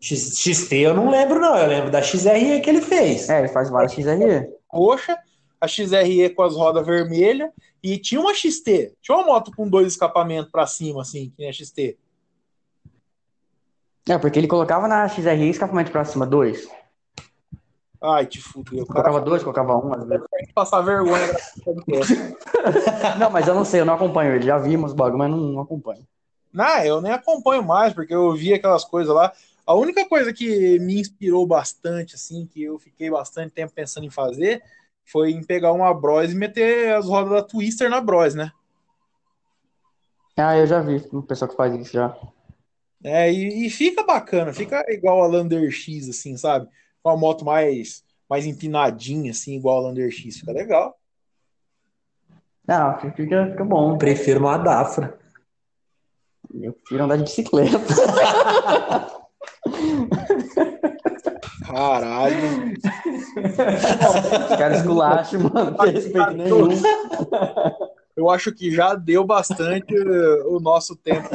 X- 0.00 0.38
XT 0.40 0.76
eu 0.76 0.94
não 0.94 1.10
lembro, 1.10 1.38
não. 1.40 1.56
Eu 1.56 1.68
lembro 1.68 1.90
da 1.90 2.00
XRE 2.02 2.60
que 2.60 2.70
ele 2.70 2.80
fez. 2.80 3.28
É, 3.28 3.40
ele 3.40 3.48
faz 3.48 3.68
várias 3.70 3.92
XRE. 3.92 4.48
Roxa, 4.68 5.18
a 5.60 5.66
XRE 5.68 6.30
com 6.30 6.42
as 6.42 6.54
rodas 6.54 6.84
vermelhas 6.86 7.50
e 7.82 7.98
tinha 7.98 8.20
uma 8.20 8.34
XT, 8.34 8.94
tinha 9.00 9.16
uma 9.16 9.26
moto 9.26 9.50
com 9.56 9.68
dois 9.68 9.86
escapamentos 9.88 10.50
pra 10.50 10.66
cima, 10.66 11.02
assim, 11.02 11.28
que 11.30 11.34
nem 11.38 11.48
a 11.48 11.52
XT. 11.52 11.98
É, 14.08 14.18
porque 14.18 14.38
ele 14.38 14.48
colocava 14.48 14.88
na 14.88 15.06
XRE 15.08 15.48
escapamento 15.50 15.90
pra 15.92 16.04
cima, 16.04 16.26
dois. 16.26 16.66
Ai, 18.02 18.24
te 18.24 18.40
fudeu. 18.40 18.86
Cara 18.86 19.02
Colocava 19.02 19.20
dois, 19.20 19.42
colocava 19.42 19.76
um, 19.76 19.92
às 19.92 20.04
vezes. 20.08 20.26
passar 20.54 20.80
vergonha. 20.80 21.36
Não, 23.18 23.28
mas 23.30 23.46
eu 23.46 23.54
não 23.54 23.64
sei, 23.64 23.80
eu 23.80 23.84
não 23.84 23.94
acompanho 23.94 24.34
ele. 24.34 24.46
Já 24.46 24.56
vimos 24.58 24.94
bagulho, 24.94 25.18
mas 25.18 25.30
não, 25.30 25.36
não 25.36 25.60
acompanho. 25.60 26.02
Não, 26.52 26.82
eu 26.82 27.00
nem 27.02 27.12
acompanho 27.12 27.62
mais, 27.62 27.92
porque 27.92 28.14
eu 28.14 28.32
vi 28.32 28.54
aquelas 28.54 28.84
coisas 28.84 29.14
lá. 29.14 29.32
A 29.70 29.74
única 29.74 30.04
coisa 30.04 30.32
que 30.32 30.80
me 30.80 30.98
inspirou 30.98 31.46
bastante, 31.46 32.16
assim, 32.16 32.44
que 32.44 32.60
eu 32.60 32.76
fiquei 32.76 33.08
bastante 33.08 33.52
tempo 33.52 33.72
pensando 33.72 34.04
em 34.04 34.10
fazer, 34.10 34.60
foi 35.04 35.30
em 35.30 35.44
pegar 35.44 35.72
uma 35.72 35.94
Bros 35.94 36.32
e 36.32 36.34
meter 36.34 36.92
as 36.92 37.06
rodas 37.06 37.30
da 37.30 37.40
Twister 37.40 37.88
na 37.88 38.00
Bros, 38.00 38.34
né? 38.34 38.50
Ah, 40.36 40.56
eu 40.56 40.66
já 40.66 40.80
vi 40.80 40.96
o 41.12 41.22
pessoal 41.22 41.48
que 41.48 41.56
faz 41.56 41.72
isso 41.72 41.92
já. 41.92 42.18
É, 43.04 43.32
e, 43.32 43.64
e 43.64 43.70
fica 43.70 44.02
bacana, 44.02 44.52
fica 44.52 44.84
igual 44.88 45.22
a 45.22 45.28
Lander 45.28 45.70
X, 45.70 46.08
assim, 46.08 46.36
sabe? 46.36 46.68
Com 47.00 47.10
a 47.10 47.16
moto 47.16 47.44
mais, 47.44 48.02
mais 48.28 48.46
empinadinha, 48.46 49.30
assim, 49.30 49.54
igual 49.54 49.78
a 49.78 49.80
Lander 49.82 50.10
X. 50.10 50.40
Fica 50.40 50.50
legal. 50.50 50.98
Não, 52.66 52.98
fica, 52.98 53.12
fica 53.12 53.64
bom. 53.64 53.96
Prefiro 53.96 54.40
uma 54.40 54.58
Dafra. 54.58 55.16
Eu 56.60 56.72
prefiro 56.72 57.04
andar 57.04 57.18
de 57.18 57.22
bicicleta. 57.22 57.78
Caralho. 61.70 62.74
Os 64.50 64.56
caras 64.56 64.78
esculacham, 64.78 65.40
mano. 65.42 65.70
Não 65.70 65.84
respeito 65.84 66.30
nenhum. 66.32 66.68
Eu 68.16 68.28
acho 68.28 68.52
que 68.52 68.70
já 68.70 68.94
deu 68.94 69.24
bastante 69.24 69.94
eh, 69.96 70.42
o 70.46 70.60
nosso 70.60 70.96
tempo 70.96 71.28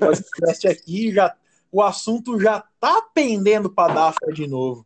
podcast 0.00 0.66
aqui. 0.66 1.12
Já, 1.12 1.34
o 1.70 1.82
assunto 1.82 2.40
já 2.40 2.64
tá 2.80 3.02
pendendo 3.14 3.70
para 3.70 3.94
Dafra 3.94 4.32
de 4.32 4.46
novo. 4.46 4.84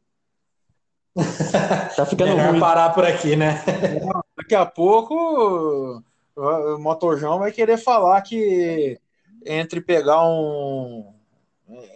Tá 1.96 2.04
ficando 2.06 2.36
Melhor 2.36 2.50
ruim. 2.50 2.60
parar 2.60 2.90
por 2.90 3.04
aqui, 3.04 3.36
né? 3.36 3.62
Daqui 4.36 4.54
a 4.54 4.66
pouco 4.66 5.14
o 5.14 6.02
o 6.36 6.78
Motojão 6.78 7.38
vai 7.38 7.52
querer 7.52 7.76
falar 7.76 8.20
que 8.22 8.98
entre 9.44 9.80
pegar 9.80 10.24
um 10.24 11.12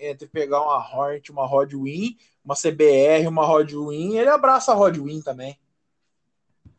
entre 0.01 0.27
pegar 0.27 0.63
uma 0.63 0.77
Hornet, 0.77 1.31
uma 1.31 1.47
Rod 1.47 1.73
Win, 1.73 2.17
uma 2.45 2.55
CBR, 2.55 3.27
uma 3.27 3.45
Rod 3.45 3.73
Win, 3.73 4.17
ele 4.17 4.29
abraça 4.29 4.73
a 4.73 4.75
Rod 4.75 4.97
Win 4.99 5.21
também. 5.23 5.59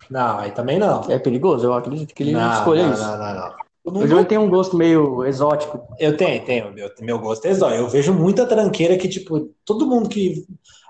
Não, 0.10 0.40
aí 0.40 0.52
também 0.52 0.80
não. 0.80 1.02
É 1.10 1.20
perigoso, 1.20 1.66
eu 1.66 1.74
acredito 1.74 2.14
que 2.14 2.24
ele 2.24 2.32
Não, 2.32 2.54
escolha 2.54 2.86
não, 2.86 2.94
isso. 2.94 3.04
não, 3.04 3.18
não, 3.18 3.36
não. 3.36 3.68
O 3.88 4.26
tem 4.26 4.38
um 4.38 4.50
gosto 4.50 4.76
meio 4.76 5.24
exótico. 5.26 5.88
Eu 5.98 6.18
tenho, 6.18 6.44
tenho. 6.44 6.74
Meu, 6.74 6.92
meu 7.00 7.20
gosto 7.20 7.46
é 7.46 7.52
exótico. 7.52 7.82
Eu 7.82 7.88
vejo 7.88 8.14
muita 8.14 8.46
tranqueira 8.46 8.98
que, 8.98 9.08
tipo, 9.08 9.50
todo 9.64 9.88
mundo 9.88 10.10
que. 10.10 10.46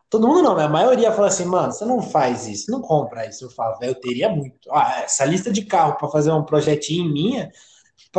Todo 0.10 0.28
mundo 0.28 0.42
não, 0.42 0.56
mas 0.56 0.66
a 0.66 0.70
maioria 0.70 1.12
fala 1.12 1.28
assim, 1.28 1.46
mano, 1.46 1.72
você 1.72 1.86
não 1.86 2.02
faz 2.02 2.48
isso, 2.48 2.72
não 2.72 2.82
compra 2.82 3.28
isso. 3.28 3.46
Eu 3.46 3.52
falo, 3.52 3.78
velho, 3.78 3.92
eu 3.92 4.00
teria 4.00 4.30
muito. 4.30 4.72
Ah, 4.72 5.02
essa 5.04 5.26
lista 5.26 5.52
de 5.52 5.64
carro 5.66 5.96
pra 5.98 6.08
fazer 6.08 6.32
um 6.32 6.44
projetinho 6.44 7.12
minha, 7.12 7.52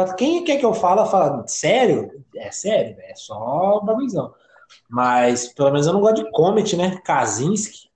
pra 0.05 0.15
quem 0.15 0.45
quer 0.45 0.59
que 0.59 0.65
eu 0.65 0.75
fale, 0.75 1.09
fala, 1.09 1.45
sério? 1.47 2.11
É 2.37 2.51
sério, 2.51 2.97
é 3.01 3.15
só 3.15 3.81
bagulhozão. 3.81 4.33
Mas 4.89 5.49
pelo 5.53 5.71
menos 5.71 5.87
eu 5.87 5.93
não 5.93 6.01
gosto 6.01 6.25
de 6.25 6.31
Comet, 6.31 6.77
né? 6.77 6.99
Kaczynski. 7.05 7.89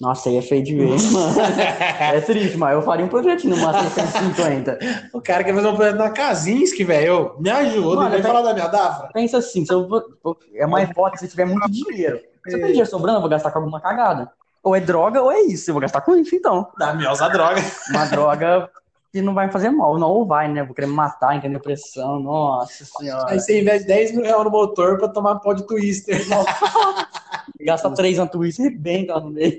Nossa, 0.00 0.28
aí 0.28 0.36
é 0.36 0.42
feio 0.42 0.62
de 0.62 0.76
ver, 0.76 0.88
mano. 1.10 1.34
É 2.00 2.20
triste, 2.20 2.56
mas 2.56 2.72
eu 2.72 2.82
faria 2.82 3.04
um 3.04 3.08
projetinho 3.08 3.56
no 3.56 3.62
máximo 3.62 3.90
150. 3.90 4.78
O 5.12 5.20
cara 5.20 5.42
quer 5.42 5.54
fazer 5.54 5.66
um 5.66 5.74
projeto 5.74 5.96
na 5.96 6.10
Kaczynski, 6.10 6.84
velho. 6.84 7.34
Me 7.38 7.50
ajuda, 7.50 7.96
Mano, 7.96 8.10
vai 8.10 8.18
eu 8.18 8.22
falar 8.22 8.42
da 8.42 8.54
minha 8.54 8.68
Dafra. 8.68 9.10
Pensa 9.12 9.38
assim, 9.38 9.64
se 9.64 9.72
eu 9.72 9.88
vou, 9.88 10.04
é 10.54 10.66
mais 10.66 10.90
foda 10.92 11.16
se 11.16 11.26
tiver 11.26 11.46
muito 11.46 11.68
dinheiro. 11.70 12.20
Se 12.46 12.54
eu 12.54 12.60
tenho 12.60 12.68
dinheiro 12.68 12.88
sobrando, 12.88 13.18
eu 13.18 13.22
vou 13.22 13.30
gastar 13.30 13.50
com 13.50 13.58
alguma 13.58 13.80
cagada. 13.80 14.30
Ou 14.62 14.76
é 14.76 14.80
droga 14.80 15.22
ou 15.22 15.32
é 15.32 15.40
isso. 15.40 15.70
Eu 15.70 15.74
vou 15.74 15.80
gastar 15.80 16.00
com 16.00 16.14
isso, 16.16 16.34
então. 16.34 16.68
Da 16.78 16.94
minha 16.94 17.10
usa 17.10 17.28
droga. 17.28 17.60
Uma 17.90 18.04
droga 18.06 18.70
que 19.12 19.22
não 19.22 19.34
vai 19.34 19.46
me 19.46 19.52
fazer 19.52 19.70
mal. 19.70 19.98
Não, 19.98 20.08
ou 20.08 20.26
vai, 20.26 20.50
né? 20.52 20.62
Vou 20.62 20.74
querer 20.74 20.86
me 20.86 20.94
matar, 20.94 21.36
entender 21.36 21.54
depressão. 21.54 22.20
Nossa 22.20 22.84
senhora. 22.84 23.30
Aí 23.30 23.40
você 23.40 23.60
investe 23.60 23.86
10 23.86 24.12
mil 24.12 24.24
reais 24.24 24.44
no 24.44 24.50
motor 24.50 24.98
pra 24.98 25.08
tomar 25.08 25.40
pó 25.40 25.52
de 25.52 25.66
twister. 25.66 26.18
Gasta 27.60 27.90
três 27.94 28.18
na 28.18 28.26
Twitch 28.26 28.58
e 28.58 28.62
rebenta 28.62 29.18
no 29.18 29.30
meio. 29.30 29.58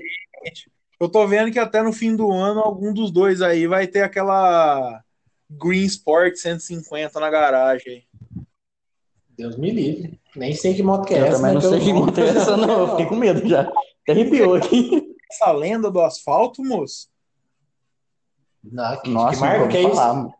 Eu 0.98 1.08
tô 1.08 1.26
vendo 1.26 1.50
que 1.50 1.58
até 1.58 1.82
no 1.82 1.92
fim 1.92 2.14
do 2.14 2.30
ano 2.30 2.60
algum 2.60 2.92
dos 2.92 3.10
dois 3.10 3.42
aí 3.42 3.66
vai 3.66 3.86
ter 3.86 4.02
aquela 4.02 5.02
Green 5.50 5.84
Sport 5.84 6.36
150 6.36 7.18
na 7.18 7.30
garagem. 7.30 8.04
Deus 9.36 9.56
me 9.56 9.70
livre. 9.70 10.20
Nem 10.36 10.54
sei 10.54 10.74
que 10.74 10.82
moto 10.82 11.06
que 11.06 11.14
é 11.14 11.20
Eu 11.20 11.24
essa. 11.26 11.36
também 11.36 11.54
não 11.54 11.60
né, 11.60 11.68
sei 11.68 11.70
pelo 11.70 11.82
que 11.84 11.92
nome. 11.92 12.06
monta 12.06 12.20
essa, 12.20 12.56
não. 12.56 12.80
Eu 12.80 12.88
fiquei 12.90 13.06
com 13.06 13.16
medo 13.16 13.48
já. 13.48 13.62
Até 14.02 14.12
arrepiou 14.12 14.54
aqui. 14.54 15.14
Essa 15.30 15.52
lenda 15.52 15.90
do 15.90 16.00
asfalto, 16.00 16.62
moço. 16.62 17.08
Não, 18.62 19.00
que, 19.00 19.10
Nossa, 19.10 19.34
que 19.36 19.40
marca 19.40 19.76
é 19.76 19.82
isso? 19.82 20.34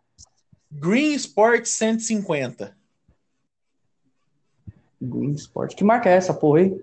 Green 0.70 1.14
Sport 1.14 1.64
150. 1.66 2.76
Green 5.00 5.32
Sport. 5.32 5.74
Que 5.74 5.84
marca 5.84 6.08
é 6.08 6.14
essa, 6.16 6.34
porra 6.34 6.60
aí? 6.60 6.82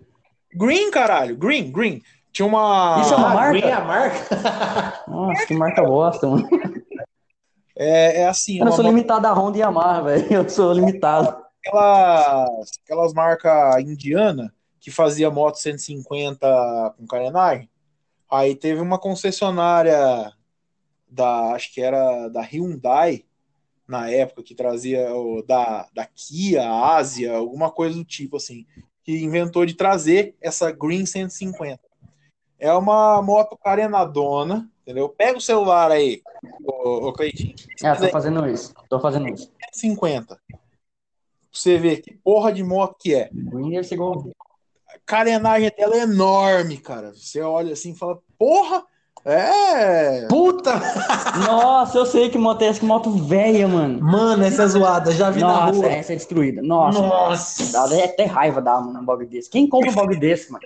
Green, 0.53 0.89
caralho. 0.91 1.37
Green, 1.37 1.71
green. 1.71 2.01
Tinha 2.31 2.45
uma. 2.45 2.99
Isso 3.01 3.13
é 3.13 3.17
uma 3.17 3.31
Ah, 3.31 3.33
marca? 3.35 3.51
Green 3.51 3.63
é 3.69 3.73
a 3.73 3.81
marca? 3.81 5.03
Nossa, 5.07 5.45
que 5.45 5.53
marca 5.53 5.83
bosta, 5.83 6.27
mano. 6.27 6.47
É, 7.75 8.21
é 8.21 8.27
assim, 8.27 8.57
Eu 8.57 8.65
não 8.65 8.71
uma 8.71 8.75
sou 8.75 8.85
limitado 8.85 9.27
a 9.27 9.33
Honda 9.33 9.57
e 9.57 9.61
Yamaha, 9.61 10.01
velho. 10.01 10.33
Eu 10.33 10.49
sou 10.49 10.73
limitado. 10.73 11.37
aquelas, 11.63 12.71
aquelas 12.83 13.13
marcas 13.13 13.81
indiana 13.81 14.51
que 14.79 14.89
fazia 14.89 15.29
moto 15.29 15.57
150 15.57 16.95
com 16.97 17.05
carenagem. 17.05 17.69
Aí 18.29 18.55
teve 18.55 18.81
uma 18.81 18.97
concessionária 18.97 20.33
da, 21.09 21.53
acho 21.53 21.73
que 21.73 21.81
era 21.81 22.27
da 22.29 22.41
Hyundai 22.41 23.25
na 23.87 24.09
época 24.09 24.43
que 24.43 24.53
trazia 24.53 25.13
o, 25.15 25.41
da, 25.41 25.87
da 25.93 26.05
Kia, 26.05 26.69
Ásia, 26.69 27.33
alguma 27.33 27.71
coisa 27.71 27.95
do 27.95 28.03
tipo 28.03 28.35
assim, 28.35 28.65
que 29.03 29.23
inventou 29.23 29.65
de 29.65 29.73
trazer 29.73 30.35
essa 30.41 30.71
Green 30.71 31.05
150. 31.05 31.79
É 32.59 32.73
uma 32.73 33.21
moto 33.21 33.55
carenadona, 33.55 34.69
entendeu? 34.81 35.07
Pega 35.07 35.37
o 35.37 35.41
celular 35.41 35.91
aí, 35.91 36.21
ô, 36.63 37.07
ô 37.07 37.13
Cleitinho. 37.13 37.55
É, 37.81 37.95
tô 37.95 38.09
fazendo 38.09 38.47
isso. 38.49 38.73
Tô 38.89 38.99
fazendo 38.99 39.29
isso. 39.29 39.51
150. 39.71 40.35
Pra 40.35 40.59
você 41.51 41.77
ver 41.77 42.01
que 42.01 42.13
porra 42.15 42.51
de 42.51 42.63
moto 42.63 42.97
que 42.99 43.15
é. 43.15 43.29
Green 43.31 43.79
igual. 43.91 44.29
A 44.89 44.99
carenagem 45.05 45.71
dela 45.77 45.95
é 45.95 46.01
enorme, 46.01 46.77
cara. 46.77 47.13
Você 47.13 47.41
olha 47.41 47.73
assim 47.73 47.91
e 47.91 47.95
fala, 47.95 48.19
porra, 48.37 48.85
é. 49.31 50.27
Puta! 50.29 50.79
Nossa, 51.45 51.97
eu 51.97 52.05
sei 52.05 52.29
que 52.29 52.37
moto 52.37 52.61
é 52.61 52.67
essa, 52.67 52.79
que 52.79 52.85
moto 52.85 53.11
velha, 53.11 53.67
mano. 53.67 53.99
Mano, 54.01 54.43
essa 54.43 54.63
é 54.63 54.67
zoada. 54.67 55.11
Já 55.11 55.29
vi 55.29 55.41
na 55.41 55.47
Nossa, 55.65 55.71
rua. 55.79 55.85
essa 55.87 56.13
é 56.13 56.15
destruída. 56.15 56.61
Nossa. 56.61 57.01
Nossa. 57.01 57.71
Dá 57.71 58.03
até 58.03 58.25
raiva 58.25 58.61
dar 58.61 58.79
um 58.79 59.03
bagulho 59.03 59.27
desse. 59.27 59.49
Quem 59.49 59.67
compra 59.67 59.91
um 59.91 59.95
bagulho 59.95 60.19
desse, 60.19 60.51
mano? 60.51 60.63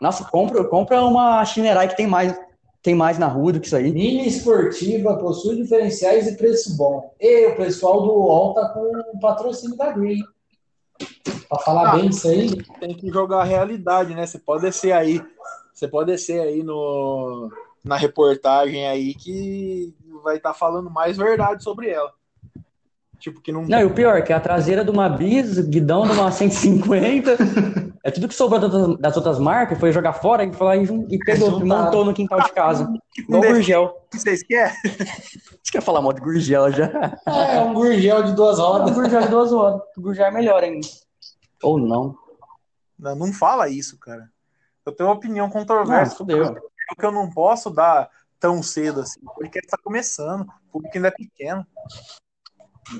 Nossa, 0.00 0.24
compra, 0.24 0.64
compra 0.64 1.04
uma 1.04 1.44
Shinerai 1.44 1.88
que 1.88 1.96
tem 1.96 2.06
mais, 2.06 2.34
tem 2.82 2.94
mais 2.94 3.18
na 3.18 3.26
rua 3.26 3.52
do 3.52 3.60
que 3.60 3.66
isso 3.66 3.76
aí. 3.76 3.92
Mini 3.92 4.26
esportiva 4.26 5.16
possui 5.16 5.56
diferenciais 5.56 6.26
e 6.26 6.36
preço 6.36 6.76
bom. 6.76 7.14
E 7.20 7.48
o 7.48 7.56
pessoal 7.56 8.00
do 8.02 8.12
UOL 8.12 8.54
tá 8.54 8.68
com 8.70 8.80
o 9.14 9.20
patrocínio 9.20 9.76
da 9.76 9.92
Green. 9.92 10.20
Pra 11.48 11.58
falar 11.58 11.90
Ah. 11.90 11.96
bem 11.96 12.08
isso 12.08 12.28
aí, 12.28 12.62
Tem 12.78 12.94
que 12.94 13.08
jogar 13.10 13.40
a 13.40 13.44
realidade, 13.44 14.14
né? 14.14 14.26
Você 14.26 14.38
pode 14.38 14.62
descer 14.62 14.92
aí. 14.92 15.20
Você 15.80 15.88
pode 15.88 16.12
descer 16.12 16.38
aí 16.42 16.62
no, 16.62 17.50
na 17.82 17.96
reportagem 17.96 18.86
aí 18.86 19.14
que 19.14 19.94
vai 20.22 20.36
estar 20.36 20.52
falando 20.52 20.90
mais 20.90 21.16
verdade 21.16 21.64
sobre 21.64 21.88
ela. 21.88 22.12
Tipo, 23.18 23.40
que 23.40 23.50
não. 23.50 23.62
Não, 23.62 23.80
e 23.80 23.84
o 23.86 23.94
pior, 23.94 24.22
que 24.22 24.30
é 24.30 24.36
a 24.36 24.40
traseira 24.40 24.84
de 24.84 24.90
uma 24.90 25.08
Bis, 25.08 25.56
o 25.56 25.66
guidão 25.66 26.06
de 26.06 26.12
uma 26.12 26.30
150. 26.30 27.34
É 28.02 28.10
tudo 28.10 28.28
que 28.28 28.34
sobrou 28.34 28.96
das- 28.96 29.16
outras 29.18 29.38
marcas, 29.38 29.78
foi 29.78 29.92
jogar 29.92 30.14
fora 30.14 30.42
e, 30.42 30.50
foi 30.54 30.66
lá 30.66 30.74
e, 30.74 31.18
pegou, 31.18 31.60
e 31.60 31.64
montou 31.64 32.02
no 32.02 32.14
quintal 32.14 32.40
de 32.40 32.50
casa. 32.50 32.90
Igual 33.18 33.40
o 33.40 33.42
deixa 33.42 33.56
Gurgel. 33.56 33.96
que 34.10 34.18
vocês 34.18 34.42
querem? 34.42 34.74
Você 34.82 35.70
quer 35.70 35.82
falar 35.82 36.00
mal 36.00 36.14
de 36.14 36.20
Gurgel 36.22 36.72
já? 36.72 37.14
é 37.26 37.60
um 37.60 37.74
gurgel 37.74 38.22
de 38.22 38.32
duas 38.32 38.58
O 38.58 38.62
rodas. 38.62 38.94
Gurgel 38.94 39.20
é 39.20 39.28
duas 39.28 39.52
horas. 39.52 39.82
O 39.98 40.00
Gurgel 40.00 40.24
é 40.24 40.30
melhor 40.30 40.62
ainda. 40.64 40.88
Ou 41.62 41.78
não. 41.78 42.16
Não, 42.98 43.14
não 43.14 43.32
fala 43.34 43.68
isso, 43.68 43.98
cara. 43.98 44.29
Eu 44.84 44.92
tenho 44.92 45.08
uma 45.08 45.16
opinião 45.16 45.50
controversa. 45.50 46.16
fudeu. 46.16 46.54
que 46.98 47.06
eu 47.06 47.12
não 47.12 47.30
posso 47.30 47.70
dar 47.70 48.10
tão 48.38 48.62
cedo 48.62 49.00
assim. 49.00 49.20
O 49.22 49.34
podcast 49.34 49.68
tá 49.68 49.78
começando. 49.82 50.42
O 50.42 50.72
público 50.72 50.96
ainda 50.96 51.08
é 51.08 51.12
pequeno. 51.12 51.66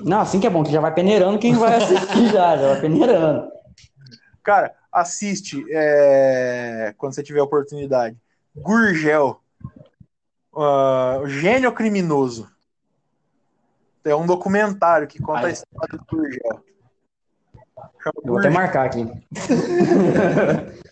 Não, 0.03 0.21
assim 0.21 0.39
que 0.39 0.47
é 0.47 0.49
bom, 0.49 0.63
que 0.63 0.71
já 0.71 0.79
vai 0.79 0.93
peneirando 0.93 1.39
quem 1.39 1.55
vai 1.55 1.75
assistir 1.75 2.29
já, 2.31 2.55
já 2.55 2.67
vai 2.73 2.81
peneirando. 2.81 3.51
Cara, 4.43 4.73
assiste 4.91 5.65
é, 5.69 6.93
quando 6.97 7.13
você 7.13 7.23
tiver 7.23 7.41
oportunidade. 7.41 8.17
Gurgel. 8.55 9.41
Ah, 10.55 11.21
Gênio 11.25 11.71
Criminoso. 11.73 12.49
É 14.03 14.15
um 14.15 14.25
documentário 14.25 15.07
que 15.07 15.21
conta 15.21 15.41
a 15.41 15.45
Aí. 15.47 15.53
história 15.53 15.97
do 15.97 16.05
Gurgel. 16.05 16.63
Chama 18.01 18.13
Eu 18.23 18.31
vou 18.31 18.39
até 18.39 18.49
marcar 18.49 18.85
aqui. 18.85 19.05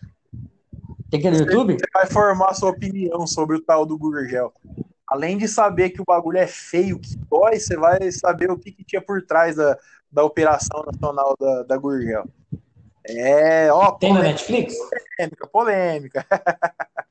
Tem 1.09 1.19
que 1.19 1.27
ir 1.27 1.31
no 1.31 1.37
YouTube? 1.37 1.73
Você 1.73 1.87
vai 1.93 2.05
formar 2.05 2.53
sua 2.53 2.69
opinião 2.69 3.25
sobre 3.25 3.57
o 3.57 3.61
tal 3.61 3.85
do 3.85 3.97
Gurgel. 3.97 4.53
Além 5.07 5.37
de 5.37 5.47
saber 5.47 5.89
que 5.89 6.01
o 6.01 6.05
bagulho 6.05 6.37
é 6.37 6.45
feio, 6.45 6.99
que 6.99 7.17
dói, 7.29 7.59
você 7.59 7.75
vai 7.75 8.11
saber 8.11 8.51
o 8.51 8.57
que, 8.59 8.71
que 8.71 8.83
tinha 8.83 9.01
por 9.01 9.23
trás 9.23 9.55
da, 9.55 9.75
da 10.11 10.23
operação 10.23 10.83
nacional 10.85 11.35
da, 11.39 11.63
da 11.63 11.77
Gurgel. 11.77 12.25
É, 13.07 13.71
ó. 13.71 13.93
Tem 13.93 14.13
na 14.13 14.21
Netflix? 14.21 14.75
Polêmica, 15.17 15.47
polêmica. 15.47 16.23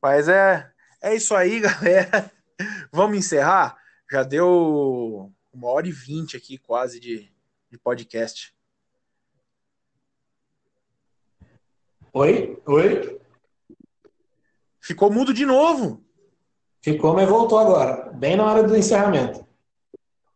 Mas 0.00 0.26
é, 0.26 0.72
é 1.02 1.14
isso 1.14 1.34
aí, 1.34 1.60
galera. 1.68 2.32
Vamos 2.90 3.18
encerrar? 3.18 3.76
Já 4.10 4.22
deu 4.22 5.30
uma 5.52 5.68
hora 5.68 5.86
e 5.86 5.92
vinte 5.92 6.34
aqui, 6.36 6.56
quase, 6.56 6.98
de, 6.98 7.30
de 7.70 7.78
podcast. 7.78 8.54
Oi? 12.14 12.60
Oi? 12.66 13.20
Ficou 14.78 15.10
mudo 15.10 15.32
de 15.32 15.46
novo. 15.46 16.04
Ficou, 16.82 17.14
mas 17.14 17.26
voltou 17.26 17.58
agora. 17.58 18.12
Bem 18.12 18.36
na 18.36 18.44
hora 18.44 18.62
do 18.64 18.76
encerramento. 18.76 19.46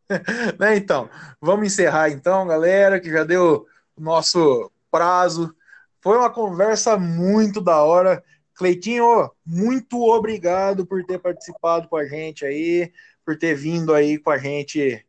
né, 0.59 0.77
então, 0.77 1.11
vamos 1.39 1.66
encerrar 1.66 2.09
então, 2.09 2.47
galera, 2.47 2.98
que 2.98 3.11
já 3.11 3.24
deu 3.24 3.66
o 3.94 4.01
nosso 4.01 4.73
prazo. 4.90 5.55
Foi 6.01 6.16
uma 6.16 6.31
conversa 6.31 6.97
muito 6.97 7.61
da 7.61 7.82
hora. 7.82 8.24
Cleitinho, 8.55 9.31
muito 9.44 10.01
obrigado 10.01 10.86
por 10.86 11.05
ter 11.05 11.19
participado 11.19 11.89
com 11.89 11.97
a 11.97 12.07
gente 12.07 12.47
aí, 12.47 12.90
por 13.23 13.36
ter 13.36 13.55
vindo 13.55 13.93
aí 13.93 14.16
com 14.16 14.31
a 14.31 14.39
gente 14.39 15.05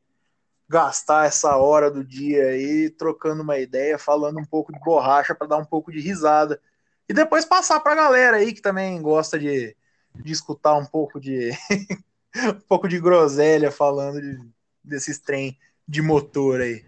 gastar 0.70 1.28
essa 1.28 1.56
hora 1.56 1.90
do 1.90 2.04
dia 2.04 2.48
aí, 2.48 2.90
trocando 2.90 3.42
uma 3.42 3.58
ideia, 3.58 3.98
falando 3.98 4.40
um 4.40 4.46
pouco 4.46 4.74
de 4.74 4.80
borracha 4.80 5.34
para 5.34 5.48
dar 5.48 5.58
um 5.58 5.66
pouco 5.66 5.92
de 5.92 6.00
risada. 6.00 6.60
E 7.08 7.14
depois 7.14 7.46
passar 7.46 7.80
para 7.80 7.94
a 7.94 7.96
galera 7.96 8.38
aí 8.38 8.54
que 8.54 8.62
também 8.62 9.02
gosta 9.02 9.40
de, 9.40 9.76
de 10.16 10.32
escutar 10.32 10.76
um 10.76 10.86
pouco 10.86 11.20
de 11.20 11.52
um 12.36 12.60
pouco 12.68 12.88
de 12.88 13.00
groselha 13.00 13.72
falando 13.72 14.22
de, 14.22 14.40
desses 14.84 15.20
trem 15.20 15.58
de 15.88 16.02
motor 16.02 16.60
aí. 16.60 16.86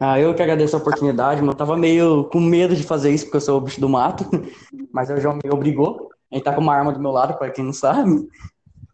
Ah, 0.00 0.18
eu 0.18 0.32
que 0.34 0.40
agradeço 0.40 0.76
a 0.76 0.78
oportunidade, 0.78 1.40
mas 1.40 1.50
eu 1.50 1.56
tava 1.56 1.76
meio 1.76 2.24
com 2.30 2.40
medo 2.40 2.74
de 2.74 2.84
fazer 2.84 3.10
isso, 3.10 3.24
porque 3.24 3.38
eu 3.38 3.40
sou 3.40 3.58
o 3.58 3.60
bicho 3.60 3.80
do 3.80 3.88
mato, 3.88 4.24
mas 4.92 5.10
o 5.10 5.16
João 5.18 5.38
me 5.42 5.50
obrigou. 5.50 6.10
A 6.30 6.36
gente 6.36 6.44
tá 6.44 6.54
com 6.54 6.60
uma 6.60 6.74
arma 6.74 6.92
do 6.92 7.00
meu 7.00 7.10
lado, 7.10 7.36
para 7.36 7.50
quem 7.50 7.64
não 7.64 7.72
sabe. 7.72 8.28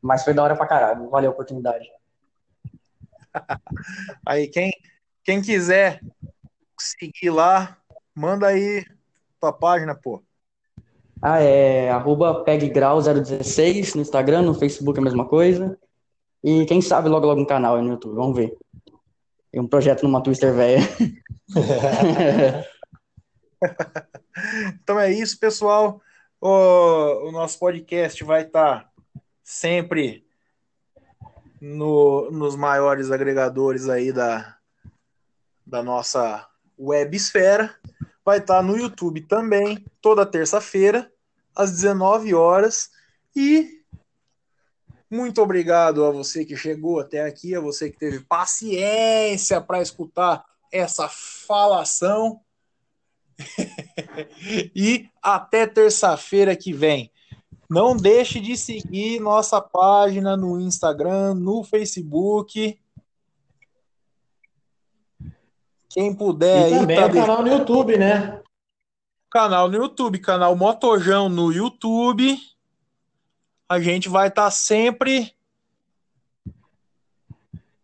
Mas 0.01 0.25
foi 0.25 0.33
da 0.33 0.43
hora 0.43 0.57
pra 0.57 0.67
caralho, 0.67 1.11
valeu 1.11 1.31
a 1.31 1.35
oportunidade. 1.35 1.87
Aí, 4.27 4.49
quem, 4.49 4.73
quem 5.23 5.43
quiser 5.43 6.01
seguir 6.79 7.31
lá, 7.31 7.77
manda 8.15 8.47
aí 8.47 8.85
tua 9.41 9.53
página, 9.53 9.95
pô. 9.95 10.23
Ah, 11.21 11.41
é 11.41 11.91
arroba 11.91 12.45
peggrau016 12.45 13.95
no 13.95 14.03
Instagram, 14.03 14.43
no 14.43 14.55
Facebook 14.55 14.99
é 14.99 15.01
a 15.01 15.05
mesma 15.05 15.27
coisa. 15.27 15.79
E 16.43 16.67
quem 16.67 16.83
sabe 16.83 17.09
logo 17.09 17.27
logo 17.27 17.41
um 17.41 17.47
canal 17.47 17.77
aí 17.77 17.83
no 17.83 17.93
YouTube, 17.93 18.15
vamos 18.15 18.37
ver. 18.37 18.55
Tem 19.51 19.61
um 19.61 19.67
projeto 19.67 20.03
numa 20.03 20.23
Twister 20.23 20.53
velha. 20.53 20.81
então 24.83 25.01
é 25.01 25.11
isso, 25.11 25.39
pessoal. 25.39 26.01
O, 26.41 27.29
o 27.29 27.33
nosso 27.33 27.59
podcast 27.59 28.23
vai 28.25 28.43
estar 28.43 28.81
tá 28.81 28.91
sempre 29.43 30.24
no, 31.65 32.31
nos 32.31 32.55
maiores 32.57 33.11
agregadores 33.11 33.89
aí 33.89 34.13
da, 34.13 34.57
da 35.67 35.83
nossa 35.83 36.47
websfera. 36.79 37.75
Vai 38.25 38.39
estar 38.39 38.57
tá 38.57 38.63
no 38.63 38.77
YouTube 38.77 39.23
também, 39.23 39.83
toda 40.01 40.27
terça-feira, 40.27 41.11
às 41.55 41.71
19 41.71 42.35
horas. 42.35 42.91
E 43.35 43.83
muito 45.11 45.41
obrigado 45.41 46.05
a 46.05 46.11
você 46.11 46.45
que 46.45 46.57
chegou 46.57 47.01
até 47.01 47.23
aqui, 47.23 47.55
a 47.55 47.61
você 47.61 47.91
que 47.91 47.99
teve 47.99 48.21
paciência 48.21 49.61
para 49.61 49.81
escutar 49.81 50.45
essa 50.71 51.09
falação. 51.09 52.41
e 54.77 55.09
até 55.23 55.67
terça-feira 55.67 56.55
que 56.55 56.73
vem. 56.73 57.11
Não 57.69 57.97
deixe 57.97 58.41
de 58.41 58.57
seguir 58.57 59.21
nossa 59.21 59.61
página 59.61 60.37
no 60.37 60.61
Instagram, 60.61 61.35
no 61.35 61.65
Facebook. 61.65 62.79
Quem 65.89 66.15
puder 66.15 66.73
e 66.73 66.79
também 66.79 66.97
tá 66.97 67.07
o 67.07 67.13
canal 67.13 67.43
no 67.43 67.49
YouTube, 67.49 67.97
né? 67.97 68.43
Canal 69.31 69.69
no 69.69 69.77
YouTube, 69.77 70.19
canal 70.19 70.55
Motojão 70.55 71.29
no 71.29 71.53
YouTube 71.53 72.39
a 73.69 73.81
gente 73.81 74.09
vai 74.09 74.29
estar 74.29 74.45
tá 74.45 74.51
sempre 74.51 75.35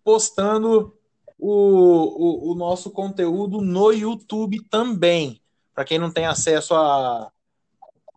postando 0.05 0.97
o, 1.39 1.51
o, 1.51 2.53
o, 2.53 2.55
nosso 2.55 2.91
conteúdo 2.91 3.61
no 3.61 3.93
YouTube 3.93 4.63
também. 4.65 5.41
Para 5.75 5.85
quem 5.85 5.99
não 5.99 6.11
tem 6.11 6.27
acesso 6.27 6.75
a, 6.75 7.31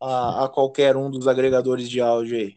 a, 0.04 0.46
a, 0.46 0.50
qualquer 0.50 0.98
um 0.98 1.10
dos 1.10 1.28
agregadores 1.28 1.90
de 1.90 2.02
áudio 2.02 2.38
aí. 2.38 2.56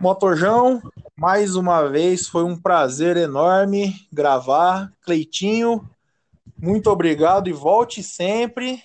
Motorjão, 0.00 0.82
mais 1.16 1.56
uma 1.56 1.88
vez, 1.88 2.26
foi 2.26 2.42
um 2.42 2.56
prazer 2.56 3.16
enorme 3.16 3.94
gravar. 4.12 4.90
Cleitinho, 5.02 5.88
muito 6.60 6.90
obrigado 6.90 7.48
e 7.48 7.52
volte 7.52 8.02
sempre. 8.02 8.82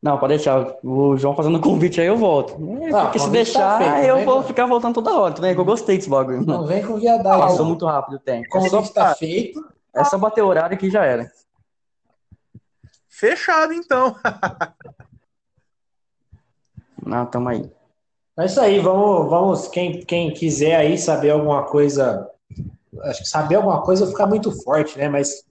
Não, 0.00 0.16
pode 0.16 0.34
deixar. 0.34 0.76
O 0.84 1.16
João 1.16 1.34
fazendo 1.34 1.60
convite 1.60 2.00
aí 2.00 2.06
eu 2.06 2.16
volto. 2.16 2.52
É, 2.82 2.92
ah, 2.92 3.02
porque 3.02 3.18
se 3.18 3.26
tá 3.26 3.30
deixar, 3.32 3.78
tá 3.80 3.94
feito, 3.96 4.06
eu 4.06 4.24
vou 4.24 4.44
ficar 4.44 4.66
voltando 4.66 4.94
toda 4.94 5.18
hora. 5.18 5.34
Também 5.34 5.54
que 5.54 5.60
eu 5.60 5.64
gostei 5.64 5.96
desse 5.96 6.08
bagulho. 6.08 6.46
Não 6.46 6.64
vem 6.64 6.86
com 6.86 6.96
viadagem. 6.96 7.40
Passou 7.40 7.66
muito 7.66 7.84
rápido 7.84 8.14
o 8.14 8.20
tempo. 8.20 8.48
Como 8.48 8.64
é 8.64 8.70
só 8.70 8.80
tá 8.82 9.14
feito. 9.16 9.60
É 9.92 10.04
só 10.04 10.16
bater 10.16 10.42
o 10.42 10.46
horário 10.46 10.78
que 10.78 10.88
já 10.88 11.04
era. 11.04 11.28
Fechado, 13.18 13.72
então. 13.72 14.14
Não, 17.04 17.26
tamo 17.26 17.48
aí. 17.48 17.68
É 18.38 18.46
isso 18.46 18.60
aí, 18.60 18.78
vamos, 18.78 19.28
vamos 19.28 19.66
quem, 19.68 20.04
quem 20.04 20.32
quiser 20.32 20.76
aí 20.76 20.96
saber 20.96 21.30
alguma 21.30 21.64
coisa, 21.64 22.30
acho 23.02 23.22
que 23.22 23.28
saber 23.28 23.56
alguma 23.56 23.82
coisa 23.82 24.06
ficar 24.06 24.26
muito 24.26 24.52
forte, 24.62 24.96
né? 24.96 25.08
Mas 25.08 25.44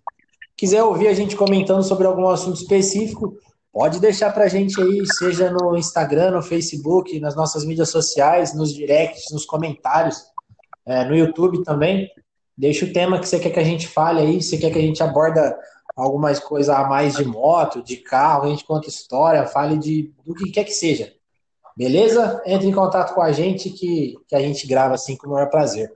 quiser 0.55 0.83
ouvir 0.83 1.09
a 1.09 1.13
gente 1.13 1.35
comentando 1.35 1.83
sobre 1.83 2.07
algum 2.07 2.29
assunto 2.29 2.55
específico, 2.55 3.37
Pode 3.77 3.99
deixar 3.99 4.33
para 4.33 4.45
a 4.45 4.47
gente 4.47 4.81
aí, 4.81 5.05
seja 5.05 5.51
no 5.51 5.77
Instagram, 5.77 6.31
no 6.31 6.41
Facebook, 6.41 7.19
nas 7.19 7.35
nossas 7.35 7.63
mídias 7.63 7.89
sociais, 7.89 8.55
nos 8.55 8.73
directs, 8.73 9.25
nos 9.31 9.45
comentários, 9.45 10.23
é, 10.83 11.05
no 11.05 11.15
YouTube 11.15 11.63
também. 11.63 12.09
Deixa 12.57 12.85
o 12.85 12.91
tema 12.91 13.19
que 13.19 13.27
você 13.27 13.37
quer 13.37 13.51
que 13.51 13.59
a 13.59 13.63
gente 13.63 13.87
fale 13.87 14.19
aí, 14.19 14.41
se 14.41 14.57
quer 14.57 14.71
que 14.71 14.79
a 14.79 14.81
gente 14.81 15.03
aborda 15.03 15.55
algumas 15.97 16.39
coisas 16.39 16.69
a 16.69 16.87
mais 16.87 17.15
de 17.15 17.25
moto, 17.25 17.81
de 17.81 17.97
carro, 17.97 18.43
a 18.43 18.49
gente 18.49 18.63
conta 18.63 18.87
história, 18.87 19.47
fale 19.47 19.77
de 19.77 20.13
do 20.23 20.35
que 20.35 20.51
quer 20.51 20.63
que 20.63 20.71
seja. 20.71 21.11
Beleza? 21.75 22.41
Entre 22.45 22.67
em 22.67 22.73
contato 22.73 23.13
com 23.13 23.21
a 23.21 23.31
gente 23.31 23.69
que, 23.69 24.15
que 24.27 24.35
a 24.35 24.39
gente 24.39 24.67
grava 24.67 24.93
assim 24.93 25.17
com 25.17 25.27
o 25.27 25.31
maior 25.31 25.49
prazer. 25.49 25.91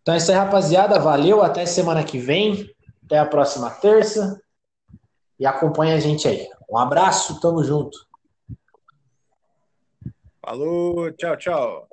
Então 0.00 0.14
é 0.14 0.16
isso 0.16 0.30
aí, 0.30 0.36
rapaziada. 0.36 0.98
Valeu, 0.98 1.42
até 1.42 1.64
semana 1.66 2.02
que 2.02 2.18
vem. 2.18 2.68
Até 3.04 3.18
a 3.18 3.26
próxima 3.26 3.70
terça 3.70 4.40
e 5.38 5.46
acompanha 5.46 5.96
a 5.96 6.00
gente 6.00 6.26
aí. 6.26 6.48
Um 6.70 6.78
abraço, 6.78 7.40
tamo 7.40 7.62
junto. 7.64 7.98
Falou, 10.40 11.12
tchau, 11.12 11.36
tchau. 11.36 11.88